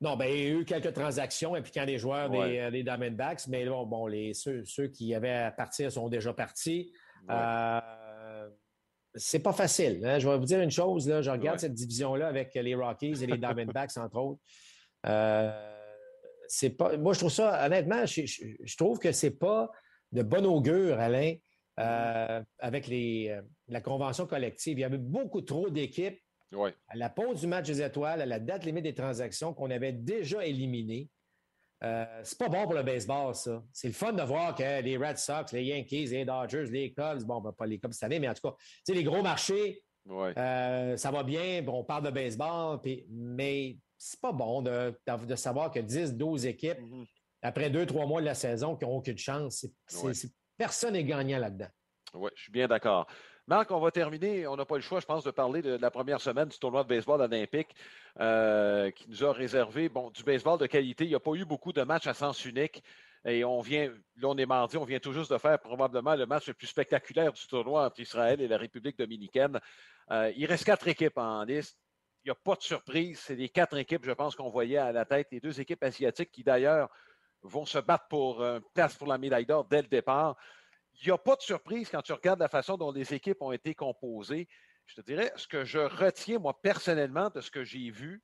Non, 0.01 0.17
ben, 0.17 0.25
il 0.25 0.39
y 0.39 0.47
a 0.47 0.49
eu 0.49 0.65
quelques 0.65 0.93
transactions 0.93 1.53
impliquant 1.53 1.85
des 1.85 1.99
joueurs 1.99 2.31
des, 2.31 2.57
euh, 2.57 2.71
des 2.71 2.81
Diamondbacks, 2.81 3.47
mais 3.47 3.65
bon, 3.67 3.85
bon 3.85 4.07
les, 4.07 4.33
ceux, 4.33 4.65
ceux, 4.65 4.87
qui 4.87 5.13
avaient 5.13 5.29
à 5.29 5.51
partir 5.51 5.91
sont 5.91 6.09
déjà 6.09 6.33
partis. 6.33 6.91
Euh, 7.29 8.49
c'est 9.13 9.43
pas 9.43 9.53
facile. 9.53 10.03
Hein. 10.03 10.17
Je 10.17 10.27
vais 10.27 10.37
vous 10.39 10.45
dire 10.45 10.59
une 10.59 10.71
chose, 10.71 11.07
là, 11.07 11.21
je 11.21 11.29
regarde 11.29 11.59
cette 11.59 11.75
division-là 11.75 12.27
avec 12.27 12.55
les 12.55 12.73
Rockies 12.73 13.23
et 13.23 13.27
les 13.27 13.37
Diamondbacks, 13.37 13.95
entre 13.97 14.17
autres. 14.17 14.41
Euh, 15.05 15.51
c'est 16.47 16.71
pas, 16.71 16.97
moi, 16.97 17.13
je 17.13 17.19
trouve 17.19 17.31
ça, 17.31 17.63
honnêtement, 17.63 18.03
je, 18.07 18.23
je, 18.25 18.77
trouve 18.77 18.97
que 18.97 19.11
c'est 19.11 19.37
pas 19.37 19.69
de 20.11 20.23
bon 20.23 20.45
augure, 20.47 20.99
Alain, 20.99 21.35
euh, 21.79 22.41
avec 22.57 22.87
les, 22.87 23.39
la 23.67 23.81
convention 23.81 24.25
collective. 24.25 24.79
Il 24.79 24.81
y 24.81 24.85
avait 24.85 24.97
beaucoup 24.97 25.41
trop 25.41 25.69
d'équipes 25.69 26.19
à 26.53 26.95
la 26.95 27.09
pause 27.09 27.41
du 27.41 27.47
match 27.47 27.67
des 27.67 27.81
étoiles, 27.81 28.21
à 28.21 28.25
la 28.25 28.39
date 28.39 28.65
limite 28.65 28.83
des 28.83 28.93
transactions 28.93 29.53
qu'on 29.53 29.71
avait 29.71 29.93
déjà 29.93 30.45
éliminées. 30.45 31.09
Euh, 31.83 32.05
c'est 32.23 32.37
pas 32.37 32.49
bon 32.49 32.63
pour 32.63 32.73
le 32.73 32.83
baseball, 32.83 33.33
ça. 33.33 33.63
C'est 33.73 33.87
le 33.87 33.93
fun 33.93 34.13
de 34.13 34.21
voir 34.21 34.53
que 34.53 34.81
les 34.81 34.97
Red 34.97 35.17
Sox, 35.17 35.51
les 35.51 35.63
Yankees, 35.63 36.07
les 36.07 36.25
Dodgers, 36.25 36.65
les 36.69 36.93
Cubs, 36.93 37.23
bon, 37.23 37.41
ben, 37.41 37.51
pas 37.53 37.65
les 37.65 37.79
Cubs 37.79 37.91
cette 37.91 38.03
année, 38.03 38.19
mais 38.19 38.29
en 38.29 38.33
tout 38.33 38.47
cas, 38.47 38.55
les 38.89 39.03
gros 39.03 39.23
marchés, 39.23 39.81
euh, 40.09 40.97
ça 40.97 41.11
va 41.11 41.23
bien, 41.23 41.63
on 41.67 41.83
parle 41.83 42.05
de 42.05 42.11
baseball, 42.11 42.79
puis, 42.81 43.05
mais 43.09 43.77
c'est 43.97 44.19
pas 44.19 44.31
bon 44.31 44.61
de, 44.61 44.95
savoir 45.35 45.71
que 45.71 45.79
10, 45.79 46.15
12 46.15 46.45
équipes, 46.45 46.79
mm-hmm. 46.79 47.05
après 47.41 47.69
deux, 47.69 47.85
trois 47.85 48.05
mois 48.05 48.21
de 48.21 48.25
la 48.27 48.35
saison, 48.35 48.75
qui 48.75 48.85
n'ont 48.85 48.97
aucune 48.97 49.17
chance. 49.17 49.65
personne 50.57 50.93
n'est 50.93 51.03
gagnant 51.03 51.39
là-dedans. 51.39 51.69
Oui, 52.13 52.29
je 52.35 52.43
suis 52.43 52.51
bien 52.51 52.67
d'accord. 52.67 53.07
Marc, 53.47 53.71
on 53.71 53.79
va 53.79 53.91
terminer. 53.91 54.47
On 54.47 54.55
n'a 54.55 54.65
pas 54.65 54.75
le 54.75 54.81
choix, 54.81 54.99
je 54.99 55.05
pense, 55.05 55.23
de 55.23 55.31
parler 55.31 55.61
de, 55.61 55.77
la 55.77 55.91
première 55.91 56.21
semaine 56.21 56.47
du 56.47 56.57
tournoi 56.59 56.83
de 56.83 56.89
baseball 56.89 57.21
olympique 57.21 57.75
euh, 58.19 58.91
qui 58.91 59.09
nous 59.09 59.23
a 59.23 59.33
réservé 59.33 59.89
du 60.13 60.23
baseball 60.23 60.59
de 60.59 60.67
qualité. 60.67 61.05
Il 61.05 61.09
n'y 61.09 61.15
a 61.15 61.19
pas 61.19 61.33
eu 61.33 61.45
beaucoup 61.45 61.73
de 61.73 61.81
matchs 61.81 62.07
à 62.07 62.13
sens 62.13 62.45
unique. 62.45 62.83
Et 63.25 63.43
on 63.43 63.61
vient, 63.61 63.91
là, 64.17 64.29
on 64.29 64.37
est 64.37 64.45
mardi, 64.45 64.77
on 64.77 64.83
vient 64.83 64.99
tout 64.99 65.13
juste 65.13 65.31
de 65.31 65.37
faire 65.37 65.59
probablement 65.59 66.15
le 66.15 66.25
match 66.25 66.47
le 66.47 66.53
plus 66.53 66.67
spectaculaire 66.67 67.31
du 67.31 67.45
tournoi 67.47 67.85
entre 67.85 67.99
Israël 67.99 68.41
et 68.41 68.47
la 68.47 68.57
République 68.57 68.97
dominicaine. 68.97 69.59
Euh, 70.09 70.31
il 70.35 70.45
reste 70.45 70.65
quatre 70.65 70.87
équipes 70.87 71.17
en 71.17 71.43
liste. 71.43 71.77
Il 72.23 72.27
n'y 72.27 72.31
a 72.31 72.35
pas 72.35 72.55
de 72.55 72.61
surprise. 72.61 73.19
C'est 73.19 73.35
les 73.35 73.49
quatre 73.49 73.77
équipes, 73.77 74.05
je 74.05 74.11
pense, 74.11 74.35
qu'on 74.35 74.49
voyait 74.49 74.77
à 74.77 74.91
la 74.91 75.05
tête. 75.05 75.27
Les 75.31 75.39
deux 75.39 75.59
équipes 75.59 75.83
asiatiques 75.83 76.31
qui, 76.31 76.43
d'ailleurs, 76.43 76.89
vont 77.43 77.65
se 77.65 77.79
battre 77.79 78.07
pour 78.07 78.43
une 78.43 78.61
place 78.73 78.95
pour 78.95 79.07
la 79.07 79.17
médaille 79.17 79.45
d'or 79.45 79.65
dès 79.65 79.81
le 79.81 79.87
départ. 79.87 80.35
Il 81.01 81.07
n'y 81.07 81.11
a 81.11 81.17
pas 81.17 81.35
de 81.35 81.41
surprise 81.41 81.89
quand 81.89 82.03
tu 82.03 82.13
regardes 82.13 82.39
la 82.39 82.47
façon 82.47 82.77
dont 82.77 82.91
les 82.91 83.13
équipes 83.13 83.41
ont 83.41 83.51
été 83.51 83.73
composées. 83.73 84.47
Je 84.85 84.95
te 84.95 85.01
dirais, 85.01 85.33
ce 85.35 85.47
que 85.47 85.65
je 85.65 85.79
retiens, 85.79 86.37
moi, 86.37 86.61
personnellement, 86.61 87.29
de 87.29 87.41
ce 87.41 87.49
que 87.49 87.63
j'ai 87.63 87.89
vu, 87.89 88.21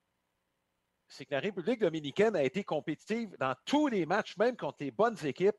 c'est 1.07 1.25
que 1.25 1.33
la 1.33 1.39
République 1.39 1.79
dominicaine 1.79 2.35
a 2.35 2.43
été 2.43 2.63
compétitive 2.63 3.35
dans 3.39 3.55
tous 3.65 3.87
les 3.87 4.05
matchs, 4.05 4.37
même 4.37 4.55
contre 4.55 4.77
les 4.81 4.91
bonnes 4.91 5.17
équipes. 5.25 5.55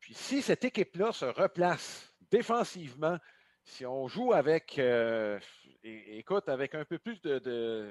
Puis 0.00 0.12
si 0.12 0.42
cette 0.42 0.64
équipe-là 0.64 1.12
se 1.12 1.24
replace 1.24 2.14
défensivement, 2.30 3.18
si 3.62 3.86
on 3.86 4.06
joue 4.06 4.34
avec, 4.34 4.78
euh, 4.78 5.40
écoute, 5.82 6.50
avec 6.50 6.74
un 6.74 6.84
peu 6.84 6.98
plus 6.98 7.20
de, 7.22 7.90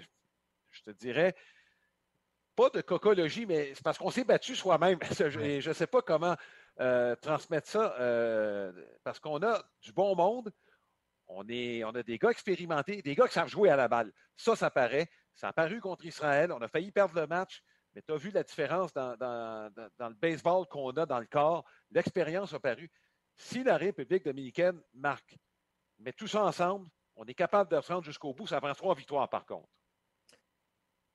je 0.69 0.81
te 0.83 0.91
dirais, 0.91 1.35
pas 2.55 2.69
de 2.69 2.81
cocologie, 2.81 3.47
mais 3.47 3.73
c'est 3.73 3.83
parce 3.83 3.97
qu'on 3.97 4.11
s'est 4.11 4.23
battu 4.23 4.55
soi-même. 4.55 4.99
Je 5.17 5.67
ne 5.67 5.73
sais 5.73 5.87
pas 5.87 6.03
comment 6.03 6.35
euh, 6.79 7.15
transmettre 7.17 7.67
ça, 7.67 7.95
euh, 7.99 8.71
parce 9.03 9.19
qu'on 9.19 9.41
a 9.43 9.63
du 9.81 9.93
bon 9.93 10.15
monde, 10.15 10.51
on, 11.27 11.47
est, 11.47 11.83
a 11.83 12.03
des 12.03 12.17
gars 12.17 12.31
expérimentés, 12.31 13.01
des 13.01 13.15
gars 13.15 13.27
qui 13.27 13.33
savent 13.33 13.47
jouer 13.47 13.69
à 13.69 13.75
la 13.75 13.87
balle. 13.87 14.11
Ça, 14.35 14.55
ça 14.55 14.69
paraît. 14.71 15.09
Ça 15.35 15.49
a 15.49 15.53
paru 15.53 15.79
contre 15.81 16.05
Israël. 16.05 16.51
On 16.51 16.61
a 16.61 16.67
failli 16.67 16.91
perdre 16.91 17.19
le 17.19 17.27
match, 17.27 17.63
mais 17.93 18.01
tu 18.01 18.11
as 18.11 18.17
vu 18.17 18.31
la 18.31 18.43
différence 18.43 18.93
dans, 18.93 19.15
le 19.19 20.13
baseball 20.15 20.67
qu'on 20.67 20.91
a 20.91 21.05
dans 21.05 21.19
le 21.19 21.27
corps. 21.27 21.63
L'expérience 21.91 22.53
a 22.53 22.59
paru. 22.59 22.91
Si 23.35 23.63
la 23.63 23.77
République 23.77 24.25
dominicaine 24.25 24.81
marque, 24.93 25.37
met 25.99 26.13
tout 26.13 26.27
ça 26.27 26.43
ensemble, 26.43 26.87
on 27.15 27.25
est 27.25 27.33
capable 27.33 27.71
de 27.71 27.81
se 27.81 27.91
rendre 27.91 28.03
jusqu'au 28.03 28.33
bout. 28.33 28.47
Ça 28.47 28.59
prend 28.59 28.73
trois 28.73 28.95
victoires, 28.95 29.29
par 29.29 29.45
contre. 29.45 29.69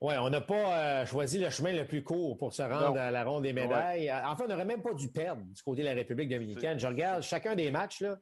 Oui, 0.01 0.15
on 0.17 0.31
n'a 0.31 0.41
pas 0.41 0.79
euh, 1.03 1.07
choisi 1.07 1.39
le 1.39 1.51
chemin 1.51 1.73
le 1.73 1.85
plus 1.85 2.05
court 2.05 2.39
pour 2.39 2.53
se 2.53 2.63
rendre 2.63 2.99
à 2.99 3.11
la 3.11 3.25
ronde 3.25 3.43
des 3.43 3.53
médailles. 3.53 4.13
Enfin, 4.25 4.45
on 4.45 4.49
n'aurait 4.49 4.65
même 4.65 4.83
pas 4.83 4.95
dû 4.95 5.09
perdre 5.09 5.43
du 5.43 5.63
côté 5.63 5.83
de 5.83 5.89
la 5.89 5.95
République 5.95 6.29
dominicaine. 6.29 6.79
Je 6.79 6.87
regarde 6.87 7.23
chacun 7.23 7.57
des 7.57 7.71
matchs, 7.73 8.01
là, 8.01 8.17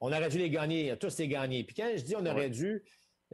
on 0.00 0.08
aurait 0.12 0.30
dû 0.30 0.38
les 0.38 0.50
gagner, 0.50 0.96
tous 0.98 1.18
les 1.18 1.28
gagner. 1.28 1.62
Puis 1.64 1.74
quand 1.74 1.90
je 1.94 2.02
dis 2.02 2.16
on 2.16 2.24
aurait 2.24 2.48
dû, 2.48 2.82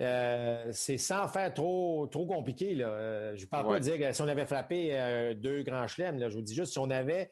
euh, 0.00 0.66
c'est 0.72 0.98
sans 0.98 1.26
faire 1.28 1.52
trop, 1.54 2.06
trop 2.08 2.26
compliqué. 2.26 2.74
Là. 2.74 2.88
Euh, 2.88 3.36
je 3.36 3.44
ne 3.44 3.48
parle 3.48 3.66
pas 3.66 3.78
de 3.78 3.84
dire 3.84 4.14
si 4.14 4.22
on 4.22 4.28
avait 4.28 4.46
frappé 4.46 4.90
euh, 4.92 5.34
deux 5.34 5.62
grands 5.62 5.86
chelems. 5.86 6.28
Je 6.28 6.34
vous 6.34 6.42
dis 6.42 6.54
juste 6.54 6.72
si 6.72 6.78
on 6.78 6.90
avait 6.90 7.30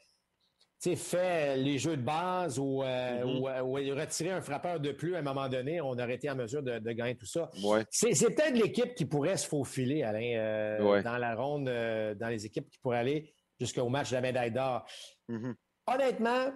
fait 0.95 1.57
les 1.57 1.77
jeux 1.77 1.97
de 1.97 2.01
base 2.01 2.59
mm-hmm. 2.59 3.61
ou, 3.61 3.73
retiré 3.95 4.31
un 4.31 4.41
frappeur 4.41 4.79
de 4.79 4.91
plus 4.91 5.15
à 5.15 5.19
un 5.19 5.21
moment 5.21 5.49
donné, 5.49 5.81
on 5.81 5.93
aurait 5.93 6.15
été 6.15 6.29
en 6.29 6.35
mesure 6.35 6.61
de, 6.61 6.79
gagner 6.91 7.15
tout 7.15 7.25
ça. 7.25 7.49
C'est, 7.89 8.11
peut-être 8.35 8.55
l'équipe 8.55 8.93
qui 8.95 9.05
pourrait 9.05 9.37
se 9.37 9.47
faufiler, 9.47 10.03
Alain, 10.03 11.01
dans 11.01 11.17
la 11.17 11.35
ronde, 11.35 11.65
dans 11.65 12.29
les 12.29 12.45
équipes 12.45 12.69
qui 12.69 12.77
pourraient 12.79 12.99
aller 12.99 13.33
jusqu'au 13.59 13.89
match 13.89 14.09
de 14.09 14.15
la 14.15 14.21
médaille 14.21 14.51
d'or. 14.51 14.85
Mm-hmm. 15.29 15.53
Honnêtement, 15.87 16.51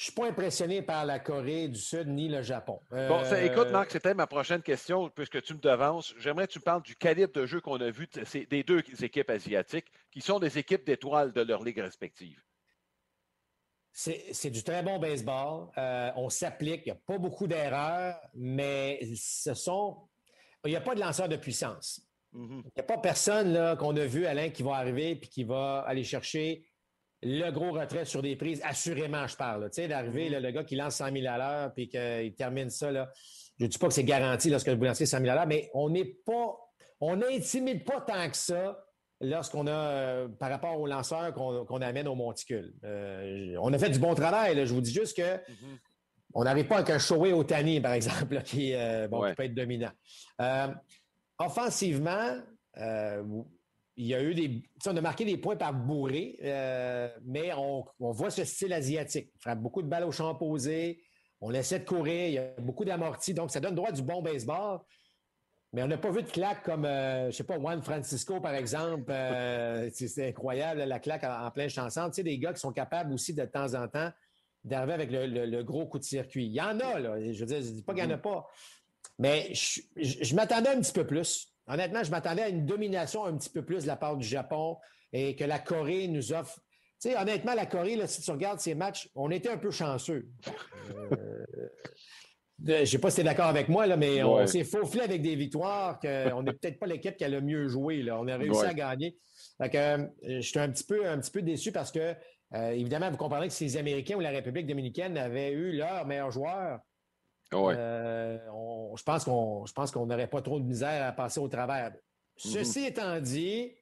je 0.00 0.04
suis 0.04 0.14
pas 0.14 0.28
impressionné 0.28 0.80
par 0.80 1.04
la 1.04 1.18
Corée 1.18 1.68
du 1.68 1.78
Sud 1.78 2.08
ni 2.08 2.26
le 2.26 2.40
Japon. 2.40 2.80
Bon, 2.90 3.22
écoute, 3.34 3.66
euh, 3.66 3.70
Marc, 3.70 3.90
c'était 3.90 4.14
ma 4.14 4.26
prochaine 4.26 4.62
question, 4.62 5.10
puisque 5.10 5.42
tu 5.42 5.52
me 5.52 5.58
devances. 5.58 6.14
J'aimerais 6.18 6.46
que 6.46 6.52
tu 6.52 6.58
me 6.58 6.64
parles 6.64 6.80
du 6.80 6.96
calibre 6.96 7.34
de 7.34 7.44
jeu 7.44 7.60
qu'on 7.60 7.78
a 7.82 7.90
vu 7.90 8.08
des 8.48 8.62
deux 8.62 8.82
équipes 9.02 9.28
asiatiques, 9.28 9.92
qui 10.10 10.22
sont 10.22 10.38
des 10.38 10.56
équipes 10.56 10.86
d'étoiles 10.86 11.34
de 11.34 11.42
leur 11.42 11.62
ligue 11.62 11.80
respective. 11.80 12.42
C'est 13.92 14.50
du 14.50 14.62
très 14.62 14.82
bon 14.82 14.98
baseball. 14.98 15.68
Euh, 15.76 16.10
on 16.16 16.28
s'applique. 16.28 16.82
Il 16.86 16.92
n'y 16.92 16.98
a 16.98 17.00
pas 17.06 17.18
beaucoup 17.18 17.46
d'erreurs, 17.46 18.18
mais 18.34 19.00
ce 19.16 19.54
sont. 19.54 20.08
Il 20.64 20.70
n'y 20.70 20.76
a 20.76 20.80
pas 20.80 20.94
de 20.94 21.00
lanceur 21.00 21.28
de 21.28 21.36
puissance. 21.36 22.00
Mm-hmm. 22.34 22.62
Il 22.64 22.72
n'y 22.76 22.80
a 22.80 22.84
pas 22.84 22.98
personne 22.98 23.76
qu'on 23.78 23.96
a 23.96 24.06
vu, 24.06 24.26
Alain, 24.26 24.50
qui 24.50 24.62
va 24.62 24.76
arriver 24.76 25.10
et 25.10 25.20
qui 25.20 25.44
va 25.44 25.80
aller 25.80 26.04
chercher 26.04 26.66
le 27.22 27.50
gros 27.50 27.72
retrait 27.72 28.06
sur 28.06 28.22
des 28.22 28.36
prises, 28.36 28.62
assurément, 28.64 29.26
je 29.26 29.36
parle. 29.36 29.68
Tu 29.70 29.82
sais, 29.82 29.88
d'arriver, 29.88 30.30
mm-hmm. 30.30 30.40
le 30.40 30.50
gars 30.52 30.64
qui 30.64 30.76
lance 30.76 30.96
100 30.96 31.12
000 31.12 31.26
à 31.28 31.38
l'heure 31.38 31.74
puis 31.74 31.88
qu'il 31.88 32.34
termine 32.34 32.70
ça, 32.70 32.90
là. 32.90 33.10
Je 33.58 33.66
ne 33.66 33.68
dis 33.68 33.76
pas 33.76 33.88
que 33.88 33.94
c'est 33.94 34.04
garanti 34.04 34.48
lorsque 34.48 34.70
boulangerie 34.70 35.02
est 35.02 35.06
100 35.06 35.18
000 35.18 35.30
à 35.30 35.34
l'heure, 35.34 35.46
mais 35.46 35.70
on 35.74 35.90
n'est 35.90 36.16
pas, 36.24 36.56
on 36.98 37.16
n'intimide 37.16 37.84
pas 37.84 38.00
tant 38.00 38.30
que 38.30 38.36
ça 38.36 38.82
lorsqu'on 39.20 39.66
a, 39.66 39.70
euh, 39.72 40.28
par 40.28 40.50
rapport 40.50 40.80
aux 40.80 40.86
lanceurs 40.86 41.34
qu'on 41.34 41.82
amène 41.82 42.08
au 42.08 42.14
monticule. 42.14 42.74
Euh, 42.84 43.56
on 43.60 43.72
a 43.72 43.78
fait 43.78 43.90
du 43.90 43.98
bon 43.98 44.14
travail, 44.14 44.66
je 44.66 44.72
vous 44.72 44.80
dis 44.80 44.92
juste 44.92 45.16
que 45.16 45.36
mm-hmm. 45.36 45.78
on 46.34 46.44
n'arrive 46.44 46.66
pas 46.66 46.76
avec 46.76 46.90
un 46.90 46.98
Shoei 46.98 47.32
Otani, 47.32 47.80
par 47.80 47.92
exemple, 47.92 48.42
qui, 48.42 48.74
euh, 48.74 49.08
peut 49.08 49.44
être 49.44 49.54
dominant. 49.54 49.92
offensivement, 51.38 52.36
il 54.00 54.06
y 54.06 54.14
a 54.14 54.22
eu 54.22 54.34
des. 54.34 54.62
On 54.86 54.96
a 54.96 55.00
marqué 55.02 55.26
des 55.26 55.36
points 55.36 55.56
par 55.56 55.74
bourré, 55.74 56.38
euh, 56.42 57.08
mais 57.22 57.52
on, 57.54 57.84
voit 57.98 58.30
ce 58.30 58.44
style 58.44 58.72
asiatique. 58.72 59.30
Il 59.34 59.40
frappe 59.40 59.60
beaucoup 59.60 59.82
de 59.82 59.88
balles 59.88 60.04
au 60.04 60.10
champ 60.10 60.34
posé. 60.34 61.02
On 61.40 61.52
essaie 61.52 61.80
de 61.80 61.84
courir. 61.84 62.28
Il 62.28 62.32
y 62.32 62.38
a 62.38 62.48
beaucoup 62.60 62.86
d'amortis. 62.86 63.34
Donc, 63.34 63.50
ça 63.50 63.60
donne 63.60 63.74
droit 63.74 63.92
du 63.92 64.00
bon 64.00 64.22
baseball. 64.22 64.80
Mais 65.72 65.82
on 65.84 65.86
n'a 65.86 65.98
pas 65.98 66.10
vu 66.10 66.22
de 66.22 66.28
claque 66.28 66.64
comme, 66.64 66.84
euh, 66.84 67.22
je 67.22 67.26
ne 67.26 67.32
sais 67.32 67.44
pas, 67.44 67.56
Juan 67.56 67.80
Francisco, 67.82 68.40
par 68.40 68.54
exemple. 68.54 69.10
Euh, 69.10 69.88
c'est 69.94 70.28
incroyable, 70.28 70.82
la 70.82 70.98
claque 70.98 71.24
en, 71.24 71.50
plein 71.50 71.68
chanson. 71.68 72.08
Tu 72.08 72.16
sais, 72.16 72.22
des 72.22 72.38
gars 72.38 72.52
qui 72.52 72.60
sont 72.60 72.72
capables 72.72 73.12
aussi, 73.12 73.34
de, 73.34 73.44
temps 73.44 73.74
en 73.74 73.86
temps, 73.86 74.10
d'arriver 74.64 74.92
avec 74.94 75.10
le, 75.12 75.62
gros 75.62 75.86
coup 75.86 75.98
de 75.98 76.04
circuit. 76.04 76.46
Il 76.46 76.52
y 76.52 76.60
en 76.60 76.80
a, 76.80 76.98
là. 76.98 77.32
Je 77.32 77.38
veux 77.38 77.46
dire, 77.46 77.62
je 77.62 77.68
ne 77.68 77.74
dis 77.74 77.82
pas 77.82 77.94
qu'il 77.94 78.04
n'y 78.04 78.12
en 78.12 78.14
a 78.14 78.18
mm-hmm. 78.18 78.22
pas. 78.22 78.48
Mais 79.18 79.52
je 79.54 80.34
m'attendais 80.34 80.70
un 80.70 80.80
petit 80.80 80.92
peu 80.92 81.06
plus. 81.06 81.48
Honnêtement, 81.66 82.02
je 82.02 82.10
m'attendais 82.10 82.42
à 82.42 82.48
une 82.48 82.66
domination 82.66 83.24
un 83.26 83.36
petit 83.36 83.50
peu 83.50 83.64
plus 83.64 83.82
de 83.82 83.86
la 83.86 83.96
part 83.96 84.16
du 84.16 84.26
Japon 84.26 84.76
et 85.12 85.36
que 85.36 85.44
la 85.44 85.58
Corée 85.58 86.08
nous 86.08 86.32
offre. 86.32 86.58
Tu 87.00 87.10
sais, 87.10 87.16
honnêtement, 87.16 87.54
la 87.54 87.66
Corée, 87.66 87.96
là, 87.96 88.06
si 88.06 88.22
tu 88.22 88.30
regardes 88.30 88.60
ces 88.60 88.74
matchs, 88.74 89.08
on 89.14 89.30
était 89.30 89.50
un 89.50 89.56
peu 89.56 89.70
chanceux. 89.70 90.28
Euh, 91.12 91.44
je 92.64 92.72
ne 92.72 92.84
sais 92.84 92.98
pas 92.98 93.10
si 93.10 93.16
tu 93.16 93.20
es 93.22 93.24
d'accord 93.24 93.46
avec 93.46 93.68
moi, 93.68 93.86
là, 93.86 93.96
mais 93.96 94.22
on 94.22 94.46
s'est 94.46 94.64
faufilé 94.64 95.04
avec 95.04 95.22
des 95.22 95.36
victoires 95.36 95.98
qu'on 95.98 96.42
n'est 96.42 96.52
peut-être 96.52 96.78
pas 96.78 96.86
l'équipe 96.86 97.16
qui 97.16 97.24
a 97.24 97.28
le 97.28 97.40
mieux 97.40 97.68
joué. 97.68 98.02
Là. 98.02 98.18
On 98.20 98.28
a 98.28 98.36
réussi 98.36 98.64
à 98.64 98.74
gagner. 98.74 99.16
Donc, 99.58 99.74
euh, 99.74 100.06
je 100.22 100.40
suis 100.40 100.58
un 100.58 100.70
petit 100.70 100.84
peu, 100.84 101.08
un 101.08 101.18
petit 101.18 101.30
peu 101.30 101.42
déçu 101.42 101.72
parce 101.72 101.90
que, 101.90 102.14
euh, 102.54 102.70
évidemment, 102.70 103.10
vous 103.10 103.16
comprenez 103.16 103.48
que 103.48 103.52
si 103.52 103.64
les 103.64 103.76
Américains 103.76 104.16
ou 104.16 104.20
la 104.20 104.30
République 104.30 104.66
dominicaine 104.66 105.16
avaient 105.16 105.52
eu 105.52 105.72
leur 105.72 106.06
meilleur 106.06 106.30
joueur, 106.30 106.80
euh, 107.52 108.38
je 108.96 109.02
pense 109.02 109.24
qu'on 109.24 109.66
je 109.66 109.72
pense 109.72 109.90
qu'on 109.90 110.06
n'aurait 110.06 110.28
pas 110.28 110.40
trop 110.40 110.60
de 110.60 110.64
misère 110.64 111.06
à 111.06 111.12
passer 111.12 111.40
au 111.40 111.48
travers. 111.48 111.92
Ceci 112.36 112.80
mhm. 112.80 112.86
étant 112.86 113.20
dit, 113.20 113.72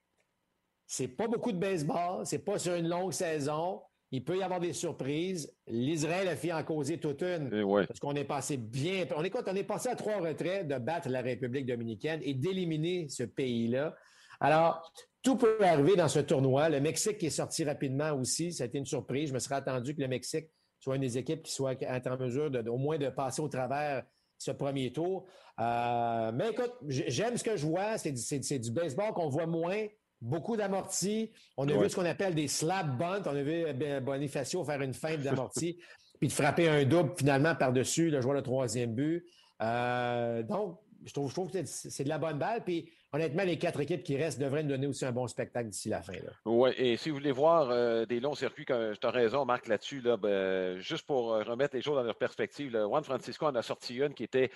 c'est 0.86 1.08
pas 1.08 1.28
beaucoup 1.28 1.52
de 1.52 1.58
baseball, 1.58 2.24
c'est 2.24 2.38
pas 2.38 2.58
sur 2.58 2.74
une 2.74 2.88
longue 2.88 3.12
saison. 3.12 3.82
Il 4.10 4.24
peut 4.24 4.38
y 4.38 4.42
avoir 4.42 4.58
des 4.58 4.72
surprises. 4.72 5.54
L'Israël 5.66 6.28
a 6.28 6.36
fait 6.36 6.52
en 6.52 6.62
causer 6.64 6.98
toute 6.98 7.22
une. 7.22 7.50
Parce 7.86 8.00
qu'on 8.00 8.14
est 8.14 8.24
passé 8.24 8.56
bien. 8.56 9.06
On 9.14 9.22
est, 9.22 9.32
on 9.34 9.54
est 9.54 9.64
passé 9.64 9.90
à 9.90 9.96
trois 9.96 10.18
retraits 10.18 10.66
de 10.66 10.78
battre 10.78 11.08
la 11.10 11.20
République 11.20 11.66
dominicaine 11.66 12.20
et 12.22 12.32
d'éliminer 12.32 13.08
ce 13.08 13.24
pays-là. 13.24 13.94
Alors, 14.40 14.92
tout 15.22 15.36
peut 15.36 15.58
arriver 15.60 15.94
dans 15.96 16.08
ce 16.08 16.20
tournoi. 16.20 16.70
Le 16.70 16.80
Mexique 16.80 17.22
est 17.22 17.30
sorti 17.30 17.64
rapidement 17.64 18.12
aussi. 18.12 18.52
Ça 18.52 18.64
a 18.64 18.66
été 18.66 18.78
une 18.78 18.86
surprise. 18.86 19.28
Je 19.28 19.34
me 19.34 19.38
serais 19.40 19.56
attendu 19.56 19.94
que 19.94 20.00
le 20.00 20.08
Mexique 20.08 20.48
soit 20.78 20.96
une 20.96 21.02
des 21.02 21.18
équipes 21.18 21.42
qui 21.42 21.52
soit 21.52 21.76
en 21.82 22.16
mesure 22.16 22.50
de, 22.50 22.66
au 22.70 22.78
moins 22.78 22.98
de 22.98 23.08
passer 23.10 23.42
au 23.42 23.48
travers 23.48 24.04
ce 24.38 24.52
premier 24.52 24.92
tour. 24.92 25.26
Euh, 25.60 26.32
mais 26.32 26.50
écoute, 26.50 26.72
j'aime 26.86 27.36
ce 27.36 27.44
que 27.44 27.56
je 27.56 27.66
vois. 27.66 27.98
C'est 27.98 28.58
du 28.58 28.70
baseball 28.70 29.12
qu'on 29.12 29.28
voit 29.28 29.46
moins. 29.46 29.86
Beaucoup 30.20 30.56
d'amortis. 30.56 31.30
On 31.56 31.68
a 31.68 31.76
vu 31.76 31.88
ce 31.88 31.96
qu'on 31.96 32.04
appelle 32.04 32.34
des 32.34 32.48
slap 32.48 32.96
bunts. 32.98 33.22
On 33.26 33.36
a 33.36 33.42
vu 33.42 33.64
euh, 33.66 34.00
Bonifacio 34.00 34.64
faire 34.64 34.80
une 34.82 34.94
feinte 34.94 35.20
d'amorti, 35.20 35.78
puis 36.18 36.28
de 36.28 36.32
frapper 36.32 36.68
un 36.68 36.84
double 36.84 37.12
finalement 37.16 37.54
par-dessus 37.54 38.10
le 38.10 38.20
joueur 38.20 38.36
de 38.36 38.40
troisième 38.40 38.94
but. 38.94 39.24
Euh, 39.62 40.42
donc, 40.42 40.78
je 41.04 41.12
trouve, 41.12 41.28
je 41.28 41.34
trouve 41.34 41.50
que 41.50 41.64
c'est 41.64 42.04
de 42.04 42.08
la 42.08 42.18
bonne 42.18 42.38
balle. 42.38 42.64
Puis 42.64 42.90
honnêtement, 43.12 43.44
les 43.44 43.58
quatre 43.58 43.80
équipes 43.80 44.02
qui 44.02 44.16
restent 44.16 44.40
devraient 44.40 44.64
nous 44.64 44.70
donner 44.70 44.88
aussi 44.88 45.06
un 45.06 45.12
bon 45.12 45.28
spectacle 45.28 45.68
d'ici 45.68 45.88
la 45.88 46.02
fin. 46.02 46.14
Oui, 46.44 46.70
et 46.76 46.96
si 46.96 47.10
vous 47.10 47.16
voulez 47.16 47.32
voir 47.32 47.70
euh, 47.70 48.04
des 48.04 48.18
longs 48.18 48.34
circuits, 48.34 48.64
tu 48.66 48.72
as 48.72 49.10
raison, 49.10 49.44
Marc, 49.44 49.68
là-dessus, 49.68 50.00
là, 50.00 50.16
ben, 50.16 50.78
juste 50.78 51.06
pour 51.06 51.28
remettre 51.28 51.76
les 51.76 51.82
choses 51.82 51.96
dans 51.96 52.02
leur 52.02 52.18
perspective, 52.18 52.72
Juan 52.72 53.04
Francisco 53.04 53.46
en 53.46 53.54
a 53.54 53.62
sorti 53.62 53.96
une 53.96 54.14
qui 54.14 54.24
était 54.24 54.50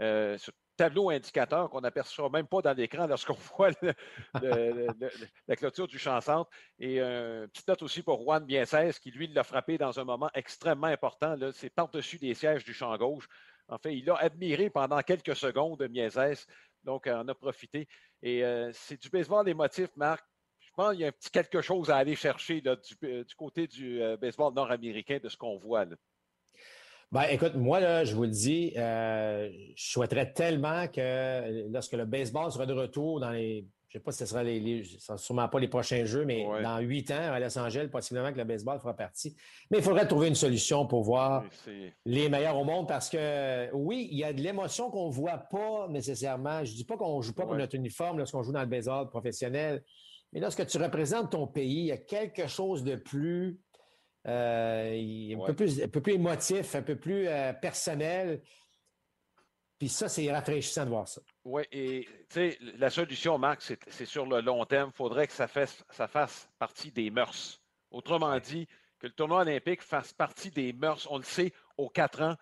euh, 0.00 0.38
sur 0.38 0.52
tableau 0.78 1.10
indicateur 1.10 1.68
qu'on 1.68 1.80
n'aperçoit 1.80 2.30
même 2.30 2.46
pas 2.46 2.62
dans 2.62 2.72
l'écran 2.72 3.06
lorsqu'on 3.06 3.34
voit 3.56 3.70
la 5.48 5.56
clôture 5.56 5.88
du 5.88 5.98
champ 5.98 6.20
centre. 6.20 6.48
Et 6.78 7.00
une 7.00 7.48
petite 7.48 7.68
note 7.68 7.82
aussi 7.82 8.02
pour 8.02 8.22
Juan 8.22 8.44
Biences, 8.44 8.98
qui 9.00 9.10
lui 9.10 9.26
l'a 9.26 9.44
frappé 9.44 9.76
dans 9.76 9.98
un 9.98 10.04
moment 10.04 10.30
extrêmement 10.34 10.86
important. 10.86 11.36
C'est 11.52 11.70
par-dessus 11.70 12.18
des 12.18 12.32
sièges 12.34 12.64
du 12.64 12.72
champ 12.72 12.96
gauche. 12.96 13.28
En 13.68 13.76
fait, 13.76 13.94
il 13.94 14.06
l'a 14.06 14.14
admiré 14.14 14.70
pendant 14.70 15.00
quelques 15.02 15.36
secondes, 15.36 15.86
Miezès. 15.90 16.46
Donc, 16.84 17.06
on 17.06 17.28
a 17.28 17.34
profité. 17.34 17.88
Et 18.22 18.44
euh, 18.44 18.70
c'est 18.72 19.00
du 19.00 19.10
baseball 19.10 19.48
émotif, 19.48 19.90
Marc. 19.96 20.24
Je 20.60 20.70
pense 20.74 20.92
qu'il 20.92 21.00
y 21.00 21.04
a 21.04 21.08
un 21.08 21.12
petit 21.12 21.30
quelque 21.30 21.60
chose 21.60 21.90
à 21.90 21.96
aller 21.96 22.14
chercher 22.14 22.62
du, 22.62 23.34
côté 23.36 23.66
du 23.66 24.00
baseball 24.20 24.54
nord-américain 24.54 25.18
de 25.20 25.28
ce 25.28 25.36
qu'on 25.36 25.58
voit. 25.58 25.84
Là. 25.84 25.96
Ben, 27.10 27.24
écoute, 27.30 27.54
moi, 27.54 27.80
là, 27.80 28.04
je 28.04 28.14
vous 28.14 28.24
le 28.24 28.30
dis, 28.30 28.72
je 28.74 29.50
souhaiterais 29.76 30.32
tellement 30.32 30.86
que 30.88 31.70
lorsque 31.70 31.94
le 31.94 32.04
baseball 32.04 32.52
sera 32.52 32.66
de 32.66 32.74
retour 32.74 33.20
dans 33.20 33.30
les 33.30 33.66
je 33.88 33.96
ne 33.96 34.00
sais 34.00 34.04
pas 34.04 34.12
si 34.12 34.18
ce 34.18 34.26
sera 34.26 34.42
les, 34.42 34.84
sûrement 35.16 35.48
pas 35.48 35.58
les 35.58 35.68
prochains 35.68 36.04
jeux, 36.04 36.26
mais 36.26 36.44
dans 36.62 36.78
huit 36.80 37.10
ans 37.10 37.32
à 37.32 37.40
Los 37.40 37.58
Angeles, 37.58 37.88
possiblement 37.90 38.30
que 38.32 38.36
le 38.36 38.44
baseball 38.44 38.78
fera 38.78 38.94
partie. 38.94 39.34
Mais 39.70 39.78
il 39.78 39.82
faudrait 39.82 40.06
trouver 40.06 40.28
une 40.28 40.34
solution 40.34 40.86
pour 40.86 41.02
voir 41.04 41.44
les 42.04 42.28
meilleurs 42.28 42.58
au 42.58 42.64
monde 42.64 42.86
parce 42.86 43.08
que 43.08 43.72
oui, 43.72 44.08
il 44.10 44.18
y 44.18 44.24
a 44.24 44.32
de 44.34 44.42
l'émotion 44.42 44.90
qu'on 44.90 45.08
ne 45.08 45.12
voit 45.12 45.38
pas 45.38 45.88
nécessairement. 45.88 46.62
Je 46.66 46.72
ne 46.72 46.76
dis 46.76 46.84
pas 46.84 46.98
qu'on 46.98 47.16
ne 47.16 47.22
joue 47.22 47.32
pas 47.32 47.46
pour 47.46 47.54
notre 47.54 47.76
uniforme 47.76 48.18
lorsqu'on 48.18 48.42
joue 48.42 48.52
dans 48.52 48.60
le 48.60 48.66
baseball 48.66 49.08
professionnel, 49.08 49.82
mais 50.34 50.40
lorsque 50.40 50.66
tu 50.66 50.76
représentes 50.76 51.30
ton 51.30 51.46
pays, 51.46 51.80
il 51.80 51.86
y 51.86 51.92
a 51.92 51.96
quelque 51.96 52.46
chose 52.46 52.84
de 52.84 52.96
plus 52.96 53.58
euh, 54.28 55.34
un, 55.34 55.46
peu 55.46 55.54
plus, 55.54 55.82
un 55.82 55.88
peu 55.88 56.00
plus 56.00 56.14
émotif, 56.14 56.74
un 56.74 56.82
peu 56.82 56.96
plus 56.96 57.26
euh, 57.26 57.52
personnel. 57.54 58.42
Puis 59.78 59.88
ça, 59.88 60.08
c'est 60.08 60.30
rafraîchissant 60.30 60.84
de 60.84 60.90
voir 60.90 61.08
ça. 61.08 61.20
Oui, 61.44 61.62
et 61.72 62.04
tu 62.28 62.34
sais, 62.34 62.58
la 62.76 62.90
solution, 62.90 63.38
Marc, 63.38 63.62
c'est 63.62 64.04
sur 64.04 64.26
le 64.26 64.40
long 64.40 64.64
terme. 64.66 64.90
Il 64.92 64.96
faudrait 64.96 65.26
que 65.26 65.32
ça 65.32 65.46
fasse, 65.46 65.84
ça 65.90 66.08
fasse 66.08 66.48
partie 66.58 66.90
des 66.90 67.10
mœurs. 67.10 67.60
Autrement 67.90 68.38
dit, 68.38 68.66
que 68.98 69.06
le 69.06 69.12
tournoi 69.12 69.42
olympique 69.42 69.82
fasse 69.82 70.12
partie 70.12 70.50
des 70.50 70.72
mœurs. 70.72 71.06
On 71.10 71.18
le 71.18 71.24
sait, 71.24 71.52
aux 71.76 71.88
quatre 71.88 72.22
ans, 72.22 72.34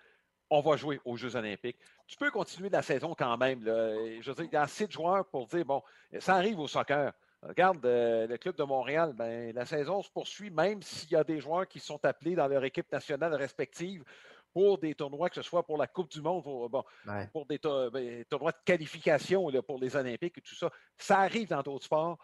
on 0.51 0.61
va 0.61 0.77
jouer 0.77 1.01
aux 1.05 1.17
Jeux 1.17 1.37
olympiques. 1.37 1.79
Tu 2.07 2.17
peux 2.17 2.31
continuer 2.31 2.71
la 2.71 2.83
saison 2.83 3.15
quand 3.17 3.37
même. 3.37 3.63
Je 3.65 4.29
veux 4.29 4.35
dire, 4.35 4.45
il 4.45 4.53
y 4.53 4.57
a 4.57 4.63
assez 4.63 4.87
de 4.87 4.93
joueurs 4.93 5.27
pour 5.27 5.47
dire, 5.47 5.65
bon, 5.65 5.83
ça 6.19 6.37
arrive 6.37 6.59
au 6.59 6.69
soccer. 6.69 7.13
Regarde, 7.49 7.85
euh, 7.85 8.27
le 8.27 8.37
club 8.39 8.57
de 8.57 8.65
Montréal, 8.65 9.13
ben, 9.15 9.55
la 9.55 9.65
saison 9.67 10.03
se 10.03 10.11
poursuit, 10.11 10.51
même 10.51 10.83
s'il 10.83 11.11
y 11.11 11.17
a 11.17 11.25
des 11.25 11.41
joueurs 11.41 11.67
qui 11.67 11.81
sont 11.81 12.05
appelés 12.05 12.35
dans 12.35 12.49
leur 12.49 12.65
équipe 12.65 12.91
nationale 12.91 13.35
respective 13.35 14.05
pour 14.53 14.79
des 14.79 14.95
tournois, 14.95 15.29
que 15.29 15.35
ce 15.35 15.43
soit 15.43 15.65
pour 15.65 15.77
la 15.77 15.87
Coupe 15.87 16.11
du 16.11 16.23
Monde, 16.23 16.43
pour, 16.43 16.71
pour 17.33 17.47
des 17.47 17.59
ben, 17.59 18.25
tournois 18.25 18.53
de 18.53 18.63
qualification 18.65 19.51
pour 19.63 19.79
les 19.79 19.95
Olympiques 19.97 20.39
et 20.39 20.41
tout 20.41 20.55
ça. 20.55 20.71
Ça 20.97 21.21
arrive 21.21 21.49
dans 21.49 21.63
d'autres 21.63 21.85
sports. 21.85 22.19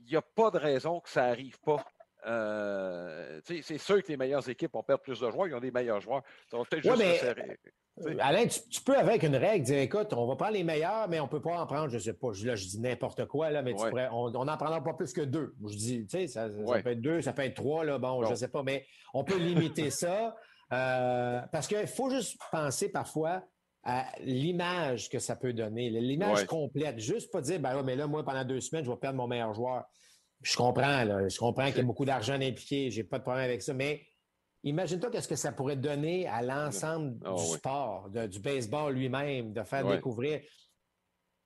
Il 0.00 0.06
n'y 0.06 0.16
a 0.16 0.22
pas 0.22 0.50
de 0.50 0.58
raison 0.58 1.00
que 1.00 1.08
ça 1.08 1.28
n'arrive 1.28 1.58
pas. 1.60 1.84
Euh, 2.24 3.40
c'est 3.44 3.78
sûr 3.78 4.02
que 4.02 4.08
les 4.08 4.16
meilleures 4.16 4.48
équipes 4.48 4.74
ont 4.76 4.82
perdre 4.82 5.02
plus 5.02 5.18
de 5.18 5.30
joueurs, 5.30 5.48
ils 5.48 5.54
ont 5.54 5.60
des 5.60 5.72
meilleurs 5.72 6.00
joueurs. 6.00 6.22
Alain, 8.20 8.46
tu, 8.46 8.80
peux 8.80 8.96
avec 8.96 9.22
une 9.22 9.36
règle 9.36 9.66
dire 9.66 9.78
écoute, 9.78 10.12
on 10.12 10.26
va 10.26 10.36
prendre 10.36 10.52
les 10.52 10.64
meilleurs, 10.64 11.08
mais 11.08 11.20
on 11.20 11.24
ne 11.24 11.28
peut 11.28 11.42
pas 11.42 11.60
en 11.60 11.66
prendre, 11.66 11.88
je 11.88 11.96
ne 11.96 12.00
sais 12.00 12.14
pas, 12.14 12.28
là, 12.44 12.54
je 12.54 12.66
dis 12.66 12.80
n'importe 12.80 13.26
quoi, 13.26 13.50
là, 13.50 13.62
mais 13.62 13.74
on 14.12 14.30
n'en 14.30 14.56
prendra 14.56 14.82
pas 14.82 14.94
plus 14.94 15.12
que 15.12 15.20
deux. 15.20 15.54
Je 15.68 15.76
dis, 15.76 16.06
tu 16.06 16.18
sais, 16.18 16.26
ça, 16.26 16.48
peut 16.48 16.90
être 16.90 17.00
deux, 17.00 17.20
ça 17.20 17.32
peut 17.32 17.42
être 17.42 17.54
trois, 17.54 17.84
là, 17.84 17.98
bon, 17.98 18.24
je 18.24 18.30
ne 18.30 18.34
sais 18.34 18.48
pas, 18.48 18.62
mais 18.62 18.86
on 19.12 19.24
peut 19.24 19.38
limiter 19.38 19.90
ça. 19.90 20.34
Euh, 20.72 21.42
parce 21.52 21.66
qu'il 21.66 21.86
faut 21.86 22.08
juste 22.08 22.40
penser 22.50 22.88
parfois 22.88 23.42
à 23.84 24.06
l'image 24.20 25.10
que 25.10 25.18
ça 25.18 25.36
peut 25.36 25.52
donner, 25.52 25.90
l'image 25.90 26.46
complète. 26.46 26.98
Juste 26.98 27.30
pas 27.30 27.40
dire, 27.40 27.60
ben 27.60 27.82
mais 27.82 27.96
là, 27.96 28.06
moi, 28.06 28.24
pendant 28.24 28.44
deux 28.44 28.60
semaines, 28.60 28.84
je 28.84 28.90
vais 28.90 28.96
perdre 28.96 29.18
mon 29.18 29.26
meilleur 29.26 29.52
joueur. 29.52 29.84
Je 30.42 30.56
comprends, 30.56 31.04
là, 31.04 31.28
je 31.28 31.38
comprends 31.38 31.66
qu'il 31.66 31.78
y 31.78 31.80
a 31.80 31.84
beaucoup 31.84 32.04
d'argent 32.04 32.34
impliqué, 32.34 32.90
j'ai 32.90 33.04
pas 33.04 33.18
de 33.18 33.22
problème 33.22 33.44
avec 33.44 33.62
ça, 33.62 33.72
mais 33.74 34.02
imagine-toi 34.64 35.10
qu'est-ce 35.10 35.28
que 35.28 35.36
ça 35.36 35.52
pourrait 35.52 35.76
donner 35.76 36.26
à 36.26 36.42
l'ensemble 36.42 37.18
ah 37.24 37.34
du 37.34 37.44
sport, 37.44 38.10
du 38.10 38.40
baseball 38.40 38.94
lui-même, 38.94 39.52
de 39.52 39.62
faire 39.62 39.86
découvrir. 39.86 40.40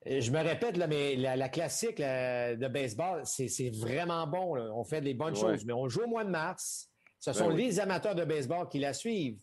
Je 0.04 0.30
me 0.30 0.40
répète, 0.40 0.76
là, 0.76 0.86
mais 0.86 1.16
la, 1.16 1.48
classique 1.48 1.98
de 1.98 2.68
baseball, 2.68 3.22
c'est 3.24 3.70
vraiment 3.70 4.26
bon. 4.26 4.56
On 4.72 4.84
fait 4.84 5.00
des 5.00 5.14
bonnes 5.14 5.36
choses, 5.36 5.64
mais 5.64 5.72
on 5.72 5.88
joue 5.88 6.02
au 6.02 6.08
mois 6.08 6.24
de 6.24 6.30
mars. 6.30 6.90
Ce 7.18 7.30
ben 7.30 7.38
sont 7.38 7.48
les 7.48 7.80
amateurs 7.80 8.14
de 8.14 8.24
baseball 8.24 8.68
qui 8.68 8.78
la 8.78 8.92
suivent. 8.92 9.38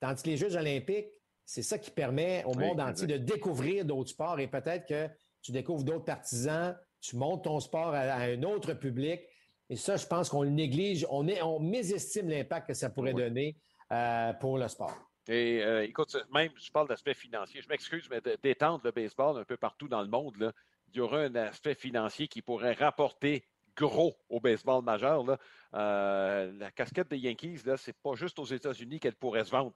Tandis 0.00 0.22
que 0.22 0.30
les 0.30 0.36
Jeux 0.36 0.56
olympiques, 0.56 1.08
c'est 1.44 1.62
ça 1.62 1.78
qui 1.78 1.90
permet 1.90 2.44
au 2.44 2.54
monde 2.54 2.80
entier 2.80 3.06
de 3.06 3.18
découvrir 3.18 3.84
d'autres 3.84 4.10
sports. 4.10 4.40
Et 4.40 4.48
peut-être 4.48 4.86
que 4.86 5.08
tu 5.42 5.52
découvres 5.52 5.84
d'autres 5.84 6.04
partisans, 6.04 6.76
tu 7.00 7.16
montes 7.16 7.44
ton 7.44 7.60
sport 7.60 7.94
à, 7.94 8.14
un 8.14 8.42
autre 8.42 8.74
public. 8.74 9.20
Et 9.68 9.76
ça, 9.76 9.96
je 9.96 10.06
pense 10.06 10.28
qu'on 10.28 10.42
le 10.42 10.50
néglige, 10.50 11.06
on, 11.10 11.26
est, 11.26 11.42
on 11.42 11.58
mésestime 11.58 12.28
l'impact 12.28 12.68
que 12.68 12.74
ça 12.74 12.90
pourrait 12.90 13.14
donner 13.14 13.56
euh, 13.92 14.32
pour 14.34 14.58
le 14.58 14.68
sport. 14.68 14.96
Et 15.28 15.62
euh, 15.64 15.82
écoute, 15.82 16.16
même, 16.32 16.52
je 16.56 16.70
parle 16.70 16.88
d'aspect 16.88 17.14
financier, 17.14 17.60
je 17.60 17.68
m'excuse, 17.68 18.08
mais 18.10 18.20
d'étendre 18.42 18.82
le 18.84 18.92
baseball 18.92 19.38
un 19.38 19.44
peu 19.44 19.56
partout 19.56 19.88
dans 19.88 20.02
le 20.02 20.08
monde, 20.08 20.36
là, 20.36 20.52
il 20.92 20.98
y 20.98 21.00
aura 21.00 21.18
un 21.18 21.34
aspect 21.34 21.74
financier 21.74 22.28
qui 22.28 22.42
pourrait 22.42 22.74
rapporter 22.74 23.44
gros 23.76 24.16
au 24.28 24.40
baseball 24.40 24.82
majeur. 24.82 25.24
Là. 25.24 25.38
Euh, 25.74 26.52
la 26.58 26.70
casquette 26.70 27.08
des 27.08 27.18
Yankees, 27.18 27.58
ce 27.58 27.70
n'est 27.70 27.94
pas 28.02 28.14
juste 28.14 28.38
aux 28.38 28.44
États-Unis 28.44 29.00
qu'elle 29.00 29.16
pourrait 29.16 29.44
se 29.44 29.50
vendre. 29.50 29.72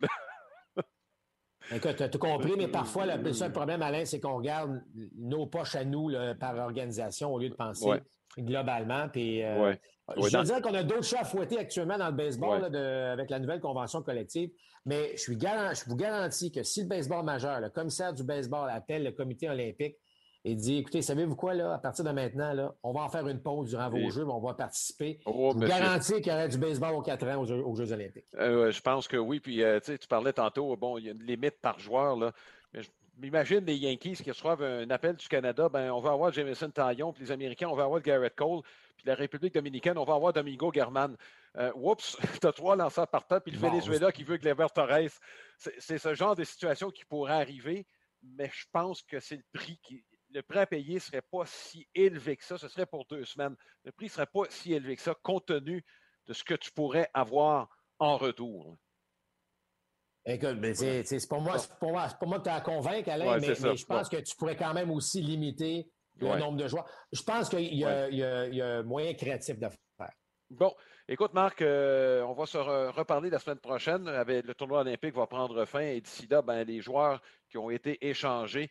Écoute, 1.72 1.96
tu 1.96 2.02
as 2.02 2.08
tout 2.08 2.18
compris, 2.18 2.54
mais 2.56 2.68
parfois, 2.68 3.06
le 3.06 3.32
seul 3.32 3.52
problème, 3.52 3.82
Alain, 3.82 4.04
c'est 4.04 4.20
qu'on 4.20 4.36
regarde 4.36 4.82
nos 5.16 5.46
poches 5.46 5.76
à 5.76 5.84
nous 5.84 6.10
par 6.38 6.56
organisation 6.56 7.32
au 7.32 7.38
lieu 7.38 7.48
de 7.48 7.54
penser 7.54 8.00
globalement. 8.38 9.08
Puis, 9.08 9.42
euh, 9.42 9.74
je 10.16 10.36
veux 10.36 10.44
dire 10.44 10.62
qu'on 10.62 10.74
a 10.74 10.82
d'autres 10.82 11.04
chats 11.04 11.20
à 11.20 11.24
fouetter 11.24 11.58
actuellement 11.58 11.98
dans 11.98 12.08
le 12.08 12.14
baseball 12.14 12.64
avec 12.64 13.30
la 13.30 13.38
nouvelle 13.38 13.60
convention 13.60 14.02
collective, 14.02 14.50
mais 14.86 15.12
je, 15.12 15.20
suis 15.20 15.38
je 15.38 15.88
vous 15.88 15.96
garantis 15.96 16.50
que 16.50 16.62
si 16.62 16.82
le 16.82 16.88
baseball 16.88 17.24
majeur, 17.24 17.60
le 17.60 17.70
commissaire 17.70 18.12
du 18.12 18.24
baseball 18.24 18.70
appelle 18.70 19.04
le 19.04 19.12
comité 19.12 19.48
olympique, 19.48 19.96
et 20.44 20.54
dit 20.54 20.78
écoutez, 20.78 21.02
savez-vous 21.02 21.36
quoi, 21.36 21.54
là, 21.54 21.74
à 21.74 21.78
partir 21.78 22.04
de 22.04 22.10
maintenant, 22.10 22.52
là, 22.52 22.74
on 22.82 22.92
va 22.92 23.02
en 23.02 23.08
faire 23.08 23.26
une 23.28 23.40
pause 23.40 23.70
durant 23.70 23.90
vos 23.90 24.10
Jeux, 24.10 24.24
mais 24.24 24.32
on 24.32 24.40
va 24.40 24.54
participer. 24.54 25.20
Oh, 25.26 25.50
je 25.52 25.58
vous 25.58 25.66
garantis 25.66 26.14
qu'il 26.14 26.28
y 26.28 26.34
aurait 26.34 26.48
du 26.48 26.58
baseball 26.58 26.94
aux 26.94 27.02
quatre 27.02 27.26
ans 27.26 27.42
aux 27.42 27.74
Jeux, 27.74 27.92
Olympiques. 27.92 28.24
Euh, 28.36 28.70
je 28.70 28.80
pense 28.80 29.06
que 29.06 29.16
oui. 29.16 29.40
Puis, 29.40 29.62
euh, 29.62 29.80
tu 29.80 30.08
parlais 30.08 30.32
tantôt, 30.32 30.76
bon, 30.76 30.98
il 30.98 31.04
y 31.04 31.08
a 31.08 31.12
une 31.12 31.22
limite 31.22 31.60
par 31.60 31.78
joueur. 31.78 32.16
Là. 32.16 32.32
Mais 32.72 32.80
Imagine 33.22 33.64
les 33.66 33.76
Yankees 33.76 34.16
qui 34.22 34.30
reçoivent 34.30 34.62
un 34.62 34.88
appel 34.90 35.14
du 35.14 35.28
Canada, 35.28 35.68
ben, 35.68 35.90
on 35.90 36.00
va 36.00 36.12
avoir 36.12 36.32
Jameson 36.32 36.70
Taillon, 36.70 37.12
puis 37.12 37.24
les 37.24 37.32
Américains, 37.32 37.68
on 37.68 37.76
va 37.76 37.84
avoir 37.84 38.00
Garrett 38.00 38.34
Cole, 38.34 38.62
puis 38.96 39.06
la 39.06 39.14
République 39.14 39.52
dominicaine, 39.52 39.98
on 39.98 40.04
va 40.04 40.14
avoir 40.14 40.32
Domingo 40.32 40.72
German. 40.72 41.16
Euh, 41.56 41.70
oups, 41.74 42.16
tu 42.40 42.46
as 42.46 42.52
trois 42.52 42.76
lanceurs 42.76 43.08
partant, 43.08 43.40
puis 43.40 43.52
le 43.52 43.58
Venezuela 43.58 44.10
qui 44.10 44.24
veut 44.24 44.38
Gleber 44.38 44.68
Torres. 44.74 45.10
C'est 45.58 45.98
ce 45.98 46.14
genre 46.14 46.34
de 46.34 46.44
situation 46.44 46.90
qui 46.90 47.04
pourrait 47.04 47.34
arriver, 47.34 47.86
mais 48.22 48.50
je 48.54 48.64
pense 48.72 49.02
que 49.02 49.20
c'est 49.20 49.36
le 49.36 49.44
prix 49.52 49.78
qui, 49.82 50.02
le 50.32 50.42
prix 50.42 50.58
à 50.58 50.66
payer 50.66 50.94
ne 50.94 51.00
serait 51.00 51.22
pas 51.22 51.44
si 51.46 51.86
élevé 51.94 52.36
que 52.36 52.44
ça. 52.44 52.58
Ce 52.58 52.68
serait 52.68 52.86
pour 52.86 53.06
deux 53.06 53.24
semaines. 53.24 53.56
Le 53.84 53.92
prix 53.92 54.06
ne 54.06 54.10
serait 54.10 54.26
pas 54.26 54.42
si 54.48 54.72
élevé 54.72 54.96
que 54.96 55.02
ça, 55.02 55.14
compte 55.22 55.46
tenu 55.46 55.84
de 56.26 56.32
ce 56.32 56.44
que 56.44 56.54
tu 56.54 56.70
pourrais 56.70 57.10
avoir 57.14 57.68
en 57.98 58.16
retour. 58.16 58.76
Écoute, 60.26 60.58
c'est 60.74 61.28
pour 61.28 61.40
moi, 61.40 61.56
pour 61.78 61.92
moi, 61.92 62.08
pour 62.18 62.28
moi 62.28 62.38
de 62.38 62.44
te 62.44 62.64
convaincre, 62.64 63.08
Alain, 63.08 63.38
mais, 63.38 63.54
je 63.54 63.86
pense 63.86 64.08
que 64.08 64.18
tu 64.18 64.36
pourrais 64.36 64.56
quand 64.56 64.74
même 64.74 64.90
aussi 64.90 65.22
limiter 65.22 65.90
le 66.18 66.38
nombre 66.38 66.58
de 66.58 66.68
joueurs. 66.68 66.86
Je 67.10 67.22
pense 67.22 67.48
qu'il 67.48 67.74
y, 67.74 67.84
a 67.84 68.66
un 68.66 68.82
moyen 68.82 69.14
créatif 69.14 69.58
de 69.58 69.68
faire. 69.96 70.10
Bon, 70.50 70.74
écoute, 71.08 71.32
Marc, 71.32 71.62
euh, 71.62 72.22
on 72.22 72.32
va 72.32 72.44
se 72.44 72.58
reparler 72.58 73.30
la 73.30 73.38
semaine 73.38 73.60
prochaine. 73.60 74.04
le 74.04 74.52
tournoi 74.52 74.80
olympique 74.80 75.14
va 75.14 75.26
prendre 75.26 75.64
fin 75.64 75.80
et 75.80 76.00
d'ici 76.00 76.26
là, 76.28 76.42
ben, 76.42 76.64
les 76.64 76.80
joueurs 76.80 77.22
qui 77.48 77.56
ont 77.56 77.70
été 77.70 78.04
échangés 78.06 78.68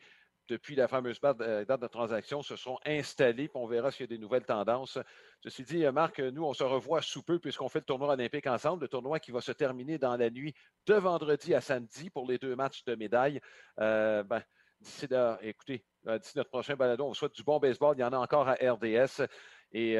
depuis 0.49 0.75
la 0.75 0.87
fameuse 0.87 1.19
euh, 1.23 1.65
date 1.65 1.81
de 1.81 1.87
transaction 1.87 2.41
se 2.41 2.55
sont 2.55 2.77
installés, 2.85 3.47
puis 3.47 3.57
on 3.57 3.67
verra 3.67 3.91
s'il 3.91 4.01
y 4.01 4.03
a 4.05 4.07
des 4.07 4.17
nouvelles 4.17 4.45
tendances. 4.45 4.97
Ceci 5.41 5.63
dit, 5.63 5.85
euh, 5.85 5.91
Marc, 5.91 6.19
nous, 6.19 6.43
on 6.43 6.53
se 6.53 6.63
revoit 6.63 7.01
sous 7.01 7.23
peu 7.23 7.39
puisqu'on 7.39 7.69
fait 7.69 7.79
le 7.79 7.85
tournoi 7.85 8.13
olympique 8.13 8.47
ensemble, 8.47 8.83
le 8.83 8.87
tournoi 8.87 9.19
qui 9.19 9.31
va 9.31 9.41
se 9.41 9.51
terminer 9.51 9.97
dans 9.97 10.17
la 10.17 10.29
nuit 10.29 10.53
de 10.87 10.95
vendredi 10.95 11.53
à 11.53 11.61
samedi 11.61 12.09
pour 12.09 12.27
les 12.27 12.37
deux 12.37 12.55
matchs 12.55 12.83
de 12.85 12.95
médailles. 12.95 13.39
Euh, 13.79 14.23
ben, 14.23 14.41
d'ici 14.81 15.07
écoutez, 15.41 15.85
d'ici 16.05 16.37
notre 16.37 16.49
prochain 16.49 16.75
balado, 16.75 17.05
on 17.05 17.09
vous 17.09 17.15
souhaite 17.15 17.35
du 17.35 17.43
bon 17.43 17.59
baseball. 17.59 17.95
Il 17.97 18.01
y 18.01 18.03
en 18.03 18.13
a 18.13 18.17
encore 18.17 18.47
à 18.47 18.53
RDS. 18.53 19.27
Et 19.71 19.97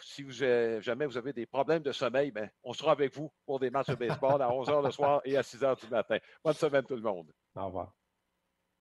si 0.00 0.26
jamais 0.30 1.06
vous 1.06 1.18
avez 1.18 1.32
des 1.32 1.46
problèmes 1.46 1.82
de 1.82 1.92
sommeil, 1.92 2.30
ben, 2.30 2.48
on 2.64 2.72
sera 2.72 2.92
avec 2.92 3.14
vous 3.14 3.30
pour 3.44 3.60
des 3.60 3.70
matchs 3.70 3.88
de 3.88 3.94
baseball 3.94 4.40
à 4.40 4.48
11h 4.48 4.84
le 4.84 4.90
soir 4.90 5.20
et 5.24 5.36
à 5.36 5.42
6h 5.42 5.80
du 5.84 5.88
matin. 5.90 6.18
Bonne 6.42 6.54
semaine 6.54 6.84
tout 6.84 6.96
le 6.96 7.02
monde. 7.02 7.30
Au 7.54 7.66
revoir. 7.66 7.92